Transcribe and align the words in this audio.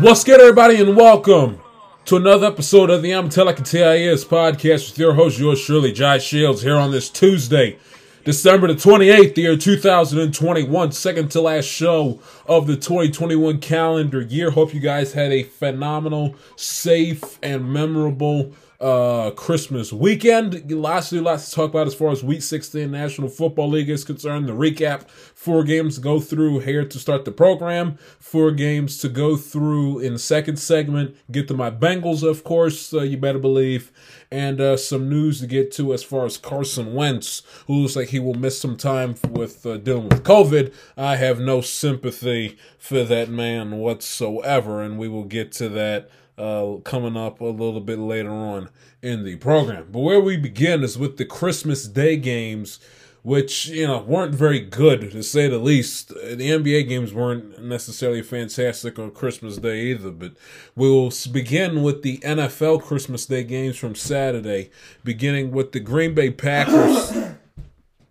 What's 0.00 0.24
good, 0.24 0.40
everybody, 0.40 0.80
and 0.80 0.96
welcome 0.96 1.60
to 2.06 2.16
another 2.16 2.46
episode 2.46 2.88
of 2.88 3.02
the 3.02 3.12
I'm 3.12 3.28
Tell 3.28 3.50
I 3.50 3.52
Can 3.52 3.66
Tell 3.66 3.94
You 3.94 4.12
Is 4.12 4.24
podcast 4.24 4.88
with 4.88 4.98
your 4.98 5.12
host, 5.12 5.38
yours 5.38 5.62
truly, 5.62 5.92
Jai 5.92 6.16
Shields, 6.16 6.62
here 6.62 6.76
on 6.76 6.90
this 6.90 7.10
Tuesday, 7.10 7.78
December 8.24 8.68
the 8.68 8.76
28th, 8.76 9.34
the 9.34 9.42
year 9.42 9.58
2021, 9.58 10.92
second 10.92 11.30
to 11.32 11.42
last 11.42 11.66
show 11.66 12.18
of 12.46 12.66
the 12.66 12.76
2021 12.76 13.60
calendar 13.60 14.22
year. 14.22 14.50
Hope 14.50 14.72
you 14.72 14.80
guys 14.80 15.12
had 15.12 15.32
a 15.32 15.42
phenomenal, 15.42 16.34
safe, 16.56 17.38
and 17.42 17.70
memorable 17.70 18.52
uh 18.80 19.30
Christmas 19.32 19.92
weekend. 19.92 20.66
Do, 20.66 20.80
lots 20.80 21.10
to 21.10 21.22
talk 21.22 21.70
about 21.70 21.86
as 21.86 21.94
far 21.94 22.10
as 22.10 22.24
Week 22.24 22.42
16 22.42 22.90
National 22.90 23.28
Football 23.28 23.70
League 23.70 23.90
is 23.90 24.04
concerned. 24.04 24.48
The 24.48 24.52
recap, 24.52 25.08
four 25.10 25.64
games 25.64 25.96
to 25.96 26.00
go 26.00 26.18
through 26.18 26.60
here 26.60 26.84
to 26.86 26.98
start 26.98 27.24
the 27.26 27.32
program, 27.32 27.98
four 28.18 28.52
games 28.52 28.98
to 28.98 29.08
go 29.08 29.36
through 29.36 29.98
in 29.98 30.14
the 30.14 30.18
second 30.18 30.58
segment. 30.58 31.14
Get 31.30 31.48
to 31.48 31.54
my 31.54 31.70
Bengals, 31.70 32.22
of 32.22 32.42
course, 32.42 32.94
uh, 32.94 33.02
you 33.02 33.18
better 33.18 33.38
believe, 33.38 33.92
and 34.30 34.60
uh, 34.60 34.76
some 34.78 35.10
news 35.10 35.40
to 35.40 35.46
get 35.46 35.72
to 35.72 35.92
as 35.92 36.02
far 36.02 36.24
as 36.24 36.38
Carson 36.38 36.94
Wentz, 36.94 37.42
who 37.66 37.74
looks 37.74 37.96
like 37.96 38.08
he 38.08 38.18
will 38.18 38.34
miss 38.34 38.58
some 38.58 38.76
time 38.78 39.14
with 39.28 39.66
uh, 39.66 39.76
dealing 39.76 40.08
with 40.08 40.24
COVID. 40.24 40.72
I 40.96 41.16
have 41.16 41.38
no 41.38 41.60
sympathy 41.60 42.56
for 42.78 43.04
that 43.04 43.28
man 43.28 43.72
whatsoever, 43.78 44.82
and 44.82 44.98
we 44.98 45.08
will 45.08 45.24
get 45.24 45.52
to 45.52 45.68
that 45.68 46.10
uh, 46.40 46.78
coming 46.84 47.16
up 47.16 47.40
a 47.40 47.44
little 47.44 47.80
bit 47.80 47.98
later 47.98 48.30
on 48.30 48.70
in 49.02 49.24
the 49.24 49.36
program. 49.36 49.88
But 49.92 50.00
where 50.00 50.20
we 50.20 50.36
begin 50.36 50.82
is 50.82 50.96
with 50.96 51.18
the 51.18 51.24
Christmas 51.26 51.86
Day 51.86 52.16
games, 52.16 52.80
which 53.22 53.68
you 53.68 53.86
know 53.86 54.00
weren't 54.00 54.34
very 54.34 54.60
good 54.60 55.10
to 55.12 55.22
say 55.22 55.48
the 55.48 55.58
least. 55.58 56.08
The 56.08 56.36
NBA 56.36 56.88
games 56.88 57.12
weren't 57.12 57.62
necessarily 57.62 58.22
fantastic 58.22 58.98
on 58.98 59.10
Christmas 59.10 59.58
Day 59.58 59.82
either. 59.88 60.10
But 60.10 60.32
we 60.74 60.88
will 60.88 61.12
begin 61.30 61.82
with 61.82 62.02
the 62.02 62.18
NFL 62.18 62.82
Christmas 62.82 63.26
Day 63.26 63.44
games 63.44 63.76
from 63.76 63.94
Saturday, 63.94 64.70
beginning 65.04 65.50
with 65.50 65.72
the 65.72 65.80
Green 65.80 66.14
Bay 66.14 66.30
Packers 66.30 67.12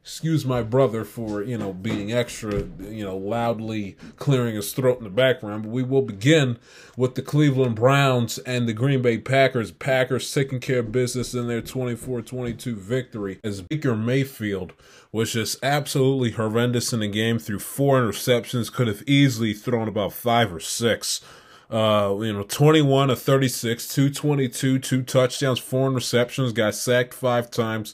excuse 0.09 0.43
my 0.43 0.63
brother 0.63 1.05
for 1.05 1.43
you 1.43 1.55
know 1.55 1.71
being 1.71 2.11
extra 2.11 2.63
you 2.79 3.05
know 3.05 3.15
loudly 3.15 3.95
clearing 4.15 4.55
his 4.55 4.73
throat 4.73 4.97
in 4.97 5.03
the 5.03 5.09
background 5.09 5.61
but 5.61 5.69
we 5.69 5.83
will 5.83 6.01
begin 6.01 6.57
with 6.97 7.13
the 7.13 7.21
cleveland 7.21 7.75
browns 7.75 8.39
and 8.39 8.67
the 8.67 8.73
green 8.73 9.03
bay 9.03 9.19
packers 9.19 9.71
packers 9.71 10.33
taking 10.33 10.59
care 10.59 10.79
of 10.79 10.91
business 10.91 11.35
in 11.35 11.47
their 11.47 11.61
24-22 11.61 12.73
victory 12.75 13.39
as 13.43 13.61
baker 13.61 13.95
mayfield 13.95 14.73
was 15.11 15.33
just 15.33 15.63
absolutely 15.63 16.31
horrendous 16.31 16.91
in 16.91 17.01
the 17.01 17.07
game 17.07 17.37
through 17.37 17.59
four 17.59 18.01
interceptions 18.01 18.73
could 18.73 18.87
have 18.87 19.03
easily 19.05 19.53
thrown 19.53 19.87
about 19.87 20.11
five 20.11 20.51
or 20.51 20.59
six 20.59 21.21
uh, 21.69 22.15
you 22.19 22.33
know, 22.33 22.41
21 22.41 23.11
of 23.11 23.21
36, 23.21 23.87
222, 23.89 24.79
two 24.79 25.03
touchdowns, 25.03 25.59
four 25.59 25.87
interceptions, 25.87 26.51
got 26.51 26.73
sacked 26.73 27.13
five 27.13 27.51
times. 27.51 27.93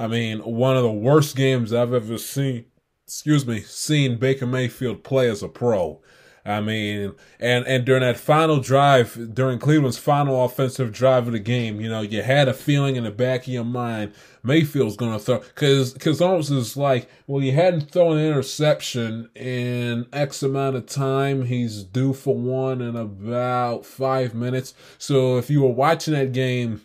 I 0.00 0.06
mean, 0.06 0.38
one 0.38 0.78
of 0.78 0.82
the 0.82 0.90
worst 0.90 1.36
games 1.36 1.74
I've 1.74 1.92
ever 1.92 2.16
seen, 2.16 2.64
excuse 3.06 3.46
me, 3.46 3.60
seen 3.60 4.16
Baker 4.16 4.46
Mayfield 4.46 5.04
play 5.04 5.28
as 5.28 5.42
a 5.42 5.48
pro. 5.48 6.00
I 6.42 6.62
mean, 6.62 7.12
and 7.38 7.66
and 7.66 7.84
during 7.84 8.00
that 8.00 8.16
final 8.16 8.60
drive, 8.60 9.34
during 9.34 9.58
Cleveland's 9.58 9.98
final 9.98 10.42
offensive 10.42 10.90
drive 10.90 11.26
of 11.26 11.34
the 11.34 11.38
game, 11.38 11.82
you 11.82 11.90
know, 11.90 12.00
you 12.00 12.22
had 12.22 12.48
a 12.48 12.54
feeling 12.54 12.96
in 12.96 13.04
the 13.04 13.10
back 13.10 13.42
of 13.42 13.48
your 13.48 13.62
mind 13.62 14.14
Mayfield's 14.42 14.96
going 14.96 15.12
to 15.12 15.18
throw 15.18 15.40
because 15.40 15.92
because 15.92 16.22
almost 16.22 16.50
it's 16.50 16.78
like, 16.78 17.10
well, 17.26 17.42
you 17.42 17.52
hadn't 17.52 17.90
thrown 17.90 18.16
an 18.16 18.24
interception 18.24 19.28
in 19.34 20.06
X 20.14 20.42
amount 20.42 20.76
of 20.76 20.86
time. 20.86 21.44
He's 21.44 21.84
due 21.84 22.14
for 22.14 22.34
one 22.34 22.80
in 22.80 22.96
about 22.96 23.84
five 23.84 24.34
minutes. 24.34 24.72
So 24.96 25.36
if 25.36 25.50
you 25.50 25.60
were 25.60 25.68
watching 25.68 26.14
that 26.14 26.32
game 26.32 26.80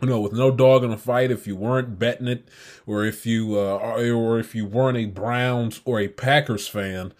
you 0.00 0.08
know, 0.08 0.20
with 0.20 0.32
no 0.32 0.50
dog 0.50 0.84
in 0.84 0.90
the 0.90 0.96
fight, 0.96 1.30
if 1.30 1.46
you 1.46 1.56
weren't 1.56 1.98
betting 1.98 2.28
it, 2.28 2.48
or 2.86 3.04
if 3.04 3.26
you 3.26 3.58
uh, 3.58 3.76
or 3.78 4.38
if 4.38 4.54
you 4.54 4.66
weren't 4.66 4.98
a 4.98 5.06
Browns 5.06 5.80
or 5.84 6.00
a 6.00 6.08
Packers 6.08 6.66
fan, 6.66 7.12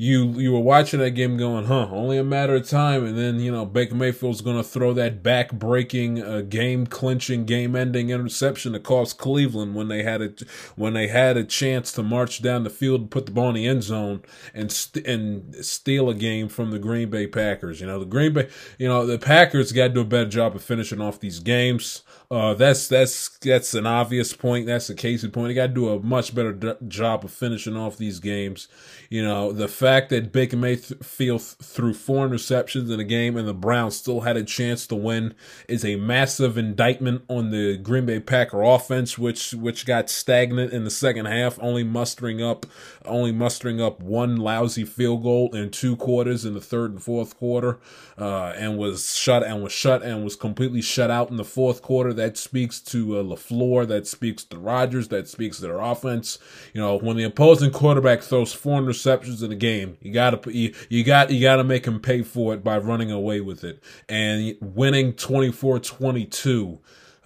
you 0.00 0.26
you 0.38 0.52
were 0.52 0.60
watching 0.60 1.00
that 1.00 1.10
game 1.10 1.36
going, 1.36 1.64
huh? 1.64 1.88
Only 1.90 2.18
a 2.18 2.24
matter 2.24 2.54
of 2.54 2.68
time, 2.68 3.04
and 3.04 3.18
then 3.18 3.40
you 3.40 3.50
know 3.50 3.66
Baker 3.66 3.96
Mayfield's 3.96 4.40
going 4.40 4.56
to 4.56 4.62
throw 4.62 4.92
that 4.92 5.24
back 5.24 5.50
breaking, 5.52 6.22
uh, 6.22 6.42
game 6.42 6.86
clinching, 6.86 7.44
game 7.46 7.74
ending 7.74 8.10
interception 8.10 8.72
that 8.72 8.84
cost 8.84 9.18
Cleveland 9.18 9.74
when 9.74 9.88
they 9.88 10.04
had 10.04 10.22
a 10.22 10.32
when 10.76 10.92
they 10.92 11.08
had 11.08 11.36
a 11.36 11.42
chance 11.42 11.90
to 11.92 12.04
march 12.04 12.40
down 12.40 12.62
the 12.62 12.70
field 12.70 13.00
and 13.00 13.10
put 13.10 13.26
the 13.26 13.32
ball 13.32 13.48
in 13.48 13.56
the 13.56 13.66
end 13.66 13.82
zone 13.82 14.22
and 14.54 14.70
st- 14.70 15.04
and 15.04 15.66
steal 15.66 16.08
a 16.08 16.14
game 16.14 16.48
from 16.48 16.70
the 16.70 16.78
Green 16.78 17.10
Bay 17.10 17.26
Packers. 17.26 17.80
You 17.80 17.88
know 17.88 17.98
the 17.98 18.06
Green 18.06 18.32
Bay, 18.32 18.48
you 18.78 18.86
know 18.86 19.04
the 19.04 19.18
Packers 19.18 19.72
got 19.72 19.88
to 19.88 19.94
do 19.94 20.00
a 20.02 20.04
better 20.04 20.30
job 20.30 20.54
of 20.54 20.62
finishing 20.62 21.00
off 21.00 21.18
these 21.18 21.40
games. 21.40 22.04
Uh, 22.30 22.52
that's 22.52 22.88
that's 22.88 23.38
that's 23.38 23.72
an 23.72 23.86
obvious 23.86 24.34
point. 24.34 24.66
That's 24.66 24.90
a 24.90 24.94
case 24.94 25.24
in 25.24 25.30
point. 25.30 25.48
They 25.48 25.54
got 25.54 25.68
to 25.68 25.72
do 25.72 25.88
a 25.88 25.98
much 25.98 26.34
better 26.34 26.52
d- 26.52 26.74
job 26.86 27.24
of 27.24 27.30
finishing 27.30 27.74
off 27.74 27.96
these 27.96 28.20
games. 28.20 28.68
You 29.08 29.24
know, 29.24 29.50
the 29.50 29.66
fact 29.66 30.10
that 30.10 30.30
Baker 30.30 30.58
Mayfield 30.58 31.40
th- 31.40 31.56
threw 31.62 31.94
four 31.94 32.28
interceptions 32.28 32.92
in 32.92 33.00
a 33.00 33.04
game 33.04 33.38
and 33.38 33.48
the 33.48 33.54
Browns 33.54 33.96
still 33.96 34.20
had 34.20 34.36
a 34.36 34.44
chance 34.44 34.86
to 34.88 34.94
win 34.94 35.34
is 35.70 35.86
a 35.86 35.96
massive 35.96 36.58
indictment 36.58 37.22
on 37.28 37.48
the 37.48 37.78
Green 37.78 38.04
Bay 38.04 38.20
Packer 38.20 38.62
offense, 38.62 39.16
which 39.16 39.54
which 39.54 39.86
got 39.86 40.10
stagnant 40.10 40.70
in 40.70 40.84
the 40.84 40.90
second 40.90 41.24
half, 41.24 41.58
only 41.62 41.82
mustering 41.82 42.42
up 42.42 42.66
only 43.08 43.32
mustering 43.32 43.80
up 43.80 44.00
one 44.00 44.36
lousy 44.36 44.84
field 44.84 45.22
goal 45.22 45.54
in 45.54 45.70
two 45.70 45.96
quarters 45.96 46.44
in 46.44 46.54
the 46.54 46.60
third 46.60 46.92
and 46.92 47.02
fourth 47.02 47.36
quarter, 47.36 47.78
uh, 48.16 48.52
and 48.56 48.78
was 48.78 49.16
shut 49.16 49.42
and 49.42 49.62
was 49.62 49.72
shut 49.72 50.02
and 50.02 50.24
was 50.24 50.36
completely 50.36 50.82
shut 50.82 51.10
out 51.10 51.30
in 51.30 51.36
the 51.36 51.44
fourth 51.44 51.82
quarter. 51.82 52.12
That 52.12 52.36
speaks 52.36 52.80
to 52.80 53.18
uh, 53.18 53.22
LaFleur. 53.22 53.86
That 53.88 54.06
speaks 54.06 54.44
to 54.44 54.58
Rodgers. 54.58 55.08
That 55.08 55.28
speaks 55.28 55.56
to 55.56 55.62
their 55.62 55.80
offense. 55.80 56.38
You 56.72 56.80
know, 56.80 56.96
when 56.96 57.16
the 57.16 57.24
opposing 57.24 57.70
quarterback 57.70 58.22
throws 58.22 58.52
four 58.52 58.80
interceptions 58.80 59.42
in 59.42 59.52
a 59.52 59.56
game, 59.56 59.96
you 60.00 60.12
gotta 60.12 60.40
you, 60.52 60.74
you 60.88 61.04
got 61.04 61.30
you 61.30 61.40
gotta 61.40 61.64
make 61.64 61.86
him 61.86 62.00
pay 62.00 62.22
for 62.22 62.54
it 62.54 62.62
by 62.62 62.78
running 62.78 63.10
away 63.10 63.40
with 63.40 63.64
it 63.64 63.82
and 64.08 64.56
winning 64.60 65.12
24-22 65.12 66.78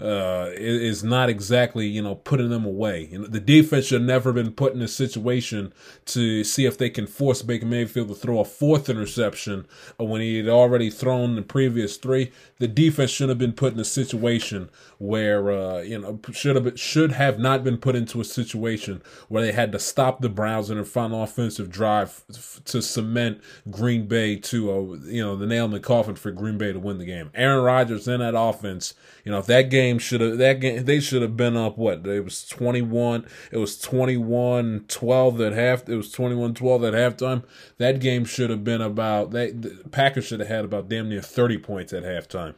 uh, 0.02 0.50
is 0.54 1.04
not 1.04 1.28
exactly 1.28 1.86
you 1.86 2.02
know 2.02 2.16
putting 2.16 2.50
them 2.50 2.64
away. 2.64 3.08
You 3.10 3.20
know, 3.20 3.26
the 3.26 3.40
defense 3.40 3.86
should 3.86 4.02
never 4.02 4.32
been 4.32 4.50
put 4.52 4.74
in 4.74 4.82
a 4.82 4.88
situation 4.88 5.72
to 6.06 6.42
see 6.42 6.66
if 6.66 6.76
they 6.76 6.90
can 6.90 7.06
force 7.06 7.42
Baker 7.42 7.66
Mayfield 7.66 8.08
to 8.08 8.14
throw 8.14 8.40
a 8.40 8.44
fourth 8.44 8.88
interception 8.88 9.66
when 9.98 10.20
he 10.20 10.38
had 10.38 10.48
already 10.48 10.90
thrown 10.90 11.36
the 11.36 11.42
previous 11.42 11.96
three. 11.96 12.32
The 12.58 12.66
defense 12.66 13.10
should 13.10 13.28
have 13.28 13.38
been 13.38 13.52
put 13.52 13.74
in 13.74 13.80
a 13.80 13.84
situation 13.84 14.70
where 14.98 15.50
uh, 15.52 15.80
you 15.82 15.98
know 15.98 16.18
should 16.32 16.56
have 16.56 16.64
been, 16.64 16.76
should 16.76 17.12
have 17.12 17.38
not 17.38 17.62
been 17.62 17.78
put 17.78 17.94
into 17.94 18.20
a 18.20 18.24
situation 18.24 19.02
where 19.28 19.42
they 19.42 19.52
had 19.52 19.70
to 19.72 19.78
stop 19.78 20.20
the 20.20 20.28
Browns 20.28 20.68
in 20.68 20.76
their 20.76 20.84
final 20.84 21.22
offensive 21.22 21.70
drive 21.70 22.24
to 22.64 22.82
cement 22.82 23.40
Green 23.70 24.06
Bay 24.06 24.36
to 24.36 24.70
uh, 24.72 24.96
you 25.04 25.22
know 25.22 25.36
the 25.36 25.46
nail 25.46 25.66
in 25.66 25.70
the 25.70 25.80
coffin 25.80 26.16
for 26.16 26.32
Green 26.32 26.58
Bay 26.58 26.72
to 26.72 26.80
win 26.80 26.98
the 26.98 27.04
game. 27.04 27.30
Aaron 27.34 27.62
Rodgers 27.62 28.08
in 28.08 28.18
that 28.18 28.34
offense, 28.36 28.94
you 29.24 29.32
know 29.32 29.38
if 29.38 29.46
that 29.46 29.70
game 29.70 29.98
should 29.98 30.20
have 30.20 30.38
that 30.38 30.60
game 30.60 30.84
they 30.84 31.00
should 31.00 31.22
have 31.22 31.36
been 31.36 31.56
up 31.56 31.78
what 31.78 32.06
it 32.06 32.24
was 32.24 32.46
21 32.48 33.26
it 33.50 33.58
was 33.58 33.78
21 33.78 34.84
12 34.88 35.40
at 35.40 35.52
half 35.52 35.88
it 35.88 35.96
was 35.96 36.10
21 36.10 36.54
12 36.54 36.84
at 36.84 36.94
halftime 36.94 37.44
that 37.78 38.00
game 38.00 38.24
should 38.24 38.50
have 38.50 38.64
been 38.64 38.80
about 38.80 39.30
that 39.30 39.62
the 39.62 39.88
Packers 39.90 40.24
should 40.26 40.40
have 40.40 40.48
had 40.48 40.64
about 40.64 40.88
damn 40.88 41.08
near 41.08 41.20
30 41.20 41.58
points 41.58 41.92
at 41.92 42.02
halftime. 42.04 42.54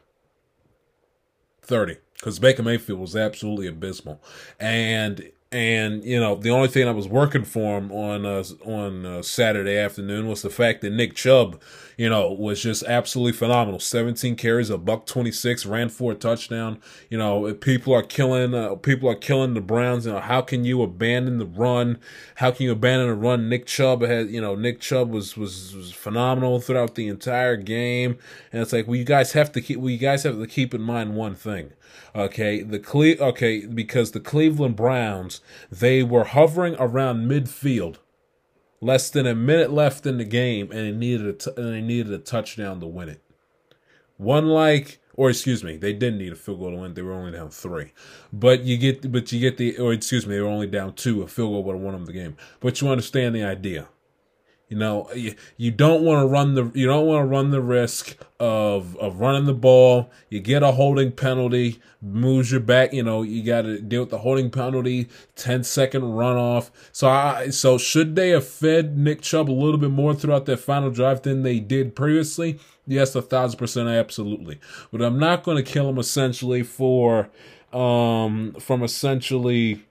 30 1.63 1.97
because 2.15 2.39
Baker 2.39 2.63
Mayfield 2.63 3.01
was 3.01 3.17
absolutely 3.17 3.67
abysmal. 3.67 4.23
And 4.59 5.31
and 5.53 6.05
you 6.05 6.19
know 6.19 6.35
the 6.35 6.51
only 6.51 6.69
thing 6.69 6.89
I 6.89 6.93
was 6.93 7.07
working 7.07 7.45
for 7.45 7.79
him 7.79 7.93
on 7.93 8.27
uh, 8.27 8.45
on 8.65 9.07
uh, 9.07 9.23
Saturday 9.23 9.77
afternoon 9.77 10.27
was 10.27 10.43
the 10.43 10.51
fact 10.51 10.81
that 10.83 10.91
Nick 10.91 11.15
Chubb, 11.15 11.61
you 11.97 12.09
know, 12.09 12.33
was 12.33 12.63
just 12.63 12.83
absolutely 12.85 13.33
phenomenal. 13.33 13.81
17 13.81 14.37
carries, 14.37 14.71
a 14.71 14.79
buck 14.79 15.07
26, 15.07 15.67
ran 15.67 15.89
for 15.89 16.13
a 16.13 16.15
touchdown. 16.15 16.81
You 17.09 17.19
know, 17.19 17.53
people 17.55 17.95
are 17.95 18.03
killing 18.03 18.55
uh, 18.55 18.75
people 18.77 19.09
are 19.09 19.15
killing 19.15 19.55
the 19.55 19.61
Browns. 19.61 20.07
You 20.07 20.13
know, 20.13 20.21
how 20.21 20.41
can 20.41 20.65
you 20.65 20.83
abandon 20.83 21.39
the 21.39 21.47
run? 21.47 21.99
How 22.37 22.51
can 22.51 22.65
you 22.65 22.73
abandon 22.73 23.09
the 23.09 23.15
run? 23.15 23.49
Nick 23.49 23.67
Chubb 23.67 24.03
had, 24.03 24.31
you 24.31 24.41
know, 24.41 24.55
Nick 24.55 24.81
Chubb 24.81 25.11
was 25.11 25.37
was, 25.37 25.75
was 25.75 25.93
phenomenal 25.93 26.61
throughout 26.61 26.95
the 26.95 27.09
entire 27.09 27.57
game, 27.57 28.19
and 28.53 28.63
it's 28.63 28.73
like, 28.73 28.87
well, 28.87 28.97
you 28.97 29.05
guys 29.05 29.33
have 29.33 29.53
to 29.53 29.61
keep, 29.61 29.79
well, 29.79 29.91
you 29.91 29.99
guys 29.99 30.23
have 30.25 30.39
to 30.39 30.47
keep 30.47 30.75
in 30.75 30.83
mind 30.83 31.15
one 31.15 31.35
thing. 31.35 31.73
Okay, 32.15 32.63
the 32.63 32.79
Cle- 32.79 33.21
okay 33.21 33.67
because 33.67 34.13
the 34.13 34.21
Cleveland 34.21 34.77
Browns 34.77 35.41
they 35.71 36.03
were 36.03 36.25
hovering 36.25 36.77
around 36.79 37.29
midfield 37.29 37.97
less 38.85 39.09
than 39.09 39.27
a 39.27 39.35
minute 39.35 39.73
left 39.73 40.05
in 40.05 40.19
the 40.19 40.25
game, 40.25 40.71
and 40.71 40.81
they 40.81 40.93
needed 40.93 41.27
a 41.27 41.33
t- 41.33 41.51
and 41.57 41.73
they 41.73 41.81
needed 41.81 42.13
a 42.13 42.19
touchdown 42.19 42.81
to 42.81 42.87
win 42.87 43.09
it. 43.09 43.23
One 44.19 44.47
like, 44.47 45.01
or 45.15 45.31
excuse 45.31 45.65
me, 45.65 45.77
they 45.77 45.93
didn't 45.93 46.19
need 46.19 46.33
a 46.33 46.37
field 46.37 46.61
goal 46.61 46.71
to 46.71 46.77
win. 46.77 46.95
They 46.95 47.03
were 47.03 47.13
only 47.13 47.33
down 47.33 47.49
three, 47.49 47.93
but 48.33 48.63
you 48.65 48.77
get, 48.77 49.11
but 49.11 49.33
you 49.33 49.41
get 49.41 49.57
the, 49.57 49.79
or 49.79 49.93
excuse 49.93 50.27
me, 50.27 50.35
they 50.35 50.41
were 50.43 50.49
only 50.49 50.67
down 50.67 50.93
two. 50.95 51.23
A 51.23 51.27
field 51.27 51.53
goal 51.53 51.65
would 51.65 51.77
have 51.77 51.83
won 51.83 51.95
them 51.95 52.05
the 52.05 52.13
game. 52.13 52.37
But 52.61 52.81
you 52.81 52.89
understand 52.89 53.35
the 53.35 53.43
idea. 53.43 53.89
You 54.69 54.79
know, 54.79 55.09
you, 55.59 55.71
don't 55.71 56.03
want 56.03 56.23
to 56.23 56.27
run 56.27 56.55
the 56.55 56.71
you 56.75 56.87
don't 56.87 57.07
want 57.07 57.23
to 57.23 57.27
run 57.27 57.51
the 57.51 57.61
risk 57.61 58.17
of 58.41 58.97
of 58.97 59.21
running 59.21 59.45
the 59.45 59.55
ball. 59.55 60.11
You 60.31 60.41
get 60.41 60.63
a 60.63 60.73
holding 60.73 61.13
penalty, 61.13 61.81
moves 62.01 62.51
your 62.51 62.61
back. 62.61 62.93
You 62.93 63.03
know, 63.03 63.23
you 63.23 63.45
got 63.45 63.63
to 63.63 63.79
deal 63.79 64.01
with 64.01 64.11
the 64.11 64.19
holding 64.19 64.51
penalty, 64.51 65.09
10 65.37 65.65
second 65.65 66.03
runoff. 66.03 66.71
So 66.93 67.09
I 67.09 67.51
so 67.51 67.77
should 67.77 68.17
they 68.17 68.31
have 68.31 68.49
fed 68.49 68.97
Nick 68.97 69.21
Chubb 69.21 69.51
a 69.51 69.53
little 69.53 69.79
bit 69.79 69.91
more 69.91 70.15
throughout 70.15 70.47
their 70.47 70.57
final 70.57 70.91
drive 70.91 71.23
than 71.23 71.43
they 71.43 71.61
did 71.61 71.95
previously? 71.95 72.59
Yes, 72.87 73.15
a 73.15 73.21
thousand 73.23 73.59
percent, 73.59 73.89
absolutely. 73.89 74.61
But 74.91 75.03
I'm 75.03 75.19
not 75.19 75.45
going 75.45 75.63
to 75.63 75.63
kill 75.63 75.91
him 75.91 75.99
essentially 75.99 76.63
for 76.63 77.29
um 77.73 78.55
from 78.61 78.83
essentially 78.83 79.85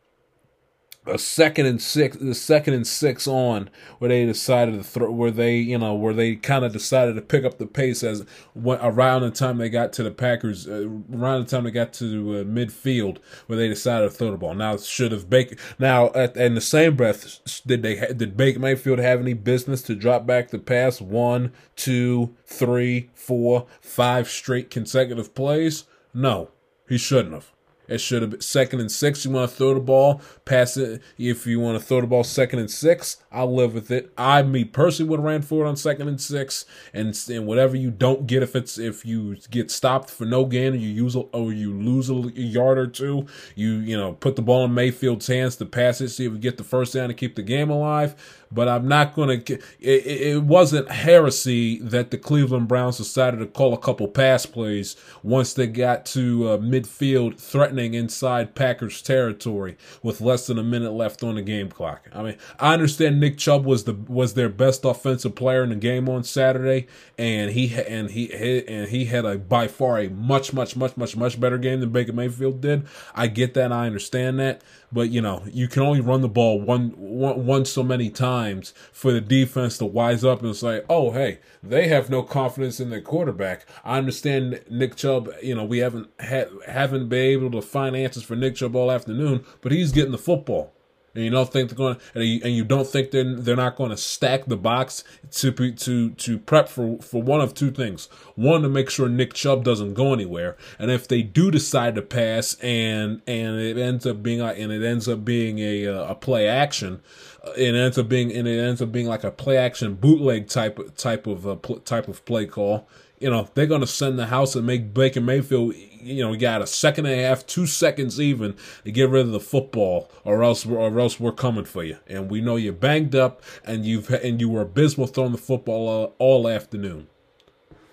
a 1.05 1.17
second 1.17 1.65
and 1.65 1.81
six, 1.81 2.17
the 2.17 2.33
second 2.33 2.73
and 2.73 2.87
six 2.87 3.27
on, 3.27 3.69
where 3.99 4.09
they 4.09 4.25
decided 4.25 4.75
to 4.75 4.83
throw, 4.83 5.11
where 5.11 5.31
they, 5.31 5.57
you 5.57 5.77
know, 5.77 5.93
where 5.93 6.13
they 6.13 6.35
kind 6.35 6.63
of 6.63 6.71
decided 6.71 7.15
to 7.15 7.21
pick 7.21 7.43
up 7.43 7.57
the 7.57 7.67
pace 7.67 8.03
as 8.03 8.25
when, 8.53 8.79
around 8.81 9.21
the 9.21 9.31
time 9.31 9.57
they 9.57 9.69
got 9.69 9.93
to 9.93 10.03
the 10.03 10.11
Packers, 10.11 10.67
uh, 10.67 10.87
around 11.13 11.43
the 11.43 11.49
time 11.49 11.65
they 11.65 11.71
got 11.71 11.93
to 11.93 12.05
uh, 12.05 12.43
midfield, 12.43 13.17
where 13.47 13.57
they 13.57 13.67
decided 13.67 14.09
to 14.09 14.15
throw 14.15 14.31
the 14.31 14.37
ball. 14.37 14.53
Now, 14.53 14.77
should 14.77 15.11
have 15.11 15.29
Baker. 15.29 15.55
Now, 15.77 16.11
at, 16.13 16.37
in 16.37 16.55
the 16.55 16.61
same 16.61 16.95
breath, 16.95 17.39
did 17.65 17.83
they 17.83 17.95
did 18.13 18.37
Baker 18.37 18.59
Mayfield 18.59 18.99
have 18.99 19.19
any 19.19 19.33
business 19.33 19.81
to 19.83 19.95
drop 19.95 20.25
back 20.25 20.49
the 20.49 20.59
pass 20.59 21.01
one, 21.01 21.51
two, 21.75 22.35
three, 22.45 23.09
four, 23.13 23.67
five 23.81 24.29
straight 24.29 24.69
consecutive 24.69 25.35
plays? 25.35 25.85
No, 26.13 26.51
he 26.87 26.97
shouldn't 26.97 27.33
have. 27.33 27.52
It 27.87 27.99
should 27.99 28.21
have 28.21 28.31
been 28.31 28.41
second 28.41 28.79
and 28.79 28.91
six. 28.91 29.25
You 29.25 29.31
want 29.31 29.49
to 29.49 29.55
throw 29.55 29.73
the 29.73 29.79
ball, 29.79 30.21
pass 30.45 30.77
it. 30.77 31.01
If 31.17 31.45
you 31.45 31.59
want 31.59 31.79
to 31.79 31.85
throw 31.85 32.01
the 32.01 32.07
ball 32.07 32.23
second 32.23 32.59
and 32.59 32.71
six, 32.71 33.17
I'll 33.31 33.53
live 33.53 33.73
with 33.73 33.91
it. 33.91 34.11
I, 34.17 34.41
me 34.43 34.63
personally, 34.63 35.09
would 35.09 35.19
have 35.19 35.25
ran 35.25 35.41
for 35.41 35.65
it 35.65 35.69
on 35.69 35.75
second 35.75 36.07
and 36.07 36.21
six, 36.21 36.65
and 36.93 37.17
and 37.29 37.45
whatever 37.45 37.75
you 37.75 37.91
don't 37.91 38.27
get, 38.27 38.43
if 38.43 38.55
it's 38.55 38.77
if 38.77 39.05
you 39.05 39.37
get 39.49 39.71
stopped 39.71 40.09
for 40.09 40.25
no 40.25 40.45
gain, 40.45 40.73
or 40.73 40.77
you 40.77 40.89
use 40.89 41.15
a, 41.15 41.19
or 41.19 41.51
you 41.51 41.73
lose 41.73 42.09
a 42.09 42.13
yard 42.13 42.77
or 42.77 42.87
two, 42.87 43.25
you 43.55 43.73
you 43.75 43.97
know 43.97 44.13
put 44.13 44.35
the 44.35 44.41
ball 44.41 44.65
in 44.65 44.73
Mayfield's 44.73 45.27
hands 45.27 45.55
to 45.57 45.65
pass 45.65 46.01
it, 46.01 46.09
see 46.09 46.25
if 46.25 46.31
we 46.31 46.39
get 46.39 46.57
the 46.57 46.63
first 46.63 46.93
down 46.93 47.09
to 47.09 47.13
keep 47.13 47.35
the 47.35 47.43
game 47.43 47.69
alive 47.69 48.15
but 48.53 48.67
I'm 48.67 48.87
not 48.87 49.15
going 49.15 49.43
to. 49.43 49.59
It, 49.79 50.43
wasn't 50.43 50.91
heresy 50.91 51.79
that 51.79 52.11
the 52.11 52.17
Cleveland 52.17 52.67
Browns 52.67 52.97
decided 52.97 53.37
to 53.39 53.45
call 53.45 53.73
a 53.73 53.77
couple 53.77 54.07
pass 54.07 54.45
plays 54.45 54.95
once 55.23 55.53
they 55.53 55.67
got 55.67 56.05
to 56.07 56.49
uh, 56.49 56.57
midfield, 56.57 57.39
threatening 57.39 57.93
inside 57.93 58.55
Packers 58.55 59.01
territory 59.01 59.77
with 60.01 60.21
less 60.21 60.47
than 60.47 60.57
a 60.57 60.63
minute 60.63 60.91
left 60.91 61.23
on 61.23 61.35
the 61.35 61.41
game 61.41 61.69
clock. 61.69 62.09
I 62.13 62.23
mean, 62.23 62.37
I 62.59 62.73
understand 62.73 63.19
Nick 63.19 63.37
Chubb 63.37 63.65
was 63.65 63.85
the 63.85 63.93
was 63.93 64.33
their 64.33 64.49
best 64.49 64.85
offensive 64.85 65.35
player 65.35 65.63
in 65.63 65.69
the 65.69 65.75
game 65.75 66.09
on 66.09 66.23
Saturday, 66.23 66.87
and 67.17 67.51
he 67.51 67.73
and 67.73 68.11
he 68.11 68.31
and 68.67 68.89
he 68.89 69.05
had 69.05 69.25
a 69.25 69.37
by 69.37 69.67
far 69.67 69.99
a 69.99 70.09
much 70.09 70.53
much 70.53 70.75
much 70.75 70.97
much 70.97 71.15
much 71.15 71.39
better 71.39 71.57
game 71.57 71.79
than 71.79 71.89
Baker 71.89 72.13
Mayfield 72.13 72.61
did. 72.61 72.85
I 73.15 73.27
get 73.27 73.53
that, 73.53 73.71
I 73.71 73.87
understand 73.87 74.39
that, 74.39 74.61
but 74.93 75.09
you 75.09 75.21
know, 75.21 75.43
you 75.51 75.67
can 75.67 75.81
only 75.81 75.99
run 75.99 76.21
the 76.21 76.29
ball 76.29 76.61
one 76.61 76.89
one, 76.97 77.45
one 77.45 77.65
so 77.65 77.83
many 77.83 78.09
times 78.09 78.73
for 78.91 79.11
the 79.11 79.21
defense 79.21 79.77
to 79.79 79.85
wise 79.85 80.23
up 80.23 80.41
and 80.43 80.55
say, 80.55 80.83
"Oh, 80.89 81.11
hey, 81.11 81.39
they 81.61 81.87
have 81.87 82.09
no 82.09 82.23
confidence 82.23 82.79
in 82.79 82.89
their 82.89 83.01
quarterback." 83.01 83.65
I 83.83 83.97
understand 83.97 84.61
Nick 84.69 84.95
Chubb. 84.95 85.29
You 85.41 85.55
know, 85.55 85.63
we 85.63 85.79
haven't 85.79 86.09
had 86.19 86.49
haven't 86.67 87.09
been 87.09 87.31
able 87.31 87.51
to 87.51 87.61
find 87.61 87.95
answers 87.95 88.23
for 88.23 88.35
Nick 88.35 88.55
Chubb 88.55 88.75
all 88.75 88.91
afternoon, 88.91 89.43
but 89.61 89.71
he's 89.71 89.91
getting 89.91 90.11
the 90.11 90.17
football 90.17 90.73
and 91.15 91.23
you 91.23 91.29
don't 91.29 91.51
think 91.51 91.69
they're 91.69 91.77
going 91.77 91.97
and 92.15 92.23
you, 92.23 92.41
and 92.43 92.55
you 92.55 92.63
don't 92.63 92.87
think 92.87 93.11
they're 93.11 93.35
they're 93.35 93.55
not 93.55 93.75
going 93.75 93.91
to 93.91 93.97
stack 93.97 94.45
the 94.45 94.57
box 94.57 95.03
to 95.31 95.51
to 95.51 96.09
to 96.11 96.39
prep 96.39 96.67
for 96.67 96.97
for 96.99 97.21
one 97.21 97.41
of 97.41 97.53
two 97.53 97.71
things. 97.71 98.07
One 98.35 98.61
to 98.63 98.69
make 98.69 98.89
sure 98.89 99.07
Nick 99.07 99.33
Chubb 99.33 99.63
doesn't 99.63 99.93
go 99.93 100.13
anywhere, 100.13 100.57
and 100.79 100.89
if 100.89 101.07
they 101.07 101.21
do 101.21 101.51
decide 101.51 101.95
to 101.95 102.01
pass 102.01 102.55
and 102.61 103.21
and 103.27 103.59
it 103.59 103.77
ends 103.77 104.05
up 104.05 104.23
being 104.23 104.41
and 104.41 104.71
it 104.71 104.83
ends 104.83 105.07
up 105.07 105.23
being 105.23 105.59
a 105.59 105.87
uh, 105.87 106.11
a 106.11 106.15
play 106.15 106.47
action, 106.47 107.01
uh, 107.45 107.51
it 107.51 107.75
ends 107.75 107.97
up 107.97 108.09
being 108.09 108.31
and 108.31 108.47
it 108.47 108.59
ends 108.59 108.81
up 108.81 108.91
being 108.91 109.07
like 109.07 109.23
a 109.23 109.31
play 109.31 109.57
action 109.57 109.95
bootleg 109.95 110.47
type 110.47 110.95
type 110.95 111.27
of 111.27 111.47
uh, 111.47 111.55
type 111.85 112.07
of 112.07 112.25
play 112.25 112.45
call 112.45 112.87
you 113.23 113.29
know, 113.29 113.47
they're 113.53 113.65
going 113.65 113.79
to 113.79 113.87
send 113.87 114.19
the 114.19 114.25
house 114.25 114.53
and 114.53 114.67
make 114.67 114.93
Baker 114.93 115.21
Mayfield, 115.21 115.75
you 116.01 116.21
know, 116.21 116.35
got 116.35 116.61
a 116.61 116.67
second 116.67 117.05
and 117.05 117.17
a 117.17 117.23
half, 117.23 117.47
two 117.47 117.65
seconds 117.65 118.19
even 118.19 118.57
to 118.83 118.91
get 118.91 119.09
rid 119.09 119.25
of 119.25 119.31
the 119.31 119.39
football, 119.39 120.11
or 120.25 120.43
else, 120.43 120.65
or 120.65 120.99
else 120.99 121.21
we're 121.21 121.31
coming 121.31 121.63
for 121.63 121.85
you. 121.85 121.97
And 122.05 122.29
we 122.29 122.41
know 122.41 122.57
you're 122.57 122.73
banged 122.73 123.15
up, 123.15 123.41
and 123.63 123.85
you've 123.85 124.09
and 124.09 124.41
you 124.41 124.49
were 124.49 124.59
abysmal 124.59 125.07
throwing 125.07 125.31
the 125.31 125.37
football 125.37 126.13
all, 126.19 126.49
afternoon. 126.49 127.07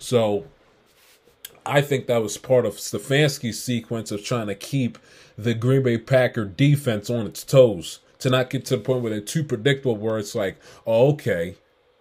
So, 0.00 0.47
I 1.65 1.81
think 1.81 2.09
that 2.09 2.23
was 2.23 2.37
part 2.37 2.67
of 2.67 2.75
Stefanski's 2.75 3.62
sequence 3.62 4.11
of 4.11 4.25
trying 4.25 4.49
to 4.49 4.56
keep 4.56 4.99
the 5.38 5.55
Green 5.55 5.85
Bay 5.85 5.99
Packer 5.99 6.44
defense 6.44 7.09
on 7.09 7.25
its 7.27 7.44
toes 7.44 8.00
to 8.19 8.31
not 8.31 8.50
get 8.50 8.65
to 8.65 8.77
the 8.77 8.82
point 8.82 9.03
where 9.03 9.11
they're 9.11 9.21
too 9.21 9.44
predictable, 9.44 9.97
where 9.97 10.19
it's 10.19 10.35
like, 10.35 10.56
oh, 10.85 11.12
okay 11.12 11.55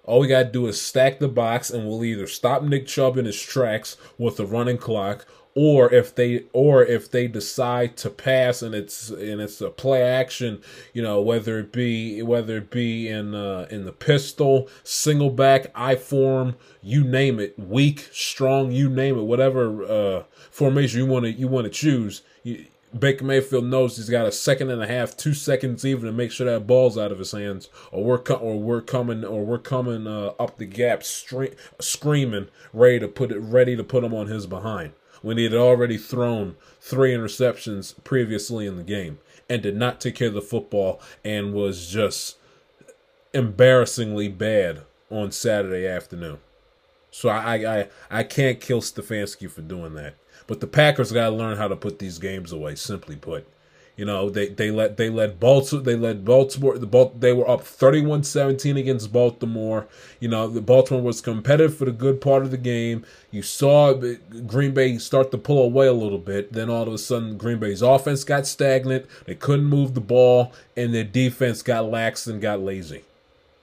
all 0.09 0.21
we 0.21 0.27
got 0.27 0.43
to 0.43 0.51
do 0.51 0.65
is 0.65 0.81
stack 0.81 1.19
the 1.19 1.27
box, 1.27 1.69
and 1.69 1.87
we'll 1.87 2.03
either 2.03 2.25
stop 2.25 2.63
Nick 2.63 2.87
Chubb 2.87 3.15
in 3.15 3.25
his 3.25 3.39
tracks 3.39 3.95
with 4.17 4.37
the 4.37 4.45
running 4.45 4.79
clock, 4.79 5.27
or 5.53 5.93
if 5.93 6.15
they 6.15 6.45
or 6.51 6.83
if 6.83 7.11
they 7.11 7.27
decide 7.27 7.95
to 7.97 8.09
pass 8.09 8.63
and 8.63 8.73
it's 8.73 9.11
and 9.11 9.39
it's 9.39 9.61
a 9.61 9.69
play 9.69 10.01
action, 10.01 10.63
you 10.93 11.03
know, 11.03 11.21
whether 11.21 11.59
it 11.59 11.71
be 11.71 12.23
whether 12.23 12.57
it 12.57 12.71
be 12.71 13.07
in 13.07 13.35
uh, 13.35 13.67
in 13.69 13.85
the 13.85 13.91
pistol, 13.91 14.67
single 14.83 15.29
back, 15.29 15.67
I 15.75 15.95
form, 15.95 16.55
you 16.81 17.03
name 17.03 17.39
it, 17.39 17.59
weak, 17.59 18.09
strong, 18.11 18.71
you 18.71 18.89
name 18.89 19.15
it, 19.15 19.23
whatever 19.23 19.83
uh, 19.83 20.23
formation 20.49 21.01
you 21.01 21.05
want 21.05 21.25
to 21.25 21.31
you 21.31 21.47
want 21.47 21.65
to 21.65 21.71
choose. 21.71 22.23
You, 22.41 22.65
Baker 22.97 23.23
Mayfield 23.23 23.65
knows 23.65 23.97
he's 23.97 24.09
got 24.09 24.25
a 24.25 24.31
second 24.31 24.71
and 24.71 24.81
a 24.81 24.87
half, 24.87 25.15
two 25.15 25.33
seconds 25.33 25.85
even 25.85 26.05
to 26.05 26.11
make 26.11 26.31
sure 26.31 26.51
that 26.51 26.65
ball's 26.65 26.97
out 26.97 27.11
of 27.11 27.19
his 27.19 27.31
hands, 27.31 27.69
or 27.91 28.03
we're 28.03 28.17
co- 28.17 28.35
or 28.35 28.59
we're 28.59 28.81
coming 28.81 29.23
or 29.23 29.45
we're 29.45 29.59
coming 29.59 30.07
uh, 30.07 30.33
up 30.39 30.57
the 30.57 30.65
gap, 30.65 31.01
stre- 31.01 31.55
screaming, 31.79 32.47
ready 32.73 32.99
to 32.99 33.07
put 33.07 33.31
it 33.31 33.39
ready 33.39 33.75
to 33.75 33.83
put 33.83 34.03
him 34.03 34.13
on 34.13 34.27
his 34.27 34.47
behind 34.47 34.93
when 35.21 35.37
he 35.37 35.43
had 35.43 35.53
already 35.53 35.97
thrown 35.97 36.55
three 36.79 37.13
interceptions 37.13 37.93
previously 38.03 38.65
in 38.65 38.77
the 38.77 38.83
game 38.83 39.19
and 39.49 39.61
did 39.61 39.75
not 39.75 39.99
take 39.99 40.15
care 40.15 40.29
of 40.29 40.33
the 40.33 40.41
football 40.41 41.01
and 41.23 41.53
was 41.53 41.87
just 41.87 42.37
embarrassingly 43.33 44.27
bad 44.27 44.81
on 45.11 45.31
Saturday 45.31 45.85
afternoon. 45.85 46.39
So 47.11 47.29
I 47.29 47.79
I 47.79 47.87
I 48.09 48.23
can't 48.23 48.59
kill 48.59 48.81
Stefanski 48.81 49.49
for 49.49 49.61
doing 49.61 49.93
that. 49.95 50.15
But 50.49 50.61
the 50.61 50.67
Packers 50.67 51.11
got 51.11 51.29
to 51.29 51.35
learn 51.35 51.57
how 51.57 51.67
to 51.67 51.75
put 51.75 51.99
these 51.99 52.17
games 52.17 52.51
away. 52.51 52.73
Simply 52.73 53.15
put, 53.15 53.45
you 53.95 54.03
know 54.03 54.31
they 54.31 54.47
they 54.47 54.71
let 54.71 54.97
they 54.97 55.07
let 55.07 55.39
Baltimore 55.39 55.83
they 55.83 55.95
let 55.95 56.25
Baltimore 56.25 56.75
the 56.79 56.87
Bal- 56.87 57.13
they 57.19 57.33
were 57.33 57.47
up 57.47 57.61
31-17 57.61 58.75
against 58.75 59.13
Baltimore. 59.13 59.85
You 60.19 60.29
know 60.29 60.47
the 60.47 60.59
Baltimore 60.59 61.03
was 61.03 61.21
competitive 61.21 61.77
for 61.77 61.85
the 61.85 61.91
good 61.91 62.19
part 62.19 62.41
of 62.41 62.49
the 62.49 62.57
game. 62.57 63.05
You 63.29 63.43
saw 63.43 63.91
uh, 63.91 64.15
Green 64.47 64.73
Bay 64.73 64.97
start 64.97 65.29
to 65.29 65.37
pull 65.37 65.61
away 65.61 65.85
a 65.85 65.93
little 65.93 66.17
bit. 66.17 66.51
Then 66.51 66.67
all 66.67 66.87
of 66.87 66.93
a 66.95 66.97
sudden 66.97 67.37
Green 67.37 67.59
Bay's 67.59 67.83
offense 67.83 68.23
got 68.23 68.47
stagnant. 68.47 69.05
They 69.27 69.35
couldn't 69.35 69.65
move 69.65 69.93
the 69.93 70.01
ball, 70.01 70.51
and 70.75 70.95
their 70.95 71.03
defense 71.03 71.61
got 71.61 71.85
lax 71.85 72.25
and 72.25 72.41
got 72.41 72.59
lazy. 72.59 73.03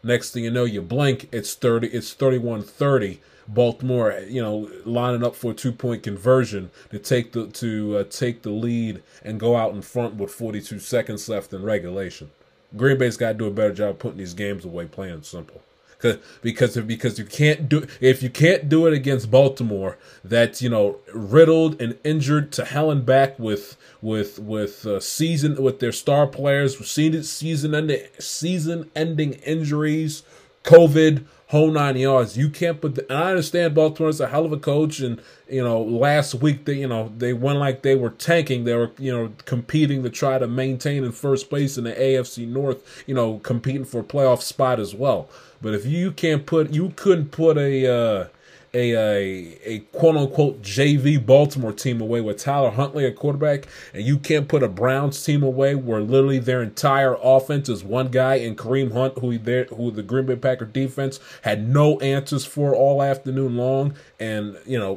Next 0.04 0.30
thing 0.30 0.44
you 0.44 0.52
know, 0.52 0.62
you 0.62 0.82
blink, 0.82 1.28
it's 1.32 1.54
30 1.54 1.88
it's 1.88 2.14
31-30 2.14 3.18
Baltimore, 3.48 4.18
you 4.28 4.42
know, 4.42 4.70
lining 4.84 5.24
up 5.24 5.36
for 5.36 5.52
a 5.52 5.54
two 5.54 5.72
point 5.72 6.02
conversion 6.02 6.70
to 6.90 6.98
take 6.98 7.32
the 7.32 7.46
to 7.46 7.98
uh, 7.98 8.04
take 8.04 8.42
the 8.42 8.50
lead 8.50 9.02
and 9.22 9.38
go 9.38 9.56
out 9.56 9.74
in 9.74 9.82
front 9.82 10.14
with 10.16 10.30
42 10.32 10.78
seconds 10.80 11.28
left 11.28 11.52
in 11.52 11.62
regulation. 11.62 12.30
Green 12.76 12.98
Bay's 12.98 13.16
got 13.16 13.32
to 13.32 13.38
do 13.38 13.46
a 13.46 13.50
better 13.50 13.72
job 13.72 13.98
putting 13.98 14.18
these 14.18 14.34
games 14.34 14.64
away, 14.64 14.86
playing 14.86 15.22
simple. 15.22 15.62
Cause, 15.98 16.18
because 16.42 16.76
if, 16.76 16.86
because 16.86 17.18
you 17.18 17.24
can't 17.24 17.70
do 17.70 17.86
if 18.02 18.22
you 18.22 18.28
can't 18.28 18.68
do 18.68 18.86
it 18.86 18.92
against 18.92 19.30
Baltimore, 19.30 19.96
that's 20.22 20.60
you 20.60 20.68
know 20.68 20.98
riddled 21.14 21.80
and 21.80 21.96
injured 22.04 22.52
to 22.52 22.66
hell 22.66 22.90
and 22.90 23.06
back 23.06 23.38
with 23.38 23.78
with 24.02 24.38
with 24.38 24.84
uh, 24.86 25.00
season 25.00 25.62
with 25.62 25.80
their 25.80 25.92
star 25.92 26.26
players, 26.26 26.76
season 26.86 27.22
season 27.22 27.74
ending 27.74 28.02
season 28.18 28.90
ending 28.94 29.34
injuries 29.34 30.22
COVID, 30.66 31.24
whole 31.48 31.70
nine 31.70 31.96
yards. 31.96 32.36
You 32.36 32.50
can't 32.50 32.80
put. 32.80 32.96
The, 32.96 33.02
and 33.08 33.18
I 33.18 33.30
understand 33.30 33.74
Baltimore's 33.74 34.20
a 34.20 34.26
hell 34.26 34.44
of 34.44 34.52
a 34.52 34.58
coach, 34.58 35.00
and 35.00 35.20
you 35.48 35.62
know 35.62 35.80
last 35.80 36.34
week 36.34 36.64
they 36.64 36.74
you 36.74 36.88
know 36.88 37.12
they 37.16 37.32
went 37.32 37.58
like 37.58 37.82
they 37.82 37.94
were 37.94 38.10
tanking. 38.10 38.64
They 38.64 38.74
were 38.74 38.90
you 38.98 39.16
know 39.16 39.32
competing 39.44 40.02
to 40.02 40.10
try 40.10 40.38
to 40.38 40.46
maintain 40.46 41.04
in 41.04 41.12
first 41.12 41.48
place 41.48 41.78
in 41.78 41.84
the 41.84 41.92
AFC 41.92 42.46
North. 42.46 43.04
You 43.06 43.14
know 43.14 43.38
competing 43.38 43.84
for 43.84 44.00
a 44.00 44.04
playoff 44.04 44.42
spot 44.42 44.80
as 44.80 44.94
well. 44.94 45.28
But 45.62 45.72
if 45.72 45.86
you 45.86 46.12
can't 46.12 46.44
put, 46.44 46.72
you 46.72 46.92
couldn't 46.96 47.30
put 47.30 47.56
a. 47.56 47.86
Uh, 47.86 48.28
a, 48.76 48.92
a, 48.92 49.58
a 49.64 49.78
quote 49.92 50.16
unquote 50.16 50.60
JV 50.60 51.24
Baltimore 51.24 51.72
team 51.72 52.00
away 52.00 52.20
with 52.20 52.36
Tyler 52.36 52.70
Huntley 52.70 53.06
at 53.06 53.16
quarterback, 53.16 53.66
and 53.94 54.04
you 54.04 54.18
can't 54.18 54.48
put 54.48 54.62
a 54.62 54.68
Browns 54.68 55.24
team 55.24 55.42
away 55.42 55.74
where 55.74 56.00
literally 56.02 56.38
their 56.38 56.62
entire 56.62 57.16
offense 57.22 57.70
is 57.70 57.82
one 57.82 58.08
guy 58.08 58.34
and 58.36 58.56
Kareem 58.56 58.92
Hunt, 58.92 59.18
who 59.18 59.38
there 59.38 59.64
who 59.64 59.90
the 59.90 60.02
Green 60.02 60.26
Bay 60.26 60.36
Packer 60.36 60.66
defense 60.66 61.18
had 61.42 61.66
no 61.66 61.98
answers 62.00 62.44
for 62.44 62.74
all 62.74 63.02
afternoon 63.02 63.56
long, 63.56 63.94
and 64.20 64.58
you 64.66 64.78
know, 64.78 64.96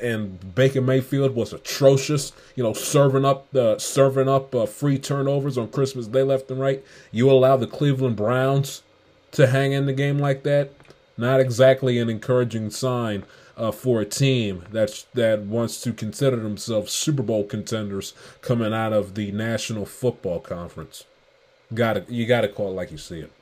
and 0.00 0.54
Baker 0.54 0.80
Mayfield 0.80 1.34
was 1.34 1.52
atrocious, 1.52 2.32
you 2.54 2.62
know, 2.62 2.74
serving 2.74 3.24
up 3.24 3.50
the 3.50 3.78
serving 3.78 4.28
up 4.28 4.54
uh, 4.54 4.66
free 4.66 4.98
turnovers 4.98 5.58
on 5.58 5.68
Christmas 5.68 6.06
Day 6.06 6.22
left 6.22 6.50
and 6.50 6.60
right. 6.60 6.84
You 7.10 7.28
allow 7.28 7.56
the 7.56 7.66
Cleveland 7.66 8.14
Browns 8.14 8.82
to 9.32 9.48
hang 9.48 9.72
in 9.72 9.86
the 9.86 9.92
game 9.92 10.18
like 10.18 10.44
that 10.44 10.70
not 11.16 11.40
exactly 11.40 11.98
an 11.98 12.08
encouraging 12.08 12.70
sign 12.70 13.24
uh, 13.56 13.72
for 13.72 14.00
a 14.00 14.04
team 14.04 14.64
that's 14.70 15.04
that 15.14 15.40
wants 15.40 15.80
to 15.80 15.92
consider 15.92 16.36
themselves 16.36 16.92
Super 16.92 17.22
Bowl 17.22 17.44
contenders 17.44 18.12
coming 18.42 18.74
out 18.74 18.92
of 18.92 19.14
the 19.14 19.32
National 19.32 19.86
Football 19.86 20.40
Conference. 20.40 21.04
Got 21.72 22.10
You 22.10 22.26
got 22.26 22.42
to 22.42 22.48
call 22.48 22.70
it 22.70 22.74
like 22.74 22.92
you 22.92 22.98
see 22.98 23.20
it. 23.20 23.32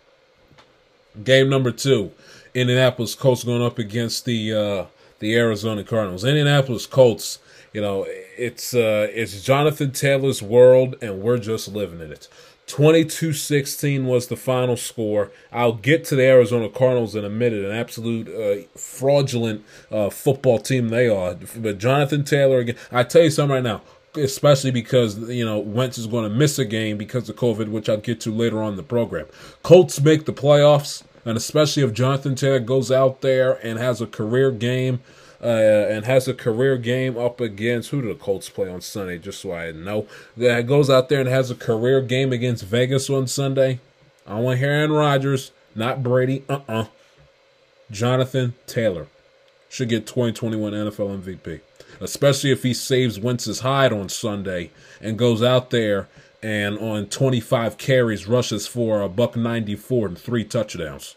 Game 1.23 1.49
number 1.49 1.71
two, 1.71 2.13
Indianapolis 2.55 3.15
Colts 3.15 3.45
going 3.45 3.63
up 3.63 3.79
against 3.79 4.25
the 4.25 4.53
uh, 4.53 4.85
the 5.19 5.37
Arizona 5.37 5.85
Cardinals. 5.85 6.25
Indianapolis 6.25 6.87
Colts, 6.87 7.39
you 7.73 7.81
know, 7.81 8.07
it's 8.37 8.75
uh, 8.75 9.09
it's 9.13 9.43
Jonathan 9.43 9.91
Taylor's 9.93 10.43
world, 10.43 10.97
and 11.03 11.21
we're 11.21 11.39
just 11.39 11.69
living 11.69 12.01
in 12.01 12.13
it. 12.13 12.29
22-16 12.67 14.05
was 14.05 14.29
the 14.29 14.37
final 14.37 14.77
score. 14.77 15.31
I'll 15.53 15.75
get 15.75 16.05
to 16.07 16.17
the 16.17 16.25
Arizona 16.25 16.69
Cardinals 16.69 17.15
in 17.15 17.25
a 17.25 17.31
minute, 17.31 17.65
an 17.65 17.73
absolute 17.73 18.29
uh, 18.29 18.67
fraudulent 18.79 19.65
uh, 19.91 20.11
football 20.11 20.59
team 20.59 20.89
they 20.89 21.09
are. 21.09 21.35
But 21.35 21.79
Jonathan 21.79 22.25
Taylor 22.25 22.59
again, 22.59 22.77
I 22.91 23.03
tell 23.03 23.23
you 23.23 23.31
something 23.31 23.55
right 23.55 23.63
now, 23.63 23.83
especially 24.15 24.71
because 24.71 25.19
you 25.31 25.45
know 25.45 25.59
Wentz 25.59 25.99
is 25.99 26.07
going 26.07 26.25
to 26.25 26.35
miss 26.35 26.59
a 26.59 26.65
game 26.65 26.97
because 26.97 27.29
of 27.29 27.37
COVID, 27.37 27.69
which 27.69 27.89
I'll 27.89 27.99
get 27.99 28.21
to 28.23 28.33
later 28.33 28.63
on 28.63 28.77
the 28.77 28.83
program. 28.83 29.27
Colts 29.63 30.01
make 30.01 30.25
the 30.25 30.33
playoffs, 30.33 31.03
and 31.25 31.37
especially 31.37 31.83
if 31.83 31.93
Jonathan 31.93 32.35
Taylor 32.35 32.61
goes 32.61 32.91
out 32.91 33.21
there 33.21 33.55
and 33.67 33.79
has 33.79 34.01
a 34.01 34.07
career 34.07 34.51
game 34.51 35.01
uh, 35.43 35.47
and 35.47 36.05
has 36.05 36.29
a 36.29 36.35
career 36.35 36.77
game 36.77 37.17
up 37.17 37.41
against 37.41 37.91
who 37.91 38.03
do 38.03 38.09
the 38.09 38.15
Colts 38.15 38.49
play 38.49 38.69
on 38.69 38.81
Sunday? 38.81 39.19
Just 39.19 39.41
so 39.41 39.53
I 39.53 39.73
know, 39.73 40.07
that 40.37 40.67
goes 40.67 40.91
out 40.91 41.09
there 41.09 41.21
and 41.21 41.29
has 41.29 41.51
a 41.51 41.55
career 41.55 42.01
game 42.01 42.33
against 42.33 42.65
Vegas 42.65 43.11
on 43.11 43.27
Sunday. 43.27 43.81
I 44.27 44.41
want 44.41 44.61
Aaron 44.61 44.93
Rodgers, 44.93 45.53
not 45.75 46.03
Brady. 46.03 46.45
Uh 46.49 46.61
uh-uh. 46.69 46.81
uh 46.81 46.87
Jonathan 47.91 48.55
Taylor 48.67 49.07
should 49.69 49.89
get 49.89 50.07
2021 50.07 50.73
NFL 50.73 51.23
MVP, 51.23 51.61
especially 52.01 52.51
if 52.51 52.63
he 52.63 52.73
saves 52.73 53.21
Wentz's 53.21 53.61
hide 53.61 53.93
on 53.93 54.09
Sunday 54.09 54.71
and 55.01 55.19
goes 55.19 55.43
out 55.43 55.71
there 55.71 56.09
and 56.43 56.79
on 56.79 57.07
25 57.07 57.77
carries 57.79 58.27
rushes 58.27 58.67
for 58.67 59.03
a 59.03 59.09
buck 59.09 59.37
94 59.37 60.09
and 60.09 60.19
three 60.19 60.45
touchdowns 60.45 61.17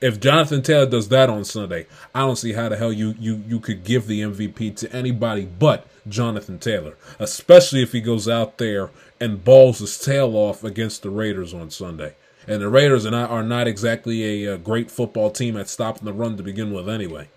if 0.00 0.20
Jonathan 0.20 0.62
Taylor 0.62 0.86
does 0.86 1.08
that 1.08 1.30
on 1.30 1.44
Sunday, 1.44 1.86
I 2.14 2.20
don't 2.20 2.36
see 2.36 2.52
how 2.52 2.68
the 2.68 2.76
hell 2.76 2.92
you 2.92 3.14
you 3.18 3.42
you 3.46 3.60
could 3.60 3.84
give 3.84 4.06
the 4.06 4.20
MVP 4.20 4.76
to 4.76 4.92
anybody 4.92 5.44
but 5.44 5.86
Jonathan 6.08 6.58
Taylor, 6.58 6.96
especially 7.18 7.82
if 7.82 7.92
he 7.92 8.00
goes 8.00 8.28
out 8.28 8.58
there 8.58 8.90
and 9.20 9.44
balls 9.44 9.78
his 9.78 9.98
tail 9.98 10.36
off 10.36 10.64
against 10.64 11.02
the 11.02 11.10
Raiders 11.10 11.54
on 11.54 11.70
Sunday. 11.70 12.14
And 12.46 12.60
the 12.60 12.68
Raiders 12.68 13.06
are 13.06 13.10
not 13.10 13.30
are 13.30 13.42
not 13.42 13.66
exactly 13.66 14.44
a, 14.44 14.54
a 14.54 14.58
great 14.58 14.90
football 14.90 15.30
team 15.30 15.56
at 15.56 15.68
stopping 15.68 16.04
the 16.04 16.12
run 16.12 16.36
to 16.36 16.42
begin 16.42 16.72
with, 16.72 16.88
anyway. 16.88 17.28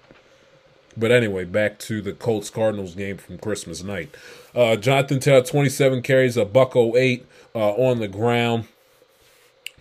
But 0.97 1.11
anyway, 1.11 1.45
back 1.45 1.77
to 1.79 2.01
the 2.01 2.11
Colts 2.11 2.49
Cardinals 2.49 2.95
game 2.95 3.17
from 3.17 3.37
Christmas 3.37 3.83
night. 3.83 4.13
Uh, 4.55 4.75
Jonathan 4.75 5.19
Taylor, 5.19 5.43
27 5.43 6.01
carries, 6.01 6.35
a 6.35 6.43
buck 6.43 6.75
08 6.75 7.25
uh, 7.53 7.59
on 7.73 7.99
the 7.99 8.07
ground. 8.07 8.67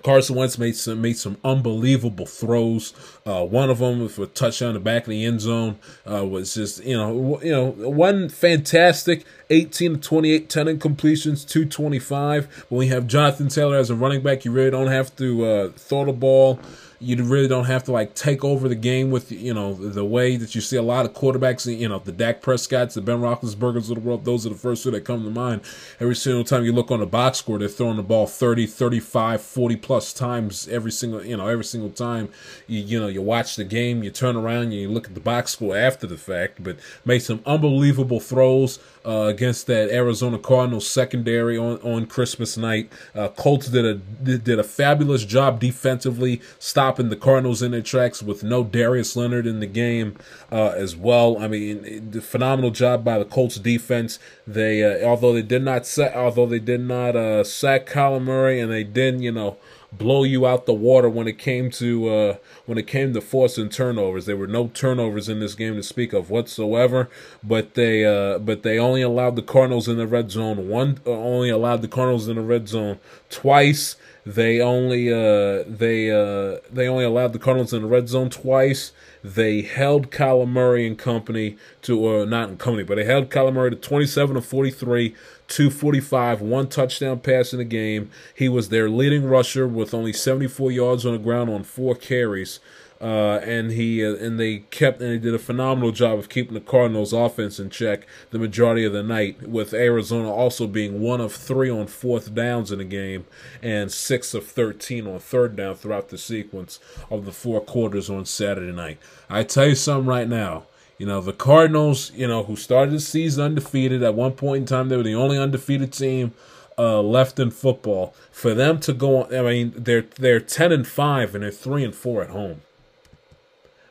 Carson 0.03 0.37
Wentz 0.37 0.59
made 0.59 0.77
some 0.77 1.01
made 1.01 1.17
some 1.17 1.37
unbelievable 1.45 2.27
throws. 2.27 2.95
Uh, 3.27 3.45
one 3.45 3.71
of 3.71 3.79
them 3.79 4.01
with 4.01 4.19
a 4.19 4.27
touchdown 4.27 4.69
in 4.69 4.75
the 4.75 4.81
back 4.81 5.03
of 5.03 5.09
the 5.09 5.25
end 5.25 5.41
zone 5.41 5.79
uh, 6.11 6.25
was 6.25 6.55
just 6.55 6.85
you 6.85 6.97
know 6.97 7.41
you 7.43 7.51
know 7.51 7.71
one 7.71 8.29
fantastic 8.29 9.25
18 9.51 9.95
to 9.95 10.01
28, 10.01 10.49
10 10.49 10.67
incompletions, 10.67 11.49
225. 11.49 12.67
When 12.69 12.79
we 12.79 12.89
have 12.89 13.07
Jonathan 13.07 13.49
Taylor 13.49 13.77
as 13.77 13.91
a 13.91 13.95
running 13.95 14.23
back, 14.23 14.45
you 14.45 14.51
really 14.51 14.71
don't 14.71 14.89
have 14.89 15.15
to 15.17 15.45
uh, 15.45 15.69
throw 15.71 16.05
the 16.05 16.13
ball 16.13 16.61
you 16.99 17.23
really 17.23 17.49
don't 17.49 17.67
have 17.67 17.85
to 17.85 17.93
like 17.93 18.15
take 18.15 18.45
over 18.45 18.69
the 18.69 18.75
game 18.75 19.11
with 19.11 19.31
you 19.31 19.53
know 19.53 19.75
the 19.75 20.05
way 20.05 20.37
that 20.37 20.55
you 20.55 20.61
see 20.61 20.77
a 20.77 20.83
lot 20.83 21.05
of 21.05 21.13
quarterbacks. 21.13 21.67
You 21.67 21.89
know 21.89 21.99
the 21.99 22.13
Dak 22.13 22.41
Prescott's, 22.41 22.95
the 22.95 23.03
Ben 23.03 23.21
Roethlisberger's 23.21 23.91
of 23.91 23.97
the 23.97 24.01
world. 24.01 24.25
Those 24.25 24.47
are 24.47 24.51
the 24.51 24.55
first 24.55 24.83
two 24.83 24.91
that 24.93 25.05
come 25.05 25.25
to 25.25 25.31
mind. 25.31 25.61
Every 26.01 26.17
single 26.17 26.45
time 26.45 26.65
you 26.65 26.73
look 26.73 26.91
on 26.91 27.01
the 27.01 27.07
box 27.07 27.39
score, 27.39 27.59
they're 27.59 27.69
throwing 27.69 27.97
the 27.97 28.03
ball 28.03 28.27
30, 28.27 28.67
35, 28.67 29.43
40 29.43 29.77
plus 29.77 30.13
times 30.13 30.69
every 30.69 30.93
single 30.93 31.25
you 31.25 31.37
know 31.37 31.49
every 31.49 31.65
single 31.65 31.91
time. 31.91 32.31
You 32.67 32.81
you 32.81 33.01
know 33.01 33.09
you 33.09 33.23
watch 33.23 33.57
the 33.57 33.65
game, 33.65 34.03
you 34.03 34.11
turn 34.11 34.37
around, 34.37 34.65
and 34.65 34.75
you 34.75 34.89
look 34.89 35.07
at 35.07 35.15
the 35.15 35.21
box 35.21 35.53
score 35.53 35.77
after 35.77 36.07
the 36.07 36.17
fact. 36.17 36.63
But 36.63 36.79
made 37.05 37.21
some 37.21 37.43
unbelievable 37.45 38.21
throws 38.21 38.79
uh, 39.07 39.27
against 39.27 39.67
that 39.69 39.91
Arizona 39.91 40.39
Cardinals 40.39 40.89
secondary 40.89 41.57
on 41.57 41.79
on 41.83 42.07
Christmas 42.07 42.57
night. 42.57 42.91
Uh, 43.15 43.29
Colts 43.29 43.69
did 43.69 43.85
a 43.85 43.95
did 43.95 44.59
a 44.59 44.65
fabulous 44.65 45.25
job 45.25 45.61
defensively. 45.61 46.41
Stopping 46.59 47.09
the 47.09 47.17
Cardinals 47.17 47.63
in 47.63 47.71
their 47.71 47.83
tracks 47.83 48.23
with 48.23 48.43
no 48.43 48.65
Darius 48.65 49.17
Leonard 49.17 49.47
in 49.47 49.61
the 49.61 49.67
game 49.67 50.17
uh, 50.51 50.73
as 50.77 50.97
well. 50.97 51.39
I 51.39 51.49
mean, 51.49 52.11
the 52.11 52.21
phenomenal 52.21 52.71
job 52.71 53.05
by 53.05 53.19
the 53.19 53.25
Colts 53.25 53.57
defense. 53.57 54.19
They 54.47 54.83
uh, 54.83 55.07
although 55.09 55.33
they 55.33 55.43
did 55.43 55.63
not 55.63 55.87
set, 55.87 56.15
although 56.15 56.47
they 56.47 56.59
did 56.59 56.81
not 56.81 57.15
uh, 57.15 57.45
sack 57.45 57.87
Kyler 57.87 58.23
Murray 58.23 58.61
and 58.61 58.73
they 58.73 58.85
didn't, 58.85 59.23
you 59.23 59.33
know 59.33 59.57
blow 59.93 60.25
you 60.25 60.47
out 60.47 60.67
the 60.67 60.75
water 60.75 61.09
when 61.09 61.29
it 61.29 61.39
came 61.39 61.71
to 61.71 62.09
uh, 62.09 62.37
when 62.67 62.79
it 62.79 62.87
came 62.87 63.15
to 63.15 63.21
forcing 63.21 63.69
turnovers. 63.69 64.27
There 64.27 64.37
were 64.37 64.47
no 64.47 64.69
turnovers 64.69 65.29
in 65.29 65.41
this 65.41 65.55
game 65.55 65.77
to 65.77 65.83
speak 65.83 66.13
of 66.13 66.31
whatsoever. 66.31 67.09
But 67.43 67.75
they 67.75 68.05
uh, 68.05 68.39
but 68.39 68.63
they 68.63 68.79
only 68.79 69.03
allowed 69.03 69.37
the 69.37 69.43
Cardinals 69.43 69.89
in 69.89 69.97
the 69.97 70.07
red 70.07 70.31
zone 70.31 70.69
one. 70.69 71.01
Uh, 71.07 71.11
only 71.11 71.51
allowed 71.51 71.83
the 71.83 71.89
Cardinals 71.89 72.29
in 72.29 72.37
the 72.37 72.43
red 72.43 72.69
zone 72.69 72.99
twice. 73.31 73.97
They 74.25 74.61
only 74.61 75.13
uh, 75.13 75.63
they 75.69 76.11
uh, 76.11 76.59
they 76.71 76.89
only 76.89 77.05
allowed 77.05 77.33
the 77.33 77.39
Cardinals 77.39 77.73
in 77.73 77.83
the 77.83 77.89
red 77.89 78.09
zone 78.09 78.31
twice. 78.31 78.93
They 79.27 79.63
held 79.63 80.13
Kyler 80.13 80.49
Murray 80.49 80.87
and 80.87 80.97
company 80.97 81.57
to, 81.83 82.21
uh, 82.21 82.25
not 82.27 82.49
in 82.49 82.59
company, 82.59 82.85
but 82.85 82.95
they 82.95 83.05
held 83.05 83.29
Kyler 83.29 83.53
Murray 83.53 83.71
to 83.71 83.77
27 83.77 84.37
to 84.37 84.41
43, 84.41 85.17
245, 85.49 86.41
one 86.41 86.69
touchdown 86.69 87.21
pass 87.21 87.53
in 87.53 87.59
the 87.59 87.65
game. 87.65 88.11
He 88.35 88.49
was 88.49 88.69
their 88.69 88.89
leading 88.89 89.25
rusher 89.25 89.67
with 89.67 89.95
only 89.95 90.13
74 90.13 90.73
yards 90.73 91.07
on 91.07 91.13
the 91.13 91.19
ground 91.19 91.51
on 91.51 91.63
four 91.63 91.95
carries. 91.95 92.61
Uh, 92.99 93.41
and 93.45 93.73
he 93.73 94.03
uh, 94.03 94.15
and 94.15 94.41
they 94.41 94.61
kept 94.71 95.03
and 95.03 95.11
they 95.11 95.19
did 95.19 95.35
a 95.35 95.39
phenomenal 95.39 95.93
job 95.93 96.19
of 96.19 96.31
keeping 96.31 96.55
the 96.55 96.61
Cardinals' 96.61 97.13
offense 97.13 97.61
in 97.61 97.69
check 97.69 98.07
the 98.31 98.39
majority 98.39 98.85
of 98.85 98.95
the 98.95 99.03
night. 99.03 99.47
With 99.47 99.75
Arizona 99.75 100.33
also 100.33 100.67
being 100.67 101.03
one 101.03 101.21
of 101.21 101.31
three 101.35 101.69
on 101.69 101.89
fourth 101.89 102.35
downs 102.35 102.73
in 102.73 102.79
the 102.79 102.85
game 102.85 103.27
and 103.63 103.93
six 103.93 104.33
of 104.33 104.47
thirteen 104.47 105.07
on 105.07 105.19
third 105.19 105.57
down 105.57 105.75
throughout 105.75 106.09
the 106.09 106.17
sequence 106.17 106.81
of 107.11 107.27
the 107.27 107.33
four 107.33 107.61
quarters 107.61 108.09
on 108.09 108.25
Saturday 108.25 108.73
night. 108.73 108.99
I 109.29 109.43
tell 109.43 109.69
you 109.69 109.75
something 109.75 110.07
right 110.07 110.29
now. 110.29 110.65
You 110.99 111.07
know 111.07 111.21
the 111.21 111.33
Cardinals. 111.33 112.11
You 112.13 112.27
know 112.27 112.45
who 112.45 112.57
started 112.57 112.95
the 112.95 113.01
season 113.01 113.45
undefeated. 113.45 114.03
At 114.03 114.15
one 114.15 114.33
point 114.33 114.63
in 114.63 114.67
time, 114.67 114.89
they 114.89 114.97
were 114.97 115.03
the 115.03 115.15
only 115.15 115.39
undefeated 115.39 115.93
team 115.93 116.33
uh, 116.79 117.01
left 117.03 117.39
in 117.39 117.51
football. 117.51 118.15
For 118.31 118.55
them 118.55 118.81
to 118.81 118.93
go, 118.93 119.25
on, 119.25 119.35
I 119.35 119.43
mean, 119.43 119.73
they're 119.77 120.07
they're 120.19 120.41
ten 120.41 120.73
and 120.73 120.87
five 120.87 121.35
and 121.35 121.43
they're 121.45 121.51
three 121.51 121.85
and 121.85 121.95
four 121.95 122.23
at 122.23 122.31
home. 122.31 122.63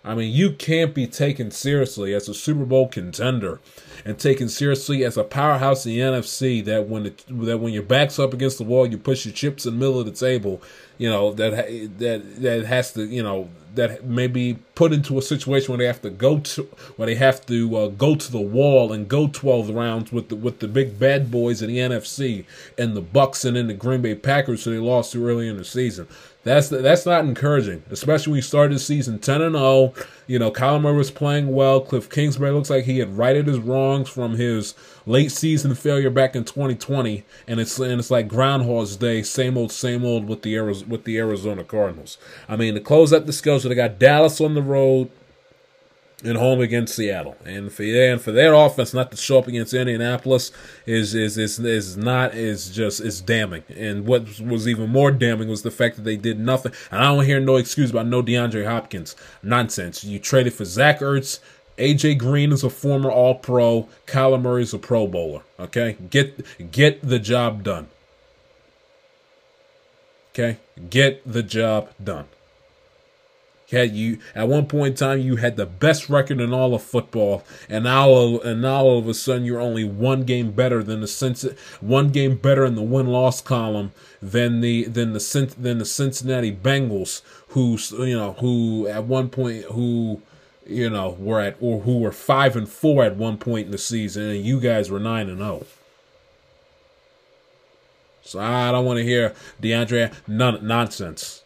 I 0.04 0.14
mean, 0.14 0.32
you 0.32 0.52
can't 0.52 0.94
be 0.94 1.08
taken 1.08 1.50
seriously 1.50 2.14
as 2.14 2.30
a 2.30 2.34
Super 2.36 2.64
Bowl 2.64 2.88
contender 2.88 3.60
and 4.06 4.20
taken 4.20 4.50
seriously 4.50 5.04
as 5.04 5.18
a 5.18 5.24
powerhouse 5.24 5.84
in 5.84 5.94
the 5.94 6.00
NFC 6.00 6.64
that 6.66 6.88
when 6.88 7.08
it, 7.08 7.24
that 7.28 7.58
when 7.58 7.74
your 7.74 7.82
back's 7.82 8.20
up 8.20 8.32
against 8.32 8.60
the 8.60 8.66
wall, 8.66 8.86
you 8.86 9.00
push 9.00 9.26
your 9.26 9.34
chips 9.34 9.66
in 9.66 9.74
the 9.74 9.80
middle 9.80 10.00
of 10.00 10.06
the 10.06 10.12
table. 10.12 10.62
you 11.00 11.10
know 11.10 11.34
that 11.34 11.68
that 11.98 12.42
that 12.42 12.66
has 12.66 12.94
to 12.94 13.06
you 13.06 13.24
know 13.24 13.50
that 13.76 14.06
may 14.06 14.28
be 14.28 14.58
put 14.76 14.92
into 14.92 15.18
a 15.18 15.22
situation 15.22 15.72
where 15.72 15.78
they 15.78 15.86
have 15.86 16.02
to 16.02 16.10
go 16.10 16.40
to 16.40 16.64
where 16.96 17.06
they 17.06 17.16
have 17.16 17.46
to 17.46 17.76
uh, 17.78 17.88
go 17.88 18.16
to 18.16 18.32
the 18.32 18.40
wall 18.40 18.92
and 18.92 19.08
go 19.08 19.28
12 19.28 19.70
rounds 19.70 20.12
with 20.12 20.30
the 20.30 20.36
with 20.36 20.60
the 20.60 20.68
big 20.68 21.00
bad 21.00 21.32
boys 21.32 21.62
in 21.62 21.70
the 21.70 21.78
NFC 21.78 22.46
and 22.78 22.96
the 22.96 23.02
Bucs 23.02 23.46
and 23.46 23.56
in 23.56 23.68
the 23.68 23.74
Green 23.74 24.02
Bay 24.02 24.16
Packers 24.16 24.64
who 24.64 24.72
they 24.72 24.80
lost 24.80 25.14
to 25.14 25.28
early 25.28 25.48
in 25.48 25.58
the 25.58 25.66
season. 25.66 26.08
That's 26.46 26.70
that's 26.70 27.08
not 27.08 27.26
encouraging, 27.26 27.82
especially 27.90 28.32
when 28.32 28.38
you 28.38 28.44
started 28.44 28.76
the 28.76 28.80
season 28.80 29.18
10 29.18 29.42
and 29.42 29.56
0. 29.56 29.94
You 30.28 30.38
know, 30.38 30.52
Kyler 30.52 30.80
Murray 30.80 30.96
was 30.96 31.10
playing 31.10 31.52
well. 31.52 31.82
Cliff 31.82 32.08
Kingsbury 32.08 32.52
looks 32.52 32.70
like 32.70 32.86
he 32.86 33.00
had 33.00 33.18
righted 33.18 33.48
his 33.48 33.58
wrongs 33.58 34.10
from 34.10 34.34
his 34.34 34.76
late 35.08 35.32
season 35.32 35.74
failure 35.74 36.12
back 36.12 36.36
in 36.36 36.44
2020, 36.44 37.24
and 37.48 37.60
it's 37.60 37.80
and 37.80 38.00
it's 38.00 38.12
like 38.12 38.28
Groundhog's 38.28 38.96
Day, 38.96 39.24
same 39.24 39.58
old, 39.58 39.72
same 39.72 40.06
old 40.06 40.28
with 40.28 40.44
the 40.44 40.56
Arizona, 40.56 40.88
with 40.92 41.04
the 41.06 41.18
Arizona 41.18 41.64
Cardinals. 41.64 42.20
I 42.48 42.56
mean, 42.56 42.76
to 42.76 42.80
close 42.80 43.12
up 43.12 43.26
the 43.26 43.34
schedule, 43.34 43.65
they 43.70 43.76
got 43.76 44.00
Dallas 44.00 44.42
on 44.42 44.54
the 44.54 44.62
road 44.62 45.10
and 46.24 46.38
home 46.38 46.62
against 46.62 46.96
Seattle. 46.96 47.36
And 47.46 47.72
for 47.72 47.84
and 47.84 48.22
for 48.22 48.32
their 48.32 48.54
offense 48.54 48.94
not 48.94 49.12
to 49.12 49.18
show 49.18 49.40
up 49.40 49.48
against 49.48 49.74
Indianapolis 49.74 50.52
is 50.86 51.14
is 51.14 51.38
is 51.38 51.60
is 51.60 51.98
not 51.98 52.34
is 52.34 52.70
just 52.70 53.02
is 53.02 53.22
damning. 53.22 53.64
And 53.76 54.06
what 54.06 54.40
was 54.40 54.68
even 54.68 54.90
more 54.90 55.12
damning 55.12 55.50
was 55.50 55.62
the 55.62 55.72
fact 55.72 55.98
that 55.98 56.04
they 56.04 56.18
did 56.18 56.40
nothing. 56.40 56.72
And 56.92 57.02
I 57.02 57.14
don't 57.14 57.26
hear 57.26 57.40
no 57.40 57.58
excuse 57.58 57.92
about 57.92 58.08
no 58.08 58.24
DeAndre 58.24 58.66
Hopkins. 58.66 59.16
Nonsense. 59.44 60.04
You 60.04 60.20
traded 60.20 60.54
for 60.54 60.66
Zach 60.66 61.00
Ertz. 61.00 61.40
AJ 61.78 62.18
Green 62.20 62.54
is 62.54 62.64
a 62.64 62.70
former 62.70 63.12
All 63.12 63.36
Pro. 63.36 63.90
Kyler 64.08 64.42
Murray 64.42 64.64
is 64.64 64.74
a 64.74 64.80
Pro 64.80 65.08
Bowler. 65.08 65.42
Okay, 65.60 65.98
get 66.10 66.72
get 66.72 67.08
the 67.08 67.20
job 67.20 67.64
done. 67.64 67.90
Okay, 70.32 70.58
get 70.90 71.22
the 71.30 71.44
job 71.44 71.90
done. 72.02 72.28
Had 73.72 73.96
you 73.96 74.20
at 74.36 74.48
one 74.48 74.68
point 74.68 74.92
in 74.92 74.96
time 74.96 75.20
you 75.20 75.38
had 75.38 75.56
the 75.58 75.66
best 75.66 76.08
record 76.08 76.40
in 76.40 76.54
all 76.54 76.76
of 76.76 76.84
football, 76.84 77.44
and 77.68 77.86
now 77.86 78.38
and 78.40 78.62
now 78.62 78.84
all 78.84 79.00
of 79.00 79.08
a 79.08 79.14
sudden 79.14 79.44
you're 79.44 79.60
only 79.60 79.84
one 79.84 80.24
game 80.24 80.52
better 80.52 80.84
than 80.84 81.02
the 81.02 81.58
one 81.82 82.10
game 82.10 82.36
better 82.36 82.64
in 82.64 82.76
the 82.76 82.84
win 82.84 83.08
loss 83.08 83.42
column 83.42 83.92
than 84.22 84.62
the 84.62 84.84
than 84.86 85.14
the 85.14 85.56
than 85.58 85.80
the 85.80 85.86
Cincinnati 85.86 86.56
Bengals, 86.56 87.24
who 87.50 87.78
you 88.06 88.16
know 88.16 88.34
who 88.34 88.88
at 88.88 89.06
one 89.06 89.30
point 89.30 89.66
who 89.66 90.22
you 90.68 90.90
know 90.90 91.16
were 91.20 91.42
at 91.42 91.58
or 91.60 91.82
who 91.82 91.98
were 91.98 92.12
five 92.12 92.56
and 92.56 92.70
four 92.70 93.04
at 93.04 93.16
one 93.16 93.38
point 93.38 93.66
in 93.66 93.72
the 93.72 93.80
season, 93.80 94.24
and 94.24 94.46
you 94.46 94.60
guys 94.60 94.92
were 94.92 95.00
nine 95.00 95.28
and 95.28 95.40
zero. 95.40 95.66
So 98.22 98.40
I 98.40 98.72
don't 98.72 98.86
want 98.86 98.98
to 98.98 99.04
hear 99.04 99.34
DeAndre 99.62 100.14
none 100.28 100.66
nonsense. 100.66 101.44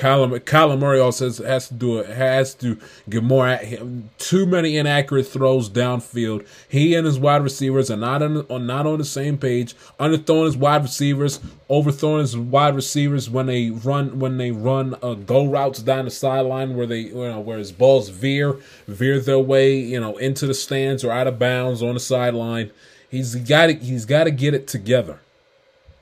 Kyler, 0.00 0.40
Kyler 0.40 0.78
Murray 0.78 0.98
also 0.98 1.26
has, 1.26 1.38
has 1.38 1.68
to 1.68 1.74
do 1.74 1.98
it. 1.98 2.08
Has 2.08 2.54
to 2.54 2.78
get 3.10 3.22
more. 3.22 3.46
At 3.46 3.66
him 3.66 4.08
too 4.16 4.46
many 4.46 4.78
inaccurate 4.78 5.24
throws 5.24 5.68
downfield. 5.68 6.46
He 6.66 6.94
and 6.94 7.04
his 7.04 7.18
wide 7.18 7.42
receivers 7.42 7.90
are 7.90 7.98
not 7.98 8.22
on 8.22 8.66
not 8.66 8.86
on 8.86 8.96
the 8.96 9.04
same 9.04 9.36
page. 9.36 9.74
Underthrowing 9.98 10.46
his 10.46 10.56
wide 10.56 10.82
receivers, 10.82 11.38
overthrowing 11.68 12.20
his 12.20 12.34
wide 12.34 12.74
receivers 12.74 13.28
when 13.28 13.44
they 13.44 13.70
run 13.70 14.18
when 14.18 14.38
they 14.38 14.50
run 14.50 14.96
uh, 15.02 15.12
go 15.12 15.44
routes 15.44 15.82
down 15.82 16.06
the 16.06 16.10
sideline 16.10 16.76
where 16.76 16.86
they 16.86 17.00
you 17.00 17.14
know 17.14 17.40
where 17.40 17.58
his 17.58 17.70
balls 17.70 18.08
veer 18.08 18.56
veer 18.88 19.20
their 19.20 19.38
way 19.38 19.76
you 19.78 20.00
know 20.00 20.16
into 20.16 20.46
the 20.46 20.54
stands 20.54 21.04
or 21.04 21.12
out 21.12 21.26
of 21.26 21.38
bounds 21.38 21.82
on 21.82 21.92
the 21.92 22.00
sideline. 22.00 22.70
He's 23.10 23.34
got 23.34 23.68
he's 23.68 24.06
got 24.06 24.24
to 24.24 24.30
get 24.30 24.54
it 24.54 24.66
together. 24.66 25.20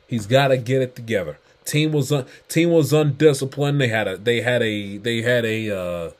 He's 0.06 0.28
got 0.28 0.48
to 0.48 0.56
get 0.56 0.82
it 0.82 0.94
together. 0.94 1.38
Team 1.68 1.92
was 1.92 2.10
un, 2.10 2.24
team 2.48 2.70
was 2.70 2.92
undisciplined. 2.92 3.80
They 3.80 3.88
had 3.88 4.08
a 4.08 4.16
they 4.16 4.40
had 4.40 4.62
a 4.62 4.96
they 4.96 5.20
had 5.20 5.44
a 5.44 5.70
uh, 5.70 6.10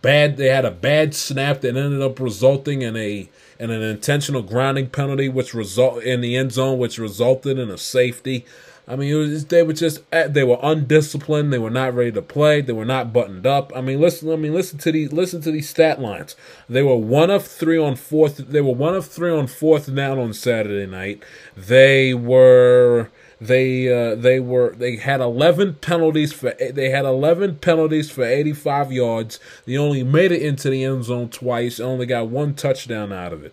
bad 0.00 0.36
they 0.36 0.46
had 0.46 0.64
a 0.64 0.70
bad 0.70 1.12
snap 1.14 1.60
that 1.62 1.76
ended 1.76 2.00
up 2.00 2.20
resulting 2.20 2.82
in 2.82 2.96
a 2.96 3.28
in 3.58 3.70
an 3.70 3.82
intentional 3.82 4.42
grounding 4.42 4.88
penalty, 4.88 5.28
which 5.28 5.54
result 5.54 6.02
in 6.04 6.20
the 6.20 6.36
end 6.36 6.52
zone, 6.52 6.78
which 6.78 6.98
resulted 6.98 7.58
in 7.58 7.68
a 7.68 7.78
safety. 7.78 8.46
I 8.86 8.96
mean, 8.96 9.16
was, 9.16 9.46
they 9.46 9.62
were 9.62 9.72
just 9.72 10.02
eh, 10.12 10.28
they 10.28 10.44
were 10.44 10.58
undisciplined. 10.62 11.52
They 11.52 11.58
were 11.58 11.70
not 11.70 11.94
ready 11.94 12.12
to 12.12 12.22
play. 12.22 12.60
They 12.60 12.72
were 12.72 12.84
not 12.84 13.12
buttoned 13.12 13.46
up. 13.46 13.72
I 13.74 13.80
mean, 13.80 14.00
listen. 14.00 14.30
I 14.32 14.36
mean, 14.36 14.52
listen 14.52 14.78
to 14.78 14.92
these. 14.92 15.12
Listen 15.12 15.40
to 15.42 15.50
these 15.50 15.68
stat 15.68 16.00
lines. 16.00 16.36
They 16.68 16.82
were 16.82 16.96
one 16.96 17.30
of 17.30 17.46
three 17.46 17.78
on 17.78 17.96
fourth. 17.96 18.36
They 18.36 18.60
were 18.60 18.74
one 18.74 18.94
of 18.94 19.06
three 19.06 19.30
on 19.30 19.46
fourth 19.46 19.92
down 19.94 20.18
on 20.18 20.32
Saturday 20.32 20.90
night. 20.90 21.22
They 21.56 22.14
were 22.14 23.10
they 23.42 23.92
uh, 23.92 24.14
they 24.14 24.38
were 24.38 24.72
they 24.76 24.96
had 24.96 25.20
11 25.20 25.74
penalties 25.80 26.32
for 26.32 26.52
they 26.52 26.90
had 26.90 27.04
11 27.04 27.56
penalties 27.56 28.08
for 28.10 28.24
85 28.24 28.92
yards. 28.92 29.40
They 29.66 29.76
only 29.76 30.04
made 30.04 30.30
it 30.30 30.42
into 30.42 30.70
the 30.70 30.84
end 30.84 31.04
zone 31.04 31.28
twice. 31.28 31.80
Only 31.80 32.06
got 32.06 32.28
one 32.28 32.54
touchdown 32.54 33.12
out 33.12 33.32
of 33.32 33.44
it. 33.44 33.52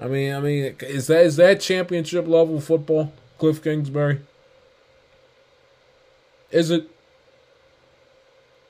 I 0.00 0.06
mean, 0.06 0.34
I 0.34 0.40
mean, 0.40 0.76
is 0.80 1.06
that 1.08 1.24
is 1.26 1.36
that 1.36 1.60
championship 1.60 2.26
level 2.26 2.60
football, 2.60 3.12
Cliff 3.38 3.62
Kingsbury? 3.62 4.20
Is 6.50 6.70
it? 6.70 6.88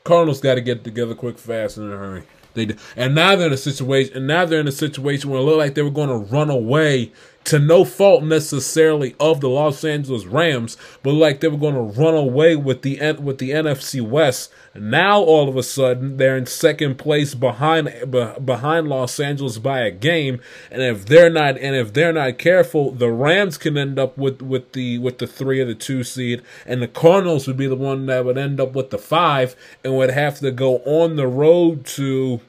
Cardinals 0.02 0.40
got 0.40 0.56
to 0.56 0.60
get 0.60 0.82
together 0.82 1.14
quick, 1.14 1.38
fast, 1.38 1.76
in 1.78 1.92
a 1.92 1.96
hurry. 1.96 2.24
They 2.54 2.66
did. 2.66 2.78
and 2.96 3.14
now 3.14 3.36
they're 3.36 3.46
in 3.46 3.52
a 3.52 3.56
situation, 3.56 4.16
and 4.16 4.26
now 4.26 4.44
they're 4.44 4.60
in 4.60 4.68
a 4.68 4.72
situation 4.72 5.30
where 5.30 5.40
it 5.40 5.44
looked 5.44 5.58
like 5.58 5.74
they 5.74 5.82
were 5.82 5.90
going 5.90 6.08
to 6.08 6.34
run 6.34 6.50
away 6.50 7.12
to 7.44 7.58
no 7.58 7.84
fault 7.84 8.22
necessarily 8.22 9.14
of 9.18 9.40
the 9.40 9.48
Los 9.48 9.84
Angeles 9.84 10.24
Rams, 10.26 10.76
but 11.02 11.12
like 11.12 11.40
they 11.40 11.48
were 11.48 11.56
going 11.56 11.74
to 11.74 12.00
run 12.00 12.14
away 12.14 12.56
with 12.56 12.82
the 12.82 12.98
with 13.20 13.38
the 13.38 13.50
NFC 13.50 14.00
West. 14.00 14.52
Now 14.74 15.20
all 15.20 15.48
of 15.48 15.56
a 15.56 15.62
sudden 15.62 16.16
they're 16.16 16.36
in 16.36 16.46
second 16.46 16.96
place 16.96 17.34
behind 17.34 18.10
behind 18.10 18.88
Los 18.88 19.18
Angeles 19.18 19.58
by 19.58 19.80
a 19.80 19.90
game, 19.90 20.40
and 20.70 20.82
if 20.82 21.06
they're 21.06 21.30
not 21.30 21.58
and 21.58 21.74
if 21.74 21.92
they're 21.92 22.12
not 22.12 22.38
careful, 22.38 22.92
the 22.92 23.10
Rams 23.10 23.58
can 23.58 23.76
end 23.76 23.98
up 23.98 24.16
with 24.16 24.40
with 24.40 24.72
the 24.72 24.98
with 24.98 25.18
the 25.18 25.26
three 25.26 25.60
or 25.60 25.64
the 25.64 25.74
two 25.74 26.04
seed, 26.04 26.42
and 26.66 26.80
the 26.80 26.88
Cardinals 26.88 27.46
would 27.46 27.56
be 27.56 27.66
the 27.66 27.76
one 27.76 28.06
that 28.06 28.24
would 28.24 28.38
end 28.38 28.60
up 28.60 28.72
with 28.74 28.90
the 28.90 28.98
five 28.98 29.56
and 29.84 29.96
would 29.96 30.10
have 30.10 30.38
to 30.40 30.50
go 30.50 30.78
on 30.78 31.16
the 31.16 31.26
road 31.26 31.84
to 31.84 32.40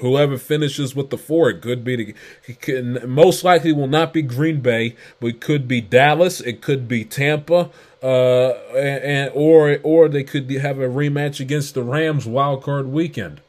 Whoever 0.00 0.36
finishes 0.36 0.94
with 0.94 1.10
the 1.10 1.18
four, 1.18 1.50
it 1.50 1.62
could 1.62 1.82
be 1.84 2.14
the, 2.46 3.06
most 3.06 3.44
likely 3.44 3.72
will 3.72 3.86
not 3.86 4.12
be 4.12 4.22
Green 4.22 4.60
Bay, 4.60 4.94
but 5.20 5.28
it 5.28 5.40
could 5.40 5.66
be 5.66 5.80
Dallas, 5.80 6.40
it 6.40 6.60
could 6.60 6.86
be 6.86 7.04
Tampa, 7.04 7.70
uh, 8.02 8.50
and 8.76 9.30
or 9.34 9.78
or 9.82 10.08
they 10.08 10.22
could 10.22 10.50
have 10.50 10.78
a 10.78 10.88
rematch 10.88 11.40
against 11.40 11.74
the 11.74 11.82
Rams 11.82 12.26
wild 12.26 12.62
card 12.62 12.88
weekend. 12.88 13.40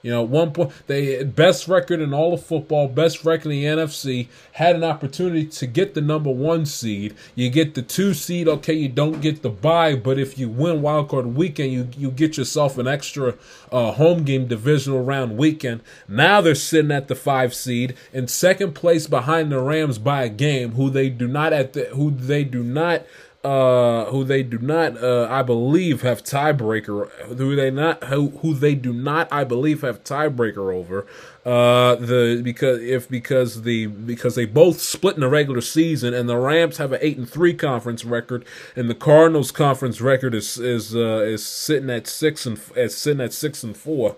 You 0.00 0.12
know, 0.12 0.22
one 0.22 0.52
point 0.52 0.70
they 0.86 1.24
best 1.24 1.66
record 1.66 2.00
in 2.00 2.14
all 2.14 2.32
of 2.32 2.44
football, 2.44 2.86
best 2.86 3.24
record 3.24 3.50
in 3.50 3.60
the 3.60 3.64
NFC, 3.64 4.28
had 4.52 4.76
an 4.76 4.84
opportunity 4.84 5.44
to 5.46 5.66
get 5.66 5.94
the 5.94 6.00
number 6.00 6.30
one 6.30 6.66
seed. 6.66 7.16
You 7.34 7.50
get 7.50 7.74
the 7.74 7.82
two 7.82 8.14
seed, 8.14 8.46
okay, 8.46 8.74
you 8.74 8.88
don't 8.88 9.20
get 9.20 9.42
the 9.42 9.50
bye, 9.50 9.96
but 9.96 10.16
if 10.16 10.38
you 10.38 10.48
win 10.48 10.82
wildcard 10.82 11.34
weekend, 11.34 11.72
you 11.72 11.88
you 11.96 12.12
get 12.12 12.36
yourself 12.36 12.78
an 12.78 12.86
extra 12.86 13.34
uh, 13.72 13.92
home 13.92 14.22
game 14.22 14.46
divisional 14.46 15.02
round 15.02 15.36
weekend. 15.36 15.80
Now 16.06 16.40
they're 16.40 16.54
sitting 16.54 16.92
at 16.92 17.08
the 17.08 17.16
five 17.16 17.52
seed 17.52 17.96
in 18.12 18.28
second 18.28 18.74
place 18.74 19.08
behind 19.08 19.50
the 19.50 19.60
Rams 19.60 19.98
by 19.98 20.22
a 20.22 20.28
game, 20.28 20.72
who 20.72 20.90
they 20.90 21.08
do 21.08 21.26
not 21.26 21.52
at 21.52 21.72
the 21.72 21.86
who 21.86 22.12
they 22.12 22.44
do 22.44 22.62
not 22.62 23.02
uh, 23.44 24.06
who 24.06 24.24
they 24.24 24.42
do 24.42 24.58
not, 24.58 25.00
uh, 25.02 25.28
I 25.30 25.42
believe, 25.42 26.02
have 26.02 26.24
tiebreaker. 26.24 27.08
Who 27.36 27.54
they 27.54 27.70
not, 27.70 28.04
who, 28.04 28.30
who 28.30 28.52
they 28.52 28.74
do 28.74 28.92
not, 28.92 29.28
I 29.32 29.44
believe, 29.44 29.82
have 29.82 30.02
tiebreaker 30.02 30.74
over. 30.74 31.06
Uh, 31.44 31.94
the 31.94 32.40
because 32.42 32.82
if 32.82 33.08
because 33.08 33.62
the 33.62 33.86
because 33.86 34.34
they 34.34 34.44
both 34.44 34.80
split 34.80 35.14
in 35.14 35.20
the 35.20 35.28
regular 35.28 35.60
season, 35.60 36.14
and 36.14 36.28
the 36.28 36.36
Rams 36.36 36.78
have 36.78 36.92
an 36.92 36.98
eight 37.00 37.16
and 37.16 37.28
three 37.28 37.54
conference 37.54 38.04
record, 38.04 38.44
and 38.74 38.90
the 38.90 38.94
Cardinals 38.94 39.52
conference 39.52 40.00
record 40.00 40.34
is 40.34 40.58
is 40.58 40.94
uh, 40.94 41.22
is 41.24 41.46
sitting 41.46 41.90
at 41.90 42.06
six 42.06 42.44
and 42.44 42.60
is 42.74 42.96
sitting 42.96 43.20
at 43.20 43.32
six 43.32 43.62
and 43.62 43.76
four 43.76 44.16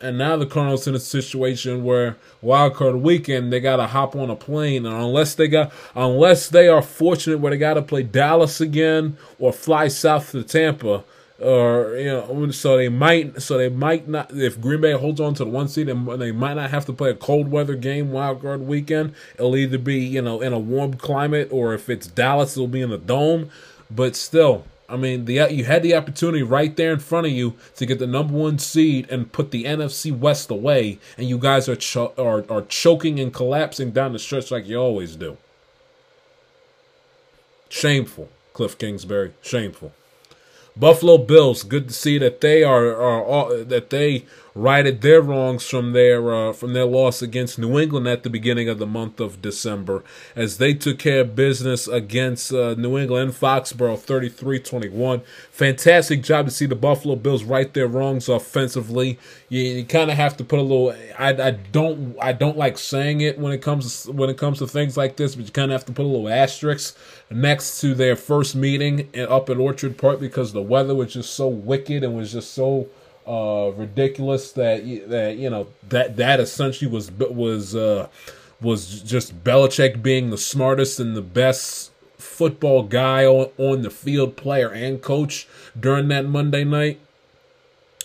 and 0.00 0.16
now 0.16 0.36
the 0.36 0.46
Cardinals 0.46 0.86
in 0.86 0.94
a 0.94 1.00
situation 1.00 1.84
where 1.84 2.16
wild 2.40 2.74
card 2.74 2.96
weekend 2.96 3.52
they 3.52 3.60
gotta 3.60 3.86
hop 3.86 4.16
on 4.16 4.30
a 4.30 4.36
plane, 4.36 4.86
and 4.86 4.94
unless 4.94 5.34
they 5.34 5.48
got 5.48 5.72
unless 5.94 6.48
they 6.48 6.68
are 6.68 6.82
fortunate 6.82 7.38
where 7.38 7.50
they 7.50 7.58
gotta 7.58 7.82
play 7.82 8.02
Dallas 8.02 8.60
again 8.60 9.16
or 9.38 9.52
fly 9.52 9.88
south 9.88 10.32
to 10.32 10.42
Tampa, 10.42 11.04
or 11.38 11.96
you 11.96 12.06
know, 12.06 12.50
so 12.50 12.76
they 12.76 12.88
might 12.88 13.42
so 13.42 13.58
they 13.58 13.68
might 13.68 14.08
not 14.08 14.32
if 14.32 14.60
Green 14.60 14.80
Bay 14.80 14.92
holds 14.92 15.20
on 15.20 15.34
to 15.34 15.44
the 15.44 15.50
one 15.50 15.68
seed 15.68 15.88
and 15.88 16.20
they 16.20 16.32
might 16.32 16.54
not 16.54 16.70
have 16.70 16.86
to 16.86 16.92
play 16.92 17.10
a 17.10 17.14
cold 17.14 17.48
weather 17.48 17.74
game 17.74 18.10
wild 18.10 18.42
card 18.42 18.62
weekend. 18.62 19.14
It'll 19.36 19.56
either 19.56 19.78
be 19.78 19.98
you 19.98 20.22
know 20.22 20.40
in 20.40 20.52
a 20.52 20.58
warm 20.58 20.94
climate 20.94 21.48
or 21.50 21.74
if 21.74 21.90
it's 21.90 22.06
Dallas, 22.06 22.56
it'll 22.56 22.68
be 22.68 22.80
in 22.80 22.90
the 22.90 22.98
dome. 22.98 23.50
But 23.90 24.14
still, 24.16 24.64
I 24.90 24.96
mean, 24.96 25.24
the 25.24 25.46
you 25.50 25.64
had 25.64 25.82
the 25.82 25.94
opportunity 25.94 26.42
right 26.42 26.74
there 26.76 26.92
in 26.92 26.98
front 26.98 27.26
of 27.26 27.32
you 27.32 27.56
to 27.76 27.86
get 27.86 27.98
the 27.98 28.06
number 28.06 28.34
one 28.34 28.58
seed 28.58 29.08
and 29.10 29.30
put 29.30 29.50
the 29.50 29.64
NFC 29.64 30.16
West 30.16 30.50
away, 30.50 30.98
and 31.16 31.28
you 31.28 31.38
guys 31.38 31.68
are 31.68 31.76
cho- 31.76 32.12
are 32.18 32.44
are 32.50 32.62
choking 32.62 33.20
and 33.20 33.32
collapsing 33.32 33.92
down 33.92 34.12
the 34.12 34.18
stretch 34.18 34.50
like 34.50 34.66
you 34.66 34.76
always 34.76 35.16
do. 35.16 35.36
Shameful, 37.68 38.28
Cliff 38.52 38.76
Kingsbury. 38.76 39.32
Shameful. 39.42 39.92
Buffalo 40.76 41.18
Bills. 41.18 41.62
Good 41.62 41.88
to 41.88 41.94
see 41.94 42.18
that 42.18 42.40
they 42.40 42.62
are, 42.64 42.88
are 42.88 43.22
all, 43.22 43.64
that 43.64 43.90
they 43.90 44.24
righted 44.54 45.00
their 45.00 45.22
wrongs 45.22 45.68
from 45.68 45.92
their 45.92 46.32
uh, 46.32 46.52
from 46.52 46.72
their 46.72 46.84
loss 46.84 47.22
against 47.22 47.58
New 47.58 47.78
England 47.78 48.06
at 48.08 48.22
the 48.22 48.30
beginning 48.30 48.68
of 48.68 48.78
the 48.78 48.86
month 48.86 49.20
of 49.20 49.40
December, 49.40 50.02
as 50.34 50.58
they 50.58 50.74
took 50.74 50.98
care 50.98 51.20
of 51.20 51.36
business 51.36 51.86
against 51.86 52.52
uh, 52.52 52.74
New 52.74 52.98
England 52.98 53.32
Foxborough, 53.32 53.98
33-21. 53.98 55.22
Fantastic 55.50 56.22
job 56.22 56.46
to 56.46 56.50
see 56.50 56.66
the 56.66 56.74
Buffalo 56.74 57.16
Bills 57.16 57.44
right 57.44 57.72
their 57.72 57.86
wrongs 57.86 58.28
offensively. 58.28 59.18
You, 59.48 59.62
you 59.62 59.84
kind 59.84 60.10
of 60.10 60.16
have 60.16 60.36
to 60.38 60.44
put 60.44 60.58
a 60.58 60.62
little. 60.62 60.94
I, 61.18 61.28
I 61.30 61.50
don't 61.52 62.16
I 62.20 62.32
don't 62.32 62.56
like 62.56 62.78
saying 62.78 63.20
it 63.20 63.38
when 63.38 63.52
it 63.52 63.62
comes 63.62 64.04
to, 64.04 64.12
when 64.12 64.30
it 64.30 64.38
comes 64.38 64.58
to 64.58 64.66
things 64.66 64.96
like 64.96 65.16
this, 65.16 65.34
but 65.34 65.46
you 65.46 65.52
kind 65.52 65.70
of 65.70 65.80
have 65.80 65.86
to 65.86 65.92
put 65.92 66.04
a 66.04 66.08
little 66.08 66.28
asterisk 66.28 66.96
next 67.30 67.80
to 67.80 67.94
their 67.94 68.16
first 68.16 68.56
meeting 68.56 69.08
up 69.16 69.48
at 69.48 69.56
Orchard 69.56 69.96
Park 69.96 70.20
because 70.20 70.52
the 70.52 70.62
weather 70.62 70.94
was 70.94 71.12
just 71.12 71.34
so 71.34 71.48
wicked 71.48 72.02
and 72.02 72.16
was 72.16 72.32
just 72.32 72.52
so 72.52 72.88
uh, 73.30 73.70
ridiculous 73.76 74.50
that 74.52 74.84
that 75.08 75.36
you 75.36 75.48
know 75.48 75.68
that 75.88 76.16
that 76.16 76.40
essentially 76.40 76.90
was 76.90 77.12
was 77.12 77.76
uh, 77.76 78.08
was 78.60 79.02
just 79.02 79.44
Belichick 79.44 80.02
being 80.02 80.30
the 80.30 80.38
smartest 80.38 80.98
and 80.98 81.16
the 81.16 81.22
best 81.22 81.92
football 82.18 82.82
guy 82.82 83.24
on, 83.24 83.50
on 83.56 83.82
the 83.82 83.90
field, 83.90 84.36
player 84.36 84.68
and 84.70 85.00
coach 85.00 85.46
during 85.78 86.08
that 86.08 86.26
Monday 86.26 86.64
night. 86.64 86.98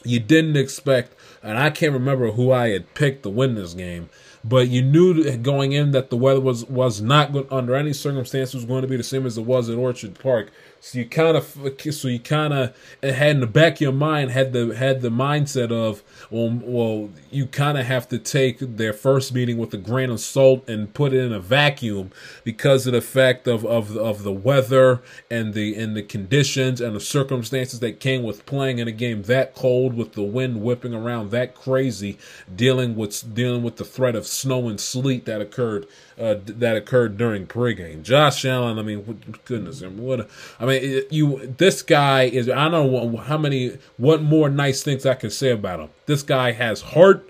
You 0.03 0.19
didn't 0.19 0.57
expect, 0.57 1.15
and 1.41 1.57
I 1.57 1.71
can't 1.71 1.93
remember 1.93 2.31
who 2.31 2.51
I 2.51 2.69
had 2.69 2.93
picked 2.93 3.23
to 3.23 3.29
win 3.29 3.55
this 3.55 3.73
game, 3.73 4.09
but 4.43 4.67
you 4.67 4.83
knew 4.83 5.35
going 5.37 5.71
in 5.71 5.89
that 5.91 6.11
the 6.11 6.17
weather 6.17 6.39
was 6.39 6.65
was 6.65 7.01
not 7.01 7.33
good 7.33 7.47
under 7.49 7.75
any 7.75 7.93
circumstances 7.93 8.63
going 8.63 8.83
to 8.83 8.87
be 8.87 8.97
the 8.97 9.03
same 9.03 9.25
as 9.25 9.39
it 9.39 9.45
was 9.45 9.69
at 9.69 9.77
Orchard 9.77 10.19
Park. 10.19 10.51
So 10.79 10.99
you 10.99 11.05
kind 11.07 11.35
of, 11.35 11.45
so 11.91 12.07
you 12.07 12.19
kind 12.19 12.53
of 12.53 12.75
had 13.01 13.31
in 13.31 13.39
the 13.39 13.47
back 13.47 13.73
of 13.73 13.81
your 13.81 13.91
mind 13.91 14.31
had 14.31 14.53
the 14.53 14.75
had 14.75 15.01
the 15.01 15.09
mindset 15.09 15.71
of, 15.71 16.03
well, 16.29 16.59
well, 16.61 17.09
you 17.31 17.47
kind 17.47 17.77
of 17.77 17.87
have 17.87 18.07
to 18.09 18.19
take 18.19 18.59
their 18.59 18.93
first 18.93 19.33
meeting 19.33 19.57
with 19.57 19.73
a 19.73 19.77
grain 19.77 20.11
of 20.11 20.19
salt 20.19 20.67
and 20.69 20.93
put 20.93 21.11
it 21.11 21.19
in 21.25 21.33
a 21.33 21.39
vacuum 21.39 22.11
because 22.43 22.85
of 22.85 22.93
the 22.93 23.01
fact 23.01 23.47
of 23.47 23.65
of 23.65 23.97
of 23.97 24.21
the 24.21 24.31
weather 24.31 25.01
and 25.31 25.55
the 25.55 25.75
and 25.75 25.97
the 25.97 26.03
conditions 26.03 26.79
and 26.79 26.95
the 26.95 26.99
circumstances 26.99 27.79
that 27.79 27.99
came 27.99 28.21
with 28.21 28.45
playing 28.45 28.77
in 28.77 28.87
a 28.87 28.91
game 28.91 29.23
that 29.23 29.55
cold 29.55 29.95
with 29.95 30.13
the 30.13 30.23
wind 30.23 30.61
whipping 30.61 30.93
around 30.93 31.31
that 31.31 31.55
crazy, 31.55 32.19
dealing 32.55 32.95
with 32.95 33.33
dealing 33.33 33.63
with 33.63 33.77
the 33.77 33.85
threat 33.85 34.15
of 34.15 34.27
snow 34.27 34.67
and 34.69 34.79
sleet 34.79 35.25
that 35.25 35.41
occurred 35.41 35.87
uh, 36.19 36.35
that 36.45 36.75
occurred 36.75 37.17
during 37.17 37.45
pregame. 37.45 38.01
Josh 38.01 38.45
Allen, 38.45 38.79
I 38.79 38.81
mean, 38.81 39.39
goodness, 39.45 39.81
what 39.81 40.29
I 40.59 40.65
mean, 40.65 41.03
you 41.09 41.53
this 41.57 41.81
guy 41.81 42.23
is. 42.23 42.49
I 42.49 42.69
don't 42.69 42.91
know 42.91 43.17
how 43.17 43.37
many, 43.37 43.77
what 43.97 44.21
more 44.21 44.49
nice 44.49 44.83
things 44.83 45.05
I 45.05 45.15
can 45.15 45.29
say 45.29 45.51
about 45.51 45.79
him. 45.79 45.89
This 46.05 46.23
guy 46.23 46.51
has 46.53 46.81
heart, 46.81 47.29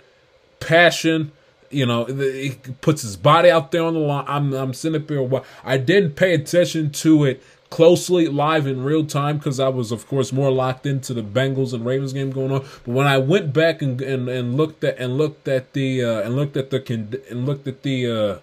passion. 0.60 1.32
You 1.72 1.86
know, 1.86 2.06
he 2.06 2.52
puts 2.82 3.02
his 3.02 3.18
body 3.18 3.50
out 3.50 3.72
there 3.72 3.84
on 3.84 3.96
the 3.96 4.00
line. 4.00 4.26
I'm, 4.28 4.54
I'm 4.54 4.74
sitting 4.74 5.02
up 5.02 5.10
here. 5.10 5.42
I 5.64 5.78
didn't 5.78 6.12
pay 6.12 6.34
attention 6.34 6.92
to 6.92 7.26
it 7.26 7.44
closely 7.70 8.28
live 8.28 8.68
in 8.68 8.84
real 8.84 9.06
time 9.06 9.38
because 9.38 9.60
I 9.60 9.68
was, 9.68 9.92
of 9.92 10.08
course, 10.08 10.32
more 10.32 10.52
locked 10.52 10.86
into 10.86 11.14
the 11.14 11.22
Bengals 11.22 11.74
and 11.74 11.86
Ravens 11.86 12.14
game 12.14 12.32
going 12.32 12.52
on. 12.52 12.62
But 12.86 12.94
when 12.94 13.08
I 13.08 13.18
went 13.18 13.52
back 13.52 13.82
and 13.82 14.02
and, 14.02 14.30
and 14.30 14.56
looked 14.56 14.84
at 14.84 14.98
and 14.98 15.18
looked 15.18 15.48
at 15.48 15.74
the 15.74 16.04
uh, 16.04 16.22
and 16.22 16.36
looked 16.36 16.56
at 16.56 16.70
the 16.70 17.22
and 17.30 17.46
looked 17.46 17.68
at 17.68 17.82
the 17.82 18.08
uh, 18.10 18.40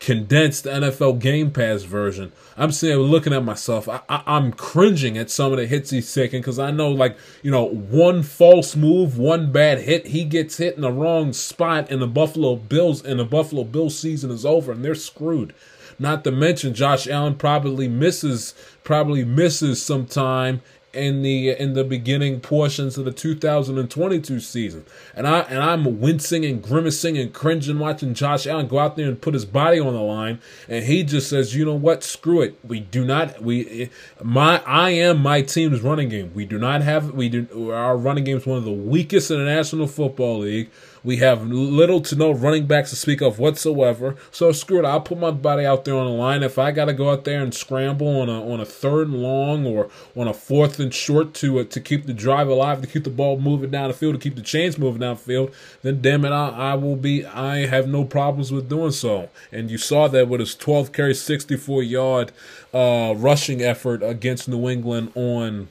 condensed 0.00 0.64
NFL 0.64 1.18
Game 1.20 1.50
Pass 1.50 1.82
version. 1.82 2.32
I'm 2.56 2.72
sitting 2.72 2.98
looking 2.98 3.34
at 3.34 3.44
myself. 3.44 3.88
I, 3.88 4.00
am 4.08 4.52
cringing 4.52 5.16
at 5.18 5.30
some 5.30 5.52
of 5.52 5.58
the 5.58 5.66
hits 5.66 5.90
he's 5.90 6.12
taking 6.12 6.40
because 6.40 6.58
I 6.58 6.70
know, 6.70 6.90
like, 6.90 7.16
you 7.42 7.50
know, 7.50 7.66
one 7.66 8.22
false 8.22 8.74
move, 8.74 9.18
one 9.18 9.52
bad 9.52 9.78
hit, 9.82 10.08
he 10.08 10.24
gets 10.24 10.56
hit 10.56 10.74
in 10.74 10.80
the 10.80 10.90
wrong 10.90 11.32
spot, 11.34 11.90
and 11.90 12.00
the 12.00 12.06
Buffalo 12.06 12.56
Bills 12.56 13.04
and 13.04 13.20
the 13.20 13.24
Buffalo 13.24 13.62
Bills 13.62 13.96
season 13.98 14.30
is 14.30 14.46
over, 14.46 14.72
and 14.72 14.84
they're 14.84 14.94
screwed. 14.94 15.54
Not 15.98 16.24
to 16.24 16.30
mention, 16.30 16.72
Josh 16.72 17.06
Allen 17.06 17.34
probably 17.34 17.86
misses 17.86 18.54
probably 18.82 19.22
misses 19.22 19.82
some 19.82 20.06
time 20.06 20.62
in 20.92 21.22
the 21.22 21.50
in 21.50 21.74
the 21.74 21.84
beginning 21.84 22.40
portions 22.40 22.98
of 22.98 23.04
the 23.04 23.12
2022 23.12 24.40
season. 24.40 24.84
And 25.14 25.26
I 25.26 25.40
and 25.40 25.62
I'm 25.62 26.00
wincing 26.00 26.44
and 26.44 26.62
grimacing 26.62 27.16
and 27.16 27.32
cringing 27.32 27.78
watching 27.78 28.14
Josh 28.14 28.46
Allen 28.46 28.66
go 28.66 28.78
out 28.78 28.96
there 28.96 29.08
and 29.08 29.20
put 29.20 29.34
his 29.34 29.44
body 29.44 29.78
on 29.78 29.94
the 29.94 30.00
line 30.00 30.40
and 30.68 30.84
he 30.84 31.02
just 31.02 31.28
says, 31.30 31.54
"You 31.54 31.64
know 31.64 31.74
what? 31.74 32.02
Screw 32.02 32.42
it. 32.42 32.58
We 32.64 32.80
do 32.80 33.04
not 33.04 33.42
we 33.42 33.90
my 34.22 34.62
I 34.66 34.90
am 34.90 35.22
my 35.22 35.42
team's 35.42 35.80
running 35.80 36.08
game. 36.08 36.32
We 36.34 36.44
do 36.44 36.58
not 36.58 36.82
have 36.82 37.12
we 37.12 37.28
do 37.28 37.70
our 37.70 37.96
running 37.96 38.24
game 38.24 38.38
is 38.38 38.46
one 38.46 38.58
of 38.58 38.64
the 38.64 38.72
weakest 38.72 39.30
in 39.30 39.38
the 39.38 39.44
National 39.44 39.86
Football 39.86 40.40
League. 40.40 40.70
We 41.02 41.16
have 41.16 41.46
little 41.46 42.00
to 42.02 42.16
no 42.16 42.30
running 42.30 42.66
backs 42.66 42.90
to 42.90 42.96
speak 42.96 43.20
of 43.20 43.38
whatsoever. 43.38 44.16
So 44.30 44.52
screw 44.52 44.80
it. 44.80 44.84
I'll 44.84 45.00
put 45.00 45.18
my 45.18 45.30
body 45.30 45.64
out 45.64 45.84
there 45.84 45.94
on 45.96 46.06
the 46.06 46.12
line. 46.12 46.42
If 46.42 46.58
I 46.58 46.72
got 46.72 46.86
to 46.86 46.92
go 46.92 47.10
out 47.10 47.24
there 47.24 47.42
and 47.42 47.54
scramble 47.54 48.20
on 48.20 48.28
a 48.28 48.52
on 48.52 48.60
a 48.60 48.66
third 48.66 49.08
and 49.08 49.22
long 49.22 49.66
or 49.66 49.88
on 50.16 50.28
a 50.28 50.34
fourth 50.34 50.78
and 50.78 50.92
short 50.92 51.32
to 51.34 51.60
uh, 51.60 51.64
to 51.64 51.80
keep 51.80 52.06
the 52.06 52.12
drive 52.12 52.48
alive, 52.48 52.80
to 52.82 52.86
keep 52.86 53.04
the 53.04 53.10
ball 53.10 53.38
moving 53.38 53.70
down 53.70 53.88
the 53.88 53.94
field, 53.94 54.14
to 54.14 54.20
keep 54.20 54.36
the 54.36 54.42
chains 54.42 54.78
moving 54.78 55.00
down 55.00 55.16
the 55.16 55.22
field, 55.22 55.54
then 55.82 56.02
damn 56.02 56.24
it, 56.24 56.32
I, 56.32 56.48
I 56.48 56.74
will 56.74 56.96
be. 56.96 57.24
I 57.24 57.66
have 57.66 57.88
no 57.88 58.04
problems 58.04 58.52
with 58.52 58.68
doing 58.68 58.92
so. 58.92 59.30
And 59.50 59.70
you 59.70 59.78
saw 59.78 60.08
that 60.08 60.28
with 60.28 60.40
his 60.40 60.54
12 60.54 60.92
carry, 60.92 61.14
64 61.14 61.82
yard 61.82 62.32
uh, 62.74 63.14
rushing 63.16 63.62
effort 63.62 64.02
against 64.02 64.48
New 64.48 64.68
England 64.68 65.12
on 65.14 65.68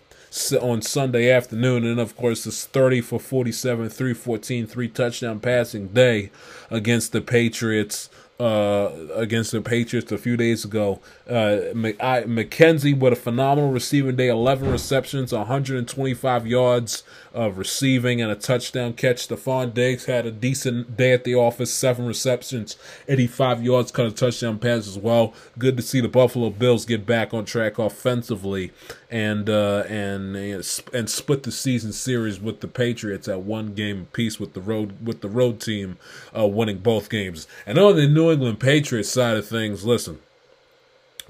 on 0.62 0.82
Sunday 0.82 1.32
afternoon. 1.32 1.86
And 1.86 2.00
of 2.00 2.16
course, 2.16 2.46
it's 2.46 2.66
30 2.66 3.02
for 3.02 3.20
47, 3.20 3.90
314, 3.90 4.68
three 4.68 4.88
touchdown 4.88 5.40
passing 5.40 5.88
day 5.88 6.32
against 6.70 7.12
the 7.12 7.22
Patriots. 7.22 8.10
Uh, 8.40 9.10
against 9.16 9.52
the 9.52 9.60
Patriots 9.60 10.14
a 10.14 10.18
few 10.18 10.38
days 10.38 10.64
ago. 10.64 11.02
Uh, 11.28 11.74
McKenzie 11.74 12.98
with 12.98 13.12
a 13.12 13.16
phenomenal 13.18 13.70
receiving 13.70 14.16
day, 14.16 14.30
11 14.30 14.72
receptions, 14.72 15.34
125 15.34 16.48
yards 16.48 17.04
of 17.34 17.58
receiving, 17.58 18.22
and 18.22 18.32
a 18.32 18.36
touchdown 18.36 18.94
catch. 18.94 19.28
Stefon 19.28 19.74
Diggs 19.74 20.06
had 20.06 20.26
a 20.26 20.32
decent 20.32 20.98
day 20.98 21.14
at 21.14 21.24
the 21.24 21.36
office, 21.36 21.74
seven 21.74 22.06
receptions, 22.06 22.78
85 23.08 23.64
yards, 23.64 23.92
cut 23.92 24.08
a 24.08 24.12
touchdown 24.12 24.60
pass 24.60 24.88
as 24.88 24.98
well. 24.98 25.34
Good 25.58 25.78
to 25.78 25.84
see 25.84 26.02
the 26.02 26.08
Buffalo 26.08 26.50
Bills 26.50 26.86
get 26.86 27.06
back 27.06 27.34
on 27.34 27.46
track 27.46 27.78
offensively 27.78 28.72
and 29.10 29.50
uh, 29.50 29.84
and 29.88 30.36
and 30.36 31.10
split 31.10 31.44
the 31.44 31.52
season 31.52 31.94
series 31.94 32.40
with 32.40 32.62
the 32.62 32.68
Patriots 32.68 33.28
at 33.28 33.42
one 33.42 33.74
game 33.74 34.02
apiece 34.02 34.40
with 34.40 34.54
the 34.54 34.62
road 34.62 35.06
with 35.06 35.22
the 35.22 35.30
road 35.30 35.60
team 35.62 35.98
uh, 36.38 36.48
winning 36.48 36.80
both 36.80 37.10
games. 37.10 37.48
And 37.66 37.78
on 37.78 37.96
the 37.96 38.08
New 38.08 38.32
England 38.32 38.60
Patriots 38.60 39.12
side 39.12 39.38
of 39.38 39.48
things, 39.48 39.86
listen. 39.86 40.20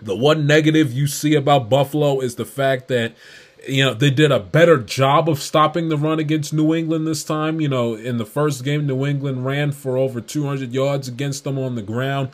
The 0.01 0.15
one 0.15 0.47
negative 0.47 0.93
you 0.93 1.07
see 1.07 1.35
about 1.35 1.69
Buffalo 1.69 2.21
is 2.21 2.35
the 2.35 2.45
fact 2.45 2.87
that 2.87 3.15
you 3.67 3.83
know 3.83 3.93
they 3.93 4.09
did 4.09 4.31
a 4.31 4.39
better 4.39 4.77
job 4.77 5.29
of 5.29 5.41
stopping 5.41 5.89
the 5.89 5.97
run 5.97 6.19
against 6.19 6.53
New 6.53 6.73
England 6.73 7.07
this 7.07 7.23
time. 7.23 7.59
You 7.59 7.67
know, 7.67 7.95
in 7.95 8.17
the 8.17 8.25
first 8.25 8.63
game, 8.63 8.85
New 8.87 9.05
England 9.05 9.45
ran 9.45 9.71
for 9.71 9.97
over 9.97 10.21
200 10.21 10.71
yards 10.73 11.07
against 11.07 11.43
them 11.43 11.57
on 11.57 11.75
the 11.75 11.81
ground 11.81 12.29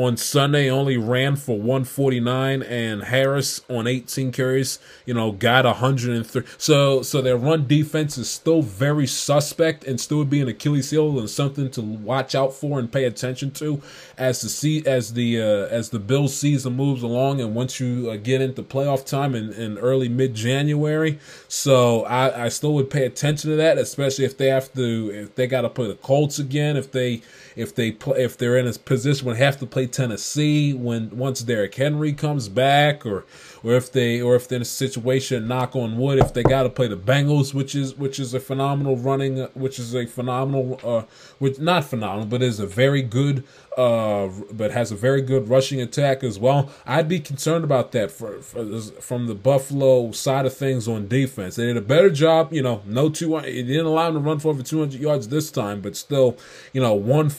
on 0.00 0.16
Sunday 0.16 0.70
only 0.70 0.96
ran 0.96 1.36
for 1.36 1.58
149 1.58 2.62
and 2.62 3.04
Harris 3.04 3.60
on 3.68 3.86
18 3.86 4.32
carries, 4.32 4.78
you 5.04 5.12
know, 5.12 5.30
got 5.30 5.64
103. 5.64 6.42
So 6.56 7.02
so 7.02 7.20
their 7.20 7.36
run 7.36 7.66
defense 7.66 8.16
is 8.16 8.30
still 8.30 8.62
very 8.62 9.06
suspect 9.06 9.84
and 9.84 10.00
still 10.00 10.18
would 10.18 10.30
be 10.30 10.40
an 10.40 10.48
Achilles 10.48 10.90
heel 10.90 11.18
and 11.18 11.28
something 11.28 11.70
to 11.72 11.82
watch 11.82 12.34
out 12.34 12.54
for 12.54 12.78
and 12.78 12.90
pay 12.90 13.04
attention 13.04 13.50
to 13.52 13.82
as 14.16 14.40
the 14.40 14.48
see 14.48 14.84
as 14.86 15.12
the 15.12 15.40
uh, 15.40 15.66
as 15.66 15.90
the 15.90 15.98
Bills 15.98 16.36
season 16.36 16.76
moves 16.76 17.02
along 17.02 17.40
and 17.40 17.54
once 17.54 17.78
you 17.78 18.10
uh, 18.10 18.16
get 18.16 18.40
into 18.40 18.62
playoff 18.62 19.04
time 19.04 19.34
in, 19.34 19.52
in 19.52 19.76
early 19.78 20.08
mid 20.08 20.34
January. 20.34 21.18
So 21.48 22.04
I, 22.04 22.46
I 22.46 22.48
still 22.48 22.72
would 22.74 22.88
pay 22.88 23.04
attention 23.04 23.50
to 23.50 23.56
that, 23.56 23.76
especially 23.76 24.24
if 24.24 24.38
they 24.38 24.48
have 24.48 24.72
to 24.74 25.10
if 25.12 25.34
they 25.34 25.46
got 25.46 25.62
to 25.62 25.68
play 25.68 25.88
the 25.88 25.94
Colts 25.96 26.38
again, 26.38 26.76
if 26.76 26.90
they 26.90 27.22
if 27.56 27.74
they 27.74 27.92
play 27.92 28.22
if 28.22 28.36
they're 28.36 28.56
in 28.56 28.66
a 28.66 28.72
position 28.72 29.26
where 29.26 29.34
they 29.34 29.44
have 29.44 29.58
to 29.58 29.66
play 29.66 29.86
Tennessee 29.86 30.72
when 30.72 31.10
once 31.16 31.40
Derrick 31.40 31.74
Henry 31.74 32.12
comes 32.12 32.48
back, 32.48 33.04
or 33.04 33.24
or 33.62 33.74
if 33.74 33.90
they 33.92 34.20
or 34.20 34.36
if 34.36 34.48
they're 34.48 34.56
in 34.56 34.62
a 34.62 34.64
situation, 34.64 35.48
knock 35.48 35.74
on 35.76 35.96
wood, 35.96 36.18
if 36.18 36.32
they 36.32 36.42
got 36.42 36.64
to 36.64 36.70
play 36.70 36.88
the 36.88 36.96
Bengals, 36.96 37.52
which 37.54 37.74
is 37.74 37.96
which 37.96 38.18
is 38.18 38.34
a 38.34 38.40
phenomenal 38.40 38.96
running, 38.96 39.38
which 39.54 39.78
is 39.78 39.94
a 39.94 40.06
phenomenal, 40.06 40.80
uh, 40.84 41.02
which 41.38 41.58
not 41.58 41.84
phenomenal, 41.84 42.26
but 42.26 42.42
is 42.42 42.60
a 42.60 42.66
very 42.66 43.02
good 43.02 43.44
uh, 43.80 44.28
but 44.52 44.72
has 44.72 44.92
a 44.92 44.94
very 44.94 45.22
good 45.22 45.48
rushing 45.48 45.80
attack 45.80 46.22
as 46.22 46.38
well. 46.38 46.70
I'd 46.84 47.08
be 47.08 47.18
concerned 47.18 47.64
about 47.64 47.92
that 47.92 48.10
for, 48.10 48.42
for 48.42 48.78
from 49.00 49.26
the 49.26 49.34
Buffalo 49.34 50.12
side 50.12 50.44
of 50.44 50.54
things 50.54 50.86
on 50.86 51.08
defense. 51.08 51.56
They 51.56 51.64
did 51.64 51.78
a 51.78 51.80
better 51.80 52.10
job, 52.10 52.52
you 52.52 52.62
know. 52.62 52.82
No 52.84 53.08
two, 53.08 53.38
it 53.38 53.62
didn't 53.62 53.86
allow 53.86 54.10
them 54.10 54.22
to 54.22 54.28
run 54.28 54.38
for 54.38 54.48
over 54.48 54.62
200 54.62 55.00
yards 55.00 55.28
this 55.28 55.50
time, 55.50 55.80
but 55.80 55.96
still, 55.96 56.36
you 56.74 56.80
know, 56.82 56.92
one 56.92 57.32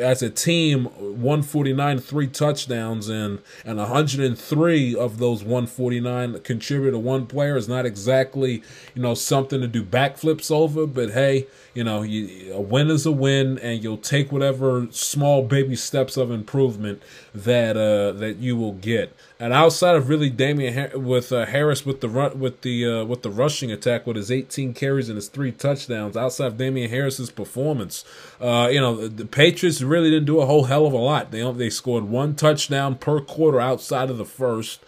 as 0.00 0.22
a 0.22 0.30
team, 0.30 0.86
149, 0.86 1.98
three 2.00 2.26
touchdowns, 2.26 3.08
and 3.08 3.38
and 3.64 3.78
103 3.78 4.96
of 4.96 5.18
those 5.18 5.44
149 5.44 6.40
contributed 6.40 6.94
to 6.94 6.98
one 6.98 7.26
player 7.26 7.56
is 7.56 7.68
not 7.68 7.86
exactly, 7.86 8.60
you 8.96 9.02
know, 9.02 9.14
something 9.14 9.60
to 9.60 9.68
do 9.68 9.84
backflips 9.84 10.50
over. 10.50 10.84
But 10.84 11.12
hey, 11.12 11.46
you 11.76 11.84
know, 11.84 12.00
you, 12.00 12.54
a 12.54 12.60
win 12.60 12.88
is 12.88 13.04
a 13.04 13.12
win, 13.12 13.58
and 13.58 13.84
you'll 13.84 13.98
take 13.98 14.32
whatever 14.32 14.86
small 14.90 15.42
baby 15.42 15.76
steps 15.76 16.16
of 16.16 16.30
improvement 16.30 17.02
that 17.34 17.76
uh, 17.76 18.12
that 18.12 18.36
you 18.38 18.56
will 18.56 18.72
get. 18.72 19.14
And 19.38 19.52
outside 19.52 19.94
of 19.94 20.08
really 20.08 20.30
Damien 20.30 21.04
with 21.04 21.30
uh, 21.32 21.44
Harris 21.44 21.84
with 21.84 22.00
the 22.00 22.08
run 22.08 22.40
with 22.40 22.62
the 22.62 22.86
uh, 22.86 23.04
with 23.04 23.22
the 23.22 23.30
rushing 23.30 23.70
attack 23.70 24.06
with 24.06 24.16
his 24.16 24.30
18 24.30 24.72
carries 24.72 25.10
and 25.10 25.16
his 25.16 25.28
three 25.28 25.52
touchdowns, 25.52 26.16
outside 26.16 26.46
of 26.46 26.56
Damien 26.56 26.88
Harris's 26.88 27.30
performance, 27.30 28.06
uh, 28.40 28.68
you 28.72 28.80
know 28.80 29.06
the 29.06 29.26
Patriots 29.26 29.82
really 29.82 30.08
didn't 30.08 30.24
do 30.26 30.40
a 30.40 30.46
whole 30.46 30.64
hell 30.64 30.86
of 30.86 30.94
a 30.94 30.96
lot. 30.96 31.30
They 31.30 31.48
they 31.52 31.68
scored 31.68 32.04
one 32.04 32.34
touchdown 32.34 32.94
per 32.94 33.20
quarter 33.20 33.60
outside 33.60 34.08
of 34.08 34.16
the 34.16 34.24
first. 34.24 34.80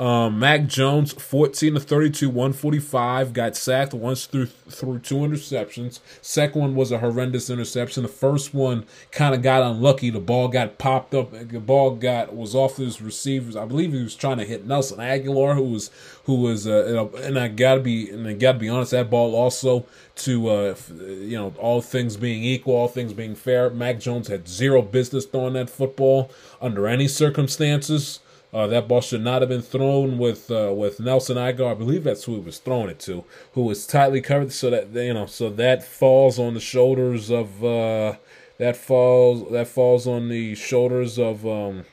Um, 0.00 0.40
Mac 0.40 0.66
Jones, 0.66 1.12
14 1.12 1.74
to 1.74 1.80
32, 1.80 2.28
145, 2.28 3.32
got 3.32 3.56
sacked 3.56 3.94
once 3.94 4.26
through 4.26 4.46
through 4.46 4.98
two 4.98 5.16
interceptions. 5.16 6.00
Second 6.20 6.60
one 6.60 6.74
was 6.74 6.90
a 6.90 6.98
horrendous 6.98 7.48
interception. 7.48 8.02
The 8.02 8.08
first 8.08 8.52
one 8.52 8.86
kind 9.12 9.34
of 9.34 9.42
got 9.42 9.62
unlucky. 9.62 10.10
The 10.10 10.18
ball 10.18 10.48
got 10.48 10.78
popped 10.78 11.14
up. 11.14 11.30
The 11.30 11.60
ball 11.60 11.92
got 11.92 12.34
was 12.34 12.56
off 12.56 12.78
his 12.78 13.00
receivers. 13.00 13.54
I 13.54 13.66
believe 13.66 13.92
he 13.92 14.02
was 14.02 14.16
trying 14.16 14.38
to 14.38 14.44
hit 14.44 14.66
Nelson 14.66 14.98
Agholor, 14.98 15.54
who 15.54 15.64
was 15.64 15.90
who 16.24 16.40
was 16.40 16.66
uh, 16.66 17.08
and 17.22 17.38
I 17.38 17.46
gotta 17.48 17.80
be 17.80 18.10
and 18.10 18.26
I 18.26 18.32
gotta 18.32 18.58
be 18.58 18.68
honest. 18.68 18.90
That 18.90 19.10
ball 19.10 19.36
also 19.36 19.86
to 20.16 20.48
uh, 20.48 20.74
you 20.98 21.36
know 21.36 21.54
all 21.56 21.80
things 21.80 22.16
being 22.16 22.42
equal, 22.42 22.74
all 22.74 22.88
things 22.88 23.12
being 23.12 23.36
fair. 23.36 23.70
Mac 23.70 24.00
Jones 24.00 24.26
had 24.26 24.48
zero 24.48 24.82
business 24.82 25.24
throwing 25.24 25.52
that 25.52 25.70
football 25.70 26.32
under 26.60 26.88
any 26.88 27.06
circumstances. 27.06 28.18
Uh, 28.54 28.68
that 28.68 28.86
ball 28.86 29.00
should 29.00 29.20
not 29.20 29.42
have 29.42 29.48
been 29.48 29.60
thrown 29.60 30.16
with 30.16 30.48
uh, 30.48 30.72
with 30.72 31.00
Nelson 31.00 31.36
Agholor. 31.36 31.72
I 31.72 31.74
believe 31.74 32.04
that's 32.04 32.22
who 32.22 32.36
he 32.36 32.40
was 32.40 32.58
throwing 32.58 32.88
it 32.88 33.00
to, 33.00 33.24
who 33.54 33.62
was 33.62 33.84
tightly 33.84 34.20
covered. 34.20 34.52
So 34.52 34.70
that 34.70 34.94
you 34.94 35.12
know, 35.12 35.26
so 35.26 35.50
that 35.50 35.82
falls 35.82 36.38
on 36.38 36.54
the 36.54 36.60
shoulders 36.60 37.32
of 37.32 37.64
uh, 37.64 38.14
that 38.58 38.76
falls 38.76 39.50
that 39.50 39.66
falls 39.66 40.06
on 40.06 40.28
the 40.28 40.54
shoulders 40.54 41.18
of 41.18 41.44
um, 41.44 41.84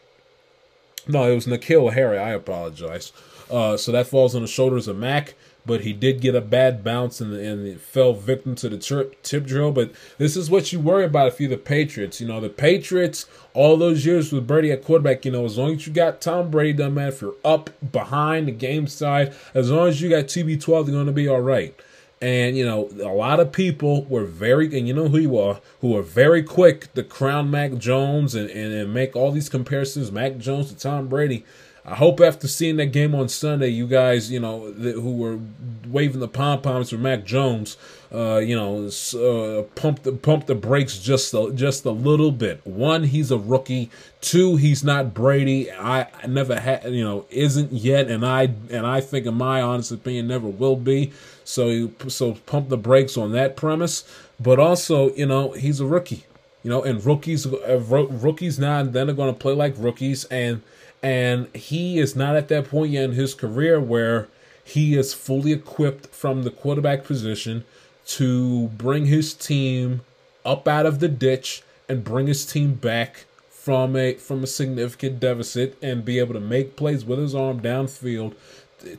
no, 1.08 1.32
it 1.32 1.34
was 1.34 1.47
N'Keal 1.47 1.93
Harry. 1.93 2.19
I 2.19 2.30
apologize. 2.30 3.12
Uh, 3.50 3.76
so 3.76 3.91
that 3.91 4.06
falls 4.06 4.36
on 4.36 4.43
the 4.43 4.47
shoulders 4.47 4.88
of 4.88 4.97
Mac 4.97 5.34
but 5.65 5.82
he 5.82 5.93
did 5.93 6.21
get 6.21 6.36
a 6.36 6.41
bad 6.41 6.84
bounce 6.84 7.21
and, 7.21 7.34
and 7.34 7.67
it 7.67 7.80
fell 7.80 8.13
victim 8.13 8.56
to 8.56 8.69
the 8.69 8.78
tip, 8.78 9.21
tip 9.21 9.45
drill. 9.45 9.71
But 9.71 9.91
this 10.17 10.36
is 10.36 10.50
what 10.50 10.71
you 10.71 10.80
worry 10.80 11.06
about 11.06 11.28
if 11.28 11.39
you're 11.39 11.50
the 11.50 11.58
Patriots. 11.58 12.19
You 12.19 12.28
know, 12.28 12.39
the 12.39 12.50
Patriots, 12.50 13.26
all 13.54 13.78
those 13.78 14.06
years 14.06 14.32
with 14.32 14.47
Brady 14.47 14.71
at 14.71 14.84
quarterback, 14.84 15.26
you 15.26 15.32
know, 15.32 15.45
as 15.45 15.58
long 15.58 15.74
as 15.74 15.86
you 15.86 15.93
got 15.93 16.21
Tom 16.21 16.50
Brady 16.50 16.74
done, 16.74 16.95
man, 16.95 17.10
if 17.10 17.21
you're 17.21 17.36
up 17.45 17.69
behind 17.91 18.47
the 18.47 18.52
game 18.52 18.88
side, 18.88 19.34
as 19.54 19.69
long 19.69 19.88
as 19.88 20.02
you 20.02 20.10
got 20.10 20.26
TB12, 20.26 20.86
they're 20.86 20.93
going 20.93 21.06
to 21.06 21.12
be 21.12 21.28
all 21.28 21.41
right. 21.41 21.76
And, 22.21 22.56
you 22.56 22.63
know, 22.63 22.88
a 23.04 23.13
lot 23.13 23.39
of 23.39 23.52
people 23.52 24.04
were 24.06 24.26
very, 24.26 24.78
and 24.78 24.88
you 24.88 24.93
know 24.93 25.08
who 25.08 25.17
you 25.17 25.39
are, 25.39 25.60
who 25.80 25.97
are 25.97 26.04
very 26.04 26.43
quick 26.43 26.93
to 26.93 27.04
crown 27.04 27.50
Mac 27.50 27.76
Jones 27.76 28.36
and, 28.36 28.47
and, 28.52 28.71
and 28.71 28.93
make 28.93 29.15
all 29.15 29.32
these 29.32 29.50
comparisons, 29.50 30.12
Mac 30.12 30.38
Jones 30.38 30.69
to 30.69 30.78
Tom 30.78 31.08
Brady. 31.08 31.43
I 31.84 31.96
hope 31.96 32.20
after 32.20 32.48
seeing 32.48 32.78
that 32.78 32.88
game 32.88 33.15
on 33.15 33.28
Sunday, 33.28 33.70
you 33.70 33.88
guys, 33.88 34.32
you 34.32 34.39
know, 34.39 34.72
who 34.72 35.17
were 35.17 35.39
waving 35.88 36.20
the 36.20 36.28
pom 36.28 36.62
poms 36.62 36.91
for 36.91 36.98
Mac 36.98 37.26
Jones, 37.26 37.76
uh, 38.13 38.38
you 38.38 38.56
know, 38.56 38.86
uh, 38.88 39.63
pump 39.74 40.04
the 40.04 40.12
pump 40.12 40.46
the 40.46 40.54
brakes 40.54 41.00
just 41.00 41.34
a, 41.34 41.52
just 41.56 41.84
a 41.86 41.91
little 41.91 42.32
bit. 42.32 42.65
One, 42.67 43.04
he's 43.06 43.32
a 43.32 43.38
rookie. 43.38 43.89
Two, 44.22 44.58
he's 44.58 44.84
not 44.84 45.15
Brady. 45.15 45.72
I, 45.72 46.02
I 46.02 46.28
never 46.28 46.60
had, 46.60 46.84
you 46.86 47.04
know, 47.04 47.26
isn't 47.32 47.72
yet, 47.72 48.10
and 48.10 48.24
I 48.24 48.54
and 48.70 48.86
I 48.86 49.02
think, 49.02 49.26
in 49.26 49.34
my 49.34 49.62
honest 49.62 49.91
opinion, 49.91 50.28
never 50.28 50.48
will 50.48 50.76
be. 50.76 51.12
So, 51.44 51.89
so 52.08 52.34
pump 52.46 52.70
the 52.70 52.78
brakes 52.78 53.17
on 53.17 53.32
that 53.32 53.56
premise. 53.56 54.04
But 54.39 54.60
also, 54.60 55.13
you 55.15 55.26
know, 55.26 55.54
he's 55.54 55.80
a 55.80 55.86
rookie. 55.86 56.26
You 56.63 56.70
know, 56.70 56.84
and 56.84 57.04
rookies, 57.04 57.48
uh, 57.48 57.80
rookies 57.80 58.60
now 58.60 58.80
and 58.82 58.94
then 58.94 59.10
are 59.10 59.13
going 59.13 59.34
to 59.34 59.39
play 59.39 59.54
like 59.54 59.74
rookies, 59.78 60.26
and 60.26 60.62
and 61.04 61.54
he 61.56 62.00
is 62.00 62.16
not 62.16 62.36
at 62.36 62.48
that 62.50 62.70
point 62.70 62.92
yet 62.92 63.06
in 63.06 63.12
his 63.14 63.34
career 63.34 63.80
where 63.80 64.28
he 64.64 64.96
is 64.96 65.14
fully 65.14 65.52
equipped 65.52 66.08
from 66.08 66.44
the 66.44 66.52
quarterback 66.52 67.04
position 67.04 67.66
to 68.06 68.68
bring 68.70 69.06
his 69.06 69.34
team 69.34 70.02
up 70.46 70.68
out 70.68 70.86
of 70.86 71.00
the 71.00 71.08
ditch 71.08 71.64
and 71.88 72.04
bring 72.04 72.28
his 72.28 72.46
team 72.46 72.74
back 72.74 73.26
from 73.50 73.96
a 73.96 74.16
from 74.16 74.44
a 74.44 74.48
significant 74.48 75.20
deficit 75.20 75.78
and 75.82 76.06
be 76.06 76.20
able 76.20 76.34
to 76.34 76.40
make 76.40 76.76
plays 76.76 77.06
with 77.06 77.20
his 77.20 77.36
arm 77.36 77.60
downfield 77.62 78.34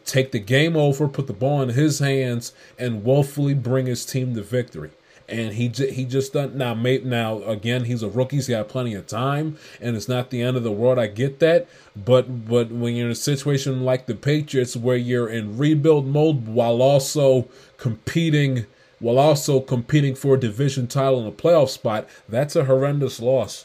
take 0.05 0.31
the 0.31 0.39
game 0.39 0.77
over 0.77 1.09
put 1.09 1.27
the 1.27 1.33
ball 1.33 1.61
in 1.63 1.71
his 1.71 1.99
hands 1.99 2.53
and 2.79 3.03
woefully 3.03 3.55
bring 3.55 3.87
his 3.87 4.07
team 4.07 4.35
to 4.35 4.43
victory 4.43 4.91
and 5.33 5.55
he 5.55 5.69
he 5.69 6.05
just 6.05 6.35
doesn't 6.35 6.55
now. 6.55 6.75
Maybe 6.75 7.05
now 7.05 7.43
again, 7.45 7.87
he's 7.87 8.03
a 8.03 8.09
rookie. 8.09 8.37
He's 8.37 8.49
got 8.49 8.69
plenty 8.69 8.95
of 8.95 9.07
time, 9.07 9.57
and 9.81 9.97
it's 9.97 10.09
not 10.09 10.29
the 10.31 10.43
end 10.43 10.59
of 10.59 10.63
the 10.63 10.71
world. 10.71 10.99
I 10.99 11.07
get 11.07 11.41
that, 11.41 11.69
but 11.97 12.47
but 12.47 12.71
when 12.71 12.95
you're 12.95 13.07
in 13.07 13.13
a 13.13 13.17
situation 13.17 13.83
like 13.83 14.07
the 14.07 14.15
Patriots, 14.15 14.77
where 14.77 14.97
you're 14.97 15.29
in 15.29 15.57
rebuild 15.57 16.07
mode 16.07 16.47
while 16.47 16.83
also 16.83 17.49
competing, 17.79 18.67
while 18.99 19.19
also 19.19 19.61
competing 19.61 20.15
for 20.15 20.35
a 20.35 20.41
division 20.41 20.87
title 20.87 21.19
and 21.19 21.29
a 21.29 21.33
playoff 21.33 21.71
spot, 21.71 22.07
that's 22.29 22.55
a 22.55 22.67
horrendous 22.67 23.19
loss. 23.19 23.65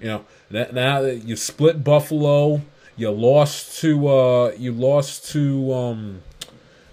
You 0.00 0.06
know, 0.06 0.24
that, 0.50 0.74
now 0.74 1.00
that 1.02 1.24
you 1.24 1.36
split 1.36 1.84
Buffalo, 1.84 2.62
you 2.96 3.10
lost 3.12 3.80
to 3.82 4.08
uh, 4.08 4.52
you 4.58 4.72
lost 4.72 5.30
to 5.30 5.72
um, 5.72 6.22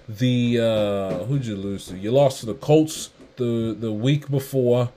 the 0.08 0.60
uh, 0.60 1.26
who'd 1.26 1.46
you 1.48 1.56
lose 1.56 1.88
to? 1.88 1.98
You 1.98 2.12
lost 2.12 2.42
to 2.42 2.46
the 2.46 2.54
Colts 2.54 3.10
the 3.38 3.76
the 3.78 3.92
week 3.92 4.30
before. 4.30 4.90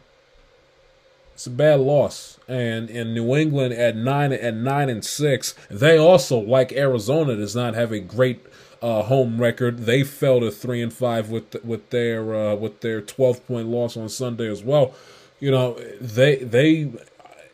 It's 1.34 1.46
a 1.46 1.50
bad 1.50 1.80
loss, 1.80 2.38
and 2.48 2.90
in 2.90 3.14
New 3.14 3.34
England 3.34 3.72
at 3.72 3.96
nine 3.96 4.32
at 4.32 4.54
nine 4.54 4.90
and 4.90 5.02
six, 5.02 5.54
they 5.70 5.96
also 5.96 6.38
like 6.38 6.70
Arizona 6.72 7.34
does 7.34 7.56
not 7.56 7.74
have 7.74 7.92
a 7.92 8.00
great 8.00 8.44
uh, 8.82 9.02
home 9.04 9.40
record. 9.40 9.86
They 9.86 10.04
fell 10.04 10.40
to 10.40 10.50
three 10.50 10.82
and 10.82 10.92
five 10.92 11.30
with 11.30 11.64
with 11.64 11.88
their 11.90 12.34
uh, 12.34 12.54
with 12.56 12.80
their 12.80 13.00
twelve 13.00 13.46
point 13.46 13.68
loss 13.68 13.96
on 13.96 14.10
Sunday 14.10 14.50
as 14.50 14.62
well. 14.62 14.94
You 15.38 15.50
know 15.50 15.78
they 15.98 16.36
they 16.36 16.92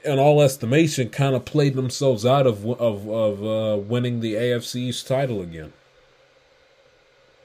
in 0.04 0.18
all 0.18 0.42
estimation 0.42 1.08
kind 1.10 1.36
of 1.36 1.44
played 1.44 1.74
themselves 1.74 2.26
out 2.26 2.46
of 2.46 2.64
of 2.66 3.08
of 3.08 3.44
uh, 3.44 3.80
winning 3.80 4.18
the 4.18 4.34
AFC 4.34 4.76
East 4.76 5.06
title 5.06 5.40
again 5.40 5.72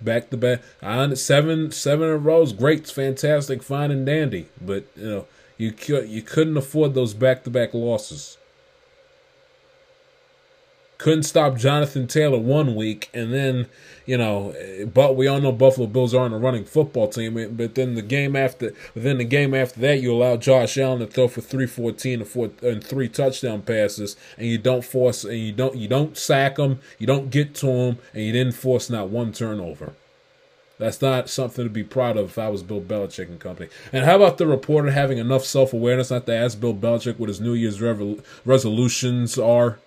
back 0.03 0.29
to 0.29 0.37
back. 0.37 0.61
I 0.81 1.13
seven 1.13 1.71
seven 1.71 2.09
in 2.09 2.15
a 2.15 2.17
row 2.17 2.41
is 2.41 2.53
great, 2.53 2.87
fantastic, 2.89 3.63
fine 3.63 3.91
and 3.91 4.05
dandy. 4.05 4.47
But 4.59 4.85
you 4.95 5.09
know, 5.09 5.27
you 5.57 5.73
you 6.01 6.21
couldn't 6.21 6.57
afford 6.57 6.93
those 6.93 7.13
back 7.13 7.43
to 7.43 7.49
back 7.49 7.73
losses. 7.73 8.37
Couldn't 11.01 11.23
stop 11.23 11.57
Jonathan 11.57 12.05
Taylor 12.05 12.37
one 12.37 12.75
week, 12.75 13.09
and 13.11 13.33
then 13.33 13.65
you 14.05 14.17
know, 14.17 14.53
but 14.93 15.15
we 15.15 15.25
all 15.25 15.41
know 15.41 15.51
Buffalo 15.51 15.87
Bills 15.87 16.13
aren't 16.13 16.35
a 16.35 16.37
running 16.37 16.63
football 16.63 17.07
team. 17.07 17.39
Eh, 17.39 17.47
but 17.47 17.73
then 17.73 17.95
the 17.95 18.03
game 18.03 18.35
after, 18.35 18.75
then 18.93 19.17
the 19.17 19.23
game 19.23 19.55
after 19.55 19.79
that, 19.79 19.99
you 19.99 20.13
allow 20.13 20.37
Josh 20.37 20.77
Allen 20.77 20.99
to 20.99 21.07
throw 21.07 21.27
for 21.27 21.41
three 21.41 21.65
fourteen 21.65 22.19
and 22.19 22.29
four 22.29 22.51
and 22.61 22.83
three 22.83 23.09
touchdown 23.09 23.63
passes, 23.63 24.15
and 24.37 24.45
you 24.45 24.59
don't 24.59 24.85
force 24.85 25.23
and 25.23 25.39
you 25.39 25.51
don't 25.51 25.75
you 25.75 25.87
don't 25.87 26.15
sack 26.15 26.57
them, 26.57 26.79
you 26.99 27.07
don't 27.07 27.31
get 27.31 27.55
to 27.55 27.65
them, 27.65 27.97
and 28.13 28.23
you 28.23 28.31
didn't 28.31 28.53
force 28.53 28.87
not 28.87 29.09
one 29.09 29.31
turnover. 29.31 29.93
That's 30.77 31.01
not 31.01 31.29
something 31.29 31.65
to 31.65 31.69
be 31.71 31.83
proud 31.83 32.15
of 32.15 32.25
if 32.25 32.37
I 32.37 32.49
was 32.49 32.61
Bill 32.61 32.79
Belichick 32.79 33.27
and 33.27 33.39
company. 33.39 33.69
And 33.91 34.05
how 34.05 34.17
about 34.17 34.37
the 34.37 34.45
reporter 34.45 34.91
having 34.91 35.17
enough 35.17 35.45
self 35.45 35.73
awareness 35.73 36.11
not 36.11 36.27
to 36.27 36.35
ask 36.35 36.59
Bill 36.59 36.75
Belichick 36.75 37.17
what 37.17 37.29
his 37.29 37.41
New 37.41 37.53
Year's 37.53 37.81
resolutions 38.45 39.39
are? 39.39 39.79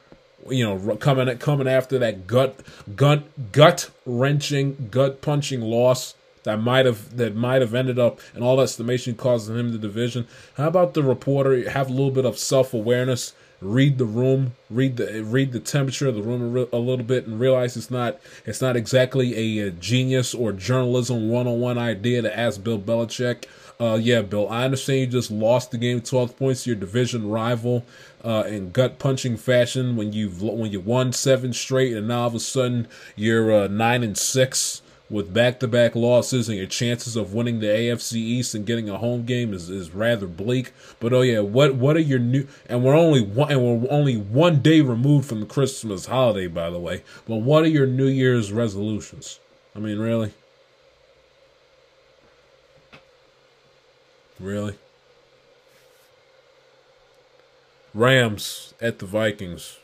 You 0.48 0.64
know, 0.64 0.96
coming 0.96 1.36
coming 1.38 1.68
after 1.68 1.98
that 1.98 2.26
gut 2.26 2.60
gut 2.96 3.24
gut 3.52 3.90
wrenching, 4.04 4.88
gut 4.90 5.20
punching 5.22 5.60
loss 5.60 6.14
that 6.44 6.60
might 6.60 6.86
have 6.86 7.16
that 7.16 7.34
might 7.34 7.60
have 7.62 7.74
ended 7.74 7.98
up 7.98 8.20
in 8.34 8.42
all 8.42 8.60
estimation 8.60 9.14
causing 9.14 9.56
him 9.58 9.72
the 9.72 9.78
division. 9.78 10.26
How 10.56 10.68
about 10.68 10.94
the 10.94 11.02
reporter 11.02 11.68
have 11.70 11.88
a 11.88 11.92
little 11.92 12.10
bit 12.10 12.24
of 12.24 12.38
self 12.38 12.72
awareness, 12.72 13.32
read 13.60 13.98
the 13.98 14.04
room, 14.04 14.54
read 14.70 14.96
the 14.96 15.22
read 15.24 15.52
the 15.52 15.60
temperature 15.60 16.08
of 16.08 16.14
the 16.14 16.22
room 16.22 16.68
a, 16.72 16.76
little 16.76 17.04
bit, 17.04 17.26
and 17.26 17.40
realize 17.40 17.76
it's 17.76 17.90
not 17.90 18.20
it's 18.44 18.60
not 18.60 18.76
exactly 18.76 19.58
a, 19.60 19.70
genius 19.70 20.34
or 20.34 20.52
journalism 20.52 21.28
one 21.28 21.46
on 21.46 21.58
one 21.60 21.78
idea 21.78 22.22
to 22.22 22.38
ask 22.38 22.62
Bill 22.62 22.78
Belichick 22.78 23.46
Uh, 23.80 23.98
yeah, 24.00 24.22
Bill, 24.22 24.48
I 24.50 24.64
understand 24.64 25.00
you 25.00 25.06
just 25.06 25.30
lost 25.30 25.70
the 25.72 25.78
game 25.78 26.00
12 26.00 26.36
points 26.36 26.64
to 26.64 26.70
your 26.70 26.78
division 26.78 27.28
rival 27.28 27.84
uh, 28.24 28.44
in 28.46 28.70
gut 28.70 28.98
punching 28.98 29.36
fashion 29.36 29.96
when 29.96 30.12
you've 30.12 30.42
when 30.42 30.72
you 30.72 30.80
won 30.80 31.12
seven 31.12 31.52
straight 31.52 31.92
and 31.92 32.08
now 32.08 32.22
all 32.22 32.26
of 32.28 32.34
a 32.34 32.40
sudden 32.40 32.88
you're 33.14 33.52
uh, 33.52 33.66
nine 33.68 34.02
and 34.02 34.16
six 34.16 34.82
with 35.10 35.34
back-to-back 35.34 35.94
losses 35.94 36.48
and 36.48 36.56
your 36.56 36.66
chances 36.66 37.14
of 37.14 37.34
winning 37.34 37.60
the 37.60 37.66
AFC 37.66 38.14
East 38.14 38.54
and 38.54 38.66
getting 38.66 38.88
a 38.88 38.96
home 38.96 39.24
game 39.24 39.52
is, 39.52 39.68
is 39.68 39.90
rather 39.90 40.26
bleak. 40.26 40.72
But 40.98 41.12
oh 41.12 41.20
yeah, 41.20 41.40
what 41.40 41.74
what 41.74 41.96
are 41.96 42.00
your 42.00 42.18
new 42.18 42.48
and 42.66 42.82
we're 42.82 42.96
only 42.96 43.22
one 43.22 43.52
and 43.52 43.62
we're 43.62 43.90
only 43.90 44.16
one 44.16 44.60
day 44.60 44.80
removed 44.80 45.28
from 45.28 45.40
the 45.40 45.46
Christmas 45.46 46.06
holiday, 46.06 46.46
by 46.46 46.70
the 46.70 46.78
way. 46.78 47.02
But 47.28 47.36
what 47.36 47.64
are 47.64 47.68
your 47.68 47.86
New 47.86 48.06
Year's 48.06 48.52
resolutions? 48.52 49.38
I 49.76 49.78
mean, 49.78 49.98
really? 49.98 50.32
Really? 54.40 54.76
Rams 57.94 58.74
at 58.80 58.98
the 58.98 59.06
Vikings. 59.06 59.78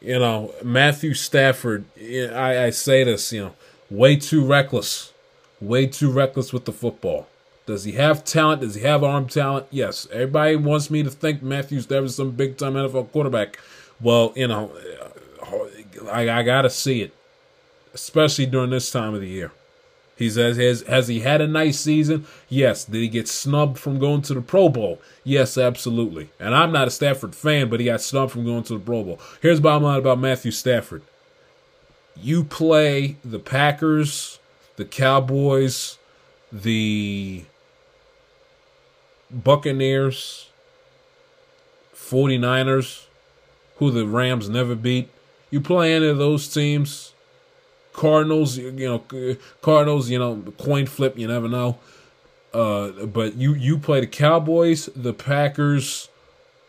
You 0.00 0.18
know, 0.18 0.52
Matthew 0.62 1.14
Stafford, 1.14 1.84
I, 1.98 2.64
I 2.64 2.70
say 2.70 3.04
this, 3.04 3.32
you 3.32 3.44
know, 3.44 3.54
way 3.90 4.16
too 4.16 4.44
reckless. 4.44 5.12
Way 5.60 5.86
too 5.86 6.10
reckless 6.10 6.52
with 6.52 6.66
the 6.66 6.72
football. 6.72 7.26
Does 7.64 7.84
he 7.84 7.92
have 7.92 8.24
talent? 8.24 8.60
Does 8.60 8.74
he 8.74 8.82
have 8.82 9.02
arm 9.02 9.28
talent? 9.28 9.66
Yes. 9.70 10.06
Everybody 10.12 10.56
wants 10.56 10.90
me 10.90 11.02
to 11.02 11.10
think 11.10 11.42
Matthew 11.42 11.80
Stafford's 11.80 12.16
some 12.16 12.32
big 12.32 12.58
time 12.58 12.74
NFL 12.74 13.12
quarterback. 13.12 13.58
Well, 14.00 14.34
you 14.36 14.48
know, 14.48 14.70
I, 16.10 16.28
I 16.28 16.42
got 16.42 16.62
to 16.62 16.70
see 16.70 17.00
it, 17.00 17.14
especially 17.94 18.46
during 18.46 18.70
this 18.70 18.90
time 18.90 19.14
of 19.14 19.22
the 19.22 19.28
year. 19.28 19.52
He 20.16 20.30
says, 20.30 20.56
has, 20.56 20.82
has 20.82 21.08
he 21.08 21.20
had 21.20 21.40
a 21.40 21.46
nice 21.46 21.80
season? 21.80 22.26
Yes. 22.48 22.84
Did 22.84 23.00
he 23.00 23.08
get 23.08 23.26
snubbed 23.26 23.78
from 23.78 23.98
going 23.98 24.22
to 24.22 24.34
the 24.34 24.40
Pro 24.40 24.68
Bowl? 24.68 25.00
Yes, 25.24 25.58
absolutely. 25.58 26.30
And 26.38 26.54
I'm 26.54 26.70
not 26.70 26.86
a 26.86 26.90
Stafford 26.90 27.34
fan, 27.34 27.68
but 27.68 27.80
he 27.80 27.86
got 27.86 28.00
snubbed 28.00 28.32
from 28.32 28.44
going 28.44 28.62
to 28.64 28.74
the 28.74 28.84
Pro 28.84 29.02
Bowl. 29.02 29.20
Here's 29.42 29.58
bottom 29.60 29.82
line 29.82 29.98
about 29.98 30.20
Matthew 30.20 30.52
Stafford. 30.52 31.02
You 32.16 32.44
play 32.44 33.16
the 33.24 33.40
Packers, 33.40 34.38
the 34.76 34.84
Cowboys, 34.84 35.98
the 36.52 37.44
Buccaneers, 39.32 40.48
49ers, 41.96 43.06
who 43.78 43.90
the 43.90 44.06
Rams 44.06 44.48
never 44.48 44.76
beat. 44.76 45.08
You 45.50 45.60
play 45.60 45.94
any 45.94 46.06
of 46.06 46.18
those 46.18 46.46
teams, 46.52 47.13
Cardinals, 47.94 48.58
you 48.58 48.72
know, 48.72 49.36
Cardinals, 49.62 50.10
you 50.10 50.18
know, 50.18 50.42
coin 50.58 50.86
flip, 50.86 51.16
you 51.16 51.26
never 51.26 51.48
know. 51.48 51.78
Uh, 52.52 53.06
but 53.06 53.36
you 53.36 53.54
you 53.54 53.78
play 53.78 54.00
the 54.00 54.06
Cowboys, 54.06 54.88
the 54.94 55.14
Packers, 55.14 56.08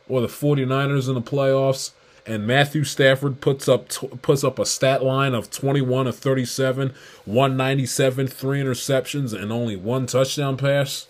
or 0.08 0.22
the 0.22 0.28
49ers 0.28 1.08
in 1.08 1.16
the 1.16 1.22
playoffs, 1.22 1.92
and 2.26 2.48
Matthew 2.48 2.84
Stafford 2.84 3.42
puts 3.42 3.68
up 3.68 3.90
puts 4.22 4.44
up 4.44 4.58
a 4.58 4.66
stat 4.66 5.04
line 5.04 5.34
of 5.34 5.52
21 5.52 6.08
of 6.08 6.16
37, 6.16 6.94
197, 7.26 8.28
three 8.28 8.62
interceptions, 8.62 9.34
and 9.34 9.52
only 9.52 9.76
one 9.76 10.06
touchdown 10.06 10.58
pass. 10.58 11.08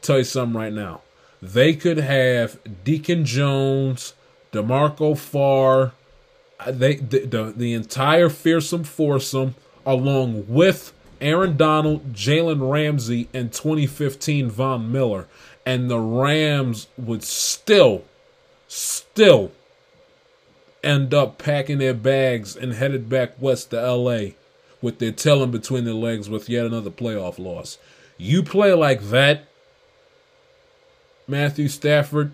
Tell 0.00 0.18
you 0.18 0.24
something 0.24 0.58
right 0.58 0.72
now. 0.72 1.02
They 1.40 1.74
could 1.74 1.98
have 1.98 2.58
Deacon 2.84 3.24
Jones, 3.24 4.14
D'Marco 4.52 5.14
Farr, 5.14 5.92
Uh, 6.66 6.70
they 6.72 6.96
the, 6.96 7.26
the, 7.26 7.52
the 7.56 7.72
entire 7.72 8.28
fearsome 8.28 8.84
foursome 8.84 9.54
along 9.84 10.46
with 10.48 10.92
Aaron 11.20 11.56
Donald, 11.56 12.12
Jalen 12.12 12.70
Ramsey, 12.70 13.28
and 13.32 13.52
2015 13.52 14.50
Von 14.50 14.90
Miller, 14.90 15.28
and 15.64 15.88
the 15.88 16.00
Rams 16.00 16.88
would 16.96 17.22
still, 17.22 18.04
still 18.66 19.52
end 20.82 21.14
up 21.14 21.38
packing 21.38 21.78
their 21.78 21.94
bags 21.94 22.56
and 22.56 22.74
headed 22.74 23.08
back 23.08 23.40
west 23.40 23.70
to 23.70 23.80
LA 23.80 24.32
with 24.80 24.98
their 24.98 25.12
tail 25.12 25.44
in 25.44 25.52
between 25.52 25.84
their 25.84 25.94
legs 25.94 26.28
with 26.28 26.48
yet 26.48 26.66
another 26.66 26.90
playoff 26.90 27.38
loss. 27.38 27.78
You 28.18 28.42
play 28.42 28.72
like 28.72 29.02
that, 29.10 29.44
Matthew 31.28 31.68
Stafford, 31.68 32.32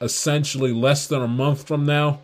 essentially 0.00 0.72
less 0.72 1.06
than 1.06 1.22
a 1.22 1.28
month 1.28 1.66
from 1.66 1.86
now, 1.86 2.20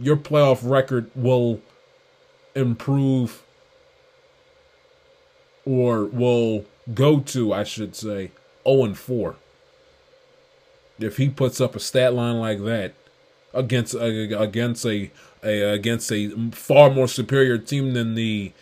your 0.00 0.16
playoff 0.16 0.60
record 0.62 1.10
will 1.14 1.60
improve 2.54 3.42
or 5.64 6.06
will 6.06 6.64
go 6.94 7.20
to, 7.20 7.52
I 7.52 7.64
should 7.64 7.94
say, 7.94 8.32
0 8.66 8.84
and 8.84 8.98
4. 8.98 9.36
If 10.98 11.16
he 11.16 11.28
puts 11.28 11.60
up 11.60 11.76
a 11.76 11.80
stat 11.80 12.14
line 12.14 12.38
like 12.38 12.62
that 12.64 12.94
against 13.54 13.94
uh, 13.94 14.00
against 14.00 14.84
a, 14.84 15.10
a 15.42 15.72
against 15.72 16.12
a 16.12 16.28
far 16.50 16.90
more 16.90 17.08
superior 17.08 17.58
team 17.58 17.94
than 17.94 18.14
the 18.14 18.52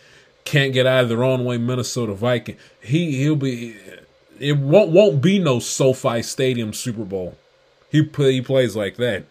can't 0.45 0.73
get 0.73 0.87
out 0.87 1.03
of 1.03 1.09
their 1.09 1.23
own 1.23 1.43
way 1.43 1.57
Minnesota 1.57 2.13
Viking, 2.13 2.57
he 2.81 3.17
he'll 3.17 3.35
be 3.35 3.75
it 4.39 4.57
won't 4.57 4.91
won't 4.91 5.21
be 5.21 5.37
no 5.37 5.59
SoFi 5.59 6.21
Stadium 6.21 6.71
Super 6.73 7.03
Bowl. 7.03 7.37
He 7.91 8.03
play, 8.03 8.33
he 8.33 8.41
plays 8.41 8.75
like 8.75 8.95
that. 8.97 9.25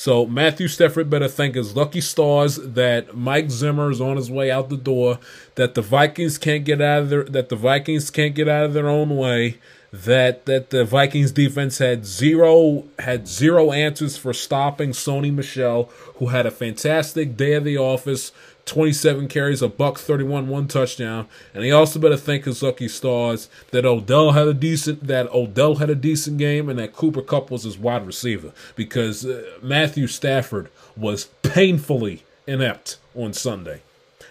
So 0.00 0.24
Matthew 0.24 0.66
Stafford 0.66 1.10
better 1.10 1.28
thank 1.28 1.56
his 1.56 1.76
lucky 1.76 2.00
stars 2.00 2.56
that 2.56 3.14
Mike 3.14 3.50
Zimmer 3.50 3.90
is 3.90 4.00
on 4.00 4.16
his 4.16 4.30
way 4.30 4.50
out 4.50 4.70
the 4.70 4.78
door, 4.78 5.18
that 5.56 5.74
the 5.74 5.82
Vikings 5.82 6.38
can't 6.38 6.64
get 6.64 6.80
out 6.80 7.02
of 7.02 7.10
their 7.10 7.24
that 7.24 7.50
the 7.50 7.56
Vikings 7.56 8.08
can't 8.08 8.34
get 8.34 8.48
out 8.48 8.64
of 8.64 8.72
their 8.72 8.88
own 8.88 9.14
way, 9.14 9.58
that 9.92 10.46
that 10.46 10.70
the 10.70 10.86
Vikings 10.86 11.32
defense 11.32 11.76
had 11.76 12.06
zero 12.06 12.84
had 12.98 13.28
zero 13.28 13.72
answers 13.72 14.16
for 14.16 14.32
stopping 14.32 14.92
Sony 14.92 15.30
Michel, 15.30 15.90
who 16.14 16.28
had 16.28 16.46
a 16.46 16.50
fantastic 16.50 17.36
day 17.36 17.52
at 17.52 17.64
the 17.64 17.76
office, 17.76 18.32
27 18.70 19.26
carries, 19.26 19.62
a 19.62 19.68
buck 19.68 19.98
31, 19.98 20.46
one 20.46 20.68
touchdown. 20.68 21.26
And 21.52 21.64
he 21.64 21.72
also 21.72 21.98
better 21.98 22.16
thank 22.16 22.44
his 22.44 22.62
lucky 22.62 22.86
stars 22.86 23.48
that 23.72 23.84
Odell 23.84 24.30
had 24.30 24.46
a 24.46 24.54
decent 24.54 25.08
that 25.08 25.28
Odell 25.34 25.76
had 25.76 25.90
a 25.90 25.96
decent 25.96 26.38
game 26.38 26.68
and 26.68 26.78
that 26.78 26.92
Cooper 26.92 27.20
Kupp 27.20 27.50
was 27.50 27.64
his 27.64 27.76
wide 27.76 28.06
receiver 28.06 28.52
because 28.76 29.26
uh, 29.26 29.42
Matthew 29.60 30.06
Stafford 30.06 30.70
was 30.96 31.26
painfully 31.42 32.22
inept 32.46 32.98
on 33.16 33.32
Sunday. 33.32 33.82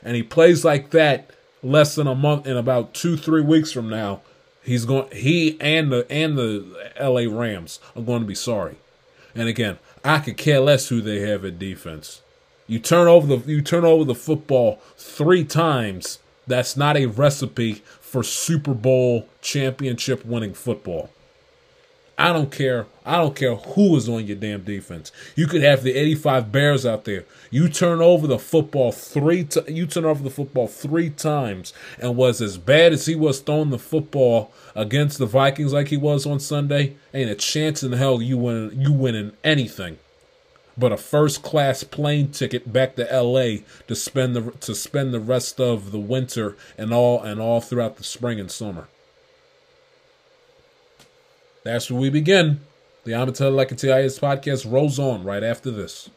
And 0.02 0.15
he 0.15 0.23
plays 0.23 0.63
like 0.63 0.91
that 0.91 1.32
less 1.62 1.95
than 1.95 2.08
a 2.08 2.15
month 2.15 2.47
in 2.47 2.56
about 2.56 2.93
2-3 2.93 3.45
weeks 3.45 3.73
from 3.73 3.89
now. 3.89 4.21
He's 4.63 4.86
going 4.86 5.12
he 5.12 5.60
and 5.60 5.91
the 5.91 6.10
and 6.10 6.38
the 6.38 6.93
LA 6.97 7.30
Rams 7.30 7.82
are 7.93 8.04
going 8.04 8.21
to 8.21 8.28
be 8.28 8.36
sorry. 8.36 8.78
And 9.36 9.49
again, 9.49 9.80
I 10.06 10.19
could 10.19 10.38
care 10.38 10.62
less 10.62 10.88
who 10.88 11.02
they 11.02 11.19
have 11.28 11.43
at 11.43 11.60
defense. 11.60 12.21
You 12.69 12.77
turn 12.77 13.08
over 13.08 13.36
the 13.36 13.51
you 13.51 13.63
turn 13.63 13.84
over 13.84 14.05
the 14.05 14.13
football 14.13 14.79
three 14.95 15.43
times. 15.43 16.19
That's 16.45 16.77
not 16.77 16.97
a 16.97 17.08
recipe 17.08 17.82
for 17.99 18.21
Super 18.21 18.75
Bowl 18.75 19.27
championship 19.41 20.23
winning 20.23 20.53
football. 20.53 21.10
I 22.15 22.32
don't 22.32 22.51
care. 22.51 22.86
I 23.05 23.15
don't 23.15 23.36
care 23.36 23.55
who 23.55 23.95
is 23.95 24.08
on 24.08 24.27
your 24.27 24.36
damn 24.36 24.63
defense. 24.63 25.12
You 25.36 25.47
could 25.47 25.63
have 25.63 25.82
the 25.82 25.95
85 25.95 26.51
Bears 26.51 26.86
out 26.86 27.05
there. 27.05 27.25
You 27.49 27.69
turn 27.69 28.01
over 28.01 28.27
the 28.27 28.38
football 28.38 28.91
three 28.91 29.45
t- 29.45 29.62
you 29.67 29.88
turn 29.88 30.05
over 30.05 30.21
the 30.21 30.29
football 30.29 30.67
3 30.67 31.10
times 31.10 31.73
and 31.97 32.15
was 32.15 32.39
as 32.39 32.60
bad 32.60 32.93
as 32.93 33.08
he 33.08 33.15
was 33.15 33.39
throwing 33.39 33.71
the 33.71 33.79
football 33.79 34.51
against 34.75 35.17
the 35.17 35.25
Vikings 35.25 35.73
like 35.73 35.88
he 35.88 35.97
was 35.97 36.27
on 36.27 36.39
Sunday, 36.39 36.97
ain't 37.15 37.32
a 37.32 37.36
chance 37.36 37.82
in 37.82 37.93
hell 37.93 38.21
you 38.21 38.38
win 38.38 38.79
you 38.79 38.93
winning 38.93 39.32
anything 39.43 39.97
but 40.79 40.91
a 40.91 40.97
first 40.97 41.43
class 41.43 41.83
plane 41.83 42.31
ticket 42.31 42.71
back 42.71 42.95
to 42.95 43.03
LA 43.03 43.63
to 43.87 43.95
spend 43.95 44.35
the 44.35 44.51
to 44.59 44.73
spend 44.73 45.13
the 45.13 45.19
rest 45.19 45.59
of 45.59 45.91
the 45.91 45.99
winter 45.99 46.55
and 46.77 46.93
all 46.93 47.21
and 47.21 47.41
all 47.41 47.59
throughout 47.59 47.97
the 47.97 48.03
spring 48.03 48.39
and 48.39 48.49
summer. 48.49 48.87
That's 51.63 51.91
where 51.91 51.99
we 51.99 52.09
begin. 52.09 52.61
The 53.03 53.13
Amateur 53.13 53.51
TIS 53.65 54.19
podcast 54.19 54.69
rolls 54.71 54.99
on 54.99 55.23
right 55.23 55.43
after 55.43 55.71
this. 55.71 56.09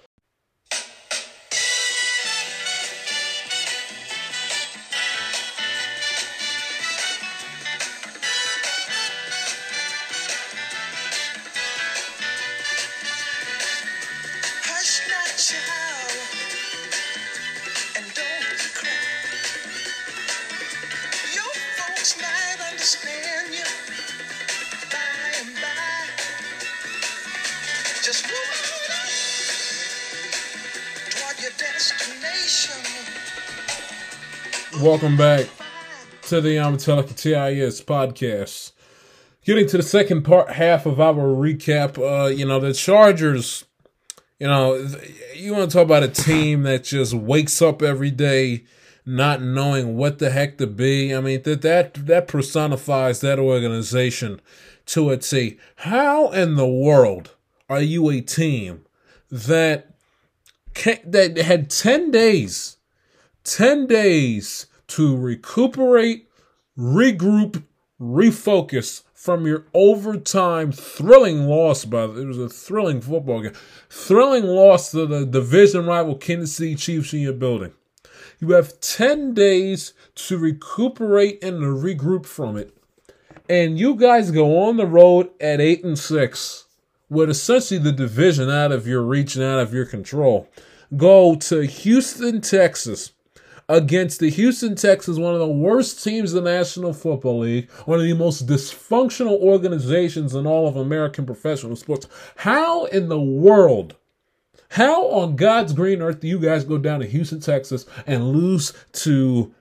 Welcome 35.02 35.18
back 35.18 35.48
to 36.28 36.40
the 36.40 36.58
Amatelica 36.58 37.16
TIS 37.16 37.80
podcast. 37.80 38.70
Getting 39.44 39.66
to 39.66 39.78
the 39.78 39.82
second 39.82 40.22
part 40.22 40.52
half 40.52 40.86
of 40.86 41.00
our 41.00 41.14
recap, 41.14 41.98
uh, 41.98 42.28
you 42.28 42.46
know, 42.46 42.60
the 42.60 42.72
Chargers, 42.72 43.64
you 44.38 44.46
know, 44.46 44.76
you 45.34 45.54
want 45.54 45.68
to 45.68 45.76
talk 45.76 45.86
about 45.86 46.04
a 46.04 46.08
team 46.08 46.62
that 46.62 46.84
just 46.84 47.14
wakes 47.14 47.60
up 47.60 47.82
every 47.82 48.12
day 48.12 48.62
not 49.04 49.42
knowing 49.42 49.96
what 49.96 50.20
the 50.20 50.30
heck 50.30 50.56
to 50.58 50.68
be. 50.68 51.12
I 51.12 51.20
mean, 51.20 51.42
that 51.42 51.62
that 51.62 51.94
that 52.06 52.28
personifies 52.28 53.20
that 53.22 53.40
organization 53.40 54.40
to 54.86 55.10
a 55.10 55.16
T. 55.16 55.58
How 55.78 56.30
in 56.30 56.54
the 56.54 56.68
world 56.68 57.34
are 57.68 57.82
you 57.82 58.08
a 58.08 58.20
team 58.20 58.86
that 59.32 59.96
can, 60.74 60.98
that 61.04 61.38
had 61.38 61.70
10 61.70 62.12
days 62.12 62.76
10 63.42 63.88
days 63.88 64.66
to 64.96 65.16
recuperate, 65.16 66.28
regroup, 66.76 67.62
refocus 67.98 69.02
from 69.14 69.46
your 69.46 69.64
overtime 69.72 70.70
thrilling 70.70 71.46
loss 71.46 71.86
by 71.86 72.06
the, 72.06 72.20
it 72.20 72.26
was 72.26 72.38
a 72.38 72.48
thrilling 72.48 73.00
football 73.00 73.40
game. 73.40 73.54
Thrilling 73.88 74.44
loss 74.44 74.90
to 74.90 75.06
the 75.06 75.24
division 75.24 75.86
rival 75.86 76.16
Kansas 76.16 76.56
City 76.56 76.74
Chiefs 76.74 77.14
in 77.14 77.20
your 77.20 77.32
building. 77.32 77.72
You 78.38 78.50
have 78.50 78.80
10 78.80 79.32
days 79.32 79.94
to 80.16 80.36
recuperate 80.36 81.42
and 81.42 81.60
to 81.60 81.66
regroup 81.66 82.26
from 82.26 82.58
it. 82.58 82.76
And 83.48 83.78
you 83.78 83.94
guys 83.94 84.30
go 84.30 84.58
on 84.66 84.76
the 84.76 84.86
road 84.86 85.30
at 85.40 85.60
8 85.60 85.84
and 85.84 85.98
6 85.98 86.66
with 87.08 87.30
essentially 87.30 87.78
the 87.78 87.92
division 87.92 88.50
out 88.50 88.72
of 88.72 88.86
your 88.86 89.02
reach 89.02 89.36
and 89.36 89.44
out 89.44 89.60
of 89.60 89.72
your 89.72 89.86
control. 89.86 90.48
Go 90.96 91.36
to 91.36 91.64
Houston, 91.64 92.42
Texas 92.42 93.12
against 93.72 94.20
the 94.20 94.28
Houston 94.28 94.74
Texans, 94.74 95.18
one 95.18 95.32
of 95.32 95.40
the 95.40 95.46
worst 95.46 96.04
teams 96.04 96.34
in 96.34 96.44
the 96.44 96.50
National 96.50 96.92
Football 96.92 97.38
League, 97.38 97.70
one 97.86 97.98
of 97.98 98.04
the 98.04 98.12
most 98.12 98.46
dysfunctional 98.46 99.40
organizations 99.40 100.34
in 100.34 100.46
all 100.46 100.68
of 100.68 100.76
American 100.76 101.24
professional 101.24 101.74
sports. 101.74 102.06
How 102.36 102.84
in 102.84 103.08
the 103.08 103.18
world, 103.18 103.96
how 104.68 105.06
on 105.06 105.36
God's 105.36 105.72
green 105.72 106.02
earth 106.02 106.20
do 106.20 106.28
you 106.28 106.38
guys 106.38 106.64
go 106.64 106.76
down 106.76 107.00
to 107.00 107.06
Houston, 107.06 107.40
Texas 107.40 107.86
and 108.06 108.28
lose 108.28 108.74
to 108.92 109.54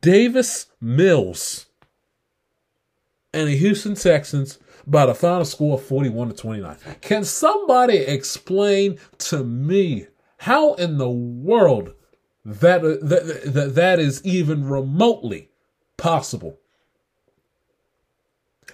Davis 0.00 0.66
Mills 0.80 1.66
and 3.34 3.48
the 3.48 3.56
Houston 3.56 3.96
Texans 3.96 4.60
by 4.86 5.06
the 5.06 5.14
final 5.14 5.44
score 5.44 5.74
of 5.74 5.82
41 5.82 6.28
to 6.28 6.34
29? 6.36 6.76
Can 7.00 7.24
somebody 7.24 7.96
explain 7.96 9.00
to 9.18 9.42
me 9.42 10.06
how 10.36 10.74
in 10.74 10.98
the 10.98 11.10
world 11.10 11.94
that, 12.48 12.80
that, 12.82 13.52
that, 13.52 13.74
that 13.74 13.98
is 13.98 14.24
even 14.24 14.68
remotely 14.68 15.50
possible. 15.98 16.58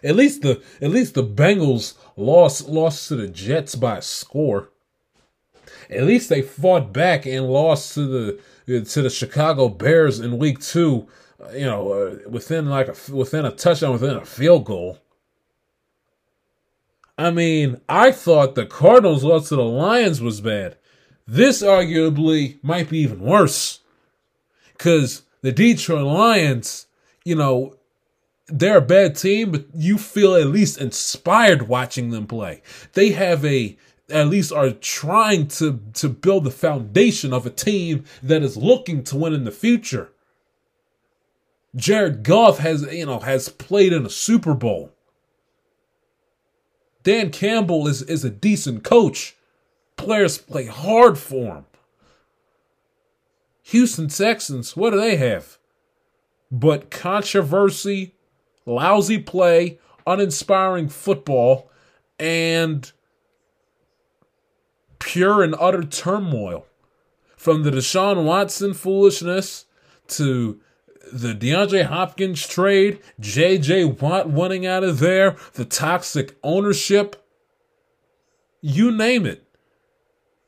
At 0.03 0.15
least 0.15 0.43
the 0.43 0.63
at 0.83 0.91
least 0.91 1.15
the 1.15 1.25
Bengals 1.25 1.95
lost 2.17 2.69
lost 2.69 3.09
to 3.09 3.17
the 3.17 3.27
Jets 3.27 3.75
by 3.75 3.99
a 3.99 4.03
score. 4.03 4.69
At 5.89 6.05
least 6.05 6.29
they 6.29 6.43
fought 6.43 6.93
back 6.93 7.27
and 7.27 7.49
lost 7.49 7.95
to 7.95 8.07
the 8.67 8.85
to 8.85 9.03
the 9.03 9.11
Chicago 9.11 9.69
Bears 9.69 10.21
in 10.21 10.39
week 10.39 10.61
2, 10.61 11.09
you 11.55 11.65
know, 11.65 11.93
uh, 11.93 12.29
within 12.29 12.69
like 12.69 12.89
a 12.89 13.13
within 13.13 13.47
a 13.47 13.51
touchdown 13.51 13.93
within 13.93 14.17
a 14.17 14.25
field 14.25 14.67
goal. 14.67 14.99
I 17.17 17.31
mean, 17.31 17.81
I 17.89 18.13
thought 18.13 18.57
the 18.57 18.67
Cardinals 18.67 19.25
lost 19.25 19.49
to 19.49 19.57
the 19.57 19.63
Lions 19.63 20.21
was 20.21 20.41
bad. 20.41 20.77
This 21.27 21.63
arguably 21.63 22.59
might 22.63 22.91
be 22.91 22.99
even 22.99 23.21
worse 23.21 23.81
because 24.73 25.23
the 25.41 25.53
Detroit 25.53 26.05
Lions, 26.05 26.87
you 27.25 27.35
know, 27.35 27.77
they're 28.47 28.79
a 28.79 28.83
bad 28.83 29.17
team, 29.17 29.51
but 29.51 29.67
you 29.75 29.97
feel 29.97 30.35
at 30.35 30.47
least 30.49 30.81
inspired 30.81 31.69
watching 31.69 32.11
them 32.11 32.27
play. 32.27 32.63
They 32.93 33.11
have 33.11 33.45
a 33.45 33.77
at 34.11 34.29
least 34.29 34.53
are 34.53 34.71
trying 34.71 35.49
to 35.49 35.81
to 35.95 36.09
build 36.09 36.45
the 36.45 36.51
foundation 36.51 37.33
of 37.33 37.47
a 37.47 37.51
team 37.51 38.05
that 38.23 38.43
is 38.43 38.57
looking 38.57 39.03
to 39.05 39.17
win 39.17 39.33
in 39.33 39.45
the 39.45 39.51
future. 39.51 40.11
Jared 41.75 42.23
Goff 42.23 42.59
has 42.59 42.83
you 42.93 43.07
know 43.07 43.21
has 43.21 43.49
played 43.49 43.93
in 43.93 44.05
a 44.05 44.11
Super 44.11 44.55
Bowl. 44.55 44.93
Dan 47.03 47.31
Campbell 47.31 47.89
is 47.89 48.03
is 48.03 48.25
a 48.25 48.31
decent 48.31 48.85
coach. 48.85 49.37
Players 49.97 50.39
play 50.39 50.67
hard 50.67 51.19
for 51.19 51.57
him. 51.57 51.65
Houston 53.63 54.09
Texans, 54.09 54.77
what 54.77 54.91
do 54.91 55.01
they 55.01 55.17
have? 55.17 55.59
But 56.51 56.91
controversy, 56.91 58.15
lousy 58.67 59.19
play, 59.19 59.79
uninspiring 60.07 60.89
football, 60.89 61.71
and 62.19 62.93
pure 64.99 65.43
and 65.43 65.55
utter 65.59 65.83
turmoil. 65.83 66.67
From 67.37 67.63
the 67.63 67.71
Deshaun 67.71 68.25
Watson 68.25 68.75
foolishness 68.75 69.67
to 70.09 70.61
the 71.13 71.35
DeAndre 71.35 71.85
Hopkins 71.85 72.47
trade, 72.47 73.01
JJ 73.21 74.01
Watt 74.01 74.31
winning 74.31 74.67
out 74.67 74.85
of 74.85 74.99
there, 74.99 75.37
the 75.55 75.65
toxic 75.65 76.37
ownership, 76.43 77.17
you 78.61 78.91
name 78.91 79.27
it 79.27 79.44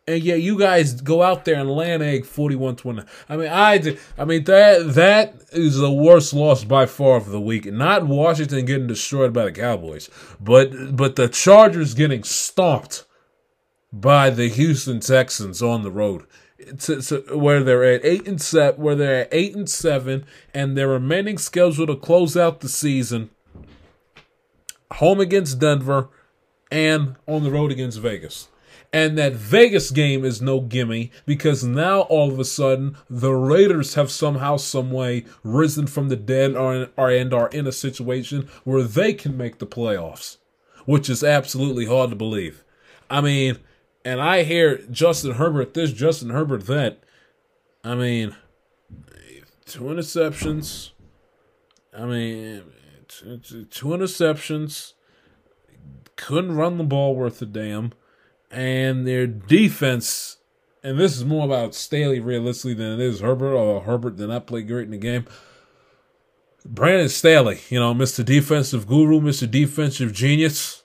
and 0.09 0.23
yet 0.23 0.41
you 0.41 0.59
guys 0.59 1.01
go 1.01 1.23
out 1.23 1.45
there 1.45 1.57
and 1.57 1.71
land 1.71 2.03
egg 2.03 2.25
41-20. 2.25 3.07
I 3.29 3.37
mean, 3.37 3.49
I, 3.49 3.79
did, 3.79 3.99
I 4.17 4.25
mean 4.25 4.45
that 4.45 4.95
that 4.95 5.35
is 5.53 5.79
the 5.79 5.91
worst 5.91 6.33
loss 6.33 6.65
by 6.65 6.87
far 6.87 7.17
of 7.17 7.31
the 7.31 7.41
week. 7.41 7.67
Not 7.67 8.07
Washington 8.07 8.65
getting 8.65 8.87
destroyed 8.87 9.33
by 9.33 9.47
the 9.47 9.53
Cowboys, 9.53 10.09
but 10.41 10.97
but 10.97 11.17
the 11.17 11.29
Chargers 11.29 11.95
getting 11.95 12.23
stomped 12.23 13.05
by 13.93 14.31
the 14.31 14.49
Houston 14.49 15.01
Texans 15.01 15.63
on 15.63 15.83
the 15.83 15.91
road. 15.91 16.25
To, 16.79 17.03
to, 17.03 17.37
where 17.37 17.63
they're 17.63 17.85
at 17.85 18.05
eight 18.05 18.27
and 18.27 18.41
seven, 18.41 18.83
where 18.83 18.95
they're 18.95 19.23
at 19.23 19.29
eight 19.31 19.55
and 19.55 19.69
seven, 19.69 20.25
and 20.55 20.77
their 20.77 20.89
remaining 20.89 21.37
schedule 21.37 21.87
to 21.87 21.95
close 21.95 22.35
out 22.35 22.61
the 22.61 22.69
season, 22.69 23.31
home 24.95 25.21
against 25.21 25.59
Denver, 25.59 26.09
and 26.71 27.17
on 27.27 27.45
the 27.45 27.51
road 27.51 27.71
against 27.71 28.01
Vegas. 28.01 28.49
And 28.97 29.19
that 29.19 29.35
Vegas 29.35 29.91
game 29.91 30.25
is 30.25 30.41
no 30.41 30.59
gimme 30.59 31.13
because 31.27 31.63
now 31.63 32.01
all 32.01 32.33
of 32.33 32.39
a 32.39 32.47
sudden 32.47 32.97
the 33.11 33.33
Raiders 33.33 33.93
have 33.93 34.11
somehow, 34.11 34.57
some 34.57 34.91
way 34.91 35.27
risen 35.45 35.87
from 35.87 36.09
the 36.09 36.17
dead 36.17 36.57
or, 36.57 36.89
or 36.97 37.11
and 37.11 37.35
are 37.35 37.49
in 37.49 37.67
a 37.67 37.73
situation 37.73 38.49
where 38.65 38.83
they 38.83 39.13
can 39.13 39.37
make 39.37 39.59
the 39.59 39.67
playoffs, 39.67 40.39
which 40.87 41.11
is 41.11 41.23
absolutely 41.23 41.85
hard 41.85 42.09
to 42.09 42.17
believe. 42.17 42.65
I 43.11 43.21
mean, 43.21 43.59
and 44.03 44.19
I 44.19 44.45
hear 44.45 44.79
Justin 44.91 45.33
Herbert 45.33 45.75
this, 45.75 45.93
Justin 45.93 46.31
Herbert 46.31 46.65
that. 46.65 47.01
I 47.85 47.97
mean, 47.97 48.35
two 49.67 49.83
interceptions. 49.83 50.93
I 51.95 52.07
mean, 52.07 52.63
two 53.09 53.89
interceptions. 53.89 54.95
Couldn't 56.17 56.57
run 56.57 56.79
the 56.79 56.85
ball 56.85 57.15
worth 57.15 57.43
a 57.43 57.45
damn 57.45 57.93
and 58.57 59.07
their 59.07 59.27
defense, 59.27 60.39
and 60.83 60.99
this 60.99 61.15
is 61.15 61.27
more 61.27 61.45
about 61.45 61.75
Staley 61.75 62.21
realistically 62.21 62.73
than 62.73 62.95
it 62.95 63.01
is 63.01 63.21
Herbert, 63.21 63.55
or 63.55 63.83
Herbert 63.83 64.17
did 64.17 64.31
not 64.31 64.47
play 64.47 64.63
great 64.63 64.87
in 64.87 64.93
the 64.93 64.97
game. 64.97 65.27
Brandon 66.65 67.11
Staley, 67.11 67.61
you 67.69 67.79
know, 67.79 67.93
Mr. 67.93 68.25
Defensive 68.25 68.87
Guru, 68.87 69.21
Mr. 69.21 69.49
Defensive 69.49 70.15
Genius. 70.15 70.85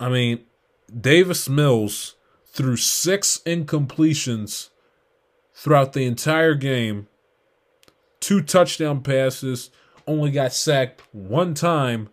I 0.00 0.08
mean, 0.08 0.40
Davis 0.98 1.50
Mills 1.50 2.16
threw 2.46 2.76
six 2.76 3.42
incompletions 3.44 4.70
throughout 5.52 5.92
the 5.92 6.06
entire 6.06 6.54
game, 6.54 7.08
two 8.20 8.40
touchdown 8.40 9.02
passes, 9.02 9.70
only 10.06 10.30
got 10.30 10.54
sacked 10.54 11.02
one 11.12 11.52
time, 11.52 12.08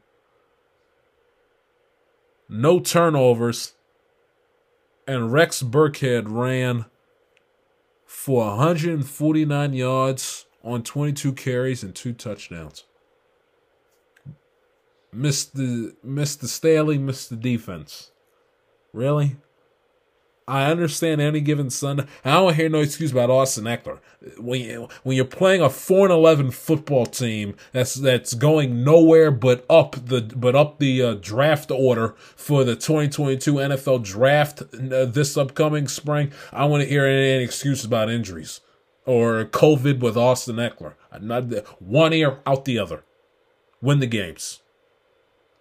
no 2.49 2.81
turnovers, 2.81 3.73
and 5.07 5.31
Rex 5.31 5.63
Burkhead 5.63 6.25
ran 6.27 6.85
for 8.05 8.45
149 8.47 9.73
yards 9.73 10.45
on 10.63 10.83
22 10.83 11.33
carries 11.33 11.81
and 11.81 11.95
two 11.95 12.13
touchdowns. 12.13 12.83
Mr. 15.15 15.95
Mr. 16.05 16.45
Staley, 16.45 16.97
Mr. 16.97 17.39
Defense. 17.39 18.11
Really? 18.93 19.37
I 20.47 20.71
understand 20.71 21.19
any 21.19 21.41
given 21.41 21.69
Sunday. 21.69 22.05
I 22.23 22.31
don't 22.35 22.55
hear 22.55 22.69
no 22.69 22.79
excuse 22.79 23.11
about 23.11 23.29
Austin 23.29 23.65
Ekeler. 23.65 23.99
When 24.39 24.61
you, 24.61 24.87
when 25.03 25.15
you're 25.17 25.25
playing 25.25 25.61
a 25.61 25.69
four 25.69 26.05
and 26.05 26.13
eleven 26.13 26.51
football 26.51 27.05
team 27.05 27.55
that's 27.73 27.95
that's 27.95 28.33
going 28.33 28.83
nowhere 28.83 29.29
but 29.29 29.65
up 29.69 29.97
the 30.05 30.21
but 30.35 30.55
up 30.55 30.79
the 30.79 31.01
uh, 31.03 31.13
draft 31.15 31.69
order 31.69 32.15
for 32.35 32.63
the 32.63 32.75
2022 32.75 33.55
NFL 33.55 34.03
draft 34.03 34.61
uh, 34.61 35.05
this 35.05 35.35
upcoming 35.37 35.87
spring, 35.87 36.31
I 36.53 36.65
want 36.65 36.83
to 36.83 36.89
hear 36.89 37.05
any, 37.05 37.45
any 37.45 37.75
about 37.83 38.09
injuries. 38.09 38.61
or 39.05 39.45
COVID 39.45 39.99
with 39.99 40.17
Austin 40.17 40.57
Ekeler. 40.57 40.93
Not 41.19 41.43
one 41.81 42.13
ear 42.13 42.39
out 42.45 42.65
the 42.65 42.77
other. 42.77 43.03
Win 43.81 43.99
the 43.99 44.07
games. 44.07 44.61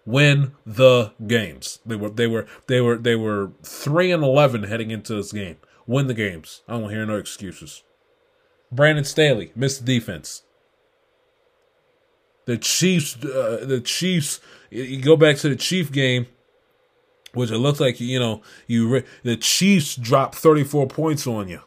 Win 0.07 0.53
the 0.65 1.11
games. 1.27 1.79
They 1.85 1.97
were 1.97 2.09
they 2.09 2.27
were 2.27 2.47
they 2.67 2.79
were 2.79 2.97
they 2.97 3.17
were 3.17 3.51
three 3.61 4.09
and 4.09 4.23
eleven 4.23 4.63
heading 4.63 4.89
into 4.89 5.13
this 5.13 5.33
game. 5.33 5.57
Win 5.85 6.07
the 6.07 6.13
games. 6.13 6.63
I 6.65 6.79
don't 6.79 6.89
hear 6.89 7.05
no 7.05 7.17
excuses. 7.17 7.83
Brandon 8.71 9.03
Staley 9.03 9.51
missed 9.53 9.85
the 9.85 9.99
defense. 9.99 10.43
The 12.45 12.57
Chiefs, 12.57 13.21
uh, 13.21 13.65
the 13.67 13.81
Chiefs. 13.81 14.39
You 14.69 15.01
go 15.01 15.17
back 15.17 15.35
to 15.39 15.49
the 15.49 15.57
Chief 15.57 15.91
game, 15.91 16.27
which 17.33 17.51
it 17.51 17.57
looks 17.57 17.81
like 17.81 17.99
you 17.99 18.17
know 18.17 18.41
you. 18.65 19.03
The 19.23 19.35
Chiefs 19.35 19.97
dropped 19.97 20.35
thirty 20.35 20.63
four 20.63 20.87
points 20.87 21.27
on 21.27 21.49
you. 21.49 21.59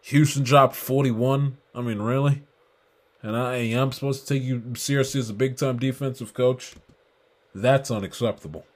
Houston 0.00 0.42
dropped 0.42 0.74
forty 0.74 1.10
one. 1.10 1.58
I 1.74 1.82
mean, 1.82 2.00
really? 2.00 2.44
And 3.22 3.36
I, 3.36 3.56
I'm 3.56 3.92
supposed 3.92 4.26
to 4.26 4.34
take 4.34 4.42
you 4.42 4.74
seriously 4.76 5.20
as 5.20 5.30
a 5.30 5.34
big 5.34 5.56
time 5.56 5.78
defensive 5.78 6.34
coach? 6.34 6.74
That's 7.54 7.90
unacceptable. 7.90 8.66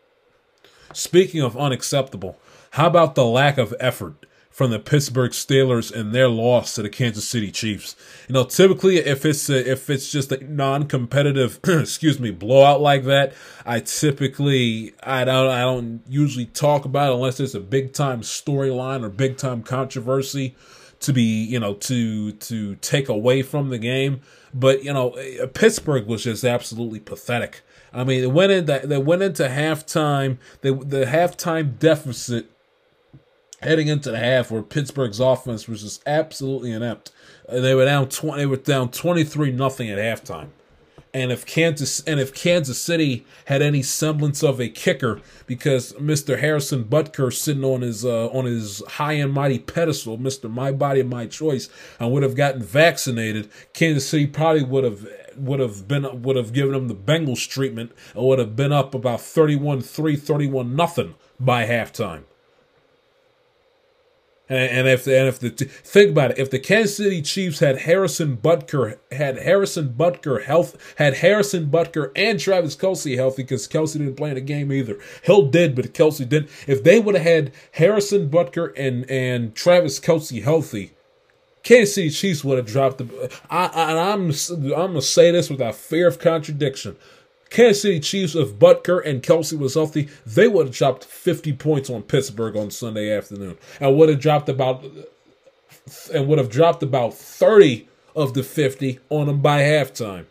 Speaking 0.92 1.42
of 1.42 1.56
unacceptable, 1.56 2.38
how 2.72 2.86
about 2.86 3.14
the 3.14 3.24
lack 3.24 3.58
of 3.58 3.74
effort 3.78 4.26
from 4.50 4.70
the 4.72 4.78
Pittsburgh 4.78 5.30
Steelers 5.30 5.92
and 5.92 6.12
their 6.12 6.28
loss 6.28 6.74
to 6.74 6.82
the 6.82 6.88
Kansas 6.88 7.28
City 7.28 7.52
Chiefs? 7.52 7.94
You 8.28 8.32
know, 8.32 8.44
typically 8.44 8.96
if 8.96 9.24
it's 9.24 9.48
a, 9.48 9.70
if 9.70 9.88
it's 9.88 10.10
just 10.10 10.32
a 10.32 10.42
non-competitive, 10.42 11.60
excuse 11.64 12.18
me, 12.18 12.30
blowout 12.30 12.80
like 12.80 13.04
that, 13.04 13.34
I 13.64 13.80
typically 13.80 14.94
I 15.02 15.24
don't 15.24 15.50
I 15.50 15.60
don't 15.60 16.02
usually 16.08 16.46
talk 16.46 16.84
about 16.84 17.10
it 17.10 17.14
unless 17.14 17.36
there's 17.36 17.54
a 17.54 17.60
big 17.60 17.92
time 17.92 18.22
storyline 18.22 19.04
or 19.04 19.10
big 19.10 19.36
time 19.36 19.62
controversy 19.62 20.56
to 21.00 21.12
be 21.12 21.22
you 21.22 21.58
know 21.58 21.74
to 21.74 22.32
to 22.32 22.76
take 22.76 23.08
away 23.08 23.42
from 23.42 23.70
the 23.70 23.78
game. 23.78 24.20
But 24.52 24.84
you 24.84 24.92
know 24.92 25.10
eh, 25.12 25.46
pittsburgh 25.52 26.06
was 26.06 26.24
just 26.24 26.44
absolutely 26.44 27.00
pathetic. 27.00 27.62
I 27.92 28.04
mean 28.04 28.20
they 28.20 28.26
went 28.26 28.52
into 28.52 28.80
they 28.84 28.98
went 28.98 29.22
into 29.22 29.44
halftime 29.44 30.38
they 30.60 30.70
the 30.70 31.06
halftime 31.06 31.78
deficit 31.78 32.50
heading 33.62 33.88
into 33.88 34.10
the 34.10 34.18
half 34.18 34.50
where 34.50 34.62
pittsburgh's 34.62 35.20
offense 35.20 35.68
was 35.68 35.82
just 35.82 36.02
absolutely 36.06 36.72
inept. 36.72 37.10
And 37.48 37.64
they 37.64 37.74
were 37.74 37.84
down 37.84 38.08
20 38.08 38.38
they 38.38 38.46
were 38.46 38.56
down 38.56 38.90
23 38.90 39.52
nothing 39.52 39.90
at 39.90 39.98
halftime 39.98 40.48
and 41.12 41.32
if 41.32 41.44
Kansas 41.44 42.00
and 42.04 42.20
if 42.20 42.32
Kansas 42.32 42.80
City 42.80 43.26
had 43.46 43.62
any 43.62 43.82
semblance 43.82 44.42
of 44.42 44.60
a 44.60 44.68
kicker, 44.68 45.20
because 45.46 45.92
Mr. 45.94 46.38
Harrison 46.38 46.84
Butker 46.84 47.32
sitting 47.32 47.64
on 47.64 47.82
his 47.82 48.04
uh, 48.04 48.28
on 48.28 48.44
his 48.44 48.82
high 48.86 49.14
and 49.14 49.32
mighty 49.32 49.58
pedestal, 49.58 50.18
Mr. 50.18 50.50
My 50.50 50.72
Body 50.72 51.02
My 51.02 51.26
Choice, 51.26 51.68
and 51.98 52.12
would 52.12 52.22
have 52.22 52.36
gotten 52.36 52.62
vaccinated, 52.62 53.50
Kansas 53.72 54.08
City 54.08 54.26
probably 54.26 54.62
would 54.62 54.84
have 54.84 55.06
would 55.36 55.60
have 55.60 55.88
been 55.88 56.22
would 56.22 56.36
have 56.36 56.52
given 56.52 56.74
him 56.74 56.88
the 56.88 56.94
Bengals 56.94 57.48
treatment 57.48 57.92
and 58.14 58.24
would 58.24 58.38
have 58.38 58.56
been 58.56 58.72
up 58.72 58.94
about 58.94 59.20
31-3, 59.20 60.20
31 60.20 60.76
nothing 60.76 61.14
by 61.38 61.66
halftime. 61.66 62.24
And, 64.50 64.88
if 64.88 65.06
and 65.06 65.28
if 65.28 65.38
the 65.38 65.50
think 65.50 66.10
about 66.10 66.32
it, 66.32 66.38
if 66.38 66.50
the 66.50 66.58
Kansas 66.58 66.96
City 66.96 67.22
Chiefs 67.22 67.60
had 67.60 67.78
Harrison 67.82 68.36
Butker 68.36 68.98
had 69.12 69.38
Harrison 69.38 69.94
Butker 69.96 70.42
health 70.42 70.76
had 70.98 71.18
Harrison 71.18 71.70
Butker 71.70 72.10
and 72.16 72.40
Travis 72.40 72.74
Kelce 72.74 73.14
healthy 73.14 73.44
because 73.44 73.68
Kelce 73.68 73.92
didn't 73.92 74.16
play 74.16 74.30
in 74.30 74.34
the 74.34 74.40
game 74.40 74.72
either. 74.72 74.98
Hill 75.22 75.46
did, 75.46 75.76
but 75.76 75.94
Kelce 75.94 76.28
didn't. 76.28 76.50
If 76.66 76.82
they 76.82 76.98
would 76.98 77.14
have 77.14 77.24
had 77.24 77.52
Harrison 77.72 78.28
Butker 78.28 78.72
and 78.76 79.08
and 79.08 79.54
Travis 79.54 80.00
Kelce 80.00 80.42
healthy, 80.42 80.94
Kansas 81.62 81.94
City 81.94 82.10
Chiefs 82.10 82.42
would 82.42 82.58
have 82.58 82.66
dropped 82.66 82.98
the. 82.98 83.32
I, 83.50 83.66
I 83.66 84.12
I'm 84.12 84.32
I'm 84.52 84.70
gonna 84.70 85.00
say 85.00 85.30
this 85.30 85.48
without 85.48 85.76
fear 85.76 86.08
of 86.08 86.18
contradiction. 86.18 86.96
Kansas 87.50 87.82
City 87.82 88.00
Chiefs, 88.00 88.36
if 88.36 88.54
Butker 88.54 89.04
and 89.04 89.22
Kelce 89.22 89.58
was 89.58 89.74
healthy, 89.74 90.08
they 90.24 90.48
would 90.48 90.66
have 90.66 90.74
dropped 90.74 91.04
50 91.04 91.52
points 91.54 91.90
on 91.90 92.02
Pittsburgh 92.02 92.56
on 92.56 92.70
Sunday 92.70 93.12
afternoon, 93.12 93.58
and 93.80 93.96
would 93.96 94.08
have 94.08 94.20
dropped 94.20 94.48
about 94.48 94.84
and 96.14 96.28
would 96.28 96.38
have 96.38 96.50
dropped 96.50 96.82
about 96.82 97.14
30 97.14 97.88
of 98.14 98.34
the 98.34 98.42
50 98.42 99.00
on 99.08 99.26
them 99.26 99.40
by 99.40 99.60
halftime. 99.62 100.26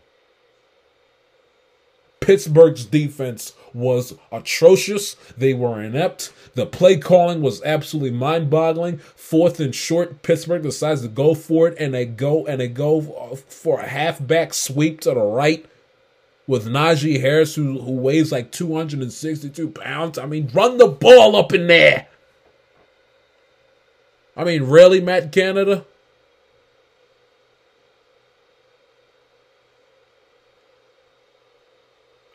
Pittsburgh's 2.20 2.84
defense 2.84 3.54
was 3.72 4.14
atrocious. 4.30 5.14
They 5.36 5.54
were 5.54 5.82
inept. 5.82 6.32
The 6.54 6.66
play 6.66 6.96
calling 6.96 7.40
was 7.40 7.62
absolutely 7.62 8.10
mind-boggling. 8.10 8.98
Fourth 8.98 9.58
and 9.60 9.74
short, 9.74 10.22
Pittsburgh 10.22 10.62
decides 10.62 11.02
to 11.02 11.08
go 11.08 11.34
for 11.34 11.68
it, 11.68 11.76
and 11.78 11.94
they 11.94 12.04
go 12.04 12.46
and 12.46 12.60
they 12.60 12.68
go 12.68 13.00
for 13.48 13.80
a 13.80 13.88
halfback 13.88 14.54
sweep 14.54 15.00
to 15.00 15.14
the 15.14 15.20
right 15.20 15.66
with 16.50 16.66
Najee 16.66 17.20
Harris, 17.20 17.54
who, 17.54 17.80
who 17.80 17.92
weighs 17.92 18.32
like 18.32 18.50
262 18.50 19.70
pounds. 19.70 20.18
I 20.18 20.26
mean, 20.26 20.50
run 20.52 20.78
the 20.78 20.88
ball 20.88 21.36
up 21.36 21.52
in 21.52 21.68
there. 21.68 22.08
I 24.36 24.42
mean, 24.42 24.64
really, 24.64 25.00
Matt 25.00 25.30
Canada? 25.30 25.84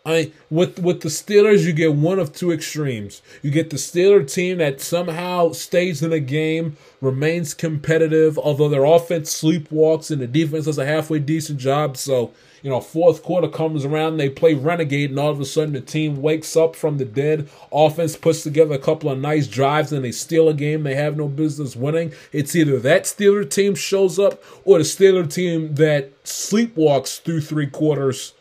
I 0.05 0.11
mean, 0.11 0.33
with 0.49 0.79
with 0.79 1.01
the 1.01 1.09
Steelers, 1.09 1.65
you 1.65 1.73
get 1.73 1.95
one 1.95 2.19
of 2.19 2.31
two 2.31 2.53
extremes. 2.53 3.21
You 3.41 3.51
get 3.51 3.69
the 3.69 3.75
Steeler 3.75 4.31
team 4.31 4.59
that 4.59 4.79
somehow 4.79 5.51
stays 5.51 6.01
in 6.01 6.13
a 6.13 6.21
game, 6.21 6.77
remains 7.01 7.53
competitive, 7.53 8.37
although 8.37 8.69
their 8.69 8.85
offense 8.85 9.33
sleepwalks 9.41 10.09
and 10.09 10.21
the 10.21 10.27
defense 10.27 10.65
does 10.65 10.77
a 10.77 10.85
halfway 10.85 11.19
decent 11.19 11.59
job. 11.59 11.97
So, 11.97 12.31
you 12.65 12.71
know, 12.71 12.81
fourth 12.81 13.21
quarter 13.21 13.47
comes 13.47 13.85
around, 13.85 14.17
they 14.17 14.27
play 14.27 14.55
renegade, 14.55 15.11
and 15.11 15.19
all 15.19 15.29
of 15.29 15.39
a 15.39 15.45
sudden 15.45 15.75
the 15.75 15.81
team 15.81 16.19
wakes 16.19 16.55
up 16.55 16.75
from 16.75 16.97
the 16.97 17.05
dead. 17.05 17.47
Offense 17.71 18.15
puts 18.15 18.41
together 18.41 18.73
a 18.73 18.79
couple 18.79 19.07
of 19.11 19.19
nice 19.19 19.45
drives, 19.45 19.91
and 19.91 20.03
they 20.03 20.11
steal 20.11 20.49
a 20.49 20.53
game 20.55 20.81
they 20.81 20.95
have 20.95 21.15
no 21.15 21.27
business 21.27 21.75
winning. 21.75 22.11
It's 22.31 22.55
either 22.55 22.79
that 22.79 23.03
Steeler 23.03 23.47
team 23.47 23.75
shows 23.75 24.17
up 24.17 24.43
or 24.63 24.79
the 24.79 24.83
Steeler 24.83 25.31
team 25.31 25.75
that 25.75 26.23
sleepwalks 26.23 27.21
through 27.21 27.41
three 27.41 27.67
quarters 27.67 28.33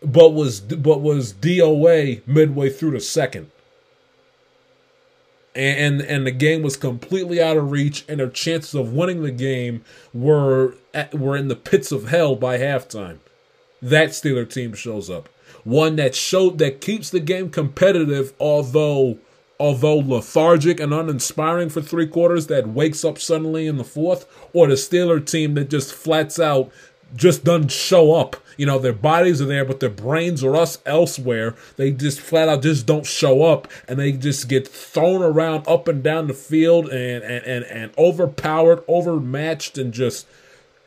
but 0.00 0.28
was 0.28 0.60
but 0.60 1.00
was 1.00 1.32
DOA 1.32 2.24
midway 2.28 2.70
through 2.70 2.92
the 2.92 3.00
second. 3.00 3.50
And, 5.56 6.00
and 6.00 6.24
the 6.26 6.32
game 6.32 6.62
was 6.62 6.76
completely 6.76 7.42
out 7.42 7.56
of 7.56 7.72
reach, 7.72 8.04
and 8.08 8.20
their 8.20 8.28
chances 8.28 8.74
of 8.74 8.92
winning 8.92 9.22
the 9.22 9.30
game 9.30 9.84
were 10.12 10.74
at, 10.92 11.14
were 11.14 11.36
in 11.36 11.48
the 11.48 11.56
pits 11.56 11.90
of 11.90 12.08
hell 12.08 12.36
by 12.36 12.58
halftime. 12.58 13.18
That 13.84 14.10
Steeler 14.10 14.48
team 14.50 14.72
shows 14.72 15.10
up, 15.10 15.28
one 15.62 15.96
that 15.96 16.14
showed 16.14 16.56
that 16.56 16.80
keeps 16.80 17.10
the 17.10 17.20
game 17.20 17.50
competitive, 17.50 18.32
although 18.40 19.18
although 19.60 19.98
lethargic 19.98 20.80
and 20.80 20.94
uninspiring 20.94 21.68
for 21.68 21.82
three 21.82 22.06
quarters, 22.06 22.46
that 22.46 22.66
wakes 22.66 23.04
up 23.04 23.18
suddenly 23.18 23.66
in 23.66 23.76
the 23.76 23.84
fourth, 23.84 24.26
or 24.54 24.66
the 24.66 24.74
Steeler 24.74 25.24
team 25.24 25.52
that 25.54 25.68
just 25.68 25.92
flats 25.92 26.40
out 26.40 26.72
just 27.14 27.44
doesn't 27.44 27.70
show 27.70 28.14
up. 28.14 28.36
You 28.56 28.64
know, 28.64 28.78
their 28.78 28.94
bodies 28.94 29.42
are 29.42 29.46
there, 29.46 29.66
but 29.66 29.80
their 29.80 29.90
brains 29.90 30.42
are 30.42 30.56
us 30.56 30.78
elsewhere. 30.86 31.54
They 31.76 31.90
just 31.90 32.20
flat 32.20 32.48
out 32.48 32.62
just 32.62 32.86
don't 32.86 33.04
show 33.04 33.42
up 33.42 33.68
and 33.86 33.98
they 33.98 34.12
just 34.12 34.48
get 34.48 34.66
thrown 34.66 35.22
around 35.22 35.68
up 35.68 35.88
and 35.88 36.02
down 36.02 36.26
the 36.26 36.34
field 36.34 36.88
and, 36.88 37.22
and, 37.22 37.44
and, 37.44 37.64
and 37.66 37.92
overpowered, 37.98 38.82
overmatched, 38.88 39.76
and 39.76 39.92
just 39.92 40.26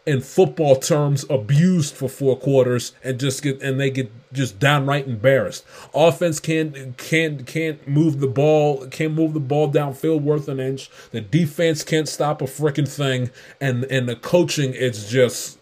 in 0.07 0.21
football 0.21 0.77
terms 0.77 1.25
abused 1.29 1.93
for 1.93 2.07
four 2.07 2.37
quarters 2.37 2.93
and 3.03 3.19
just 3.19 3.43
get 3.43 3.61
and 3.61 3.77
they 3.77 3.91
get 3.91 4.09
just 4.31 4.57
downright 4.57 5.05
embarrassed. 5.05 5.65
Offense 5.93 6.39
can't 6.39 6.97
can't 6.97 7.45
can't 7.45 7.85
move 7.87 8.21
the 8.21 8.27
ball, 8.27 8.87
can't 8.87 9.13
move 9.13 9.33
the 9.33 9.41
ball 9.41 9.69
downfield 9.71 10.21
worth 10.21 10.47
an 10.47 10.61
inch. 10.61 10.89
The 11.11 11.19
defense 11.19 11.83
can't 11.83 12.07
stop 12.07 12.41
a 12.41 12.45
freaking 12.45 12.87
thing, 12.87 13.31
and 13.59 13.83
and 13.85 14.07
the 14.07 14.15
coaching 14.15 14.71
it's 14.73 15.09
just 15.09 15.59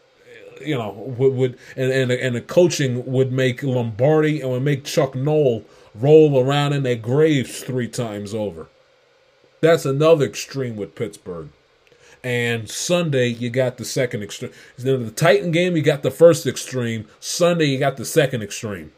you 0.61 0.77
know, 0.77 0.91
would, 0.91 1.33
would 1.33 1.57
and, 1.75 1.91
and 1.91 2.11
and 2.11 2.35
the 2.35 2.41
coaching 2.41 3.03
would 3.05 3.31
make 3.31 3.63
Lombardi 3.63 4.41
and 4.41 4.51
would 4.51 4.63
make 4.63 4.85
Chuck 4.85 5.15
Noll 5.15 5.65
roll 5.95 6.39
around 6.39 6.73
in 6.73 6.83
their 6.83 6.95
graves 6.95 7.61
three 7.61 7.87
times 7.87 8.33
over. 8.33 8.67
That's 9.59 9.85
another 9.85 10.25
extreme 10.25 10.75
with 10.75 10.93
Pittsburgh. 10.93 11.49
And 12.25 12.67
Sunday, 12.67 13.27
you 13.27 13.51
got 13.51 13.77
the 13.77 13.85
second 13.85 14.23
extreme. 14.23 14.51
The 14.77 15.11
Titan 15.11 15.51
game, 15.51 15.75
you 15.75 15.83
got 15.83 16.01
the 16.01 16.09
first 16.09 16.47
extreme. 16.47 17.07
Sunday, 17.19 17.65
you 17.65 17.77
got 17.77 17.97
the 17.97 18.05
second 18.05 18.41
extreme. 18.41 18.93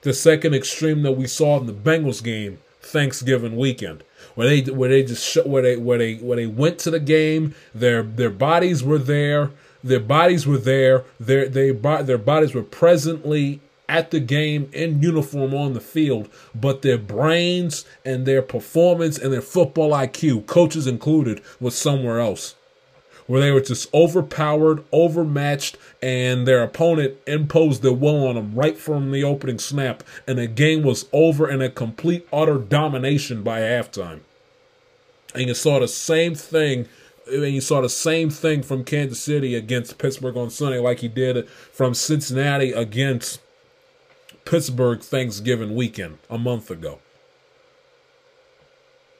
The 0.00 0.14
second 0.14 0.54
extreme 0.54 1.02
that 1.02 1.12
we 1.12 1.26
saw 1.26 1.60
in 1.60 1.66
the 1.66 1.74
Bengals 1.74 2.24
game 2.24 2.58
Thanksgiving 2.80 3.56
weekend, 3.56 4.02
where 4.34 4.48
they 4.48 4.62
where 4.70 4.88
they 4.88 5.02
just 5.02 5.44
where 5.44 5.60
they 5.60 5.76
where 5.76 5.98
they 5.98 6.14
where 6.14 6.36
they 6.36 6.46
went 6.46 6.78
to 6.80 6.90
the 6.90 7.00
game. 7.00 7.54
Their 7.74 8.02
their 8.02 8.30
bodies 8.30 8.82
were 8.82 8.98
there 8.98 9.50
their 9.86 10.00
bodies 10.00 10.46
were 10.46 10.58
there. 10.58 11.04
Their 11.20 11.48
they 11.48 11.70
their 11.70 12.18
bodies 12.18 12.54
were 12.54 12.62
presently 12.62 13.60
at 13.88 14.10
the 14.10 14.20
game 14.20 14.68
in 14.72 15.02
uniform 15.02 15.54
on 15.54 15.74
the 15.74 15.80
field, 15.80 16.28
but 16.54 16.82
their 16.82 16.98
brains 16.98 17.84
and 18.04 18.26
their 18.26 18.42
performance 18.42 19.18
and 19.18 19.32
their 19.32 19.42
football 19.42 19.90
IQ, 19.90 20.46
coaches 20.46 20.86
included, 20.86 21.40
was 21.60 21.76
somewhere 21.76 22.20
else. 22.20 22.54
Where 23.26 23.40
they 23.40 23.50
were 23.50 23.60
just 23.60 23.92
overpowered, 23.92 24.84
overmatched, 24.92 25.76
and 26.00 26.46
their 26.46 26.62
opponent 26.62 27.16
imposed 27.26 27.82
their 27.82 27.92
will 27.92 28.26
on 28.26 28.36
them 28.36 28.54
right 28.54 28.78
from 28.78 29.10
the 29.10 29.24
opening 29.24 29.58
snap, 29.58 30.04
and 30.28 30.38
the 30.38 30.46
game 30.46 30.82
was 30.82 31.06
over 31.12 31.50
in 31.50 31.60
a 31.60 31.68
complete, 31.68 32.26
utter 32.32 32.58
domination 32.58 33.42
by 33.42 33.60
halftime. 33.60 34.20
And 35.34 35.48
you 35.48 35.54
saw 35.54 35.80
the 35.80 35.88
same 35.88 36.34
thing 36.34 36.88
and 37.28 37.54
you 37.54 37.60
saw 37.60 37.80
the 37.80 37.88
same 37.88 38.30
thing 38.30 38.62
from 38.62 38.84
Kansas 38.84 39.20
City 39.20 39.54
against 39.54 39.98
Pittsburgh 39.98 40.36
on 40.36 40.50
Sunday, 40.50 40.78
like 40.78 41.00
he 41.00 41.08
did 41.08 41.48
from 41.48 41.92
Cincinnati 41.92 42.72
against 42.72 43.40
Pittsburgh 44.46 45.00
Thanksgiving 45.00 45.74
weekend 45.74 46.18
a 46.30 46.38
month 46.38 46.70
ago. 46.70 47.00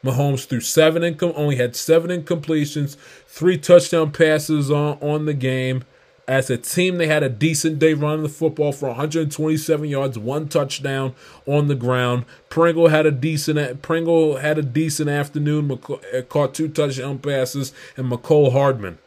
Mahomes 0.05 0.47
threw 0.47 0.61
seven 0.61 1.03
income, 1.03 1.33
only 1.35 1.57
had 1.57 1.75
seven 1.75 2.11
incompletions, 2.11 2.97
three 3.27 3.59
touchdown 3.59 4.13
passes 4.13 4.71
on, 4.71 4.99
on 5.01 5.27
the 5.27 5.35
game. 5.35 5.85
As 6.29 6.49
a 6.49 6.57
team, 6.57 6.97
they 6.97 7.09
had 7.09 7.25
a 7.25 7.29
decent 7.29 7.79
day 7.81 7.93
running 7.93 8.23
the 8.23 8.29
football 8.29 8.73
for 8.73 8.89
127 8.89 9.89
yards, 9.89 10.19
one 10.19 10.49
touchdown 10.49 11.15
on 11.45 11.67
the 11.67 11.75
ground. 11.75 12.25
Pringle 12.49 12.89
had 12.89 13.07
a 13.07 13.11
decent 13.11 13.83
Pringle 13.83 14.37
had 14.37 14.59
a 14.59 14.63
decent 14.63 15.09
afternoon, 15.09 15.71
uh, 15.71 16.23
caught 16.23 16.55
two 16.55 16.69
touchdown 16.69 17.19
passes, 17.19 17.73
and 17.97 18.11
Mecole 18.11 18.53
Hardman 18.53 18.99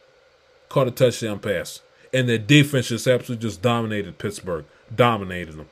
caught 0.68 0.88
a 0.88 0.90
touchdown 0.90 1.38
pass. 1.38 1.80
And 2.12 2.28
their 2.28 2.38
defense 2.38 2.88
just 2.88 3.06
absolutely 3.06 3.48
just 3.48 3.62
dominated 3.62 4.18
Pittsburgh, 4.18 4.64
dominated 4.94 5.56
them 5.56 5.68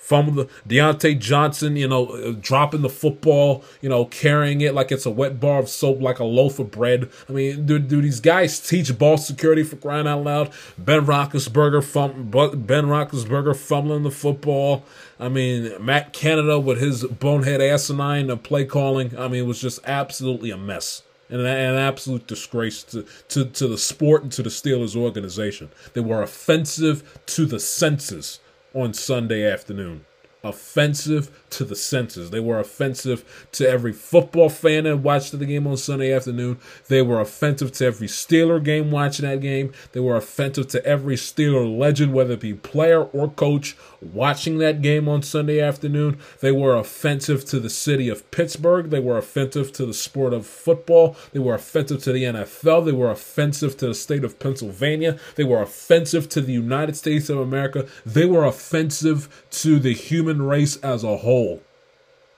fumble 0.00 0.32
the 0.32 0.48
Diontae 0.68 1.18
Johnson, 1.18 1.76
you 1.76 1.86
know, 1.86 2.06
uh, 2.06 2.32
dropping 2.32 2.80
the 2.80 2.88
football, 2.88 3.62
you 3.80 3.88
know, 3.88 4.06
carrying 4.06 4.60
it 4.60 4.74
like 4.74 4.90
it's 4.90 5.06
a 5.06 5.10
wet 5.10 5.38
bar 5.38 5.60
of 5.60 5.68
soap, 5.68 6.00
like 6.00 6.18
a 6.18 6.24
loaf 6.24 6.58
of 6.58 6.70
bread. 6.72 7.08
I 7.28 7.32
mean, 7.32 7.66
do, 7.66 7.78
do 7.78 8.02
these 8.02 8.18
guys 8.18 8.58
teach 8.58 8.98
ball 8.98 9.18
security 9.18 9.62
for 9.62 9.76
crying 9.76 10.08
out 10.08 10.24
loud? 10.24 10.50
Ben 10.76 11.06
Roethlisberger, 11.06 11.84
fum, 11.84 12.30
Ben 12.30 12.86
Roethlisberger 12.86 13.54
fumbling 13.54 14.02
the 14.02 14.10
football. 14.10 14.84
I 15.20 15.28
mean, 15.28 15.72
Matt 15.84 16.12
Canada 16.12 16.58
with 16.58 16.80
his 16.80 17.04
bonehead 17.04 17.60
asinine 17.60 18.36
play 18.38 18.64
calling. 18.64 19.16
I 19.16 19.28
mean, 19.28 19.44
it 19.44 19.46
was 19.46 19.60
just 19.60 19.78
absolutely 19.84 20.50
a 20.50 20.56
mess 20.56 21.02
and 21.28 21.40
an, 21.42 21.76
absolute 21.76 22.26
disgrace 22.26 22.82
to, 22.84 23.04
to, 23.28 23.44
to 23.44 23.68
the 23.68 23.78
sport 23.78 24.22
and 24.24 24.32
to 24.32 24.42
the 24.42 24.50
Steelers 24.50 24.96
organization. 24.96 25.70
They 25.92 26.00
were 26.00 26.22
offensive 26.22 27.20
to 27.26 27.46
the 27.46 27.60
senses 27.60 28.40
on 28.74 28.94
Sunday 28.94 29.50
afternoon 29.50 30.04
offensive 30.42 31.44
to 31.50 31.64
the 31.64 31.76
senses. 31.76 32.30
They 32.30 32.40
were 32.40 32.58
offensive 32.58 33.48
to 33.52 33.68
every 33.68 33.92
football 33.92 34.48
fan 34.48 34.84
that 34.84 34.98
watched 34.98 35.38
the 35.38 35.44
game 35.44 35.66
on 35.66 35.76
Sunday 35.76 36.12
afternoon. 36.12 36.58
They 36.88 37.02
were 37.02 37.20
offensive 37.20 37.72
to 37.72 37.86
every 37.86 38.08
Steeler 38.08 38.62
game 38.62 38.90
watching 38.90 39.26
that 39.26 39.40
game. 39.40 39.72
They 39.92 40.00
were 40.00 40.16
offensive 40.16 40.68
to 40.68 40.84
every 40.84 41.16
Steeler 41.16 41.78
legend, 41.78 42.14
whether 42.14 42.34
it 42.34 42.40
be 42.40 42.54
player 42.54 43.02
or 43.02 43.30
coach, 43.30 43.76
watching 44.00 44.58
that 44.58 44.82
game 44.82 45.08
on 45.08 45.22
Sunday 45.22 45.60
afternoon. 45.60 46.18
They 46.40 46.52
were 46.52 46.74
offensive 46.74 47.44
to 47.46 47.60
the 47.60 47.70
city 47.70 48.08
of 48.08 48.30
Pittsburgh. 48.30 48.90
They 48.90 49.00
were 49.00 49.18
offensive 49.18 49.72
to 49.72 49.86
the 49.86 49.94
sport 49.94 50.32
of 50.32 50.46
football. 50.46 51.16
They 51.32 51.38
were 51.38 51.54
offensive 51.54 52.02
to 52.04 52.12
the 52.12 52.24
NFL. 52.24 52.84
They 52.84 52.92
were 52.92 53.10
offensive 53.10 53.76
to 53.78 53.88
the 53.88 53.94
state 53.94 54.24
of 54.24 54.38
Pennsylvania. 54.38 55.18
They 55.36 55.44
were 55.44 55.62
offensive 55.62 56.28
to 56.30 56.40
the 56.40 56.52
United 56.52 56.96
States 56.96 57.28
of 57.28 57.38
America. 57.38 57.86
They 58.06 58.24
were 58.24 58.44
offensive 58.44 59.44
to 59.50 59.78
the 59.78 59.92
human 59.92 60.42
race 60.42 60.76
as 60.76 61.04
a 61.04 61.18
whole. 61.18 61.62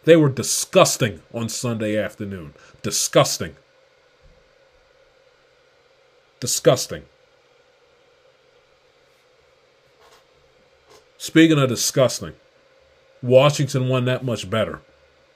They 0.04 0.16
were 0.16 0.28
disgusting 0.28 1.22
on 1.32 1.48
Sunday 1.48 1.96
afternoon. 1.96 2.54
Disgusting. 2.82 3.54
Disgusting. 6.40 7.04
Speaking 11.22 11.56
of 11.56 11.68
disgusting, 11.68 12.32
Washington 13.22 13.88
won 13.88 14.06
that 14.06 14.24
much 14.24 14.50
better. 14.50 14.80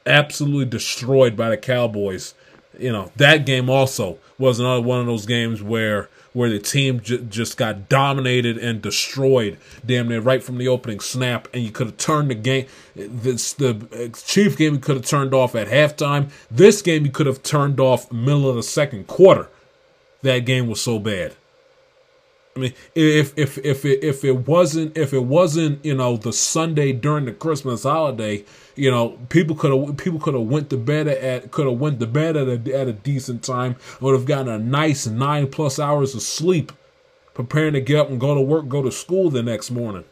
Absolutely 0.04 0.64
destroyed 0.64 1.36
by 1.36 1.48
the 1.48 1.56
Cowboys. 1.56 2.34
You 2.76 2.90
know, 2.90 3.12
that 3.14 3.46
game 3.46 3.70
also 3.70 4.18
was 4.36 4.58
another 4.58 4.80
one 4.80 4.98
of 4.98 5.06
those 5.06 5.26
games 5.26 5.62
where 5.62 6.08
where 6.32 6.50
the 6.50 6.58
team 6.58 6.98
j- 6.98 7.22
just 7.28 7.56
got 7.56 7.88
dominated 7.88 8.58
and 8.58 8.82
destroyed 8.82 9.58
damn 9.86 10.08
near 10.08 10.20
right 10.20 10.42
from 10.42 10.58
the 10.58 10.66
opening 10.66 10.98
snap, 10.98 11.46
and 11.54 11.62
you 11.62 11.70
could 11.70 11.86
have 11.86 11.96
turned 11.98 12.32
the 12.32 12.34
game. 12.34 12.66
This 12.96 13.52
the 13.52 14.10
Chief 14.26 14.56
game 14.58 14.74
you 14.74 14.80
could 14.80 14.96
have 14.96 15.06
turned 15.06 15.34
off 15.34 15.54
at 15.54 15.68
halftime. 15.68 16.32
This 16.50 16.82
game 16.82 17.06
you 17.06 17.12
could 17.12 17.26
have 17.26 17.44
turned 17.44 17.78
off 17.78 18.10
middle 18.10 18.50
of 18.50 18.56
the 18.56 18.64
second 18.64 19.06
quarter. 19.06 19.48
That 20.22 20.40
game 20.40 20.66
was 20.66 20.80
so 20.80 20.98
bad. 20.98 21.36
I 22.56 22.58
mean, 22.58 22.72
if 22.94 23.36
if 23.36 23.58
if 23.58 23.84
it, 23.84 24.02
if 24.02 24.24
it 24.24 24.46
wasn't 24.46 24.96
if 24.96 25.12
it 25.12 25.24
wasn't 25.24 25.84
you 25.84 25.94
know 25.94 26.16
the 26.16 26.32
Sunday 26.32 26.92
during 26.92 27.26
the 27.26 27.32
Christmas 27.32 27.82
holiday, 27.82 28.44
you 28.74 28.90
know 28.90 29.18
people 29.28 29.54
could 29.54 29.72
have 29.72 29.96
people 29.98 30.18
could 30.18 30.32
have 30.32 30.44
went 30.44 30.70
to 30.70 30.78
bed 30.78 31.06
at 31.06 31.50
could 31.50 31.66
have 31.66 31.78
went 31.78 32.00
to 32.00 32.06
bed 32.06 32.36
at 32.36 32.48
a 32.48 32.74
at 32.74 32.88
a 32.88 32.94
decent 32.94 33.42
time, 33.42 33.76
would 34.00 34.14
have 34.14 34.24
gotten 34.24 34.48
a 34.48 34.58
nice 34.58 35.06
nine 35.06 35.48
plus 35.48 35.78
hours 35.78 36.14
of 36.14 36.22
sleep, 36.22 36.72
preparing 37.34 37.74
to 37.74 37.80
get 37.80 37.98
up 37.98 38.08
and 38.08 38.18
go 38.18 38.34
to 38.34 38.40
work, 38.40 38.68
go 38.68 38.82
to 38.82 38.90
school 38.90 39.28
the 39.28 39.42
next 39.42 39.70
morning. 39.70 40.04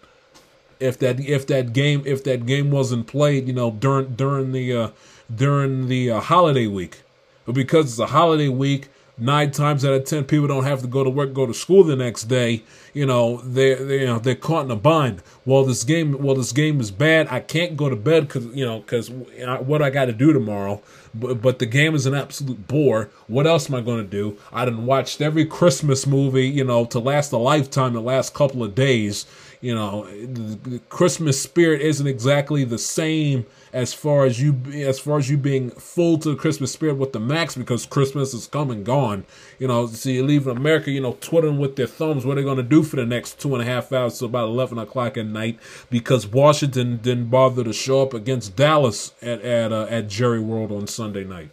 If 0.81 0.99
that 0.99 1.21
if 1.21 1.47
that 1.47 1.73
game 1.73 2.03
if 2.05 2.25
that 2.25 2.45
game 2.45 2.71
wasn't 2.71 3.07
played, 3.07 3.47
you 3.49 3.55
know 3.55 3.71
during 3.71 4.17
during 4.17 4.53
the 4.53 4.77
uh, 4.77 4.91
during 5.35 5.89
the 5.89 6.11
uh, 6.11 6.21
holiday 6.21 6.67
week, 6.67 7.01
but 7.47 7.55
because 7.55 7.87
it's 7.87 7.99
a 7.99 8.07
holiday 8.07 8.49
week 8.49 8.89
nine 9.17 9.51
times 9.51 9.85
out 9.85 9.93
of 9.95 10.05
ten 10.05 10.25
people 10.25 10.49
don't 10.49 10.65
have 10.65 10.81
to 10.83 10.87
go 10.87 11.05
to 11.05 11.11
work 11.11 11.33
go 11.33 11.47
to 11.47 11.55
school 11.55 11.85
the 11.85 11.97
next 11.97 12.25
day. 12.25 12.63
You 12.93 13.07
know 13.07 13.39
they're, 13.45 13.83
they 13.85 14.01
you 14.01 14.07
know 14.07 14.19
they're 14.19 14.35
caught 14.35 14.65
in 14.65 14.71
a 14.71 14.77
bind. 14.77 15.23
Well 15.45 15.65
this 15.65 15.85
game 15.85 16.21
well 16.23 16.35
this 16.35 16.53
game 16.53 16.81
is 16.81 16.91
bad. 16.91 17.29
I 17.31 17.41
can't 17.41 17.77
go 17.77 17.89
to 17.89 17.97
bed 17.97 18.29
because 18.29 18.47
you 18.47 18.65
know 18.65 18.81
because 18.81 19.11
what 19.11 19.83
i 19.83 19.91
got 19.91 20.07
to 20.07 20.13
do 20.13 20.33
tomorrow? 20.33 20.83
But, 21.15 21.41
but 21.41 21.61
the 21.61 21.67
game 21.67 21.95
is 21.95 22.07
an 22.07 22.15
absolute 22.15 22.67
bore. 22.67 23.11
What 23.29 23.47
else 23.47 23.69
am 23.69 23.77
i 23.77 23.81
going 23.81 24.03
to 24.05 24.11
do? 24.11 24.39
I 24.53 24.65
done 24.65 24.87
watched 24.87 25.21
every 25.21 25.45
christmas 25.47 26.07
movie 26.07 26.49
you 26.49 26.65
know 26.65 26.85
to 26.87 26.99
last 26.99 27.33
a 27.33 27.39
lifetime 27.39 27.93
the 27.93 28.01
last 28.01 28.35
couple 28.35 28.65
of 28.65 28.75
days 28.75 29.27
you 29.65 29.75
know 29.75 30.05
the 30.05 30.79
christmas 30.89 31.41
spirit 31.41 31.81
isn't 31.81 32.07
exactly 32.07 32.65
the 32.65 32.79
same 32.79 33.47
as 33.75 33.93
far 33.93 34.25
as 34.25 34.41
you 34.41 34.57
as 34.73 35.01
far 35.01 35.19
as 35.19 35.29
you 35.29 35.37
being 35.37 35.69
full 35.71 36.17
to 36.17 36.31
the 36.31 36.37
Christmas 36.37 36.71
spirit 36.71 36.95
with 36.95 37.13
the 37.13 37.19
max 37.19 37.57
because 37.57 37.85
Christmas 37.85 38.33
is 38.33 38.47
come 38.47 38.71
and 38.71 38.87
gone. 38.87 39.27
You 39.59 39.67
know, 39.67 39.89
so 39.89 40.11
you 40.11 40.25
leave 40.25 40.47
America, 40.47 40.93
you 40.93 41.01
know, 41.01 41.19
twiddling 41.21 41.59
with 41.59 41.75
their 41.75 41.89
thumbs 41.89 42.25
what 42.25 42.39
are 42.39 42.41
they 42.41 42.45
going 42.45 42.57
to 42.57 42.63
do 42.63 42.85
for 42.85 42.95
the 42.95 43.05
next 43.05 43.41
two 43.41 43.53
and 43.53 43.61
a 43.61 43.67
half 43.67 43.93
hours 43.93 44.21
to 44.21 44.27
about 44.27 44.49
eleven 44.49 44.79
o'clock 44.79 45.19
at 45.19 45.27
night 45.27 45.59
because 45.91 46.25
Washington 46.25 46.99
didn't 46.99 47.31
bother 47.31 47.65
to 47.65 47.73
show 47.73 48.01
up 48.01 48.15
against 48.15 48.55
Dallas 48.55 49.13
at 49.21 49.43
at 49.43 49.73
uh, 49.73 49.89
at 49.91 50.09
Jerry 50.09 50.41
World 50.41 50.71
on 50.71 50.87
Sunday 50.87 51.25
night. 51.25 51.51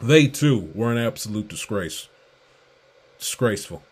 They 0.00 0.28
too 0.28 0.70
were 0.76 0.92
an 0.92 0.98
absolute 0.98 1.48
disgrace. 1.48 2.08
Disgraceful. 3.18 3.82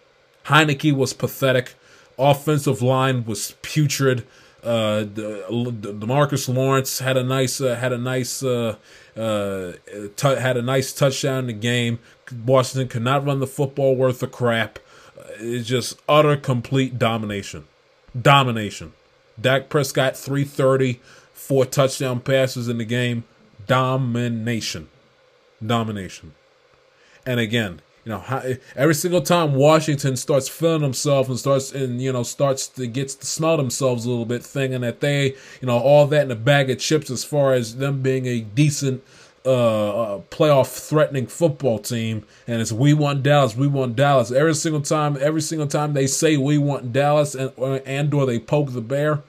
Heinicke 0.45 0.93
was 0.93 1.13
pathetic. 1.13 1.75
Offensive 2.19 2.83
line 2.83 3.25
was 3.25 3.55
putrid. 3.63 4.27
Uh, 4.63 5.05
Demarcus 5.05 6.53
Lawrence 6.53 6.99
had 6.99 7.17
a 7.17 7.23
nice 7.23 7.61
uh, 7.61 7.77
had 7.77 7.93
a 7.93 7.99
nice 7.99 8.43
uh, 8.43 8.77
uh, 9.17 9.73
t- 10.17 10.41
had 10.41 10.57
a 10.57 10.63
nice 10.63 10.93
touchdown 10.93 11.41
in 11.41 11.47
the 11.47 11.53
game. 11.53 11.99
Washington 12.45 12.89
could 12.89 13.03
not 13.03 13.25
run 13.25 13.39
the 13.39 13.47
football 13.47 13.95
worth 13.95 14.23
of 14.23 14.33
crap. 14.33 14.79
Uh, 15.17 15.23
it's 15.39 15.69
just 15.69 16.01
utter 16.09 16.37
complete 16.37 16.99
domination, 16.99 17.67
domination. 18.21 18.93
Dak 19.41 19.69
Prescott 19.69 20.17
330, 20.17 21.01
four 21.33 21.67
touchdown 21.67 22.21
passes 22.21 22.69
in 22.69 22.79
the 22.79 22.85
game. 22.85 23.25
Domination, 23.67 24.89
domination. 25.65 26.35
And 27.25 27.41
again, 27.41 27.81
you 28.07 28.13
know, 28.13 28.57
every 28.77 28.95
single 28.95 29.21
time 29.21 29.57
Washington 29.57 30.17
starts 30.17 30.49
feeling 30.49 30.83
themselves 30.83 31.29
and 31.29 31.37
starts 31.37 31.73
and 31.73 32.01
you 32.01 32.13
know 32.13 32.23
starts 32.23 32.69
to 32.69 32.87
gets 32.87 33.17
to 33.17 33.27
smell 33.27 33.57
themselves 33.57 34.07
a 34.07 34.09
little 34.09 34.25
bit, 34.25 34.45
thinking 34.45 34.83
that 34.83 35.01
they, 35.01 35.35
you 35.61 35.67
know, 35.67 35.77
all 35.77 36.07
that 36.07 36.23
in 36.23 36.31
a 36.31 36.37
bag 36.37 36.71
of 36.71 36.79
chips 36.79 37.11
as 37.11 37.25
far 37.25 37.53
as 37.53 37.79
them 37.79 38.03
being 38.03 38.27
a 38.27 38.43
decent 38.43 39.03
uh, 39.45 39.49
uh, 39.49 40.21
playoff 40.31 40.89
threatening 40.89 41.27
football 41.27 41.81
team, 41.81 42.25
and 42.47 42.61
it's 42.63 42.71
we 42.71 42.95
want 42.95 43.25
Dallas, 43.25 43.57
we 43.57 43.67
want 43.67 43.97
Dallas. 43.97 44.31
Every 44.31 44.55
single 44.55 44.83
time, 44.83 45.19
every 45.21 45.41
single 45.41 45.67
time 45.67 45.93
they 45.93 46.07
say 46.07 46.37
we 46.37 46.59
want 46.59 46.93
Dallas 46.93 47.35
and 47.35 47.51
and 47.59 48.15
or 48.15 48.25
they 48.25 48.39
poke 48.39 48.73
the 48.73 48.81
bear, 48.81 49.25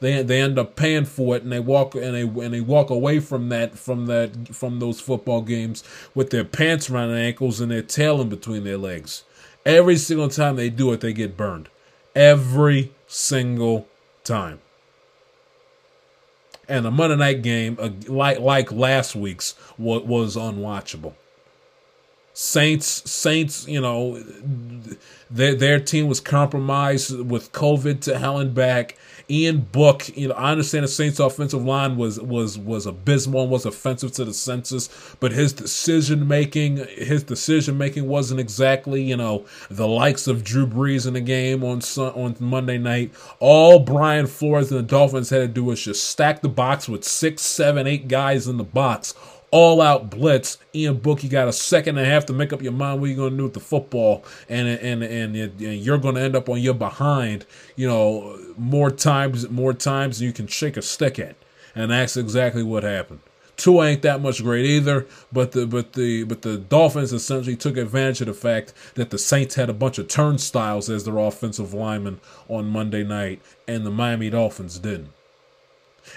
they 0.00 0.22
they 0.22 0.40
end 0.40 0.58
up 0.58 0.76
paying 0.76 1.04
for 1.04 1.36
it 1.36 1.42
and 1.42 1.52
they 1.52 1.60
walk 1.60 1.94
and 1.94 2.14
they 2.14 2.22
and 2.22 2.52
they 2.54 2.60
walk 2.60 2.90
away 2.90 3.20
from 3.20 3.48
that 3.48 3.78
from 3.78 4.06
that 4.06 4.54
from 4.54 4.78
those 4.78 5.00
football 5.00 5.40
games 5.40 5.82
with 6.14 6.30
their 6.30 6.44
pants 6.44 6.90
around 6.90 7.10
their 7.10 7.24
ankles 7.24 7.60
and 7.60 7.70
their 7.70 7.82
tail 7.82 8.20
in 8.20 8.28
between 8.28 8.64
their 8.64 8.78
legs. 8.78 9.24
Every 9.64 9.96
single 9.96 10.28
time 10.28 10.56
they 10.56 10.70
do 10.70 10.92
it, 10.92 11.00
they 11.00 11.12
get 11.12 11.36
burned. 11.36 11.68
Every 12.14 12.92
single 13.06 13.88
time. 14.22 14.60
And 16.68 16.84
the 16.84 16.90
Monday 16.90 17.16
night 17.16 17.42
game, 17.42 17.76
like 18.06 18.40
like 18.40 18.72
last 18.72 19.14
week's, 19.14 19.54
was, 19.78 20.02
was 20.02 20.36
unwatchable. 20.36 21.14
Saints, 22.32 23.10
Saints, 23.10 23.66
you 23.66 23.80
know, 23.80 24.22
their 25.30 25.54
their 25.54 25.80
team 25.80 26.06
was 26.06 26.20
compromised 26.20 27.18
with 27.18 27.52
COVID 27.52 28.00
to 28.02 28.18
hell 28.18 28.38
and 28.38 28.54
back. 28.54 28.98
Ian 29.28 29.62
Book, 29.72 30.16
you 30.16 30.28
know, 30.28 30.34
I 30.34 30.52
understand 30.52 30.84
the 30.84 30.88
Saints' 30.88 31.18
offensive 31.18 31.64
line 31.64 31.96
was 31.96 32.20
was 32.20 32.56
was 32.58 32.86
abysmal 32.86 33.42
and 33.42 33.50
was 33.50 33.66
offensive 33.66 34.12
to 34.12 34.24
the 34.24 34.32
census, 34.32 34.88
but 35.18 35.32
his 35.32 35.52
decision 35.52 36.28
making, 36.28 36.76
his 36.76 37.24
decision 37.24 37.76
making 37.76 38.06
wasn't 38.06 38.38
exactly, 38.38 39.02
you 39.02 39.16
know, 39.16 39.44
the 39.68 39.88
likes 39.88 40.28
of 40.28 40.44
Drew 40.44 40.66
Brees 40.66 41.08
in 41.08 41.14
the 41.14 41.20
game 41.20 41.64
on 41.64 41.80
on 41.98 42.36
Monday 42.38 42.78
night. 42.78 43.12
All 43.40 43.80
Brian 43.80 44.28
Flores 44.28 44.70
and 44.70 44.78
the 44.78 44.84
Dolphins 44.84 45.30
had 45.30 45.38
to 45.38 45.48
do 45.48 45.64
was 45.64 45.82
just 45.82 46.08
stack 46.08 46.42
the 46.42 46.48
box 46.48 46.88
with 46.88 47.02
six, 47.02 47.42
seven, 47.42 47.86
eight 47.88 48.06
guys 48.06 48.46
in 48.46 48.58
the 48.58 48.64
box 48.64 49.14
all 49.56 49.80
out 49.80 50.10
blitz. 50.10 50.58
Ian 50.74 50.98
Book, 50.98 51.24
you 51.24 51.30
got 51.30 51.48
a 51.48 51.52
second 51.52 51.96
and 51.96 52.06
a 52.06 52.10
half 52.10 52.26
to 52.26 52.34
make 52.34 52.52
up 52.52 52.60
your 52.60 52.72
mind 52.72 53.00
what 53.00 53.06
you're 53.06 53.16
going 53.16 53.30
to 53.30 53.36
do 53.38 53.44
with 53.44 53.54
the 53.54 53.60
football, 53.60 54.22
and 54.50 54.68
and 54.68 55.02
and, 55.02 55.34
and 55.34 55.60
you're 55.60 55.98
going 55.98 56.14
to 56.14 56.20
end 56.20 56.36
up 56.36 56.50
on 56.50 56.60
your 56.60 56.74
behind. 56.74 57.46
You 57.74 57.88
know, 57.88 58.38
more 58.58 58.90
times, 58.90 59.48
more 59.48 59.72
times 59.72 60.20
you 60.20 60.32
can 60.32 60.46
shake 60.46 60.76
a 60.76 60.82
stick 60.82 61.18
at, 61.18 61.36
and 61.74 61.90
that's 61.90 62.18
exactly 62.18 62.62
what 62.62 62.82
happened. 62.82 63.20
Tua 63.56 63.86
ain't 63.86 64.02
that 64.02 64.20
much 64.20 64.42
great 64.42 64.66
either, 64.66 65.06
but 65.32 65.52
the 65.52 65.66
but 65.66 65.94
the 65.94 66.24
but 66.24 66.42
the 66.42 66.58
Dolphins 66.58 67.14
essentially 67.14 67.56
took 67.56 67.78
advantage 67.78 68.20
of 68.20 68.26
the 68.26 68.34
fact 68.34 68.74
that 68.94 69.08
the 69.08 69.16
Saints 69.16 69.54
had 69.54 69.70
a 69.70 69.74
bunch 69.74 69.96
of 69.96 70.08
turnstiles 70.08 70.90
as 70.90 71.04
their 71.04 71.16
offensive 71.16 71.72
linemen 71.72 72.20
on 72.48 72.66
Monday 72.66 73.04
night, 73.04 73.40
and 73.66 73.86
the 73.86 73.90
Miami 73.90 74.28
Dolphins 74.28 74.78
didn't 74.78 75.15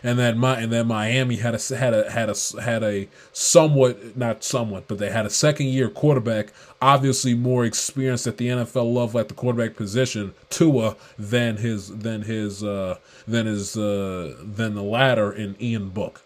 and 0.03 0.17
then 0.17 0.37
my 0.37 0.59
and 0.59 0.71
then 0.71 0.87
Miami 0.87 1.37
had 1.37 1.55
a 1.55 1.75
had 1.75 1.93
a 1.93 2.09
had 2.09 2.29
a 2.29 2.61
had 2.61 2.83
a 2.83 3.07
somewhat 3.33 4.17
not 4.17 4.43
somewhat, 4.43 4.87
but 4.87 4.97
they 4.97 5.09
had 5.09 5.25
a 5.25 5.29
second 5.29 5.67
year 5.67 5.89
quarterback, 5.89 6.53
obviously 6.81 7.33
more 7.33 7.65
experienced 7.65 8.27
at 8.27 8.37
the 8.37 8.47
NFL 8.47 8.93
level 8.93 9.19
at 9.19 9.27
the 9.27 9.33
quarterback 9.33 9.75
position, 9.75 10.33
Tua 10.49 10.95
than 11.17 11.57
his 11.57 11.89
than 11.89 12.23
his 12.23 12.63
uh, 12.63 12.97
than 13.27 13.45
his 13.45 13.77
uh, 13.77 14.35
than 14.41 14.75
the 14.75 14.83
latter 14.83 15.31
in 15.31 15.55
Ian 15.61 15.89
Book. 15.89 16.21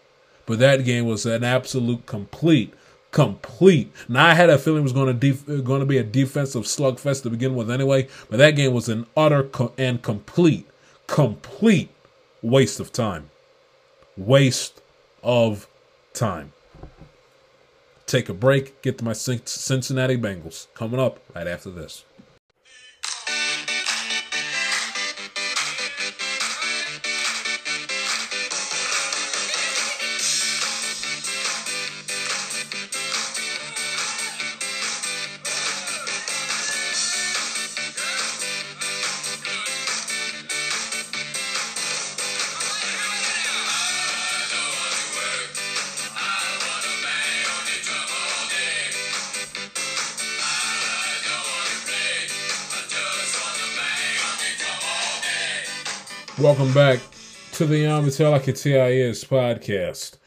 But 0.46 0.58
that 0.58 0.84
game 0.84 1.06
was 1.06 1.26
an 1.26 1.44
absolute 1.44 2.06
complete 2.06 2.74
complete. 3.10 3.92
Now 4.08 4.26
I 4.26 4.34
had 4.34 4.50
a 4.50 4.58
feeling 4.58 4.80
it 4.80 4.82
was 4.82 4.92
going 4.92 5.06
to 5.06 5.14
def- 5.14 5.64
going 5.64 5.80
to 5.80 5.86
be 5.86 5.98
a 5.98 6.02
defensive 6.02 6.64
slugfest 6.64 7.22
to 7.22 7.30
begin 7.30 7.54
with 7.54 7.70
anyway, 7.70 8.08
but 8.28 8.38
that 8.38 8.56
game 8.56 8.72
was 8.72 8.88
an 8.88 9.06
utter 9.16 9.44
co- 9.44 9.72
and 9.78 10.02
complete 10.02 10.66
complete 11.06 11.90
waste 12.42 12.80
of 12.80 12.90
time 12.92 13.30
waste 14.16 14.80
of 15.22 15.66
time. 16.12 16.52
Take 18.06 18.28
a 18.28 18.34
break, 18.34 18.82
get 18.82 18.98
to 18.98 19.04
my 19.04 19.12
Cincinnati 19.12 20.16
Bengals. 20.16 20.66
Coming 20.74 21.00
up 21.00 21.20
right 21.34 21.46
after 21.46 21.70
this. 21.70 22.04
Welcome 56.44 56.74
back 56.74 57.00
to 57.52 57.64
the 57.64 57.86
um, 57.86 58.10
Tell 58.10 58.32
Like 58.32 58.44
TIS 58.44 59.24
podcast. 59.24 60.18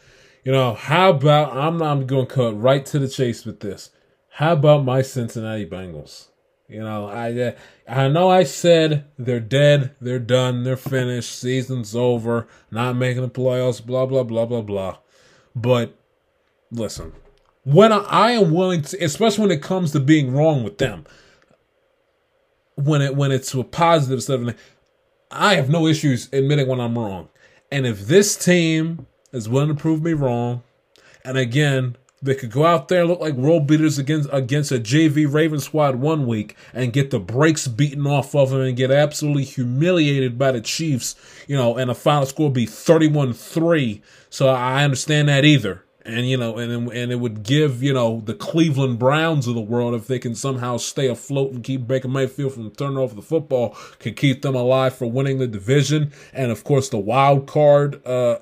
You 0.44 0.52
know, 0.52 0.74
how 0.74 1.12
about 1.12 1.56
I'm 1.56 1.80
I'm 1.84 2.08
going 2.08 2.26
to 2.26 2.34
cut 2.34 2.60
right 2.60 2.84
to 2.88 2.98
the 2.98 3.08
chase 3.08 3.46
with 3.46 3.60
this. 3.60 3.92
How 4.30 4.54
about 4.54 4.84
my 4.84 5.04
Cincinnati 5.04 5.68
Bengals? 5.68 6.30
You 6.68 6.80
know, 6.80 7.06
I 7.08 7.40
uh, 7.40 7.52
I 7.88 8.08
know 8.08 8.32
I 8.32 8.46
said 8.46 9.06
they're 9.20 9.40
dead, 9.40 9.92
they're 10.02 10.18
done, 10.18 10.64
they're 10.64 10.76
finished, 10.76 11.38
season's 11.38 11.96
over, 11.96 12.48
not 12.72 12.96
making 12.96 13.22
the 13.22 13.30
playoffs, 13.30 13.86
blah 13.86 14.08
blah 14.08 14.24
blah 14.24 14.48
blah 14.48 14.62
blah. 14.62 14.98
But 15.56 15.96
listen, 16.72 17.14
when 17.64 17.94
I, 17.94 17.98
I 17.98 18.32
am 18.32 18.56
willing 18.56 18.82
to, 18.82 19.06
especially 19.06 19.44
when 19.44 19.52
it 19.56 19.62
comes 19.62 19.92
to 19.92 20.00
being 20.00 20.34
wrong 20.34 20.64
with 20.64 20.80
them, 20.80 21.06
when 22.74 23.04
it 23.04 23.16
when 23.16 23.32
it's 23.32 23.54
a 23.54 23.64
positive 23.64 24.24
stuff, 24.24 24.56
I 25.32 25.56
have 25.56 25.70
no 25.70 25.88
issues 25.88 26.30
admitting 26.32 26.68
when 26.68 26.80
I'm 26.80 26.98
wrong. 26.98 27.30
And 27.72 27.86
if 27.86 28.08
this 28.08 28.36
team 28.36 29.08
is 29.32 29.50
willing 29.50 29.70
to 29.70 29.76
prove 29.76 30.02
me 30.02 30.14
wrong, 30.14 30.64
and 31.26 31.38
again, 31.38 31.98
they 32.22 32.34
could 32.34 32.52
go 32.52 32.66
out 32.66 32.88
there 32.88 33.02
and 33.02 33.10
look 33.10 33.20
like 33.20 33.36
world 33.36 33.68
beaters 33.68 34.00
against 34.00 34.30
against 34.32 34.72
a 34.72 34.80
JV 34.80 35.32
Raven 35.32 35.60
squad 35.60 35.98
one 35.98 36.26
week 36.26 36.56
and 36.74 36.94
get 36.94 37.12
the 37.12 37.20
brakes 37.20 37.68
beaten 37.68 38.08
off 38.08 38.34
of 38.36 38.50
them 38.50 38.62
and 38.62 38.76
get 38.76 38.90
absolutely 38.90 39.44
humiliated 39.44 40.38
by 40.38 40.52
the 40.52 40.62
Chiefs, 40.62 41.16
you 41.48 41.56
know, 41.56 41.78
and 41.78 41.90
the 41.90 41.96
final 41.96 42.26
score 42.26 42.52
be 42.52 42.66
31-3. 42.66 44.02
So 44.30 44.48
I 44.48 44.84
understand 44.84 45.30
that 45.30 45.46
either 45.46 45.84
and 46.08 46.28
you 46.28 46.38
know, 46.38 46.58
and 46.58 46.92
and 46.92 47.12
it 47.12 47.18
would 47.20 47.44
give 47.44 47.84
you 47.84 47.94
know 47.94 48.22
the 48.26 48.34
Cleveland 48.34 48.98
Browns 48.98 49.48
of 49.48 49.56
the 49.56 49.62
world 49.62 49.94
if 49.94 50.08
they 50.08 50.20
can 50.20 50.36
somehow 50.36 50.78
stay 50.78 51.08
afloat 51.08 51.52
and 51.52 51.64
keep 51.64 51.86
Baker 51.86 52.08
Mayfield 52.08 52.54
from 52.54 52.72
turning 52.72 52.98
over 52.98 53.14
the 53.14 53.22
football, 53.22 53.78
could 54.00 54.16
keep 54.16 54.42
them 54.42 54.56
alive 54.56 54.96
for 54.96 55.06
winning 55.06 55.38
the 55.38 55.48
division, 55.48 56.12
and 56.34 56.52
of 56.52 56.64
course 56.64 56.90
the 56.90 56.98
wild 56.98 57.48
card. 57.48 58.06
Uh, 58.06 58.38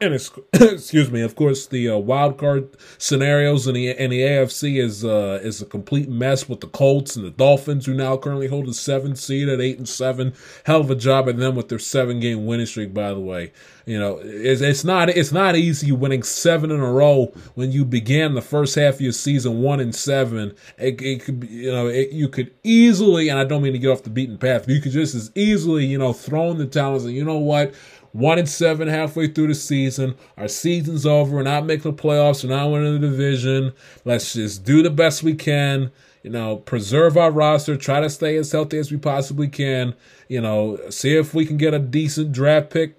and 0.00 0.14
excuse 0.52 1.10
me, 1.10 1.22
of 1.22 1.34
course, 1.34 1.66
the 1.66 1.88
uh, 1.88 1.96
wild 1.96 2.38
card 2.38 2.76
scenarios 2.98 3.66
in 3.66 3.74
the 3.74 3.90
in 3.90 4.10
the 4.10 4.20
AFC 4.20 4.80
is 4.80 5.04
uh, 5.04 5.40
is 5.42 5.60
a 5.60 5.66
complete 5.66 6.08
mess 6.08 6.48
with 6.48 6.60
the 6.60 6.68
Colts 6.68 7.16
and 7.16 7.24
the 7.24 7.30
Dolphins, 7.30 7.86
who 7.86 7.94
now 7.94 8.16
currently 8.16 8.46
hold 8.46 8.66
the 8.66 8.74
seventh 8.74 9.18
seed 9.18 9.48
at 9.48 9.60
eight 9.60 9.78
and 9.78 9.88
seven. 9.88 10.34
Hell 10.64 10.82
of 10.82 10.90
a 10.90 10.94
job 10.94 11.28
at 11.28 11.36
them 11.36 11.56
with 11.56 11.68
their 11.68 11.80
seven 11.80 12.20
game 12.20 12.46
winning 12.46 12.66
streak. 12.66 12.94
By 12.94 13.08
the 13.08 13.18
way, 13.18 13.52
you 13.86 13.98
know 13.98 14.20
it's, 14.22 14.60
it's 14.60 14.84
not 14.84 15.08
it's 15.08 15.32
not 15.32 15.56
easy 15.56 15.90
winning 15.90 16.22
seven 16.22 16.70
in 16.70 16.78
a 16.78 16.92
row 16.92 17.32
when 17.54 17.72
you 17.72 17.84
began 17.84 18.34
the 18.34 18.42
first 18.42 18.76
half 18.76 18.94
of 18.94 19.00
your 19.00 19.12
season 19.12 19.62
one 19.62 19.80
and 19.80 19.94
seven. 19.94 20.54
It, 20.76 21.02
it 21.02 21.24
could 21.24 21.40
be, 21.40 21.48
you 21.48 21.72
know 21.72 21.88
it, 21.88 22.12
you 22.12 22.28
could 22.28 22.54
easily, 22.62 23.30
and 23.30 23.38
I 23.38 23.44
don't 23.44 23.62
mean 23.62 23.72
to 23.72 23.80
get 23.80 23.88
off 23.88 24.04
the 24.04 24.10
beaten 24.10 24.38
path, 24.38 24.66
but 24.66 24.74
you 24.74 24.80
could 24.80 24.92
just 24.92 25.16
as 25.16 25.32
easily 25.34 25.86
you 25.86 25.98
know 25.98 26.12
throw 26.12 26.52
in 26.52 26.58
the 26.58 26.66
towel 26.66 27.04
and 27.04 27.10
you 27.12 27.24
know 27.24 27.38
what 27.38 27.74
one 28.12 28.38
and 28.38 28.48
seven 28.48 28.88
halfway 28.88 29.28
through 29.28 29.48
the 29.48 29.54
season. 29.54 30.14
Our 30.36 30.48
season's 30.48 31.06
over. 31.06 31.36
We're 31.36 31.42
not 31.42 31.66
making 31.66 31.94
the 31.94 32.02
playoffs. 32.02 32.42
We're 32.44 32.56
not 32.56 32.70
winning 32.70 33.00
the 33.00 33.08
division. 33.08 33.72
Let's 34.04 34.32
just 34.32 34.64
do 34.64 34.82
the 34.82 34.90
best 34.90 35.22
we 35.22 35.34
can. 35.34 35.90
You 36.22 36.30
know, 36.30 36.56
preserve 36.56 37.16
our 37.16 37.30
roster. 37.30 37.76
Try 37.76 38.00
to 38.00 38.10
stay 38.10 38.36
as 38.36 38.52
healthy 38.52 38.78
as 38.78 38.90
we 38.90 38.98
possibly 38.98 39.48
can. 39.48 39.94
You 40.28 40.40
know, 40.40 40.78
see 40.90 41.16
if 41.16 41.32
we 41.32 41.46
can 41.46 41.56
get 41.56 41.74
a 41.74 41.78
decent 41.78 42.32
draft 42.32 42.70
pick 42.70 42.96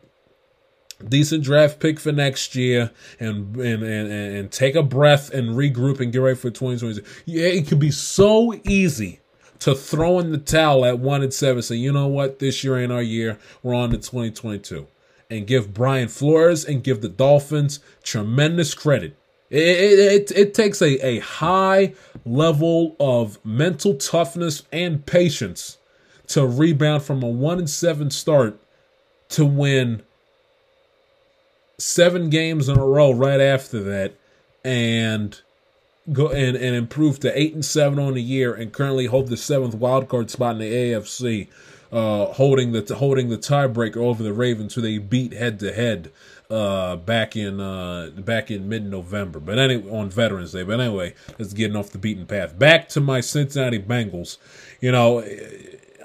decent 1.07 1.41
draft 1.43 1.79
pick 1.79 1.97
for 1.97 2.11
next 2.11 2.55
year 2.55 2.91
and 3.21 3.55
and 3.55 3.83
and, 3.83 4.11
and 4.11 4.51
take 4.51 4.75
a 4.75 4.83
breath 4.83 5.33
and 5.33 5.51
regroup 5.51 5.99
and 5.99 6.11
get 6.11 6.19
ready 6.19 6.35
for 6.35 6.49
2020. 6.49 7.01
Yeah, 7.25 7.47
it 7.47 7.67
could 7.67 7.79
be 7.79 7.91
so 7.91 8.53
easy 8.65 9.21
to 9.59 9.75
throw 9.75 10.19
in 10.19 10.31
the 10.31 10.37
towel 10.37 10.85
at 10.85 10.99
one 10.99 11.21
and 11.21 11.33
seven. 11.33 11.61
Say, 11.61 11.75
you 11.75 11.91
know 11.91 12.07
what, 12.07 12.39
this 12.39 12.63
year 12.63 12.77
ain't 12.77 12.91
our 12.91 13.01
year. 13.01 13.37
We're 13.63 13.75
on 13.75 13.91
to 13.91 13.97
2022 13.97 14.87
and 15.29 15.45
give 15.45 15.73
Brian 15.73 16.07
Flores 16.07 16.65
and 16.65 16.83
give 16.83 17.01
the 17.01 17.09
Dolphins 17.09 17.79
tremendous 18.03 18.73
credit. 18.73 19.15
It, 19.49 19.59
it, 19.59 20.31
it, 20.31 20.53
takes 20.53 20.81
a, 20.81 21.03
a 21.05 21.19
high 21.19 21.93
level 22.23 22.95
of 22.99 23.43
mental 23.43 23.95
toughness 23.95 24.63
and 24.71 25.03
patience 25.05 25.79
to 26.27 26.45
rebound 26.45 27.01
from 27.03 27.23
a 27.23 27.27
one 27.27 27.57
and 27.57 27.69
seven 27.69 28.11
start 28.11 28.59
to 29.29 29.45
win 29.45 30.03
seven 31.79 32.29
games 32.29 32.69
in 32.69 32.77
a 32.77 32.85
row 32.85 33.11
right 33.11 33.39
after 33.39 33.81
that 33.81 34.13
and 34.63 35.41
go 36.13 36.29
and, 36.29 36.55
and 36.55 36.75
improve 36.75 37.19
to 37.19 37.39
eight 37.39 37.53
and 37.53 37.65
seven 37.65 37.97
on 37.97 38.13
the 38.13 38.21
year 38.21 38.53
and 38.53 38.71
currently 38.71 39.07
hold 39.07 39.29
the 39.29 39.37
seventh 39.37 39.73
wild 39.73 40.09
card 40.09 40.29
spot 40.29 40.53
in 40.53 40.59
the 40.59 40.71
AFC 40.71 41.47
uh, 41.91 42.25
holding 42.25 42.71
the 42.71 42.95
holding 42.95 43.29
the 43.29 43.37
tiebreaker 43.37 43.97
over 43.97 44.23
the 44.23 44.33
Ravens, 44.33 44.75
who 44.75 44.81
they 44.81 44.97
beat 44.97 45.33
head 45.33 45.59
to 45.59 45.73
head 45.73 46.11
uh, 46.49 46.95
back 46.95 47.35
in 47.35 47.59
uh, 47.59 48.11
back 48.17 48.51
in 48.51 48.69
mid 48.69 48.89
November. 48.89 49.39
But 49.39 49.59
anyway, 49.59 49.89
on 49.91 50.09
Veterans 50.09 50.51
Day. 50.51 50.63
But 50.63 50.79
anyway, 50.79 51.13
let's 51.37 51.53
getting 51.53 51.75
off 51.75 51.89
the 51.89 51.97
beaten 51.97 52.25
path. 52.25 52.57
Back 52.57 52.89
to 52.89 53.01
my 53.01 53.21
Cincinnati 53.21 53.79
Bengals. 53.79 54.37
You 54.81 54.91
know, 54.91 55.23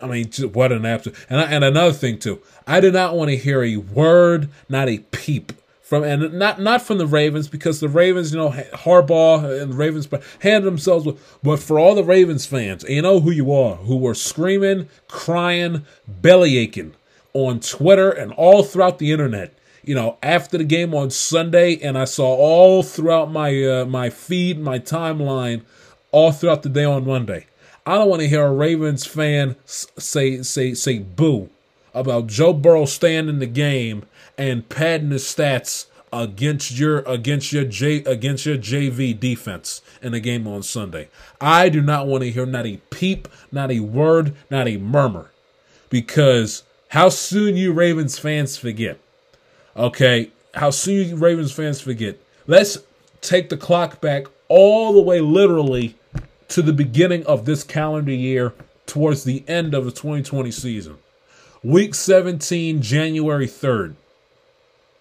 I 0.01 0.07
mean, 0.07 0.31
what 0.53 0.73
an 0.73 0.85
absolute. 0.85 1.19
And 1.29 1.41
I, 1.41 1.45
and 1.45 1.65
another 1.65 1.93
thing 1.93 2.19
too, 2.19 2.41
I 2.67 2.81
did 2.81 2.93
not 2.93 3.17
want 3.17 3.31
to 3.31 3.37
hear 3.37 3.63
a 3.63 3.77
word, 3.77 4.49
not 4.69 4.89
a 4.89 4.99
peep 4.99 5.53
from 5.85 6.03
and 6.03 6.33
not 6.33 6.59
not 6.61 6.81
from 6.81 6.97
the 6.97 7.07
Ravens 7.07 7.47
because 7.47 7.79
the 7.79 7.91
Ravens, 7.91 8.33
you 8.33 8.39
know, 8.39 8.51
Harbaugh 8.51 9.63
and 9.63 9.75
the 9.75 9.77
Ravens 9.77 10.09
handled 10.41 10.73
themselves 10.73 11.05
with, 11.05 11.39
but 11.43 11.61
for 11.61 11.79
all 11.79 11.95
the 11.95 12.03
Ravens 12.03 12.47
fans, 12.47 12.85
you 12.89 13.03
know 13.03 13.21
who 13.21 13.31
you 13.31 13.53
are, 13.53 13.77
who 13.77 13.99
were 13.99 14.15
screaming, 14.15 14.89
crying, 15.09 15.85
belly 16.09 16.57
aching 16.57 16.95
on 17.35 17.61
Twitter 17.61 18.11
and 18.11 18.33
all 18.33 18.63
throughout 18.63 18.99
the 18.99 19.13
internet. 19.13 19.53
You 19.83 19.95
know, 19.95 20.17
after 20.23 20.57
the 20.57 20.65
game 20.65 20.95
on 20.95 21.11
Sunday, 21.11 21.77
and 21.77 21.99
I 21.99 22.07
saw 22.07 22.35
all 22.35 22.83
throughout 22.83 23.31
my 23.31 23.63
uh, 23.63 23.85
my 23.85 24.09
feed, 24.09 24.59
my 24.59 24.79
timeline, 24.79 25.65
all 26.13 26.33
throughout 26.33 26.63
the 26.63 26.71
day 26.71 26.85
on 26.85 27.07
Monday. 27.07 27.45
I 27.85 27.97
don't 27.97 28.09
want 28.09 28.23
to 28.23 28.29
hear 28.29 28.47
a 28.47 28.51
Ravens 28.51 29.05
fan 29.05 29.57
say 29.67 30.41
say 30.41 30.73
say 30.73 31.01
boo 31.01 31.51
about 31.95 32.27
Joe 32.27 32.53
Burrow 32.53 32.85
staying 32.85 33.29
in 33.29 33.39
the 33.39 33.47
game 33.47 34.05
and 34.37 34.69
padding 34.69 35.11
his 35.11 35.23
stats 35.23 35.87
against 36.13 36.79
your 36.79 36.99
against 37.01 37.53
your 37.53 37.65
J 37.65 37.97
against 38.05 38.47
your 38.47 38.57
JV 38.57 39.19
defense 39.19 39.83
in 40.03 40.13
the 40.13 40.21
game 40.21 40.47
on 40.47 40.63
Sunday. 40.63 41.09
I 41.41 41.69
do 41.69 41.81
not 41.81 42.07
want 42.07 42.23
to 42.23 42.31
hear 42.31 42.47
not 42.47 42.67
a 42.67 42.77
peep, 42.91 43.29
not 43.51 43.71
a 43.71 43.81
word, 43.81 44.35
not 44.51 44.69
a 44.69 44.77
murmur. 44.77 45.31
Because 45.91 46.63
how 46.89 47.09
soon 47.09 47.57
you 47.57 47.73
Ravens 47.73 48.19
fans 48.19 48.57
forget. 48.57 48.99
Okay, 49.77 50.31
how 50.55 50.71
soon 50.71 51.09
you 51.09 51.17
Ravens 51.17 51.53
fans 51.53 51.81
forget. 51.81 52.19
Let's 52.47 52.79
take 53.21 53.49
the 53.49 53.57
clock 53.57 54.01
back 54.01 54.27
all 54.49 54.93
the 54.93 55.01
way 55.01 55.21
literally 55.21 55.97
to 56.49 56.63
the 56.63 56.73
beginning 56.73 57.27
of 57.27 57.45
this 57.45 57.65
calendar 57.65 58.13
year 58.13 58.53
towards 58.87 59.25
the 59.25 59.43
end 59.49 59.75
of 59.75 59.85
the 59.85 59.91
2020 59.91 60.51
season. 60.51 60.99
Week 61.65 61.95
17, 61.95 62.83
January 62.83 63.47
3rd. 63.47 63.95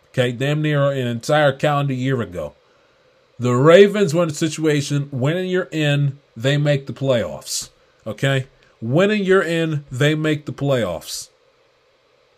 Okay, 0.10 0.32
damn 0.32 0.62
near 0.62 0.90
an 0.92 1.08
entire 1.08 1.52
calendar 1.52 1.94
year 1.94 2.22
ago. 2.22 2.54
The 3.38 3.54
Ravens 3.54 4.14
were 4.14 4.24
in 4.24 4.30
a 4.30 4.34
situation 4.34 5.10
winning 5.12 5.50
you're 5.50 5.68
in, 5.74 6.20
they 6.38 6.56
make 6.56 6.88
the 6.88 6.94
playoffs. 6.94 7.70
Okay? 8.08 8.48
Winning 8.80 9.26
you're 9.26 9.44
in, 9.44 9.84
they 9.92 10.16
make 10.16 10.46
the 10.46 10.54
playoffs. 10.54 11.28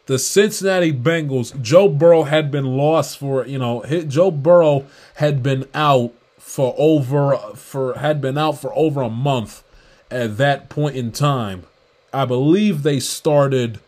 The 0.07 0.17
Cincinnati 0.17 0.91
Bengals, 0.91 1.61
Joe 1.61 1.87
Burrow 1.87 2.23
had 2.23 2.49
been 2.49 2.65
lost 2.77 3.19
for, 3.19 3.45
you 3.45 3.59
know, 3.59 3.83
Joe 4.07 4.31
Burrow 4.31 4.87
had 5.15 5.43
been 5.43 5.67
out 5.75 6.13
for 6.39 6.73
over 6.79 7.37
for 7.55 7.99
had 7.99 8.21
been 8.21 8.37
out 8.37 8.59
for 8.59 8.71
over 8.75 9.01
a 9.01 9.09
month 9.09 9.63
at 10.09 10.37
that 10.37 10.69
point 10.69 10.95
in 10.95 11.11
time. 11.11 11.65
I 12.13 12.25
believe 12.25 12.81
they 12.81 12.99
started 12.99 13.79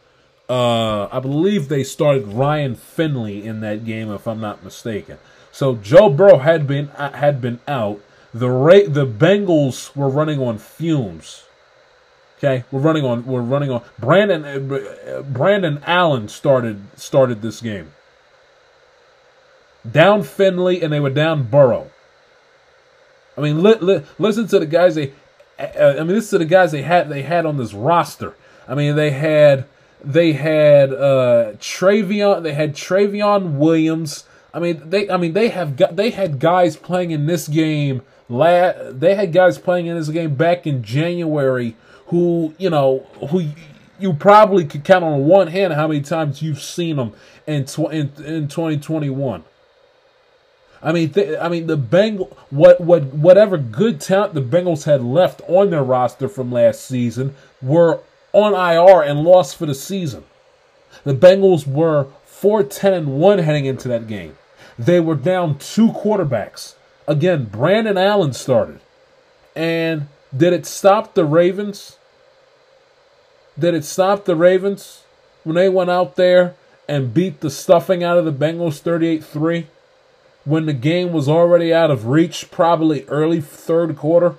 uh, 0.50 1.08
I 1.12 1.20
believe 1.20 1.68
they 1.68 1.84
started 1.84 2.28
Ryan 2.28 2.76
Finley 2.76 3.46
in 3.46 3.60
that 3.62 3.84
game, 3.86 4.12
if 4.12 4.28
I'm 4.28 4.40
not 4.40 4.64
mistaken. 4.64 5.18
So 5.52 5.76
Joe 5.76 6.10
Burrow 6.10 6.38
had 6.38 6.68
been 6.68 6.90
uh, 6.90 7.14
had 7.14 7.42
been 7.42 7.60
out. 7.68 8.00
The 8.34 8.50
rate 8.50 8.94
the 8.94 9.08
Bengals 9.08 9.96
were 9.96 10.10
running 10.10 10.40
on 10.40 10.58
fumes. 10.58 11.44
Okay, 12.38 12.64
we're 12.72 12.80
running 12.80 13.04
on 13.04 13.26
we're 13.26 13.42
running 13.42 13.72
on 13.72 13.84
Brandon 13.98 14.46
uh, 14.46 15.24
Brandon 15.24 15.82
Allen 15.86 16.28
started 16.28 16.82
started 16.96 17.42
this 17.42 17.62
game. 17.62 17.92
Down 19.90 20.24
Finley 20.24 20.82
and 20.82 20.94
they 20.94 21.00
were 21.00 21.10
down 21.10 21.44
Burrow. 21.44 21.90
I 23.38 23.42
mean, 23.42 23.64
li- 23.64 23.78
li- 23.80 24.04
listen 24.20 24.48
to 24.48 24.60
the 24.60 24.66
guys 24.66 24.96
they. 24.96 25.14
Uh, 25.60 25.96
I 26.00 26.04
mean, 26.04 26.10
this 26.10 26.30
to 26.30 26.38
the 26.38 26.46
guys 26.46 26.72
they 26.72 26.84
had 26.84 27.10
they 27.10 27.24
had 27.24 27.46
on 27.46 27.58
this 27.58 27.74
roster. 27.74 28.36
I 28.68 28.76
mean, 28.76 28.96
they 28.96 29.12
had 29.12 29.66
they 30.04 30.34
had 30.34 30.94
uh 30.94 31.54
Trayveon. 31.60 32.44
They 32.44 32.54
had 32.54 32.76
Trayveon 32.76 33.58
Williams. 33.58 34.26
I 34.54 34.60
mean, 34.60 34.90
they. 34.90 35.10
I 35.10 35.18
mean, 35.18 35.34
they 35.34 35.50
have. 35.50 35.78
They 35.96 36.12
had 36.12 36.40
guys 36.40 36.76
playing 36.78 37.12
in 37.12 37.26
this 37.26 37.48
game. 37.48 38.02
La- 38.30 38.74
they 38.92 39.16
had 39.16 39.32
guys 39.32 39.58
playing 39.58 39.88
in 39.88 39.98
this 39.98 40.10
game 40.10 40.36
back 40.36 40.68
in 40.68 40.84
January 40.84 41.76
who 42.08 42.54
you 42.58 42.70
know 42.70 43.06
who 43.30 43.50
you 44.00 44.14
probably 44.14 44.66
could 44.66 44.84
count 44.84 45.04
on 45.04 45.26
one 45.26 45.48
hand 45.48 45.74
how 45.74 45.88
many 45.88 46.02
times 46.02 46.42
you've 46.42 46.62
seen 46.62 46.98
them 46.98 47.14
in 47.46 47.66
tw- 47.66 47.92
in, 47.92 48.12
in 48.24 48.48
2021. 48.48 49.44
I 50.82 50.92
mean, 50.92 51.10
th- 51.12 51.38
I 51.42 51.50
mean 51.50 51.68
the 51.68 51.78
Bengal 51.78 52.38
what 52.50 52.80
what 52.82 53.06
whatever 53.06 53.58
good 53.58 54.00
talent 54.00 54.34
the 54.34 54.42
Bengals 54.42 54.84
had 54.84 55.04
left 55.04 55.42
on 55.48 55.70
their 55.70 55.84
roster 55.84 56.28
from 56.30 56.52
last 56.52 56.86
season 56.86 57.36
were 57.62 58.02
on 58.34 58.54
IR 58.54 59.02
and 59.02 59.24
lost 59.24 59.56
for 59.56 59.66
the 59.66 59.76
season. 59.76 60.24
The 61.04 61.14
Bengals 61.14 61.66
were 61.66 62.08
4 62.26 62.64
10 62.64 62.94
and 62.94 63.20
1 63.20 63.40
heading 63.40 63.66
into 63.66 63.88
that 63.88 64.08
game. 64.08 64.38
They 64.78 65.00
were 65.00 65.16
down 65.16 65.58
two 65.58 65.90
quarterbacks. 65.90 66.76
Again, 67.08 67.46
Brandon 67.46 67.98
Allen 67.98 68.34
started. 68.34 68.80
And 69.56 70.08
did 70.36 70.54
it 70.54 70.66
stop 70.66 71.16
the 71.16 71.26
Ravens? 71.26 71.98
Did 73.58 73.74
it 73.74 73.86
stop 73.86 74.26
the 74.26 74.36
Ravens 74.36 75.04
when 75.44 75.56
they 75.56 75.70
went 75.70 75.90
out 75.90 76.16
there 76.16 76.56
and 76.88 77.14
beat 77.14 77.40
the 77.40 77.50
stuffing 77.50 78.04
out 78.04 78.18
of 78.18 78.26
the 78.26 78.32
Bengals 78.32 78.80
38 78.80 79.24
3? 79.24 79.68
When 80.46 80.66
the 80.66 80.74
game 80.74 81.12
was 81.12 81.28
already 81.28 81.74
out 81.74 81.92
of 81.92 82.06
reach, 82.06 82.52
probably 82.52 83.04
early 83.06 83.42
third 83.42 83.98
quarter? 83.98 84.36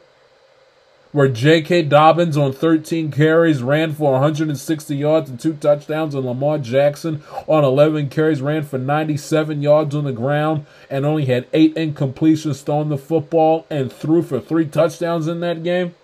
Where 1.12 1.28
J.K. 1.28 1.82
Dobbins 1.82 2.36
on 2.36 2.52
13 2.52 3.10
carries 3.10 3.62
ran 3.62 3.94
for 3.94 4.12
160 4.12 4.96
yards 4.96 5.30
and 5.30 5.40
two 5.40 5.54
touchdowns, 5.54 6.14
and 6.14 6.24
Lamar 6.26 6.58
Jackson 6.58 7.22
on 7.46 7.64
11 7.64 8.10
carries 8.10 8.42
ran 8.42 8.62
for 8.62 8.78
97 8.78 9.62
yards 9.62 9.94
on 9.94 10.04
the 10.04 10.12
ground 10.12 10.66
and 10.90 11.06
only 11.06 11.24
had 11.24 11.46
eight 11.52 11.74
incompletions 11.74 12.62
throwing 12.62 12.88
the 12.90 12.98
football 12.98 13.66
and 13.70 13.92
threw 13.92 14.22
for 14.22 14.40
three 14.40 14.66
touchdowns 14.66 15.26
in 15.26 15.40
that 15.40 15.62
game? 15.62 15.94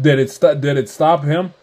Did 0.00 0.18
it 0.18 0.30
st- 0.30 0.60
did 0.60 0.76
it 0.76 0.88
stop 0.88 1.24
him? 1.24 1.54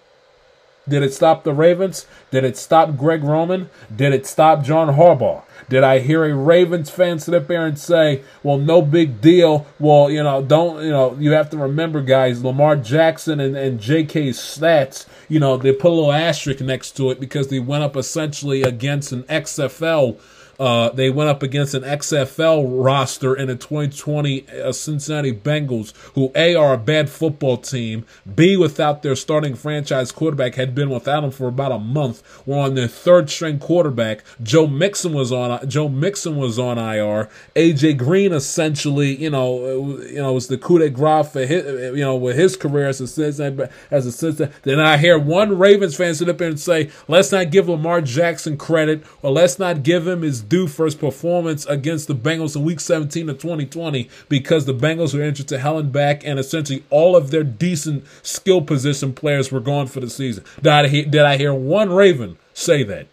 Did 0.88 1.02
it 1.02 1.14
stop 1.14 1.44
the 1.44 1.54
Ravens? 1.54 2.06
Did 2.30 2.44
it 2.44 2.58
stop 2.58 2.96
Greg 2.96 3.24
Roman? 3.24 3.70
Did 3.94 4.14
it 4.14 4.28
stop 4.28 4.64
John 4.64 4.96
Harbaugh? 4.96 5.44
Did 5.68 5.84
I 5.84 6.00
hear 6.00 6.24
a 6.26 6.34
Ravens 6.34 6.92
fan 6.92 7.18
sit 7.18 7.34
up 7.34 7.48
there 7.48 7.66
and 7.66 7.78
say, 7.78 8.22
well, 8.44 8.60
no 8.60 8.84
big 8.84 9.20
deal. 9.20 9.66
Well, 9.80 10.12
you 10.12 10.22
know, 10.22 10.44
don't, 10.44 10.84
you 10.84 10.92
know, 10.92 11.18
you 11.20 11.32
have 11.32 11.50
to 11.52 11.58
remember, 11.58 12.02
guys, 12.02 12.44
Lamar 12.44 12.76
Jackson 12.76 13.40
and, 13.40 13.58
and 13.58 13.80
JK's 13.80 14.38
stats, 14.38 15.08
you 15.28 15.40
know, 15.40 15.58
they 15.58 15.72
put 15.72 15.92
a 15.92 15.96
little 15.96 16.12
asterisk 16.12 16.62
next 16.62 16.92
to 16.98 17.10
it 17.10 17.20
because 17.20 17.48
they 17.48 17.60
went 17.60 17.84
up 17.84 17.96
essentially 17.96 18.62
against 18.62 19.12
an 19.12 19.24
XFL 19.24 20.20
uh, 20.60 20.90
they 20.90 21.10
went 21.10 21.30
up 21.30 21.44
against 21.44 21.74
an 21.74 21.84
XFL 21.84 22.84
roster 22.84 23.36
in 23.36 23.48
the 23.48 23.56
2020 23.56 24.50
uh, 24.50 24.72
Cincinnati 24.72 25.34
Bengals, 25.34 25.94
who 26.14 26.32
A 26.36 26.56
are 26.56 26.74
a 26.74 26.78
bad 26.78 27.10
football 27.10 27.58
team, 27.58 28.06
B 28.36 28.56
without 28.56 29.04
their 29.04 29.16
starting 29.16 29.56
franchise 29.56 30.12
quarterback 30.12 30.56
had 30.56 30.74
been 30.74 30.90
without 30.90 31.24
him 31.24 31.32
for 31.32 31.48
about 31.48 31.72
a 31.72 31.80
month. 31.80 32.24
Were 32.46 32.58
on 32.58 32.76
their 32.76 32.88
third 32.88 33.30
string 33.30 33.60
quarterback. 33.60 34.24
Joe 34.42 34.68
Mixon 34.68 35.14
was 35.14 35.32
on. 35.32 35.68
Joe 35.68 35.90
Mixon 35.90 36.38
was 36.38 36.58
on 36.58 36.78
IR. 36.78 37.30
AJ 37.56 37.98
Green 37.98 38.32
essentially, 38.32 39.16
you 39.16 39.30
know, 39.30 40.00
you 40.00 40.16
know, 40.16 40.34
was 40.34 40.48
the 40.48 40.58
coup 40.58 40.80
de 40.80 40.90
grace 40.90 41.32
for 41.32 41.46
his, 41.46 41.66
you 41.96 42.04
know, 42.04 42.16
with 42.16 42.38
his 42.38 42.56
career 42.56 42.88
as 42.88 43.02
a 43.02 43.08
Cincinnati 43.08 43.72
as 43.92 44.06
a 44.06 44.12
Cincinnati. 44.12 44.54
Then 44.64 44.80
I 44.80 44.98
hear 44.98 45.20
one 45.20 45.58
Ravens 45.58 45.96
fan 45.96 46.16
sit 46.16 46.30
up 46.30 46.38
there 46.38 46.48
and 46.48 46.60
say, 46.60 46.90
"Let's 47.08 47.32
not 47.32 47.52
give 47.52 47.68
Lamar 47.68 48.02
Jackson 48.02 48.58
credit, 48.58 49.04
or 49.22 49.32
let's 49.32 49.60
not 49.60 49.84
give 49.84 50.08
him 50.08 50.22
his 50.22 50.42
due 50.48 50.68
for 50.68 50.86
his 50.86 50.96
performance 50.96 51.66
against 51.66 52.08
the 52.08 52.16
Bengals 52.16 52.56
in 52.56 52.64
Week 52.64 52.80
17 52.80 53.30
of 53.30 53.38
2020 53.38 54.10
because 54.30 54.66
the 54.66 54.74
Bengals 54.74 55.14
were 55.14 55.22
injured 55.22 55.48
to 55.50 55.60
hell 55.60 55.78
and 55.78 55.92
back, 55.92 56.26
and 56.26 56.40
essentially 56.40 56.84
all 56.90 57.16
of 57.16 57.32
their 57.32 57.44
decent 57.44 58.06
skill 58.24 58.62
position 58.62 59.14
players 59.14 59.52
were 59.52 59.60
gone 59.60 59.88
for 59.88 60.00
the 60.00 60.10
season. 60.10 60.44
Did 60.58 60.68
I 60.68 60.88
hear, 60.88 61.06
did 61.06 61.22
I 61.22 61.38
hear 61.38 61.54
one 61.54 61.92
Raven 61.92 62.38
say 62.54 62.84
that? 62.84 63.08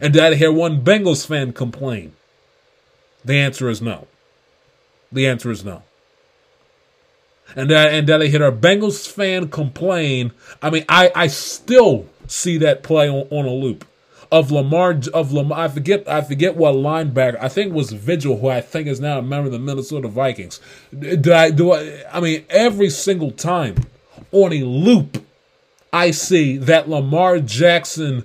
And 0.00 0.12
did 0.12 0.22
I 0.22 0.34
hear 0.34 0.52
one 0.52 0.82
Bengals 0.82 1.26
fan 1.26 1.52
complain? 1.52 2.14
The 3.24 3.34
answer 3.34 3.68
is 3.68 3.80
no. 3.80 4.06
The 5.10 5.26
answer 5.26 5.50
is 5.50 5.64
no. 5.64 5.82
And 7.56 7.70
that 7.70 7.92
and 7.92 8.08
that 8.08 8.22
I 8.22 8.26
hear 8.26 8.44
a 8.44 8.52
Bengals 8.52 9.08
fan 9.08 9.48
complain. 9.48 10.32
I 10.60 10.70
mean, 10.70 10.84
I 10.88 11.12
I 11.14 11.26
still 11.28 12.06
see 12.26 12.58
that 12.58 12.82
play 12.82 13.08
on, 13.08 13.28
on 13.30 13.44
a 13.44 13.50
loop 13.50 13.84
of 14.34 14.50
Lamar 14.50 14.98
of 15.14 15.32
Lamar. 15.32 15.60
I 15.60 15.68
forget 15.68 16.08
I 16.08 16.20
forget 16.20 16.56
what 16.56 16.74
linebacker. 16.74 17.38
I 17.40 17.48
think 17.48 17.72
was 17.72 17.92
Vigil, 17.92 18.40
who 18.40 18.48
I 18.48 18.60
think 18.60 18.88
is 18.88 18.98
now 18.98 19.20
a 19.20 19.22
member 19.22 19.46
of 19.46 19.52
the 19.52 19.60
Minnesota 19.60 20.08
Vikings. 20.08 20.60
Do 20.92 21.32
I 21.32 21.52
do 21.52 21.72
I? 21.72 22.02
I 22.12 22.18
mean, 22.18 22.44
every 22.50 22.90
single 22.90 23.30
time 23.30 23.76
on 24.32 24.52
a 24.52 24.64
loop, 24.64 25.24
I 25.92 26.10
see 26.10 26.56
that 26.56 26.88
Lamar 26.88 27.38
Jackson 27.38 28.24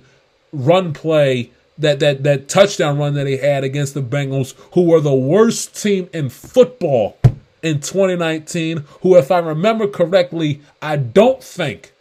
run 0.52 0.92
play. 0.92 1.52
That, 1.78 2.00
that 2.00 2.24
that 2.24 2.48
touchdown 2.50 2.98
run 2.98 3.14
that 3.14 3.26
he 3.26 3.38
had 3.38 3.64
against 3.64 3.94
the 3.94 4.02
Bengals, 4.02 4.54
who 4.74 4.82
were 4.82 5.00
the 5.00 5.14
worst 5.14 5.80
team 5.80 6.10
in 6.12 6.28
football 6.28 7.16
in 7.62 7.80
2019, 7.80 8.84
who, 9.00 9.16
if 9.16 9.30
I 9.30 9.38
remember 9.38 9.86
correctly, 9.86 10.60
I 10.82 10.96
don't 10.96 11.42
think 11.42 11.92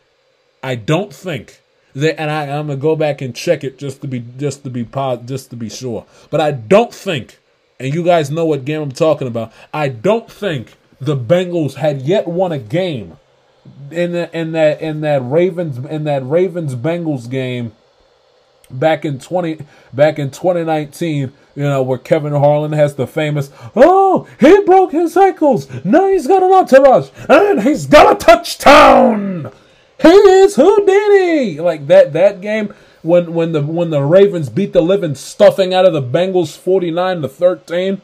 I 0.61 0.75
don't 0.75 1.13
think 1.13 1.61
and 2.03 2.31
I, 2.31 2.43
I'm 2.43 2.67
gonna 2.67 2.77
go 2.77 2.95
back 2.95 3.21
and 3.21 3.35
check 3.35 3.63
it 3.63 3.77
just 3.77 4.01
to 4.01 4.07
be 4.07 4.23
just 4.37 4.63
to 4.63 4.69
be 4.69 4.87
just 5.25 5.49
to 5.49 5.55
be 5.55 5.69
sure. 5.69 6.05
But 6.29 6.41
I 6.41 6.51
don't 6.51 6.93
think, 6.93 7.39
and 7.79 7.93
you 7.93 8.03
guys 8.03 8.29
know 8.29 8.45
what 8.45 8.65
game 8.65 8.81
I'm 8.81 8.91
talking 8.91 9.27
about. 9.27 9.51
I 9.73 9.89
don't 9.89 10.29
think 10.29 10.75
the 10.99 11.15
Bengals 11.15 11.75
had 11.75 12.01
yet 12.01 12.27
won 12.27 12.51
a 12.51 12.59
game 12.59 13.17
in 13.91 14.11
the, 14.13 14.37
in 14.37 14.51
that 14.53 14.81
in 14.81 15.01
that 15.01 15.21
Ravens 15.23 15.77
in 15.77 16.03
that 16.05 16.25
Ravens 16.25 16.75
Bengals 16.75 17.29
game 17.29 17.73
back 18.71 19.03
in 19.03 19.19
20 19.19 19.59
back 19.93 20.19
in 20.19 20.29
2019 20.29 21.33
you 21.55 21.63
know 21.63 21.81
where 21.81 21.97
Kevin 21.97 22.33
Harlan 22.33 22.71
has 22.73 22.95
the 22.95 23.07
famous 23.07 23.51
oh 23.75 24.27
he 24.39 24.61
broke 24.61 24.91
his 24.91 25.17
ankles 25.17 25.67
now 25.83 26.07
he's 26.07 26.27
got 26.27 26.43
an 26.43 26.51
entourage 26.51 27.09
and 27.27 27.63
he's 27.63 27.87
got 27.87 28.13
a 28.13 28.15
touchdown 28.23 29.51
he 30.01 30.07
is 30.07 30.55
Houdini 30.55 31.59
like 31.59 31.87
that 31.87 32.13
that 32.13 32.41
game 32.41 32.73
when 33.01 33.33
when 33.33 33.51
the 33.51 33.61
when 33.61 33.89
the 33.89 34.01
Ravens 34.01 34.49
beat 34.49 34.73
the 34.73 34.81
living 34.81 35.15
stuffing 35.15 35.73
out 35.73 35.85
of 35.85 35.93
the 35.93 36.01
Bengals 36.01 36.57
49 36.57 37.21
to 37.21 37.27
13 37.27 38.01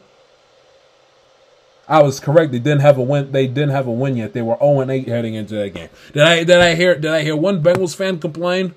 I 1.88 2.02
was 2.02 2.18
correct. 2.18 2.52
They 2.52 2.58
didn't 2.58 2.80
have 2.80 2.98
a 2.98 3.02
win. 3.02 3.30
They 3.30 3.46
didn't 3.46 3.70
have 3.70 3.86
a 3.86 3.92
win 3.92 4.16
yet. 4.16 4.32
They 4.32 4.42
were 4.42 4.56
0 4.58 4.90
8 4.90 5.08
heading 5.08 5.34
into 5.34 5.54
that 5.54 5.74
game. 5.74 5.88
Did 6.12 6.22
I 6.22 6.44
did 6.44 6.58
I 6.58 6.74
hear 6.74 6.96
did 6.96 7.12
I 7.12 7.22
hear 7.22 7.36
one 7.36 7.62
Bengals 7.62 7.94
fan 7.94 8.18
complain? 8.18 8.74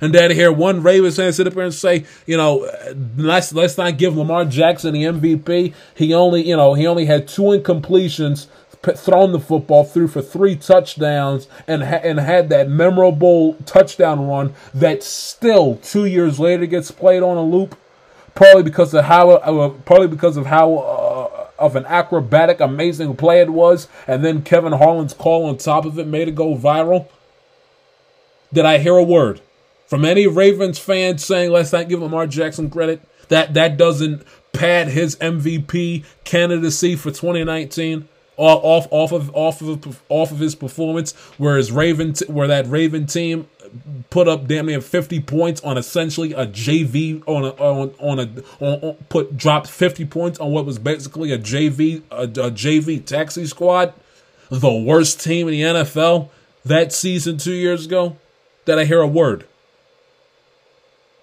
And 0.00 0.12
did 0.12 0.30
I 0.30 0.34
hear 0.34 0.52
one 0.52 0.82
Ravens 0.82 1.16
fan 1.16 1.32
sit 1.32 1.46
up 1.46 1.54
here 1.54 1.62
and 1.62 1.74
say, 1.74 2.06
you 2.26 2.36
know, 2.36 2.68
let's 3.16 3.52
let's 3.52 3.76
not 3.76 3.98
give 3.98 4.16
Lamar 4.16 4.44
Jackson 4.44 4.94
the 4.94 5.04
MVP. 5.04 5.74
He 5.94 6.14
only, 6.14 6.48
you 6.48 6.56
know, 6.56 6.74
he 6.74 6.86
only 6.86 7.06
had 7.06 7.26
two 7.26 7.42
incompletions, 7.42 8.46
thrown 8.82 9.32
the 9.32 9.40
football 9.40 9.84
through 9.84 10.08
for 10.08 10.22
three 10.22 10.56
touchdowns, 10.56 11.48
and 11.66 11.84
ha- 11.84 12.00
and 12.02 12.18
had 12.20 12.48
that 12.48 12.68
memorable 12.68 13.54
touchdown 13.66 14.26
run 14.26 14.54
that 14.72 15.02
still 15.02 15.76
two 15.76 16.06
years 16.06 16.40
later 16.40 16.66
gets 16.66 16.90
played 16.90 17.22
on 17.22 17.36
a 17.36 17.42
loop, 17.42 17.76
probably 18.34 18.62
because 18.62 18.94
of 18.94 19.04
how, 19.04 19.30
uh, 19.30 19.68
probably 19.68 20.08
because 20.08 20.36
of 20.36 20.46
how. 20.46 20.76
Uh, 20.76 21.46
of 21.60 21.76
an 21.76 21.84
acrobatic, 21.84 22.58
amazing 22.58 23.14
play 23.14 23.42
it 23.42 23.50
was, 23.50 23.86
and 24.06 24.24
then 24.24 24.40
Kevin 24.40 24.72
Harlan's 24.72 25.12
call 25.12 25.44
on 25.44 25.58
top 25.58 25.84
of 25.84 25.98
it 25.98 26.06
made 26.06 26.26
it 26.26 26.34
go 26.34 26.56
viral? 26.56 27.06
Did 28.50 28.64
I 28.64 28.78
hear 28.78 28.96
a 28.96 29.02
word 29.04 29.42
from 29.86 30.06
any 30.06 30.26
Ravens 30.26 30.78
fans 30.78 31.22
saying 31.22 31.52
let's 31.52 31.70
not 31.70 31.90
give 31.90 32.00
Lamar 32.00 32.26
Jackson 32.26 32.70
credit? 32.70 33.02
That 33.28 33.52
that 33.52 33.76
doesn't 33.76 34.24
pad 34.54 34.88
his 34.88 35.16
MVP 35.16 36.04
candidacy 36.24 36.96
for 36.96 37.10
2019 37.10 38.08
off 38.40 38.88
off 38.90 39.12
of 39.12 39.34
off 39.34 39.60
of 39.60 40.02
off 40.08 40.32
of 40.32 40.38
his 40.38 40.54
performance, 40.54 41.12
whereas 41.36 41.70
Raven 41.70 42.14
where 42.28 42.48
that 42.48 42.66
Raven 42.66 43.06
team 43.06 43.48
put 44.08 44.26
up 44.26 44.46
damn 44.48 44.66
near 44.66 44.80
50 44.80 45.20
points 45.20 45.60
on 45.62 45.78
essentially 45.78 46.32
a 46.32 46.46
JV 46.46 47.22
on 47.26 47.44
a 47.44 47.50
on 47.50 47.94
on 47.98 48.18
a 48.18 48.64
on, 48.64 48.80
on, 48.80 48.94
put 49.08 49.36
dropped 49.36 49.68
50 49.68 50.06
points 50.06 50.38
on 50.40 50.50
what 50.50 50.64
was 50.64 50.78
basically 50.78 51.32
a 51.32 51.38
JV 51.38 52.02
a, 52.10 52.24
a 52.24 52.50
JV 52.50 53.04
taxi 53.04 53.46
squad, 53.46 53.92
the 54.48 54.72
worst 54.72 55.20
team 55.20 55.46
in 55.48 55.52
the 55.52 55.62
NFL 55.62 56.30
that 56.64 56.92
season 56.92 57.36
2 57.36 57.52
years 57.52 57.86
ago. 57.86 58.16
Did 58.64 58.78
I 58.78 58.84
hear 58.84 59.00
a 59.00 59.06
word? 59.06 59.46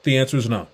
The 0.03 0.17
answer 0.17 0.37
is 0.37 0.47
no. 0.47 0.67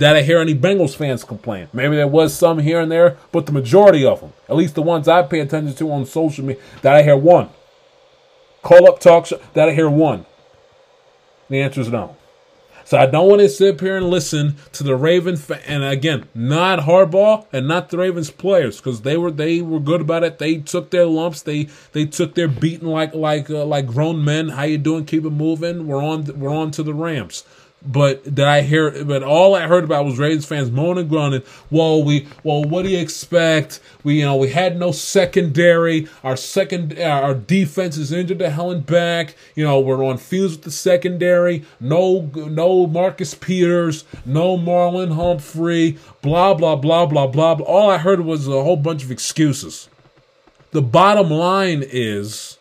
Did 0.00 0.16
I 0.16 0.22
hear 0.22 0.38
any 0.38 0.54
Bengals 0.54 0.96
fans 0.96 1.24
complain? 1.24 1.68
Maybe 1.74 1.94
there 1.94 2.08
was 2.08 2.32
some 2.32 2.60
here 2.60 2.80
and 2.80 2.90
there, 2.90 3.18
but 3.32 3.44
the 3.44 3.52
majority 3.52 4.02
of 4.02 4.22
them, 4.22 4.32
at 4.48 4.56
least 4.56 4.74
the 4.74 4.80
ones 4.80 5.06
I 5.06 5.20
pay 5.22 5.40
attention 5.40 5.74
to 5.74 5.92
on 5.92 6.06
social 6.06 6.42
media, 6.42 6.62
that 6.80 6.96
I 6.96 7.02
hear 7.02 7.18
one. 7.18 7.50
Call 8.62 8.88
up 8.88 8.98
talk 8.98 9.26
show, 9.26 9.38
that 9.52 9.68
I 9.68 9.72
hear 9.72 9.90
one. 9.90 10.24
The 11.50 11.60
answer 11.60 11.82
is 11.82 11.90
no. 11.90 12.16
So 12.86 12.96
I 12.96 13.04
don't 13.04 13.28
want 13.28 13.42
to 13.42 13.48
sit 13.50 13.74
up 13.74 13.80
here 13.82 13.98
and 13.98 14.08
listen 14.08 14.56
to 14.72 14.82
the 14.82 14.96
Raven 14.96 15.36
fa- 15.36 15.60
and 15.68 15.84
again, 15.84 16.26
not 16.34 16.80
Harbaugh 16.80 17.44
and 17.52 17.68
not 17.68 17.90
the 17.90 17.98
Ravens 17.98 18.30
players 18.30 18.78
because 18.78 19.02
they 19.02 19.18
were 19.18 19.30
they 19.30 19.60
were 19.60 19.80
good 19.80 20.00
about 20.00 20.24
it. 20.24 20.38
They 20.38 20.56
took 20.56 20.90
their 20.90 21.04
lumps. 21.04 21.42
They 21.42 21.68
they 21.92 22.06
took 22.06 22.34
their 22.34 22.48
beating 22.48 22.88
like 22.88 23.14
like 23.14 23.50
uh, 23.50 23.66
like 23.66 23.86
grown 23.86 24.24
men. 24.24 24.48
How 24.48 24.62
you 24.62 24.78
doing? 24.78 25.04
Keep 25.04 25.26
it 25.26 25.30
moving. 25.30 25.86
We're 25.86 26.02
on 26.02 26.24
we're 26.40 26.54
on 26.54 26.70
to 26.72 26.82
the 26.82 26.94
Rams. 26.94 27.44
But 27.82 28.24
did 28.24 28.40
I 28.40 28.60
hear? 28.60 29.04
But 29.04 29.22
all 29.22 29.54
I 29.54 29.66
heard 29.66 29.84
about 29.84 30.04
was 30.04 30.18
Ravens 30.18 30.44
fans 30.44 30.70
moaning, 30.70 31.08
groaning. 31.08 31.42
Well, 31.70 32.04
we, 32.04 32.28
well, 32.44 32.62
what 32.62 32.82
do 32.82 32.90
you 32.90 32.98
expect? 32.98 33.80
We, 34.04 34.18
you 34.18 34.24
know, 34.26 34.36
we 34.36 34.50
had 34.50 34.78
no 34.78 34.92
secondary. 34.92 36.06
Our 36.22 36.36
second, 36.36 36.98
uh, 36.98 37.04
our 37.04 37.34
defense 37.34 37.96
is 37.96 38.12
injured 38.12 38.38
to 38.40 38.50
hell 38.50 38.70
and 38.70 38.84
back. 38.84 39.34
You 39.54 39.64
know, 39.64 39.80
we're 39.80 40.04
on 40.04 40.18
fuse 40.18 40.52
with 40.52 40.62
the 40.62 40.70
secondary. 40.70 41.64
No, 41.80 42.30
no 42.34 42.86
Marcus 42.86 43.34
Peters. 43.34 44.04
No 44.26 44.58
Marlon 44.58 45.14
Humphrey. 45.14 45.96
Blah 46.20 46.54
blah 46.54 46.76
blah 46.76 47.06
blah. 47.06 47.28
blah. 47.28 47.52
All 47.54 47.90
I 47.90 47.96
heard 47.96 48.20
was 48.20 48.46
a 48.46 48.62
whole 48.62 48.76
bunch 48.76 49.02
of 49.02 49.10
excuses. 49.10 49.88
The 50.72 50.82
bottom 50.82 51.30
line 51.30 51.82
is, 51.84 52.58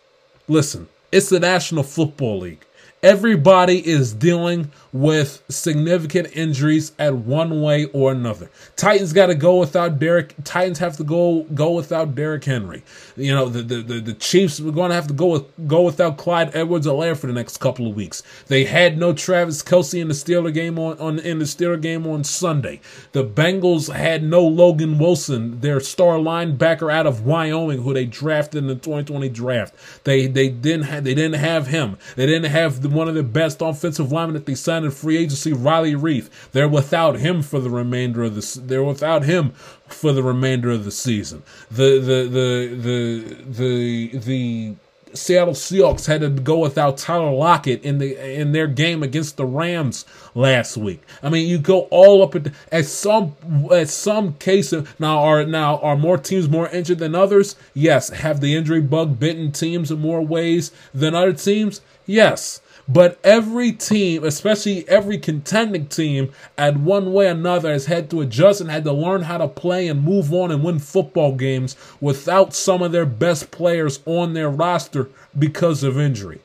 listen, 0.47 0.87
it's 1.11 1.29
the 1.29 1.39
National 1.39 1.83
Football 1.83 2.39
League. 2.39 2.65
Everybody 3.01 3.87
is 3.87 4.13
dealing 4.13 4.71
with 4.91 5.41
significant 5.47 6.35
injuries 6.35 6.91
at 6.99 7.15
one 7.15 7.61
way 7.61 7.85
or 7.85 8.11
another. 8.11 8.49
Titans 8.75 9.13
got 9.13 9.27
to 9.27 9.35
go 9.35 9.57
without 9.57 9.99
Derek. 9.99 10.33
Titans 10.43 10.79
have 10.79 10.97
to 10.97 11.05
go 11.05 11.43
go 11.53 11.71
without 11.71 12.13
Derrick 12.13 12.43
Henry. 12.43 12.83
You 13.15 13.33
know 13.33 13.47
the 13.47 13.61
the, 13.61 13.81
the, 13.81 13.99
the 14.01 14.13
Chiefs 14.15 14.59
are 14.59 14.71
going 14.71 14.89
to 14.89 14.95
have 14.95 15.07
to 15.07 15.13
go 15.13 15.27
with, 15.27 15.67
go 15.67 15.83
without 15.83 16.17
Clyde 16.17 16.53
Edwards-Helaire 16.53 17.15
for 17.15 17.27
the 17.27 17.33
next 17.33 17.59
couple 17.59 17.87
of 17.87 17.95
weeks. 17.95 18.21
They 18.47 18.65
had 18.65 18.97
no 18.97 19.13
Travis 19.13 19.63
Kelce 19.63 20.01
in 20.01 20.09
the 20.09 20.13
Steeler 20.13 20.53
game 20.53 20.77
on, 20.77 20.99
on 20.99 21.19
in 21.19 21.39
the 21.39 21.45
Steeler 21.45 21.81
game 21.81 22.05
on 22.05 22.25
Sunday. 22.25 22.81
The 23.13 23.23
Bengals 23.23 23.93
had 23.93 24.23
no 24.23 24.45
Logan 24.45 24.97
Wilson, 24.97 25.61
their 25.61 25.79
star 25.79 26.17
linebacker 26.17 26.91
out 26.91 27.07
of 27.07 27.25
Wyoming, 27.25 27.83
who 27.83 27.93
they 27.93 28.05
drafted 28.05 28.63
in 28.63 28.67
the 28.67 28.75
2020 28.75 29.29
draft. 29.29 30.03
They 30.03 30.27
they 30.27 30.49
didn't 30.49 30.83
have 30.83 31.05
they 31.05 31.13
didn't 31.13 31.39
have 31.39 31.67
him. 31.67 31.97
They 32.17 32.25
didn't 32.25 32.51
have 32.51 32.81
the, 32.81 32.88
one 32.93 33.07
of 33.07 33.15
the 33.15 33.23
best 33.23 33.61
offensive 33.61 34.11
linemen 34.11 34.33
that 34.33 34.45
they 34.45 34.55
signed 34.55 34.85
in 34.85 34.91
free 34.91 35.17
agency, 35.17 35.53
Riley 35.53 35.93
Reiff. 35.93 36.29
They're 36.51 36.69
without 36.69 37.19
him 37.19 37.41
for 37.41 37.59
the 37.59 37.69
remainder 37.69 38.23
of 38.23 38.35
the. 38.35 38.59
They're 38.61 38.83
without 38.83 39.23
him 39.23 39.51
for 39.87 40.11
the 40.11 40.23
remainder 40.23 40.71
of 40.71 40.85
the 40.85 40.91
season. 40.91 41.43
The 41.69 41.99
the 41.99 42.27
the 42.29 42.75
the 42.75 43.35
the 43.51 44.17
the. 44.17 44.75
Seattle 45.11 45.55
Seahawks 45.55 46.05
had 46.05 46.21
to 46.21 46.29
go 46.29 46.59
without 46.59 46.99
Tyler 46.99 47.31
Lockett 47.31 47.81
in 47.81 47.97
the 47.97 48.39
in 48.39 48.51
their 48.51 48.67
game 48.67 49.01
against 49.01 49.37
the 49.37 49.45
Rams 49.45 50.05
last 50.35 50.77
week. 50.77 51.01
I 51.23 51.29
mean, 51.29 51.49
you 51.49 51.57
go 51.57 51.87
all 51.89 52.21
up 52.21 52.35
at, 52.35 52.53
at 52.71 52.85
some 52.85 53.35
at 53.71 53.89
some 53.89 54.33
case 54.35 54.71
of, 54.71 54.99
now 54.99 55.17
are 55.17 55.43
now 55.47 55.79
are 55.79 55.97
more 55.97 56.19
teams 56.19 56.47
more 56.47 56.69
injured 56.69 56.99
than 56.99 57.15
others? 57.15 57.55
Yes. 57.73 58.09
Have 58.09 58.39
the 58.39 58.55
injury 58.55 58.81
bug 58.81 59.19
bitten 59.19 59.51
teams 59.51 59.89
in 59.89 59.97
more 59.97 60.21
ways 60.21 60.71
than 60.93 61.15
other 61.15 61.33
teams? 61.33 61.81
Yes. 62.05 62.61
But 62.91 63.19
every 63.23 63.71
team, 63.71 64.23
especially 64.23 64.87
every 64.89 65.19
contending 65.19 65.85
team, 65.87 66.33
at 66.57 66.75
one 66.75 67.13
way 67.13 67.27
or 67.27 67.31
another, 67.31 67.71
has 67.71 67.85
had 67.85 68.09
to 68.09 68.21
adjust 68.21 68.61
and 68.61 68.71
had 68.71 68.83
to 68.85 68.91
learn 68.91 69.21
how 69.21 69.37
to 69.37 69.47
play 69.47 69.87
and 69.87 70.03
move 70.03 70.33
on 70.33 70.49
and 70.49 70.63
win 70.63 70.79
football 70.79 71.35
games 71.35 71.75
without 72.01 72.55
some 72.55 72.81
of 72.81 72.91
their 72.91 73.05
best 73.05 73.51
players 73.51 73.99
on 74.07 74.33
their 74.33 74.49
roster 74.49 75.07
because 75.37 75.83
of 75.83 75.99
injury. 75.99 76.41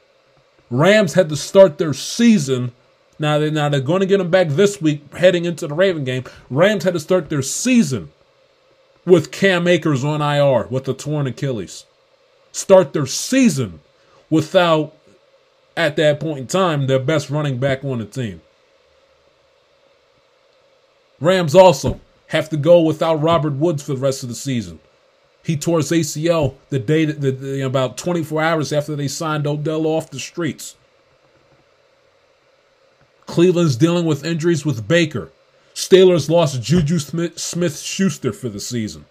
Rams 0.70 1.14
had 1.14 1.30
to 1.30 1.36
start 1.36 1.78
their 1.78 1.95
season. 1.95 2.72
Now 3.18 3.38
they 3.38 3.51
now 3.51 3.70
they're 3.70 3.80
going 3.80 4.01
to 4.01 4.07
get 4.07 4.18
them 4.18 4.30
back 4.30 4.49
this 4.49 4.82
week, 4.82 5.14
heading 5.14 5.47
into 5.47 5.66
the 5.66 5.74
Raven 5.74 6.05
game. 6.05 6.24
Rams 6.51 6.84
had 6.84 6.92
to 6.92 7.01
start 7.01 7.30
their 7.30 7.42
season 7.42 8.11
with 9.07 9.30
Cam 9.30 9.66
Akers 9.66 10.05
on 10.05 10.20
IR 10.20 10.66
with 10.66 10.84
the 10.84 10.92
torn 10.92 11.26
Achilles. 11.26 11.86
Start 12.53 12.92
their 12.92 13.07
season 13.07 13.80
without 14.28 14.95
at 15.77 15.97
that 15.97 16.20
point 16.20 16.39
in 16.39 16.47
time, 16.47 16.87
their 16.87 16.99
best 16.99 17.31
running 17.31 17.59
back 17.59 17.85
on 17.85 17.99
the 17.99 18.05
team. 18.05 18.41
Rams 21.20 21.55
also 21.55 22.01
have 22.29 22.49
to 22.51 22.57
go 22.57 22.81
without 22.81 23.22
Robert 23.22 23.55
Woods 23.55 23.83
for 23.83 23.95
the 23.95 24.01
rest 24.01 24.22
of 24.22 24.29
the 24.29 24.35
season. 24.35 24.79
He 25.43 25.57
tore 25.57 25.79
his 25.79 25.91
ACL 25.91 26.55
the 26.70 26.79
day 26.79 27.05
that 27.05 27.20
the, 27.20 27.31
the, 27.31 27.61
about 27.61 27.99
24 27.99 28.43
hours 28.43 28.72
after 28.72 28.97
they 28.97 29.09
signed 29.09 29.47
Odell 29.47 29.87
off 29.87 30.11
the 30.11 30.18
streets. 30.18 30.77
Cleveland's 33.27 33.77
dealing 33.77 34.07
with 34.07 34.25
injuries 34.25 34.64
with 34.64 34.89
Baker. 34.89 35.31
Steelers 35.75 36.31
lost 36.31 36.62
Juju 36.62 36.99
Smith 36.99 37.81
Schuster 37.81 38.33
for 38.33 38.49
the 38.49 38.61
season. 38.61 39.07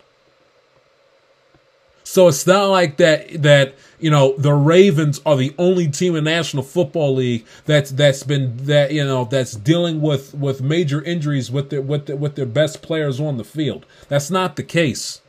So 2.13 2.27
it's 2.27 2.45
not 2.45 2.67
like 2.67 2.97
that 2.97 3.41
that 3.41 3.73
you 3.99 4.11
know 4.11 4.35
the 4.37 4.53
Ravens 4.53 5.19
are 5.25 5.35
the 5.35 5.51
only 5.57 5.87
team 5.87 6.15
in 6.15 6.25
National 6.25 6.61
Football 6.61 7.15
League 7.15 7.43
that's 7.65 7.89
that's 7.89 8.21
been 8.21 8.55
that 8.67 8.91
you 8.91 9.03
know 9.03 9.25
that's 9.25 9.53
dealing 9.53 9.99
with 9.99 10.35
with 10.35 10.61
major 10.61 11.01
injuries 11.01 11.49
with 11.49 11.71
their 11.71 11.81
with 11.81 12.05
their, 12.05 12.15
with 12.15 12.35
their 12.35 12.45
best 12.45 12.83
players 12.83 13.19
on 13.19 13.37
the 13.37 13.43
field. 13.43 13.87
That's 14.09 14.29
not 14.29 14.57
the 14.57 14.61
case. 14.61 15.21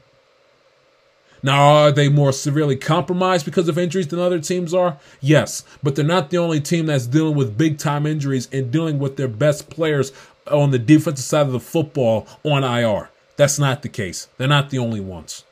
Now, 1.43 1.63
are 1.73 1.91
they 1.91 2.11
more 2.11 2.33
severely 2.33 2.77
compromised 2.77 3.47
because 3.47 3.67
of 3.67 3.79
injuries 3.79 4.09
than 4.09 4.19
other 4.19 4.39
teams 4.39 4.75
are? 4.75 4.99
Yes, 5.23 5.65
but 5.83 5.97
they're 5.97 6.05
not 6.05 6.29
the 6.29 6.37
only 6.37 6.61
team 6.61 6.85
that's 6.85 7.07
dealing 7.07 7.35
with 7.35 7.57
big 7.57 7.79
time 7.79 8.05
injuries 8.05 8.47
and 8.53 8.71
dealing 8.71 8.99
with 8.99 9.17
their 9.17 9.29
best 9.29 9.71
players 9.71 10.13
on 10.51 10.71
the 10.71 10.79
defensive 10.79 11.25
side 11.25 11.47
of 11.47 11.53
the 11.53 11.61
football 11.61 12.27
on 12.43 12.63
IR. 12.63 13.09
That's 13.37 13.59
not 13.59 13.81
the 13.81 13.89
case. 13.89 14.29
They're 14.37 14.47
not 14.49 14.69
the 14.69 14.81
only 14.81 15.01
ones. 15.01 15.45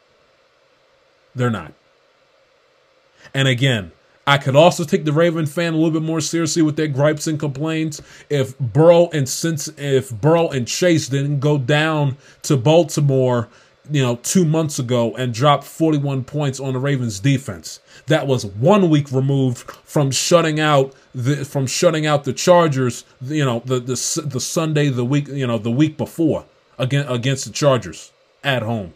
They're 1.35 1.51
not. 1.51 1.73
And 3.35 3.49
again, 3.49 3.93
I 4.27 4.39
could 4.39 4.55
also 4.55 4.85
take 4.85 5.05
the 5.05 5.13
Raven 5.13 5.47
fan 5.47 5.75
a 5.75 5.77
little 5.77 5.91
bit 5.91 6.03
more 6.03 6.21
seriously 6.21 6.63
with 6.63 6.77
their 6.77 6.87
gripes 6.87 7.27
and 7.27 7.41
complaints 7.41 8.01
if 8.31 8.57
Burrow 8.59 9.09
and 9.13 9.29
since 9.29 9.69
if 9.77 10.11
Burrow 10.13 10.49
and 10.49 10.69
Chase 10.69 11.09
didn't 11.09 11.41
go 11.41 11.59
down 11.59 12.17
to 12.43 12.57
Baltimore, 12.57 13.49
you 13.91 14.01
know, 14.01 14.17
two 14.23 14.45
months 14.45 14.79
ago 14.79 15.17
and 15.17 15.35
drop 15.35 15.65
41 15.65 16.23
points 16.23 16.61
on 16.61 16.75
the 16.75 16.79
Ravens 16.79 17.19
defense. 17.19 17.81
That 18.07 18.29
was 18.29 18.47
one 18.47 18.91
week 18.91 19.11
removed 19.11 19.59
from 19.85 20.13
shutting 20.13 20.61
out 20.61 20.95
the 21.13 21.45
from 21.45 21.67
shutting 21.67 22.07
out 22.07 22.23
the 22.23 22.33
Chargers, 22.33 23.05
you 23.21 23.45
know, 23.45 23.61
the 23.65 23.81
the 23.81 24.23
the 24.25 24.41
Sunday 24.41 24.89
the 24.89 25.05
week, 25.05 25.27
you 25.27 25.49
know, 25.49 25.59
the 25.59 25.71
week 25.71 25.97
before 25.97 26.45
against 26.79 27.11
against 27.11 27.45
the 27.47 27.53
Chargers 27.53 28.13
at 28.45 28.63
home 28.63 28.95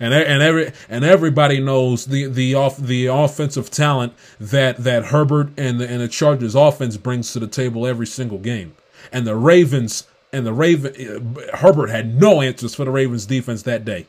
and 0.00 0.12
and 0.12 0.42
every 0.42 0.72
and 0.88 1.04
everybody 1.04 1.60
knows 1.60 2.06
the 2.06 2.26
the 2.26 2.54
off 2.54 2.76
the 2.76 3.06
offensive 3.06 3.70
talent 3.70 4.12
that 4.40 4.78
that 4.78 5.06
Herbert 5.06 5.50
and 5.56 5.80
the 5.80 5.88
and 5.88 6.00
the 6.00 6.08
Chargers 6.08 6.54
offense 6.54 6.96
brings 6.96 7.32
to 7.32 7.40
the 7.40 7.46
table 7.46 7.86
every 7.86 8.06
single 8.06 8.38
game. 8.38 8.74
And 9.12 9.26
the 9.26 9.36
Ravens 9.36 10.04
and 10.32 10.44
the 10.44 10.52
Raven 10.52 10.94
uh, 10.94 11.56
Herbert 11.58 11.90
had 11.90 12.20
no 12.20 12.40
answers 12.40 12.74
for 12.74 12.84
the 12.84 12.90
Ravens 12.90 13.26
defense 13.26 13.62
that 13.62 13.84
day. 13.84 14.06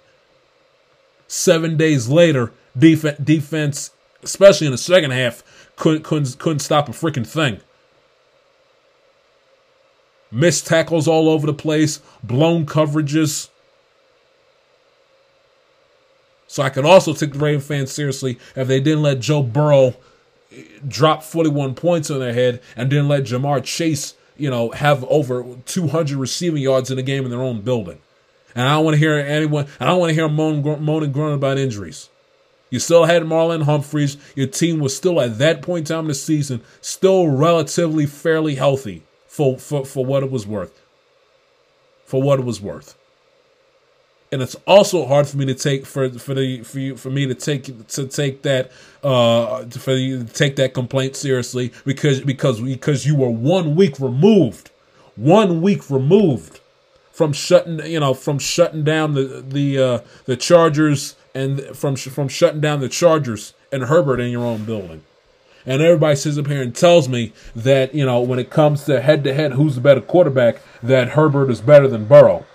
7 1.27 1.75
days 1.77 2.07
later, 2.07 2.51
defense 2.77 3.19
defense 3.19 3.91
especially 4.23 4.67
in 4.67 4.71
the 4.71 4.77
second 4.77 5.11
half 5.11 5.43
couldn't 5.75 6.03
couldn't 6.03 6.37
couldn't 6.39 6.59
stop 6.59 6.89
a 6.89 6.91
freaking 6.91 7.27
thing. 7.27 7.61
Missed 10.31 10.67
tackles 10.67 11.07
all 11.07 11.29
over 11.29 11.45
the 11.45 11.53
place, 11.53 12.01
blown 12.23 12.65
coverages, 12.65 13.49
so 16.55 16.63
I 16.63 16.69
could 16.69 16.85
also 16.85 17.13
take 17.13 17.33
the 17.33 17.39
Raven 17.39 17.59
fans 17.59 17.91
seriously 17.91 18.39
if 18.55 18.69
they 18.69 18.79
didn't 18.79 19.01
let 19.01 19.19
Joe 19.19 19.43
Burrow 19.43 19.93
drop 20.87 21.21
41 21.21 21.75
points 21.75 22.09
on 22.09 22.19
their 22.19 22.31
head 22.31 22.61
and 22.77 22.89
didn't 22.89 23.09
let 23.09 23.23
Ja'Marr 23.23 23.61
Chase, 23.61 24.13
you 24.37 24.49
know, 24.49 24.71
have 24.71 25.03
over 25.09 25.43
200 25.65 26.15
receiving 26.15 26.63
yards 26.63 26.89
in 26.89 26.97
a 26.97 27.01
game 27.01 27.25
in 27.25 27.29
their 27.29 27.41
own 27.41 27.59
building. 27.59 27.99
And 28.55 28.65
I 28.65 28.75
don't 28.75 28.85
want 28.85 28.95
to 28.95 28.99
hear 28.99 29.15
anyone, 29.15 29.67
I 29.81 29.85
don't 29.87 29.99
want 29.99 30.11
to 30.11 30.13
hear 30.13 30.29
moan, 30.29 30.63
moan 30.81 31.03
and 31.03 31.13
groan 31.13 31.33
about 31.33 31.57
injuries. 31.57 32.07
You 32.69 32.79
still 32.79 33.03
had 33.03 33.23
Marlon 33.23 33.63
Humphreys. 33.63 34.15
Your 34.33 34.47
team 34.47 34.79
was 34.79 34.95
still 34.95 35.19
at 35.19 35.37
that 35.39 35.61
point 35.61 35.89
in 35.89 35.93
time 35.93 36.05
in 36.05 36.07
the 36.07 36.13
season, 36.13 36.61
still 36.79 37.27
relatively 37.27 38.05
fairly 38.05 38.55
healthy 38.55 39.03
for, 39.27 39.59
for, 39.59 39.85
for 39.85 40.05
what 40.05 40.23
it 40.23 40.31
was 40.31 40.47
worth. 40.47 40.81
For 42.05 42.21
what 42.21 42.39
it 42.39 42.45
was 42.45 42.61
worth 42.61 42.95
and 44.35 44.43
it's 44.43 44.57
also 44.67 45.05
hard 45.05 45.25
for 45.25 45.37
me 45.37 45.45
to 45.45 45.55
take 45.55 45.85
for 45.85 46.09
for 46.09 46.33
the 46.33 46.61
for 46.63 46.77
you 46.77 46.97
for 46.97 47.09
me 47.09 47.25
to 47.25 47.33
take 47.33 47.87
to 47.87 48.05
take 48.05 48.41
that 48.41 48.69
uh 49.01 49.63
for 49.67 49.93
you 49.93 50.25
to 50.25 50.33
take 50.33 50.57
that 50.57 50.73
complaint 50.73 51.15
seriously 51.15 51.71
because 51.85 52.19
because 52.19 52.59
because 52.59 53.05
you 53.05 53.15
were 53.15 53.29
one 53.29 53.77
week 53.77 53.97
removed, 53.97 54.71
one 55.15 55.61
week 55.61 55.89
removed 55.89 56.59
from 57.13 57.31
shutting 57.31 57.79
you 57.85 57.97
know 57.97 58.13
from 58.13 58.37
shutting 58.37 58.83
down 58.83 59.13
the 59.13 59.41
the 59.47 59.79
uh, 59.79 59.99
the 60.25 60.35
Chargers 60.35 61.15
and 61.33 61.61
from 61.73 61.95
from 61.95 62.27
shutting 62.27 62.59
down 62.59 62.81
the 62.81 62.89
Chargers 62.89 63.53
and 63.71 63.83
Herbert 63.83 64.19
in 64.19 64.31
your 64.31 64.43
own 64.43 64.65
building. 64.65 65.05
And 65.65 65.81
everybody 65.81 66.17
sits 66.17 66.37
up 66.37 66.47
here 66.47 66.61
and 66.61 66.75
tells 66.75 67.07
me 67.09 67.31
that, 67.55 67.95
you 67.95 68.05
know, 68.05 68.21
when 68.21 68.37
it 68.37 68.51
comes 68.51 68.83
to 68.83 69.01
head 69.01 69.23
to 69.23 69.33
head, 69.33 69.53
who's 69.53 69.73
the 69.73 69.81
better 69.81 69.99
quarterback, 69.99 70.61
that 70.83 71.09
Herbert 71.09 71.49
is 71.49 71.59
better 71.59 71.87
than 71.87 72.05
Burrow 72.05 72.45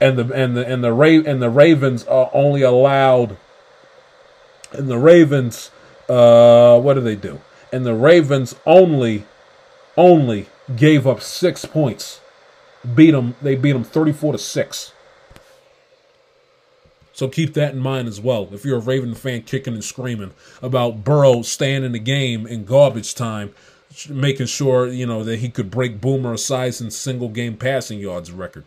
and 0.00 0.18
the 0.18 0.34
and 0.34 0.56
the 0.56 0.66
and 0.66 0.82
the 0.82 0.92
Ra- 0.92 1.22
and 1.26 1.42
the 1.42 1.50
Ravens 1.50 2.04
are 2.06 2.30
only 2.32 2.62
allowed 2.62 3.36
and 4.72 4.88
the 4.88 4.98
Ravens 4.98 5.70
uh 6.08 6.80
what 6.80 6.94
do 6.94 7.00
they 7.00 7.16
do? 7.16 7.40
And 7.72 7.84
the 7.84 7.94
Ravens 7.94 8.56
only 8.66 9.24
only 9.96 10.46
gave 10.74 11.06
up 11.06 11.20
6 11.20 11.64
points. 11.66 12.20
Beat 12.94 13.10
them 13.10 13.34
they 13.42 13.54
beat 13.54 13.72
them 13.72 13.84
34 13.84 14.32
to 14.32 14.38
6. 14.38 14.92
So 17.12 17.28
keep 17.28 17.52
that 17.52 17.74
in 17.74 17.80
mind 17.80 18.08
as 18.08 18.18
well. 18.18 18.48
If 18.50 18.64
you're 18.64 18.78
a 18.78 18.80
Raven 18.80 19.14
fan 19.14 19.42
kicking 19.42 19.74
and 19.74 19.84
screaming 19.84 20.32
about 20.62 21.04
Burrow 21.04 21.42
staying 21.42 21.84
in 21.84 21.92
the 21.92 21.98
game 21.98 22.46
in 22.46 22.64
garbage 22.64 23.14
time, 23.14 23.52
making 24.08 24.46
sure, 24.46 24.88
you 24.88 25.04
know, 25.04 25.22
that 25.24 25.40
he 25.40 25.50
could 25.50 25.70
break 25.70 26.00
Boomer 26.00 26.32
Esiason's 26.32 26.96
single 26.96 27.28
game 27.28 27.58
passing 27.58 27.98
yards 27.98 28.32
record 28.32 28.64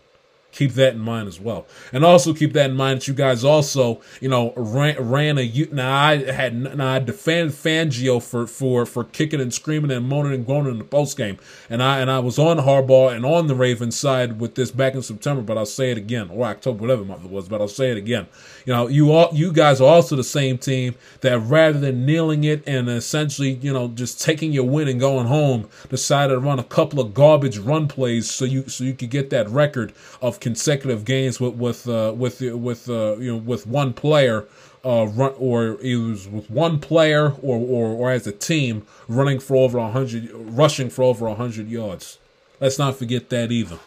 keep 0.53 0.73
that 0.73 0.93
in 0.93 0.99
mind 0.99 1.27
as 1.27 1.39
well. 1.39 1.65
And 1.91 2.05
also 2.05 2.33
keep 2.33 2.53
that 2.53 2.69
in 2.69 2.75
mind 2.75 3.01
that 3.01 3.07
you 3.07 3.13
guys 3.13 3.43
also, 3.43 4.01
you 4.21 4.29
know, 4.29 4.53
ran, 4.55 5.09
ran 5.09 5.37
a 5.37 5.67
now 5.71 5.93
I 5.93 6.31
had 6.31 6.55
now 6.55 6.93
I 6.93 6.99
defended 6.99 7.53
Fangio 7.53 8.21
for 8.21 8.47
for 8.47 8.85
for 8.85 9.03
kicking 9.03 9.41
and 9.41 9.53
screaming 9.53 9.91
and 9.91 10.07
moaning 10.07 10.33
and 10.33 10.45
groaning 10.45 10.71
in 10.71 10.77
the 10.77 10.83
post 10.85 11.17
game, 11.17 11.37
and 11.69 11.83
I 11.83 11.99
and 11.99 12.09
I 12.09 12.19
was 12.19 12.39
on 12.39 12.57
Harbaugh 12.57 13.13
and 13.13 13.25
on 13.25 13.47
the 13.47 13.55
Ravens 13.55 13.97
side 13.97 14.39
with 14.39 14.55
this 14.55 14.71
back 14.71 14.93
in 14.93 15.01
September, 15.01 15.41
but 15.41 15.57
I'll 15.57 15.65
say 15.65 15.91
it 15.91 15.97
again 15.97 16.29
or 16.29 16.45
October, 16.45 16.81
whatever 16.81 17.03
month 17.03 17.25
it 17.25 17.31
was, 17.31 17.49
but 17.49 17.59
I'll 17.59 17.67
say 17.67 17.91
it 17.91 17.97
again. 17.97 18.27
You 18.65 18.73
know, 18.73 18.87
you 18.87 19.11
all 19.11 19.29
you 19.33 19.51
guys 19.51 19.81
are 19.81 19.89
also 19.89 20.15
the 20.15 20.23
same 20.23 20.57
team 20.57 20.95
that 21.21 21.39
rather 21.39 21.79
than 21.79 22.05
kneeling 22.05 22.43
it 22.45 22.63
and 22.67 22.89
essentially, 22.89 23.53
you 23.53 23.73
know, 23.73 23.89
just 23.89 24.21
taking 24.21 24.53
your 24.53 24.63
win 24.63 24.87
and 24.87 24.99
going 24.99 25.27
home, 25.27 25.69
decided 25.89 26.33
to 26.33 26.39
run 26.39 26.59
a 26.59 26.63
couple 26.63 26.99
of 26.99 27.13
garbage 27.13 27.57
run 27.57 27.87
plays 27.87 28.29
so 28.29 28.45
you 28.45 28.67
so 28.69 28.83
you 28.83 28.93
could 28.93 29.09
get 29.09 29.29
that 29.31 29.49
record 29.49 29.93
of 30.21 30.39
consecutive 30.39 31.03
games 31.03 31.39
with 31.39 31.55
with 31.55 31.87
uh, 31.89 32.13
with 32.15 32.41
with 32.41 32.89
uh, 32.89 33.17
you 33.17 33.33
know 33.33 33.37
with 33.37 33.67
one 33.67 33.93
player 33.93 34.45
uh, 34.85 35.07
run 35.07 35.33
or 35.37 35.77
it 35.81 35.95
was 35.95 36.27
with 36.27 36.49
one 36.49 36.79
player 36.79 37.33
or, 37.41 37.57
or 37.57 37.87
or 37.87 38.11
as 38.11 38.27
a 38.27 38.31
team 38.31 38.85
running 39.07 39.39
for 39.39 39.57
over 39.57 39.79
hundred, 39.79 40.29
rushing 40.33 40.89
for 40.89 41.03
over 41.03 41.33
hundred 41.35 41.67
yards. 41.69 42.17
Let's 42.59 42.79
not 42.79 42.95
forget 42.95 43.29
that 43.29 43.51
either. 43.51 43.79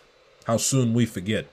How 0.44 0.58
soon 0.58 0.94
we 0.94 1.06
forget. 1.06 1.46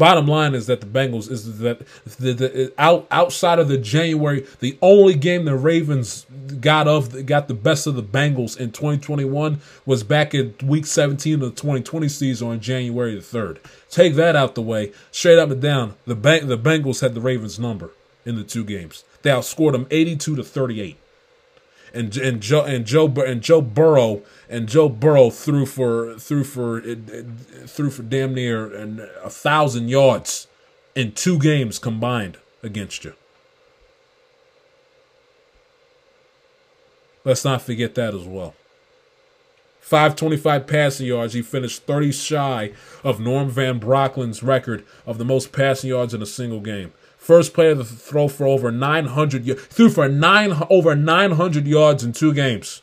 Bottom 0.00 0.26
line 0.26 0.54
is 0.54 0.66
that 0.66 0.80
the 0.80 0.86
Bengals 0.86 1.30
is 1.30 1.58
that 1.58 1.86
the, 2.18 2.32
the, 2.32 2.72
out 2.78 3.06
outside 3.10 3.58
of 3.58 3.68
the 3.68 3.76
January, 3.76 4.46
the 4.60 4.78
only 4.80 5.14
game 5.14 5.44
the 5.44 5.54
Ravens 5.54 6.24
got 6.58 6.88
of 6.88 7.26
got 7.26 7.48
the 7.48 7.54
best 7.54 7.86
of 7.86 7.96
the 7.96 8.02
Bengals 8.02 8.58
in 8.58 8.72
2021 8.72 9.60
was 9.84 10.02
back 10.02 10.34
in 10.34 10.54
Week 10.62 10.86
17 10.86 11.34
of 11.34 11.40
the 11.40 11.50
2020 11.50 12.08
season 12.08 12.48
on 12.48 12.60
January 12.60 13.14
the 13.14 13.20
third. 13.20 13.60
Take 13.90 14.14
that 14.14 14.34
out 14.34 14.54
the 14.54 14.62
way, 14.62 14.92
straight 15.12 15.38
up 15.38 15.50
and 15.50 15.60
down. 15.60 15.96
The 16.06 16.14
the 16.14 16.56
Bengals 16.56 17.02
had 17.02 17.14
the 17.14 17.20
Ravens 17.20 17.58
number 17.58 17.90
in 18.24 18.36
the 18.36 18.42
two 18.42 18.64
games. 18.64 19.04
They 19.20 19.28
outscored 19.28 19.72
them 19.72 19.86
82 19.90 20.36
to 20.36 20.42
38 20.42 20.96
and 21.92 22.16
and 22.16 22.40
Joe 22.40 22.62
and 22.62 22.86
Joe 22.86 23.06
and 23.06 23.42
Joe 23.42 23.60
Burrow 23.60 24.22
and 24.48 24.68
Joe 24.68 24.88
Burrow 24.88 25.30
threw 25.30 25.66
for 25.66 26.18
threw 26.18 26.44
for 26.44 26.80
threw 26.80 27.90
for 27.90 28.02
damn 28.02 28.34
near 28.34 28.74
an, 28.74 29.08
a 29.22 29.30
thousand 29.30 29.88
yards 29.88 30.46
in 30.94 31.12
two 31.12 31.38
games 31.38 31.78
combined 31.78 32.38
against 32.62 33.04
you. 33.04 33.14
Let's 37.24 37.44
not 37.44 37.62
forget 37.62 37.94
that 37.96 38.14
as 38.14 38.24
well. 38.24 38.54
525 39.80 40.66
passing 40.66 41.06
yards. 41.06 41.34
He 41.34 41.42
finished 41.42 41.82
30 41.82 42.12
shy 42.12 42.72
of 43.02 43.18
Norm 43.18 43.50
Van 43.50 43.80
Brocklin's 43.80 44.42
record 44.42 44.84
of 45.04 45.18
the 45.18 45.24
most 45.24 45.52
passing 45.52 45.90
yards 45.90 46.14
in 46.14 46.22
a 46.22 46.26
single 46.26 46.60
game. 46.60 46.92
First 47.20 47.52
player 47.52 47.74
to 47.74 47.84
throw 47.84 48.28
for 48.28 48.46
over 48.46 48.72
900 48.72 49.44
yards, 49.44 49.66
threw 49.66 49.90
for 49.90 50.08
nine 50.08 50.54
over 50.70 50.96
900 50.96 51.66
yards 51.66 52.02
in 52.02 52.12
two 52.14 52.32
games 52.32 52.80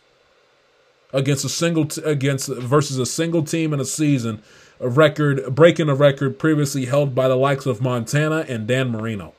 against 1.11 1.43
a 1.43 1.49
single 1.49 1.85
t- 1.85 2.03
against 2.03 2.47
versus 2.47 2.99
a 2.99 3.07
single 3.07 3.43
team 3.43 3.73
in 3.73 3.79
a 3.79 3.85
season, 3.85 4.43
a 4.79 4.87
record 4.87 5.55
breaking 5.55 5.89
a 5.89 5.95
record 5.95 6.37
previously 6.37 6.85
held 6.85 7.15
by 7.15 7.27
the 7.27 7.35
likes 7.35 7.65
of 7.65 7.81
Montana 7.81 8.45
and 8.47 8.67
Dan 8.67 8.91
Marino. 8.91 9.33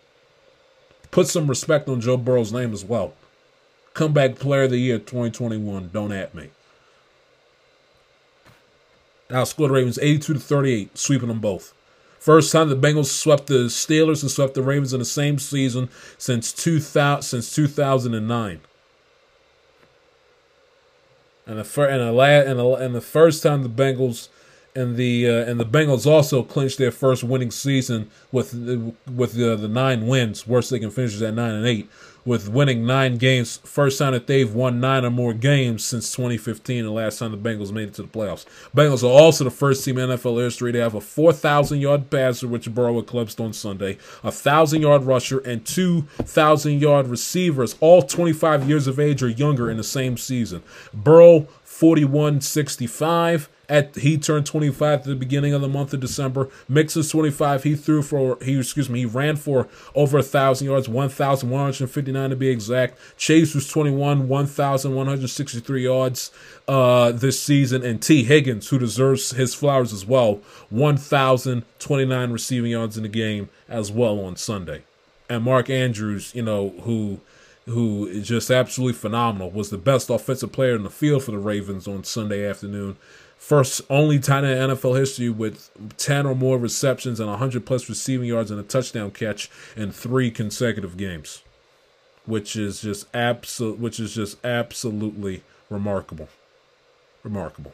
Put 1.13 1.29
some 1.29 1.47
respect 1.47 1.89
on 1.89 2.01
Joe 2.01 2.17
Burrow's 2.17 2.53
name 2.53 2.73
as 2.73 2.85
well. 2.85 3.15
Comeback 3.95 4.41
Player 4.41 4.65
of 4.65 4.71
the 4.71 4.79
Year 4.79 4.99
2021. 4.99 5.91
Don't 5.93 6.11
at 6.11 6.35
me. 6.35 6.51
Outscored 9.31 9.69
the 9.69 9.75
Ravens 9.75 9.99
82 10.01 10.35
to 10.35 10.41
38, 10.41 10.99
sweeping 10.99 11.29
them 11.29 11.39
both. 11.39 11.73
First 12.19 12.53
time 12.53 12.69
the 12.69 12.77
Bengals 12.77 13.07
swept 13.07 13.47
the 13.47 13.67
Steelers 13.67 14.23
and 14.23 14.31
swept 14.31 14.55
the 14.55 14.63
Ravens 14.63 14.93
in 14.93 14.99
the 14.99 15.05
same 15.05 15.39
season 15.39 15.89
since 16.19 16.53
2000 16.53 17.23
since 17.23 17.55
2009. 17.55 18.61
And 21.47 21.59
the 21.59 21.65
first 21.65 21.93
and 21.93 22.01
the 22.01 22.13
last 22.13 22.47
and 22.47 22.59
the, 22.59 22.73
and 22.75 22.95
the 22.95 23.01
first 23.01 23.43
time 23.43 23.63
the 23.63 23.69
Bengals 23.69 24.29
and 24.75 24.97
the 24.97 25.29
uh, 25.29 25.45
and 25.45 25.59
the 25.59 25.65
Bengals 25.65 26.07
also 26.07 26.43
clinched 26.43 26.79
their 26.79 26.91
first 26.91 27.25
winning 27.25 27.51
season 27.51 28.11
with 28.31 28.53
with 29.13 29.33
the 29.33 29.57
the 29.57 29.69
nine 29.69 30.07
wins. 30.07 30.47
Worst 30.47 30.71
they 30.71 30.79
can 30.79 30.91
finish 30.91 31.15
is 31.15 31.23
at 31.23 31.35
nine 31.35 31.55
and 31.55 31.67
eight, 31.67 31.89
with 32.29 32.47
winning 32.47 32.85
nine 32.85 33.17
games. 33.17 33.57
First 33.65 33.99
time 33.99 34.13
that 34.13 34.27
they've 34.27 34.53
won 34.53 34.81
nine 34.81 35.03
or 35.03 35.11
more 35.11 35.33
games 35.33 35.83
since 35.83 36.13
2015, 36.13 36.85
the 36.85 36.91
last 36.91 37.19
time 37.19 37.33
the 37.33 37.39
Bengals 37.39 37.73
made 37.73 37.89
it 37.89 37.95
to 37.95 38.03
the 38.03 38.09
playoffs. 38.09 38.45
Bengals 38.77 39.03
are 39.03 39.07
also 39.07 39.45
the 39.45 39.51
first 39.51 39.83
team 39.83 39.97
in 39.97 40.11
NFL 40.11 40.45
history 40.45 40.71
to 40.73 40.79
have 40.79 40.95
a 40.95 41.01
4,000 41.01 41.81
yard 41.81 42.11
passer, 42.11 42.47
which 42.47 42.73
Burrow 42.73 42.99
eclipsed 42.99 43.41
on 43.41 43.55
Sunday, 43.55 43.97
a 44.23 44.31
thousand 44.31 44.83
yard 44.83 45.05
rusher, 45.05 45.39
and 45.39 45.65
2,000 45.65 46.83
yard 46.83 47.07
receivers, 47.07 47.77
all 47.81 48.03
25 48.03 48.69
years 48.69 48.87
of 48.87 49.01
age 49.01 49.23
or 49.23 49.29
younger 49.29 49.71
in 49.71 49.79
the 49.79 49.83
same 49.83 50.19
season. 50.19 50.63
Burrow 50.93 51.49
41 51.65 52.43
65 52.43 53.49
at 53.69 53.95
he 53.97 54.17
turned 54.17 54.47
25 54.47 55.01
at 55.01 55.05
the 55.05 55.15
beginning 55.15 55.53
of 55.53 55.61
the 55.61 55.69
month 55.69 55.93
of 55.93 56.01
December. 56.01 56.49
Mixon's 56.69 57.11
25. 57.11 57.63
He 57.65 57.77
threw 57.77 58.03
for 58.03 58.39
he 58.43 58.59
excuse 58.59 58.89
me 58.89 59.01
he 59.01 59.07
ran 59.07 59.37
for 59.37 59.69
over 59.95 60.19
a 60.19 60.23
thousand 60.23 60.67
yards, 60.67 60.89
1,159 60.89 62.31
to 62.31 62.37
be 62.37 62.49
exact. 62.49 62.99
Chase 63.17 63.55
was 63.55 63.69
21, 63.69 64.29
1,163 64.29 65.83
yards 65.83 66.31
uh, 66.67 67.13
this 67.13 67.41
season, 67.41 67.85
and 67.85 68.03
Tee 68.03 68.25
Higgins, 68.25 68.69
who 68.69 68.79
deserves 68.79 69.33
his 69.33 69.55
flowers 69.55 69.93
as 69.93 70.07
well, 70.07 70.41
1,029 70.71 72.33
receiving 72.33 72.71
yards 72.71 72.97
in 72.97 73.03
the 73.03 73.09
game 73.09 73.49
as 73.69 73.93
well 73.93 74.21
on 74.21 74.37
Sunday. 74.37 74.83
And 75.29 75.45
Mark 75.45 75.69
Andrews, 75.69 76.35
you 76.35 76.43
know 76.43 76.71
who 76.81 77.21
who 77.67 78.07
is 78.07 78.27
just 78.27 78.51
absolutely 78.51 78.95
phenomenal, 78.95 79.51
was 79.51 79.69
the 79.69 79.77
best 79.77 80.09
offensive 80.09 80.53
player 80.53 80.75
in 80.75 80.85
the 80.85 80.91
field 80.91 81.23
for 81.23 81.33
the 81.33 81.39
Ravens 81.39 81.87
on 81.87 82.03
Sunday 82.03 82.49
afternoon. 82.49 82.97
First, 83.39 83.81
only 83.89 84.19
tight 84.19 84.45
end 84.45 84.71
in 84.71 84.77
NFL 84.77 84.99
history 84.99 85.31
with 85.31 85.71
10 85.97 86.27
or 86.27 86.35
more 86.35 86.59
receptions 86.59 87.21
and 87.21 87.31
100 87.31 87.65
plus 87.65 87.89
receiving 87.89 88.27
yards 88.27 88.51
and 88.51 88.59
a 88.59 88.65
touchdown 88.65 89.13
catch 89.13 89.49
in 89.77 89.93
three 89.93 90.31
consecutive 90.31 90.97
games, 90.97 91.43
which 92.27 92.57
is 92.57 92.83
just 92.83 93.07
absolute, 93.15 93.79
which 93.79 94.01
is 94.01 94.15
just 94.15 94.45
absolutely 94.45 95.45
remarkable, 95.71 96.29
remarkable. 97.23 97.73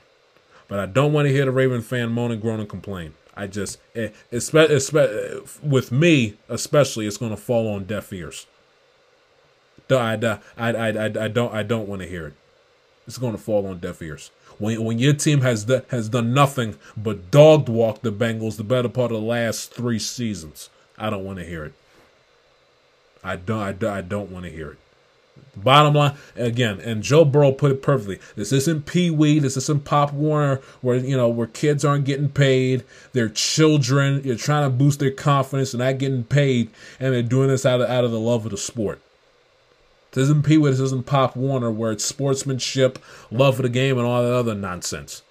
But 0.68 0.80
I 0.80 0.86
don't 0.86 1.14
want 1.14 1.26
to 1.28 1.32
hear 1.32 1.46
the 1.46 1.50
Raven 1.50 1.80
fan 1.80 2.12
moan 2.12 2.30
and 2.30 2.42
groan 2.42 2.60
and 2.60 2.68
complain. 2.68 3.14
I 3.34 3.46
just, 3.46 3.78
eh, 3.96 4.10
especially 4.30 5.40
with 5.62 5.90
me, 5.90 6.36
especially, 6.48 7.06
it's 7.06 7.16
going 7.16 7.32
to 7.32 7.36
fall 7.36 7.72
on 7.72 7.84
deaf 7.84 8.12
ears. 8.12 8.46
I, 9.90 10.14
I, 10.56 10.70
I, 10.70 11.04
I 11.24 11.28
don't, 11.28 11.52
I 11.52 11.62
don't 11.62 11.88
want 11.88 12.02
to 12.02 12.08
hear 12.08 12.28
it. 12.28 12.34
It's 13.06 13.18
going 13.18 13.32
to 13.32 13.38
fall 13.38 13.66
on 13.66 13.80
deaf 13.80 14.00
ears 14.02 14.30
when 14.59 14.85
when 14.85 14.98
your 14.98 15.12
team 15.14 15.40
has 15.40 15.66
the, 15.66 15.85
has 15.89 16.09
done 16.09 16.32
nothing 16.35 16.76
but 16.97 17.31
dog 17.31 17.68
walk 17.68 18.02
the 18.02 18.12
Bengals 18.12 18.56
the 18.56 18.64
better 18.64 18.89
part 18.89 19.12
of 19.12 19.20
the 19.20 19.26
last 19.26 19.72
three 19.72 19.98
seasons. 19.98 20.70
I 20.98 21.10
don't 21.10 21.24
want 21.24 21.39
to 21.39 21.44
hear 21.44 21.64
it. 21.64 21.74
I 23.22 23.36
don't. 23.36 23.60
I 23.60 23.72
don't, 23.72 23.93
I 23.93 24.01
don't 24.02 24.31
want 24.31 24.44
to 24.44 24.51
hear 24.51 24.72
it. 24.72 24.78
Bottom 25.56 25.94
line, 25.94 26.16
again, 26.36 26.81
and 26.81 27.02
Joe 27.02 27.24
Burrow 27.24 27.52
put 27.52 27.70
it 27.70 27.82
perfectly. 27.82 28.18
This 28.36 28.52
isn't 28.52 28.86
Pee 28.86 29.10
Wee. 29.10 29.39
This 29.39 29.56
isn't 29.56 29.85
Pop 29.85 30.12
Warner, 30.12 30.60
where 30.81 30.97
you 30.97 31.16
know 31.16 31.28
where 31.28 31.47
kids 31.47 31.85
aren't 31.85 32.05
getting 32.05 32.28
paid. 32.28 32.85
They're 33.12 33.28
children. 33.28 34.20
You're 34.24 34.36
trying 34.36 34.64
to 34.64 34.70
boost 34.70 34.98
their 35.01 35.10
confidence 35.12 35.72
and 35.72 35.81
not 35.81 35.98
getting 35.98 36.24
paid, 36.24 36.70
and 36.98 37.14
they're 37.14 37.22
doing 37.22 37.48
this 37.48 37.64
out 37.64 37.81
of 37.81 37.89
out 37.89 38.05
of 38.05 38.10
the 38.10 38.20
love 38.20 38.44
of 38.44 38.51
the 38.51 38.56
sport. 38.56 39.01
This 40.14 40.24
isn't 40.24 40.46
Pee 40.46 40.58
Wee, 40.58 40.70
this 40.70 40.78
isn't 40.78 41.06
Pop 41.06 41.34
Warner, 41.34 41.72
where 41.72 41.90
it's 41.90 42.04
sportsmanship, 42.04 43.00
love 43.32 43.56
for 43.56 43.62
the 43.62 43.68
game, 43.68 43.98
and 43.98 44.06
all 44.06 44.22
that 44.22 44.32
other 44.32 44.54
nonsense. 44.54 45.22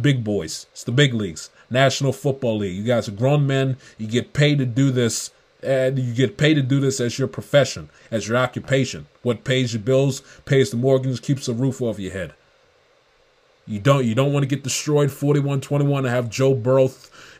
Big 0.00 0.24
boys. 0.24 0.66
It's 0.72 0.84
the 0.84 0.90
big 0.90 1.12
leagues. 1.12 1.50
National 1.68 2.14
Football 2.14 2.58
League. 2.58 2.74
You 2.74 2.82
guys 2.82 3.08
are 3.08 3.12
grown 3.12 3.46
men. 3.46 3.76
You 3.98 4.06
get 4.06 4.32
paid 4.32 4.56
to 4.58 4.64
do 4.64 4.90
this. 4.90 5.32
And 5.62 5.98
you 5.98 6.14
get 6.14 6.38
paid 6.38 6.54
to 6.54 6.62
do 6.62 6.80
this 6.80 6.98
as 6.98 7.18
your 7.18 7.28
profession, 7.28 7.90
as 8.10 8.26
your 8.26 8.38
occupation. 8.38 9.06
What 9.20 9.44
pays 9.44 9.74
your 9.74 9.82
bills, 9.82 10.22
pays 10.46 10.70
the 10.70 10.78
mortgage, 10.78 11.20
keeps 11.20 11.44
the 11.44 11.52
roof 11.52 11.82
over 11.82 12.00
your 12.00 12.12
head. 12.12 12.32
You 13.66 13.78
don't 13.78 14.04
you 14.04 14.14
don't 14.14 14.32
want 14.32 14.42
to 14.42 14.48
get 14.48 14.64
destroyed 14.64 15.10
41-21 15.10 15.98
and 15.98 16.06
have 16.08 16.28
Joe 16.28 16.54
Burrow 16.54 16.90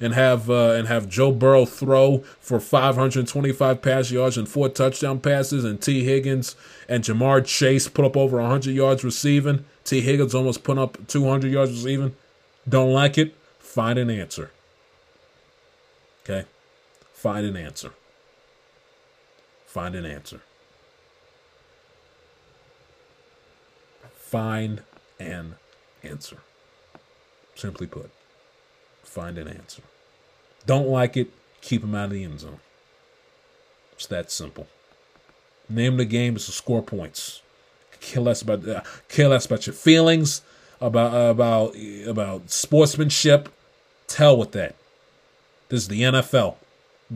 and 0.01 0.15
have 0.15 0.49
uh, 0.49 0.73
and 0.73 0.87
have 0.87 1.09
Joe 1.09 1.33
Burrow 1.33 1.65
throw 1.67 2.19
for 2.39 2.61
525 2.61 3.83
pass 3.83 4.11
yards 4.11 4.39
and 4.39 4.49
four 4.49 4.69
touchdown 4.69 5.19
passes 5.19 5.65
and 5.65 5.83
Tee 5.83 6.05
Higgins 6.05 6.55
and 6.89 7.03
Ja'Marr 7.03 7.45
Chase 7.45 7.89
put 7.89 8.05
up 8.05 8.17
over 8.17 8.41
100 8.41 8.71
yards 8.73 9.03
receiving. 9.03 9.65
Tee 9.85 10.01
Higgins 10.01 10.35
almost 10.35 10.63
put 10.63 10.79
up 10.79 11.07
200 11.09 11.51
yards 11.51 11.73
receiving. 11.73 12.15
Don't 12.69 12.93
like 12.93 13.19
it? 13.19 13.35
Find 13.59 13.99
an 13.99 14.11
answer. 14.11 14.53
Okay? 16.23 16.47
Find 17.13 17.45
an 17.45 17.57
answer. 17.57 17.93
Find 19.67 19.97
an 19.97 20.07
answer. 20.07 20.41
Find 24.15 24.83
an 25.19 25.57
answer. 26.03 26.39
Simply 27.55 27.87
put, 27.87 28.11
find 29.03 29.39
an 29.39 29.49
answer. 29.49 29.83
Don't 30.67 30.89
like 30.89 31.17
it, 31.17 31.31
keep 31.61 31.83
him 31.83 31.95
out 31.95 32.07
of 32.07 32.11
the 32.13 32.25
end 32.25 32.41
zone. 32.41 32.61
It's 33.93 34.07
that 34.07 34.31
simple. 34.31 34.67
Name 35.69 35.93
of 35.93 35.99
the 35.99 36.05
game 36.05 36.37
is 36.37 36.47
to 36.47 36.53
score 36.53 36.83
points. 36.83 37.43
Care 38.01 38.23
less 38.23 38.43
about 38.43 38.67
uh, 38.67 38.83
kill 39.09 39.31
less 39.31 39.47
about 39.47 39.67
your 39.67 39.75
feelings, 39.75 40.43
about 40.81 41.15
uh, 41.15 41.31
about 41.31 41.77
about 42.05 42.51
sportsmanship. 42.51 43.49
Tell 44.09 44.37
with 44.37 44.53
that. 44.53 44.75
This 45.69 45.83
is 45.83 45.89
the 45.89 46.03
NFL. 46.03 46.57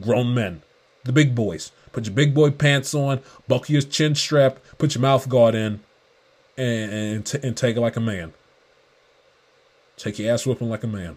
Grown 0.00 0.32
men, 0.32 0.62
the 1.02 1.12
big 1.12 1.34
boys. 1.34 1.72
Put 1.90 2.06
your 2.06 2.14
big 2.14 2.34
boy 2.34 2.50
pants 2.50 2.94
on, 2.94 3.20
buckle 3.48 3.72
your 3.72 3.82
chin 3.82 4.14
strap, 4.14 4.58
put 4.78 4.94
your 4.94 5.02
mouth 5.02 5.28
guard 5.28 5.54
in, 5.56 5.80
and 6.56 6.92
and, 6.92 7.26
t- 7.26 7.40
and 7.42 7.56
take 7.56 7.76
it 7.76 7.80
like 7.80 7.96
a 7.96 8.00
man. 8.00 8.32
Take 9.96 10.18
your 10.18 10.32
ass 10.32 10.46
whooping 10.46 10.68
like 10.68 10.84
a 10.84 10.88
man. 10.88 11.16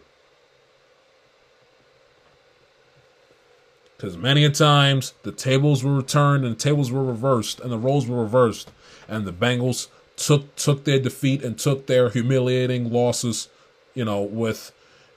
Because 3.97 4.15
many 4.15 4.45
a 4.45 4.49
times 4.49 5.13
the 5.23 5.31
tables 5.33 5.83
were 5.83 5.95
returned 5.95 6.45
and 6.45 6.55
the 6.55 6.59
tables 6.59 6.89
were 6.89 7.03
reversed 7.03 7.59
and 7.59 7.69
the 7.69 7.77
roles 7.77 8.07
were 8.07 8.21
reversed, 8.21 8.71
and 9.09 9.27
the 9.27 9.33
Bengals 9.33 9.89
took 10.15 10.55
took 10.55 10.85
their 10.85 10.99
defeat 10.99 11.43
and 11.43 11.59
took 11.59 11.87
their 11.87 12.09
humiliating 12.09 12.91
losses, 12.91 13.49
you 13.93 14.05
know, 14.05 14.21
with 14.21 14.71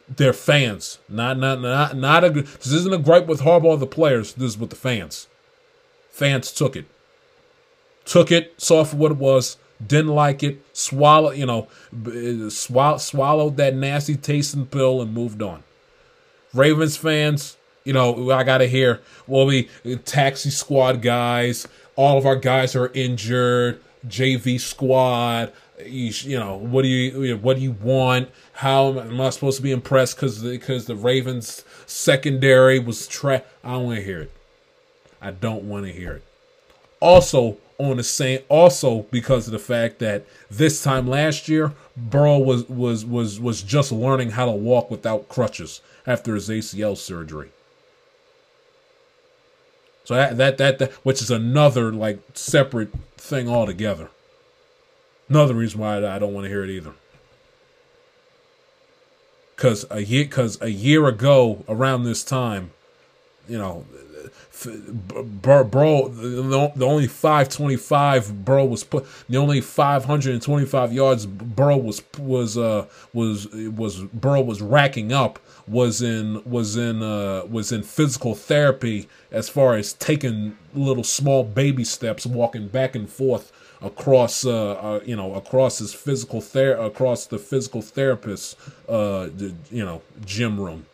their 0.09 0.33
fans. 0.33 0.99
Not 1.09 1.39
not 1.39 1.61
not 1.61 1.97
not 1.97 2.25
a. 2.25 2.31
This 2.31 2.73
isn't 2.73 2.93
a 2.93 2.99
gripe 2.99 3.27
with 3.27 3.43
Harbaugh 3.43 3.79
the 3.79 3.87
players. 3.87 4.33
This 4.35 4.53
is 4.53 4.59
with 4.59 4.71
the 4.71 4.77
fans. 4.77 5.29
Fans 6.11 6.51
took 6.53 6.75
it, 6.75 6.87
took 8.05 8.33
it, 8.33 8.61
saw 8.61 8.85
for 8.85 8.97
what 8.97 9.13
it 9.13 9.17
was, 9.19 9.57
didn't 9.87 10.15
like 10.15 10.43
it, 10.43 10.65
swallow, 10.73 11.31
you 11.31 11.47
know, 11.47 11.69
swallow, 12.49 12.99
swallowed 12.99 13.57
that 13.57 13.75
nasty 13.75 14.17
tasting 14.17 14.67
pill 14.67 15.01
and 15.01 15.13
moved 15.13 15.43
on. 15.43 15.63
Ravens 16.55 16.97
fans, 16.97 17.57
you 17.85 17.93
know, 17.93 18.31
I 18.31 18.45
gotta 18.45 18.67
hear, 18.67 19.01
well, 19.27 19.47
we 19.47 19.69
taxi 20.05 20.51
squad 20.51 21.03
guys, 21.03 21.67
all 21.97 22.19
of 22.19 22.27
our 22.27 22.37
guys 22.37 22.77
are 22.77 22.89
injured, 22.95 23.81
JV 24.07 24.61
squad. 24.61 25.53
You, 25.85 26.13
you 26.13 26.39
know, 26.39 26.57
what 26.57 26.83
do 26.83 26.89
you 26.89 27.37
what 27.39 27.57
do 27.57 27.63
you 27.63 27.73
want? 27.73 28.29
How 28.53 29.01
am 29.01 29.21
I 29.21 29.31
supposed 29.31 29.57
to 29.57 29.63
be 29.63 29.73
impressed 29.73 30.17
because 30.17 30.43
because 30.43 30.87
the 30.87 30.95
Ravens 30.95 31.65
secondary 31.87 32.79
was 32.79 33.09
tra- 33.09 33.43
I 33.65 33.73
don't 33.73 33.87
want 33.87 33.99
to 33.99 34.05
hear 34.05 34.21
it. 34.23 34.33
I 35.21 35.31
don't 35.33 35.65
want 35.65 35.87
to 35.87 35.93
hear 35.93 36.13
it. 36.15 36.25
Also, 37.01 37.59
on 37.91 37.97
the 37.97 38.03
same 38.03 38.41
also 38.49 39.03
because 39.11 39.47
of 39.47 39.53
the 39.53 39.59
fact 39.59 39.99
that 39.99 40.25
this 40.51 40.83
time 40.83 41.09
last 41.09 41.49
year 41.49 41.73
Burrow 41.97 42.39
was 42.39 42.69
was 42.69 43.05
was 43.05 43.41
was 43.41 43.63
just 43.63 43.93
learning 43.93 44.31
how 44.31 44.47
to 44.47 44.53
walk 44.53 44.91
without 44.91 45.29
crutches 45.29 45.81
after 46.07 46.35
his 46.35 46.49
ACL 46.49 46.97
surgery. 46.97 47.51
So 50.05 50.15
that 50.15 50.37
that 50.37 50.59
that, 50.59 50.79
that 50.79 50.93
which 51.05 51.23
is 51.23 51.31
another 51.31 51.93
like 51.93 52.21
separate 52.35 52.93
thing 53.17 53.49
altogether. 53.49 54.11
Another 55.29 55.55
reason 55.55 55.81
why 55.81 55.97
I 55.97 56.19
don't 56.19 56.35
want 56.35 56.45
to 56.45 56.51
hear 56.51 56.65
it 56.65 56.71
either. 56.71 56.93
Cause 59.57 59.87
a 59.91 60.01
year, 60.01 60.27
cause 60.27 60.61
a 60.61 60.69
year 60.69 61.07
ago 61.07 61.65
around 61.69 62.03
this 62.03 62.25
time, 62.25 62.73
you 63.49 63.59
know, 63.59 63.85
bro, 65.43 66.09
the 66.09 66.87
only 66.87 67.07
525 67.07 68.45
Burrow 68.45 68.65
was 68.65 68.85
put 68.85 69.07
the 69.29 69.37
only 69.37 69.61
525 69.61 70.93
yards 70.93 71.27
Burrow 71.27 71.77
was 71.77 72.03
was 72.19 72.57
uh 72.57 72.87
was 73.13 73.49
was 73.53 73.99
Burrow 74.13 74.43
was 74.43 74.63
racking 74.63 75.13
up 75.13 75.39
was 75.67 76.03
in 76.03 76.43
was 76.45 76.77
in 76.77 77.03
uh 77.03 77.45
was 77.49 77.73
in 77.73 77.83
physical 77.83 78.35
therapy 78.35 79.09
as 79.31 79.49
far 79.49 79.75
as 79.75 79.93
taking 79.95 80.57
little 80.75 81.05
small 81.05 81.43
baby 81.45 81.85
steps 81.85 82.25
walking 82.27 82.69
back 82.69 82.95
and 82.95 83.09
forth 83.11 83.53
across 83.81 84.45
uh, 84.47 84.73
uh 84.73 85.01
you 85.05 85.17
know 85.17 85.35
across 85.35 85.79
his 85.79 85.93
physical 85.93 86.41
ther- 86.41 86.77
across 86.77 87.27
the 87.27 87.39
physical 87.39 87.83
therapist 87.83 88.57
uh 88.89 89.27
the, 89.37 89.55
you 89.71 89.85
know 89.85 90.01
gym 90.25 90.61
room. 90.61 90.87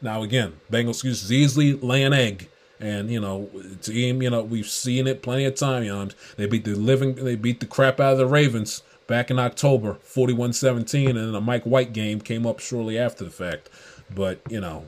Now 0.00 0.22
again, 0.22 0.54
Bengals 0.70 0.90
excuses 0.90 1.32
easily 1.32 1.74
lay 1.74 2.02
an 2.02 2.12
egg. 2.12 2.48
And 2.80 3.10
you 3.10 3.20
know, 3.20 3.50
team, 3.82 4.22
you 4.22 4.30
know, 4.30 4.42
we've 4.42 4.68
seen 4.68 5.06
it 5.06 5.22
plenty 5.22 5.44
of 5.44 5.56
time. 5.56 5.82
You 5.82 5.92
know, 5.92 6.08
they 6.36 6.46
beat 6.46 6.64
the 6.64 6.74
living, 6.74 7.16
they 7.16 7.34
beat 7.34 7.60
the 7.60 7.66
crap 7.66 7.98
out 7.98 8.12
of 8.12 8.18
the 8.18 8.26
Ravens 8.26 8.82
back 9.08 9.30
in 9.30 9.38
October, 9.38 9.96
41-17, 10.06 11.10
and 11.10 11.34
a 11.34 11.40
Mike 11.40 11.64
White 11.64 11.92
game 11.92 12.20
came 12.20 12.46
up 12.46 12.60
shortly 12.60 12.96
after 12.96 13.24
the 13.24 13.30
fact. 13.30 13.68
But 14.14 14.40
you 14.48 14.60
know, 14.60 14.86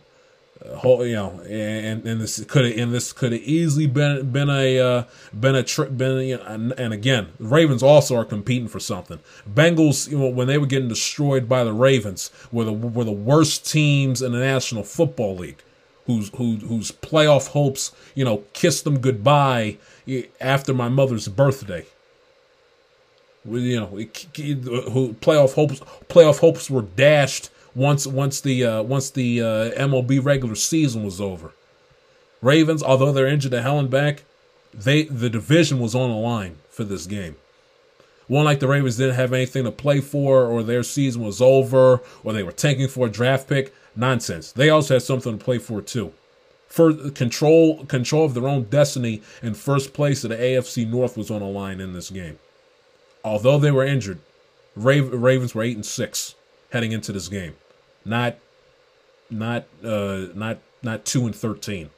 whole 0.76 1.06
you 1.06 1.14
know 1.14 1.40
and 1.48 2.06
and 2.06 2.20
this 2.20 2.44
could 2.44 2.64
have 2.64 2.76
and 2.76 2.92
this 2.92 3.12
could 3.12 3.32
have 3.32 3.40
easily 3.42 3.86
been 3.86 4.30
been 4.30 4.50
a 4.50 4.78
uh, 4.78 5.04
been 5.38 5.54
a 5.54 5.62
trip 5.62 5.96
been 5.96 6.18
you 6.20 6.36
know, 6.36 6.44
and, 6.44 6.72
and 6.72 6.92
again 6.92 7.28
Ravens 7.38 7.82
also 7.82 8.16
are 8.16 8.24
competing 8.24 8.68
for 8.68 8.80
something. 8.80 9.20
Bengals 9.48 10.10
you 10.10 10.18
know 10.18 10.28
when 10.28 10.48
they 10.48 10.58
were 10.58 10.66
getting 10.66 10.88
destroyed 10.88 11.48
by 11.48 11.64
the 11.64 11.72
Ravens 11.72 12.30
were 12.52 12.64
the 12.64 12.72
were 12.72 13.04
the 13.04 13.12
worst 13.12 13.70
teams 13.70 14.20
in 14.20 14.32
the 14.32 14.38
National 14.38 14.82
Football 14.82 15.36
League 15.36 15.62
whose 16.06 16.30
who, 16.36 16.56
whose 16.56 16.90
playoff 16.90 17.48
hopes 17.48 17.92
you 18.14 18.24
know 18.24 18.44
kissed 18.52 18.84
them 18.84 19.00
goodbye 19.00 19.78
after 20.40 20.74
my 20.74 20.88
mother's 20.88 21.28
birthday. 21.28 21.86
You 23.46 23.80
know 23.80 23.86
who 23.86 25.14
playoff 25.14 25.54
hopes 25.54 25.80
playoff 26.08 26.40
hopes 26.40 26.68
were 26.68 26.82
dashed 26.82 27.49
once 27.74 28.06
once 28.06 28.40
the 28.40 28.64
uh, 28.64 28.82
once 28.82 29.10
the 29.10 29.40
uh, 29.40 29.70
MLB 29.72 30.24
regular 30.24 30.54
season 30.54 31.04
was 31.04 31.20
over. 31.20 31.52
Ravens, 32.42 32.82
although 32.82 33.12
they're 33.12 33.26
injured 33.26 33.52
to 33.52 33.62
hell 33.62 33.78
and 33.78 33.90
back, 33.90 34.24
they 34.72 35.02
the 35.04 35.30
division 35.30 35.78
was 35.78 35.94
on 35.94 36.10
the 36.10 36.16
line 36.16 36.56
for 36.70 36.84
this 36.84 37.06
game. 37.06 37.36
One 38.28 38.44
like 38.44 38.60
the 38.60 38.68
Ravens 38.68 38.96
didn't 38.96 39.16
have 39.16 39.32
anything 39.32 39.64
to 39.64 39.72
play 39.72 40.00
for, 40.00 40.44
or 40.44 40.62
their 40.62 40.84
season 40.84 41.22
was 41.22 41.42
over, 41.42 42.00
or 42.22 42.32
they 42.32 42.44
were 42.44 42.52
tanking 42.52 42.88
for 42.88 43.06
a 43.06 43.10
draft 43.10 43.48
pick. 43.48 43.74
Nonsense. 43.96 44.52
They 44.52 44.70
also 44.70 44.94
had 44.94 45.02
something 45.02 45.36
to 45.36 45.44
play 45.44 45.58
for 45.58 45.82
too. 45.82 46.12
For 46.68 47.10
control 47.10 47.84
control 47.86 48.24
of 48.24 48.34
their 48.34 48.46
own 48.46 48.64
destiny 48.64 49.22
and 49.42 49.56
first 49.56 49.92
place 49.92 50.22
of 50.22 50.30
the 50.30 50.36
AFC 50.36 50.88
North 50.88 51.16
was 51.16 51.30
on 51.30 51.40
the 51.40 51.46
line 51.46 51.80
in 51.80 51.92
this 51.92 52.10
game. 52.10 52.38
Although 53.24 53.58
they 53.58 53.72
were 53.72 53.84
injured, 53.84 54.20
Ravens 54.76 55.54
were 55.54 55.64
eight 55.64 55.74
and 55.76 55.84
six 55.84 56.36
heading 56.70 56.92
into 56.92 57.12
this 57.12 57.28
game. 57.28 57.54
Not 58.04 58.38
not 59.28 59.66
uh 59.84 60.26
not 60.34 60.58
not 60.82 61.04
2 61.04 61.26
and 61.26 61.34
13. 61.34 61.90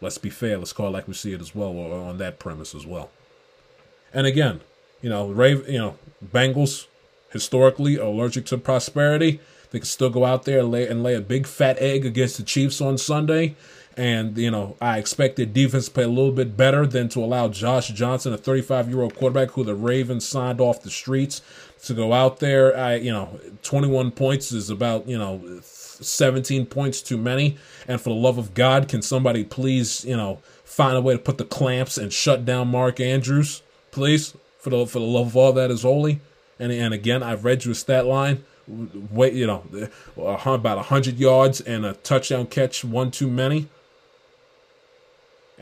Let's 0.00 0.18
be 0.18 0.30
fair, 0.30 0.58
let's 0.58 0.72
call 0.72 0.88
it 0.88 0.90
like 0.90 1.08
we 1.08 1.14
see 1.14 1.32
it 1.32 1.40
as 1.40 1.54
well 1.54 1.70
or 1.70 1.94
on 1.94 2.18
that 2.18 2.38
premise 2.38 2.74
as 2.74 2.84
well. 2.84 3.10
And 4.12 4.26
again, 4.26 4.60
you 5.00 5.08
know, 5.08 5.28
Rave, 5.28 5.68
you 5.68 5.78
know, 5.78 5.96
Bengals 6.24 6.86
historically 7.30 7.96
allergic 7.96 8.46
to 8.46 8.58
prosperity. 8.58 9.40
They 9.70 9.80
can 9.80 9.86
still 9.86 10.10
go 10.10 10.24
out 10.24 10.44
there 10.44 10.60
and 10.60 10.70
lay 10.70 10.86
and 10.86 11.02
lay 11.02 11.14
a 11.14 11.20
big 11.20 11.46
fat 11.46 11.76
egg 11.78 12.06
against 12.06 12.36
the 12.36 12.42
Chiefs 12.42 12.80
on 12.80 12.96
Sunday. 12.96 13.56
And, 13.96 14.36
you 14.38 14.50
know, 14.50 14.76
I 14.80 14.98
expect 14.98 15.36
their 15.36 15.46
defense 15.46 15.86
to 15.86 15.90
play 15.90 16.04
a 16.04 16.08
little 16.08 16.32
bit 16.32 16.56
better 16.56 16.86
than 16.86 17.08
to 17.10 17.22
allow 17.22 17.48
Josh 17.48 17.88
Johnson, 17.88 18.32
a 18.32 18.38
35 18.38 18.88
year 18.88 19.02
old 19.02 19.14
quarterback 19.14 19.50
who 19.50 19.64
the 19.64 19.74
Ravens 19.74 20.26
signed 20.26 20.60
off 20.60 20.82
the 20.82 20.90
streets, 20.90 21.42
to 21.84 21.94
go 21.94 22.12
out 22.12 22.40
there. 22.40 22.76
I, 22.76 22.96
you 22.96 23.12
know, 23.12 23.38
21 23.62 24.12
points 24.12 24.52
is 24.52 24.70
about, 24.70 25.06
you 25.06 25.18
know, 25.18 25.60
17 25.62 26.66
points 26.66 27.02
too 27.02 27.18
many. 27.18 27.56
And 27.86 28.00
for 28.00 28.10
the 28.10 28.16
love 28.16 28.38
of 28.38 28.54
God, 28.54 28.88
can 28.88 29.02
somebody 29.02 29.44
please, 29.44 30.04
you 30.04 30.16
know, 30.16 30.40
find 30.64 30.96
a 30.96 31.00
way 31.00 31.14
to 31.14 31.18
put 31.18 31.38
the 31.38 31.44
clamps 31.44 31.98
and 31.98 32.12
shut 32.12 32.44
down 32.44 32.68
Mark 32.68 33.00
Andrews, 33.00 33.62
please? 33.90 34.34
For 34.58 34.70
the 34.70 34.86
for 34.86 34.98
the 34.98 35.04
love 35.04 35.26
of 35.28 35.36
all 35.36 35.52
that 35.52 35.70
is 35.70 35.82
holy. 35.82 36.20
And 36.58 36.72
and 36.72 36.94
again, 36.94 37.22
I've 37.22 37.44
read 37.44 37.64
you 37.64 37.72
a 37.72 37.74
stat 37.74 38.06
line. 38.06 38.44
Wait, 38.66 39.34
you 39.34 39.46
know, 39.46 39.62
about 40.16 40.76
100 40.78 41.18
yards 41.18 41.60
and 41.60 41.84
a 41.84 41.92
touchdown 41.92 42.46
catch, 42.46 42.82
one 42.82 43.10
too 43.10 43.28
many 43.28 43.68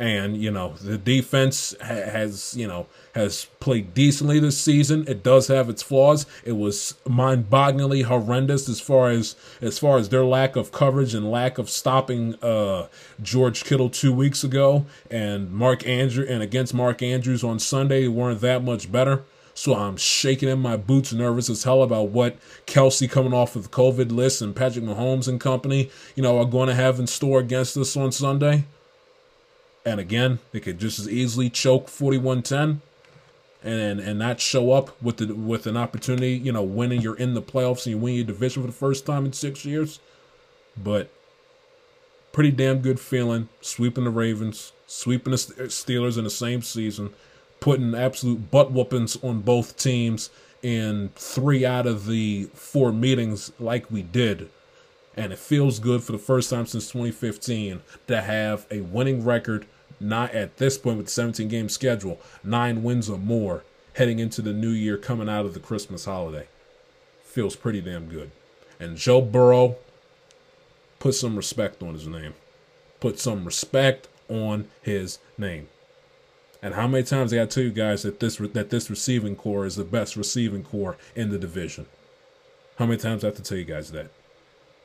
and 0.02 0.36
you 0.36 0.50
know 0.50 0.74
the 0.82 0.98
defense 0.98 1.76
ha- 1.80 2.10
has 2.10 2.54
you 2.56 2.66
know 2.66 2.86
has 3.14 3.46
played 3.60 3.94
decently 3.94 4.40
this 4.40 4.58
season. 4.58 5.04
It 5.06 5.22
does 5.22 5.46
have 5.46 5.68
its 5.68 5.80
flaws. 5.80 6.26
It 6.44 6.52
was 6.52 6.96
mind-bogglingly 7.06 8.04
horrendous 8.04 8.68
as 8.68 8.80
far 8.80 9.10
as 9.10 9.36
as 9.60 9.78
far 9.78 9.98
as 9.98 10.08
their 10.08 10.24
lack 10.24 10.56
of 10.56 10.72
coverage 10.72 11.14
and 11.14 11.30
lack 11.30 11.56
of 11.56 11.70
stopping 11.70 12.34
uh 12.42 12.88
george 13.22 13.62
kittle 13.62 13.88
two 13.88 14.12
weeks 14.12 14.42
ago. 14.42 14.86
And 15.08 15.52
mark 15.52 15.86
andrew 15.86 16.26
and 16.28 16.42
against 16.42 16.74
mark 16.74 17.00
andrews 17.00 17.44
on 17.44 17.60
sunday 17.60 18.08
weren't 18.08 18.40
that 18.40 18.64
much 18.64 18.90
better. 18.90 19.22
So 19.54 19.74
I'm 19.74 19.98
shaking 19.98 20.48
in 20.48 20.58
my 20.58 20.76
boots, 20.78 21.12
nervous 21.12 21.50
as 21.50 21.62
hell 21.62 21.82
about 21.82 22.08
what 22.08 22.38
Kelce 22.66 23.08
coming 23.08 23.34
off 23.34 23.54
of 23.54 23.64
the 23.64 23.68
COVID 23.68 24.10
list 24.10 24.40
and 24.40 24.56
Patrick 24.56 24.82
Mahomes 24.82 25.28
and 25.28 25.38
company, 25.38 25.90
you 26.16 26.22
know, 26.22 26.38
are 26.38 26.46
going 26.46 26.68
to 26.68 26.74
have 26.74 26.98
in 26.98 27.06
store 27.06 27.38
against 27.38 27.76
us 27.76 27.94
on 27.94 28.10
Sunday. 28.12 28.64
And 29.84 29.98
again, 29.98 30.38
they 30.52 30.60
could 30.60 30.78
just 30.78 30.98
as 30.98 31.09
easily 31.09 31.50
choke 31.50 31.86
41-10 31.88 32.80
and 33.64 34.00
and 34.00 34.18
not 34.18 34.40
show 34.40 34.72
up 34.72 35.00
with 35.00 35.18
the 35.18 35.34
with 35.34 35.66
an 35.66 35.76
opportunity, 35.76 36.32
you 36.32 36.52
know, 36.52 36.62
winning 36.62 37.00
you're 37.00 37.16
in 37.16 37.34
the 37.34 37.42
playoffs 37.42 37.86
and 37.86 37.94
you 37.94 37.98
win 37.98 38.14
your 38.14 38.24
division 38.24 38.62
for 38.62 38.66
the 38.66 38.72
first 38.72 39.06
time 39.06 39.24
in 39.24 39.32
6 39.32 39.64
years. 39.64 40.00
But 40.76 41.10
pretty 42.32 42.50
damn 42.50 42.78
good 42.78 42.98
feeling 42.98 43.48
sweeping 43.60 44.04
the 44.04 44.10
Ravens, 44.10 44.72
sweeping 44.86 45.32
the 45.32 45.36
uh, 45.36 45.66
Steelers 45.66 46.18
in 46.18 46.24
the 46.24 46.30
same 46.30 46.62
season, 46.62 47.10
putting 47.60 47.94
absolute 47.94 48.50
butt 48.50 48.72
whoopings 48.72 49.16
on 49.22 49.40
both 49.40 49.76
teams 49.76 50.30
in 50.62 51.10
3 51.16 51.64
out 51.66 51.86
of 51.86 52.06
the 52.06 52.48
4 52.54 52.92
meetings 52.92 53.52
like 53.59 53.90
we 53.90 54.02
did 54.02 54.48
and 55.16 55.32
it 55.32 55.39
feels 55.39 55.78
good 55.78 56.02
for 56.02 56.12
the 56.12 56.18
first 56.18 56.51
time 56.51 56.66
since 56.66 56.86
2015 56.89 57.82
to 58.06 58.20
have 58.20 58.66
a 58.70 58.80
winning 58.80 59.24
record 59.24 59.66
not 60.01 60.32
at 60.32 60.56
this 60.56 60.78
point 60.78 60.97
with 60.97 61.06
the 61.06 61.12
17 61.12 61.48
game 61.48 61.68
schedule 61.68 62.20
nine 62.43 62.82
wins 62.82 63.09
or 63.09 63.18
more 63.18 63.64
heading 63.94 64.18
into 64.18 64.43
the 64.43 64.52
new 64.52 64.70
year 64.70 64.97
coming 64.97 65.28
out 65.28 65.44
of 65.44 65.55
the 65.55 65.60
christmas 65.60 66.05
holiday 66.05 66.47
feels 67.22 67.56
pretty 67.56 67.80
damn 67.80 68.09
good 68.09 68.30
and 68.80 68.97
joe 68.97 69.20
burrow 69.20 69.76
put 70.98 71.14
some 71.14 71.36
respect 71.36 71.82
on 71.82 71.94
his 71.94 72.06
name 72.06 72.34
put 73.01 73.18
some 73.18 73.44
respect 73.44 74.09
on 74.28 74.68
his 74.82 75.18
name 75.36 75.68
and 76.62 76.74
how 76.74 76.86
many 76.86 77.02
times 77.02 77.32
I 77.32 77.36
got 77.36 77.51
to 77.51 77.55
tell 77.55 77.64
you 77.64 77.72
guys 77.72 78.05
that 78.05 78.20
this 78.20 78.36
that 78.36 78.70
this 78.70 78.89
receiving 78.89 79.34
corps 79.34 79.66
is 79.66 79.74
the 79.74 79.84
best 79.84 80.14
receiving 80.14 80.62
corps 80.62 80.97
in 81.16 81.30
the 81.30 81.39
division? 81.39 81.86
How 82.76 82.86
many 82.86 82.98
times 82.98 83.24
I 83.24 83.28
have 83.28 83.36
to 83.36 83.43
tell 83.43 83.59
you 83.59 83.64
guys 83.64 83.90
that? 83.90 84.10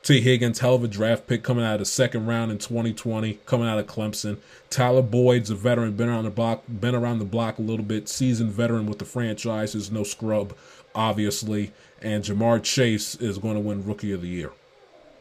Tee 0.02 0.20
Higgins, 0.20 0.60
hell 0.60 0.76
of 0.76 0.84
a 0.84 0.88
draft 0.88 1.26
pick 1.26 1.42
coming 1.42 1.64
out 1.64 1.74
of 1.74 1.80
the 1.80 1.84
second 1.84 2.26
round 2.26 2.50
in 2.50 2.58
2020, 2.58 3.40
coming 3.44 3.68
out 3.68 3.78
of 3.78 3.86
Clemson. 3.86 4.38
Tyler 4.70 5.02
Boyd's 5.02 5.50
a 5.50 5.54
veteran, 5.54 5.96
been 5.96 6.08
around 6.08 6.24
the 6.24 6.30
block, 6.30 6.62
been 6.68 6.94
around 6.94 7.18
the 7.18 7.24
block 7.24 7.58
a 7.58 7.62
little 7.62 7.84
bit, 7.84 8.08
seasoned 8.08 8.52
veteran 8.52 8.86
with 8.86 8.98
the 8.98 9.04
franchise, 9.04 9.74
is 9.74 9.90
no 9.90 10.04
scrub, 10.04 10.54
obviously. 10.94 11.72
And 12.00 12.24
Ja'Marr 12.24 12.62
Chase 12.62 13.16
is 13.16 13.38
going 13.38 13.54
to 13.54 13.60
win 13.60 13.84
Rookie 13.84 14.12
of 14.12 14.22
the 14.22 14.28
Year. 14.28 14.52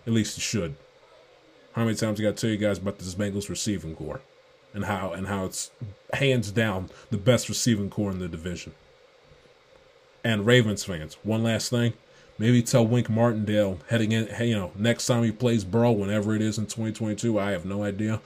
At 0.05 0.13
least 0.13 0.35
he 0.35 0.41
should. 0.41 0.75
How 1.73 1.83
many 1.83 1.95
times 1.95 2.19
I 2.19 2.23
got 2.23 2.37
to 2.37 2.41
tell 2.41 2.49
you 2.49 2.57
guys 2.57 2.77
about 2.77 2.97
this 2.99 3.13
Bengals 3.13 3.49
receiving 3.49 3.95
corps 3.95 4.21
and 4.73 4.85
how 4.85 5.11
and 5.11 5.27
how 5.27 5.45
it's 5.45 5.71
hands 6.13 6.51
down 6.51 6.89
the 7.09 7.17
best 7.17 7.49
receiving 7.49 7.89
corps 7.89 8.11
in 8.11 8.19
the 8.19 8.27
division. 8.27 8.73
And 10.23 10.45
Ravens 10.45 10.83
fans, 10.83 11.17
one 11.23 11.43
last 11.43 11.69
thing. 11.69 11.93
Maybe 12.39 12.61
tell 12.61 12.85
Wink 12.85 13.09
Martindale 13.09 13.79
heading 13.89 14.11
in, 14.11 14.29
you 14.47 14.55
know, 14.55 14.71
next 14.75 15.07
time 15.07 15.23
he 15.23 15.31
plays 15.31 15.63
Burrow, 15.63 15.91
whenever 15.91 16.35
it 16.35 16.41
is 16.41 16.57
in 16.57 16.65
2022. 16.65 17.39
I 17.39 17.51
have 17.51 17.65
no 17.65 17.83
idea. 17.83 18.21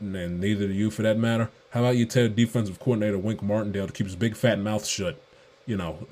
And 0.00 0.40
neither 0.40 0.66
do 0.66 0.72
you 0.72 0.90
for 0.90 1.02
that 1.02 1.16
matter. 1.16 1.50
How 1.70 1.80
about 1.80 1.96
you 1.96 2.04
tell 2.04 2.28
defensive 2.28 2.80
coordinator 2.80 3.18
Wink 3.18 3.42
Martindale 3.42 3.86
to 3.86 3.92
keep 3.92 4.06
his 4.06 4.16
big 4.16 4.36
fat 4.36 4.58
mouth 4.58 4.84
shut, 4.84 5.20
you 5.66 5.76
know, 5.76 6.06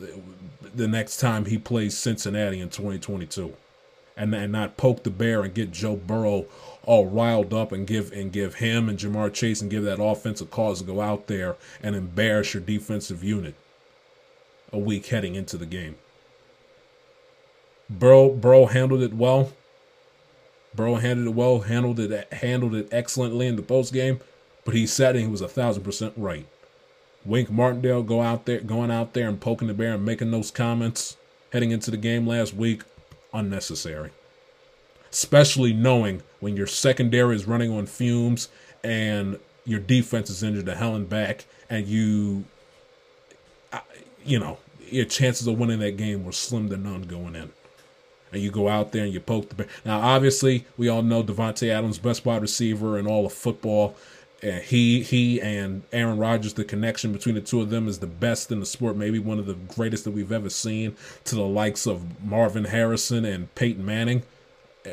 the 0.75 0.89
next 0.89 1.19
time 1.19 1.47
he 1.47 1.59
plays 1.59 1.97
Cincinnati 1.97 2.61
in 2.61 2.71
2022. 2.71 3.55
And, 4.16 4.33
and 4.33 4.53
not 4.53 4.77
poke 4.77 5.03
the 5.03 5.11
bear 5.11 5.43
and 5.43 5.53
get 5.53 5.73
Joe 5.73 5.97
Burrow 5.97 6.47
all 6.85 7.07
riled 7.07 7.53
up 7.53 7.73
and 7.73 7.85
give 7.85 8.12
and 8.12 8.31
give 8.31 8.55
him 8.55 8.89
and 8.89 8.97
Ja'Marr 8.97 9.33
Chase 9.33 9.61
and 9.61 9.69
give 9.69 9.83
that 9.83 10.01
offensive 10.01 10.53
cause 10.53 10.79
to 10.79 10.85
go 10.85 11.01
out 11.01 11.27
there 11.27 11.57
and 11.83 11.97
embarrass 11.97 12.55
your 12.55 12.62
defensive 12.62 13.25
unit 13.25 13.57
a 14.73 14.79
week 14.79 15.07
heading 15.07 15.35
into 15.35 15.57
the 15.57 15.66
game. 15.66 15.97
Bro, 17.90 18.66
handled 18.66 19.02
it 19.02 19.15
well. 19.15 19.52
Bro 20.74 20.97
handled 20.97 21.28
it 21.28 21.35
well, 21.35 21.61
handled 21.61 22.01
it 22.01 22.32
handled 22.32 22.74
it 22.74 22.89
excellently 22.90 23.47
in 23.47 23.56
the 23.56 23.62
post 23.62 23.93
game, 23.93 24.20
but 24.65 24.74
he 24.74 24.86
said 24.86 25.15
he 25.15 25.27
was 25.27 25.40
a 25.40 25.48
thousand 25.48 25.85
percent 25.85 26.15
right. 26.16 26.47
Wink 27.24 27.51
Martindale 27.51 28.02
go 28.02 28.20
out 28.20 28.44
there, 28.44 28.61
going 28.61 28.90
out 28.90 29.15
there 29.15 29.28
and 29.28 29.40
poking 29.40 29.69
the 29.69 29.74
bear 29.74 29.94
and 29.94 30.05
making 30.05 30.31
those 30.31 30.51
comments 30.51 31.16
heading 31.52 31.70
into 31.70 31.90
the 31.90 31.97
game 31.97 32.27
last 32.27 32.55
week, 32.55 32.82
unnecessary. 33.32 34.11
Especially 35.11 35.73
knowing 35.73 36.23
when 36.40 36.56
your 36.56 36.66
secondary 36.66 37.36
is 37.36 37.47
running 37.47 37.70
on 37.70 37.86
fumes 37.86 38.48
and 38.82 39.39
your 39.65 39.78
defense 39.78 40.28
is 40.28 40.43
injured 40.43 40.66
the 40.66 40.74
hell 40.74 40.97
and 40.97 41.09
back, 41.09 41.47
and 41.70 41.86
you, 41.86 42.44
you 44.24 44.39
know, 44.39 44.59
your 44.90 45.05
chances 45.05 45.47
of 45.47 45.59
winning 45.59 45.78
that 45.78 45.97
game 45.97 46.24
were 46.24 46.32
slim 46.32 46.69
to 46.69 46.77
none 46.77 47.02
going 47.02 47.36
in. 47.36 47.52
And 48.35 48.43
you 48.43 48.51
go 48.51 48.69
out 48.69 48.90
there 48.90 49.05
and 49.05 49.12
you 49.15 49.20
poke 49.20 49.48
the 49.48 49.55
bear. 49.55 49.69
Now, 49.85 50.01
obviously, 50.01 50.66
we 50.77 50.89
all 50.89 51.02
know 51.02 51.23
Davante 51.23 51.69
Adams, 51.69 51.98
best 51.98 52.27
wide 52.27 52.43
receiver 52.43 52.98
in 52.98 53.06
all 53.06 53.24
of 53.24 53.32
football. 53.32 53.94
And 54.43 54.61
he 54.61 55.05
he 55.05 55.40
and 55.40 55.85
Aaron 55.93 56.19
Rodgers, 56.19 56.55
the 56.55 56.65
connection 56.65 57.12
between 57.12 57.36
the 57.36 57.40
two 57.40 57.61
of 57.61 57.70
them 57.70 57.86
is 57.86 58.01
the 58.01 58.09
best 58.09 58.51
in 58.51 58.59
the 58.59 58.66
sport, 58.66 58.97
maybe 58.97 59.20
one 59.20 59.39
of 59.39 59.47
the 59.47 59.55
greatest 59.55 60.02
that 60.02 60.11
we've 60.11 60.32
ever 60.32 60.51
seen. 60.51 60.97
To 61.27 61.36
the 61.36 61.43
likes 61.43 61.86
of 61.86 62.24
Marvin 62.24 62.65
Harrison 62.65 63.24
and 63.24 63.55
Peyton 63.55 63.85
Manning, 63.85 64.24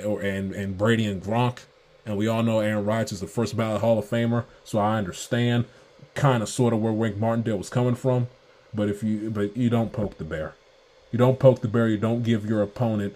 or 0.06 0.22
and 0.22 0.54
and 0.54 0.78
Brady 0.78 1.06
and 1.06 1.22
Gronk, 1.22 1.62
and 2.06 2.18
we 2.18 2.28
all 2.28 2.44
know 2.44 2.60
Aaron 2.60 2.86
Rodgers 2.86 3.14
is 3.14 3.22
the 3.22 3.28
first 3.28 3.58
ballot 3.58 3.82
Hall 3.82 3.98
of 3.98 4.06
Famer, 4.06 4.46
so 4.64 4.78
I 4.78 5.00
understand 5.00 5.66
kind 6.14 6.44
of 6.44 6.50
sort 6.50 6.74
of 6.74 6.80
where 6.80 6.94
Wink 6.94 7.18
Martindale 7.18 7.58
was 7.58 7.70
coming 7.70 7.96
from. 7.96 8.28
But 8.72 8.88
if 8.88 9.02
you 9.02 9.32
but 9.32 9.58
you 9.58 9.72
don't 9.72 9.92
poke 9.92 10.20
the 10.20 10.24
bear, 10.24 10.54
you 11.12 11.18
don't 11.18 11.40
poke 11.40 11.62
the 11.62 11.68
bear. 11.68 11.90
You 11.90 11.98
don't 11.98 12.22
give 12.22 12.46
your 12.46 12.62
opponent 12.62 13.16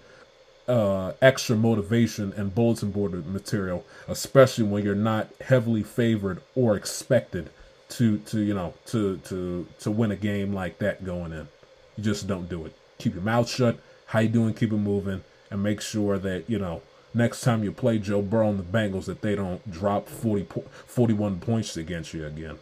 uh, 0.68 1.12
extra 1.22 1.56
motivation 1.56 2.32
and 2.36 2.54
bulletin 2.54 2.90
board 2.90 3.26
material, 3.26 3.84
especially 4.08 4.64
when 4.64 4.84
you're 4.84 4.94
not 4.94 5.28
heavily 5.42 5.82
favored 5.82 6.40
or 6.54 6.76
expected 6.76 7.50
to 7.88 8.18
to 8.18 8.40
you 8.40 8.54
know 8.54 8.74
to 8.86 9.18
to 9.18 9.66
to 9.80 9.90
win 9.90 10.10
a 10.10 10.16
game 10.16 10.52
like 10.52 10.78
that 10.78 11.04
going 11.04 11.32
in. 11.32 11.48
You 11.96 12.04
just 12.04 12.26
don't 12.26 12.48
do 12.48 12.66
it. 12.66 12.74
Keep 12.98 13.14
your 13.14 13.22
mouth 13.22 13.48
shut. 13.48 13.78
How 14.06 14.20
you 14.20 14.28
doing? 14.28 14.54
Keep 14.54 14.72
it 14.72 14.76
moving, 14.76 15.22
and 15.50 15.62
make 15.62 15.80
sure 15.80 16.18
that 16.18 16.48
you 16.48 16.58
know 16.58 16.82
next 17.14 17.42
time 17.42 17.64
you 17.64 17.72
play 17.72 17.98
Joe 17.98 18.22
Burrow 18.22 18.50
and 18.50 18.58
the 18.58 18.62
Bengals 18.62 19.06
that 19.06 19.22
they 19.22 19.34
don't 19.34 19.68
drop 19.70 20.08
40, 20.08 20.44
po- 20.44 20.64
41 20.86 21.40
points 21.40 21.76
against 21.76 22.12
you 22.12 22.26
again. 22.26 22.58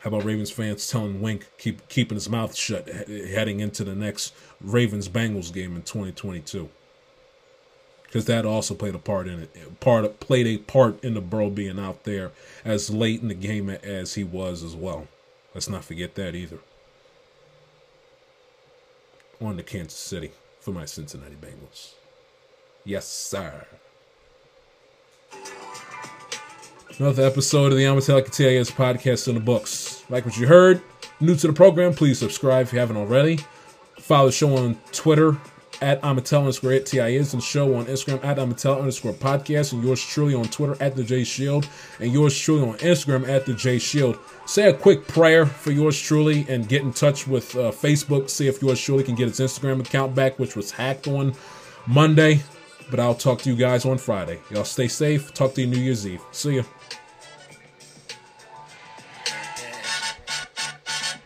How 0.00 0.08
about 0.08 0.24
Ravens 0.24 0.50
fans 0.50 0.88
telling 0.88 1.20
Wink 1.20 1.48
keep 1.58 1.88
keeping 1.88 2.16
his 2.16 2.28
mouth 2.28 2.54
shut 2.54 2.88
heading 2.88 3.60
into 3.60 3.82
the 3.82 3.94
next 3.94 4.32
Ravens 4.60 5.08
Bengals 5.08 5.52
game 5.52 5.74
in 5.74 5.82
2022? 5.82 6.68
Because 8.04 8.24
that 8.26 8.46
also 8.46 8.74
played 8.74 8.94
a 8.94 8.98
part 8.98 9.28
in 9.28 9.40
it. 9.40 9.80
Part 9.80 10.20
played 10.20 10.46
a 10.46 10.58
part 10.58 11.02
in 11.04 11.14
the 11.14 11.20
Burrow 11.20 11.50
being 11.50 11.78
out 11.78 12.04
there 12.04 12.30
as 12.64 12.90
late 12.90 13.20
in 13.20 13.28
the 13.28 13.34
game 13.34 13.68
as 13.68 14.14
he 14.14 14.24
was 14.24 14.62
as 14.62 14.74
well. 14.74 15.08
Let's 15.54 15.68
not 15.68 15.84
forget 15.84 16.14
that 16.14 16.34
either. 16.34 16.58
On 19.40 19.56
to 19.56 19.62
Kansas 19.62 19.98
City 19.98 20.30
for 20.60 20.70
my 20.70 20.84
Cincinnati 20.84 21.36
Bengals. 21.36 21.92
Yes, 22.84 23.06
sir. 23.06 23.66
Another 26.98 27.24
episode 27.24 27.70
of 27.70 27.78
the 27.78 27.84
Amatelica 27.84 28.28
TIS 28.28 28.72
podcast 28.72 29.28
in 29.28 29.34
the 29.34 29.40
books. 29.40 30.02
Like 30.10 30.24
what 30.24 30.36
you 30.36 30.48
heard, 30.48 30.82
new 31.20 31.36
to 31.36 31.46
the 31.46 31.52
program, 31.52 31.94
please 31.94 32.18
subscribe 32.18 32.66
if 32.66 32.72
you 32.72 32.80
haven't 32.80 32.96
already. 32.96 33.38
Follow 34.00 34.26
the 34.26 34.32
show 34.32 34.56
on 34.56 34.74
Twitter 34.90 35.38
at 35.80 36.02
Amatel 36.02 36.40
underscore 36.40 36.72
at 36.72 36.86
TIS 36.86 37.34
and 37.34 37.40
show 37.40 37.76
on 37.76 37.84
Instagram 37.84 38.24
at 38.24 38.38
Amatel 38.38 38.80
underscore 38.80 39.12
podcast 39.12 39.72
and 39.72 39.84
yours 39.84 40.04
truly 40.04 40.34
on 40.34 40.46
Twitter 40.46 40.76
at 40.82 40.96
the 40.96 41.04
J 41.04 41.22
Shield 41.22 41.68
and 42.00 42.12
yours 42.12 42.36
truly 42.36 42.68
on 42.68 42.76
Instagram 42.78 43.28
at 43.28 43.46
the 43.46 43.54
J 43.54 43.78
Shield. 43.78 44.18
Say 44.46 44.68
a 44.68 44.74
quick 44.74 45.06
prayer 45.06 45.46
for 45.46 45.70
yours 45.70 46.00
truly 46.00 46.46
and 46.48 46.68
get 46.68 46.82
in 46.82 46.92
touch 46.92 47.28
with 47.28 47.54
uh, 47.54 47.70
Facebook. 47.70 48.28
See 48.28 48.48
if 48.48 48.60
yours 48.60 48.80
truly 48.80 49.04
can 49.04 49.14
get 49.14 49.28
its 49.28 49.38
Instagram 49.38 49.78
account 49.78 50.16
back, 50.16 50.40
which 50.40 50.56
was 50.56 50.72
hacked 50.72 51.06
on 51.06 51.34
Monday. 51.86 52.42
But 52.90 53.00
I'll 53.00 53.14
talk 53.14 53.40
to 53.42 53.50
you 53.50 53.56
guys 53.56 53.84
on 53.84 53.98
Friday. 53.98 54.40
Y'all 54.50 54.64
stay 54.64 54.88
safe. 54.88 55.34
Talk 55.34 55.54
to 55.54 55.60
you 55.60 55.66
New 55.66 55.78
Year's 55.78 56.06
Eve. 56.06 56.22
See 56.32 56.56
ya. 56.56 56.62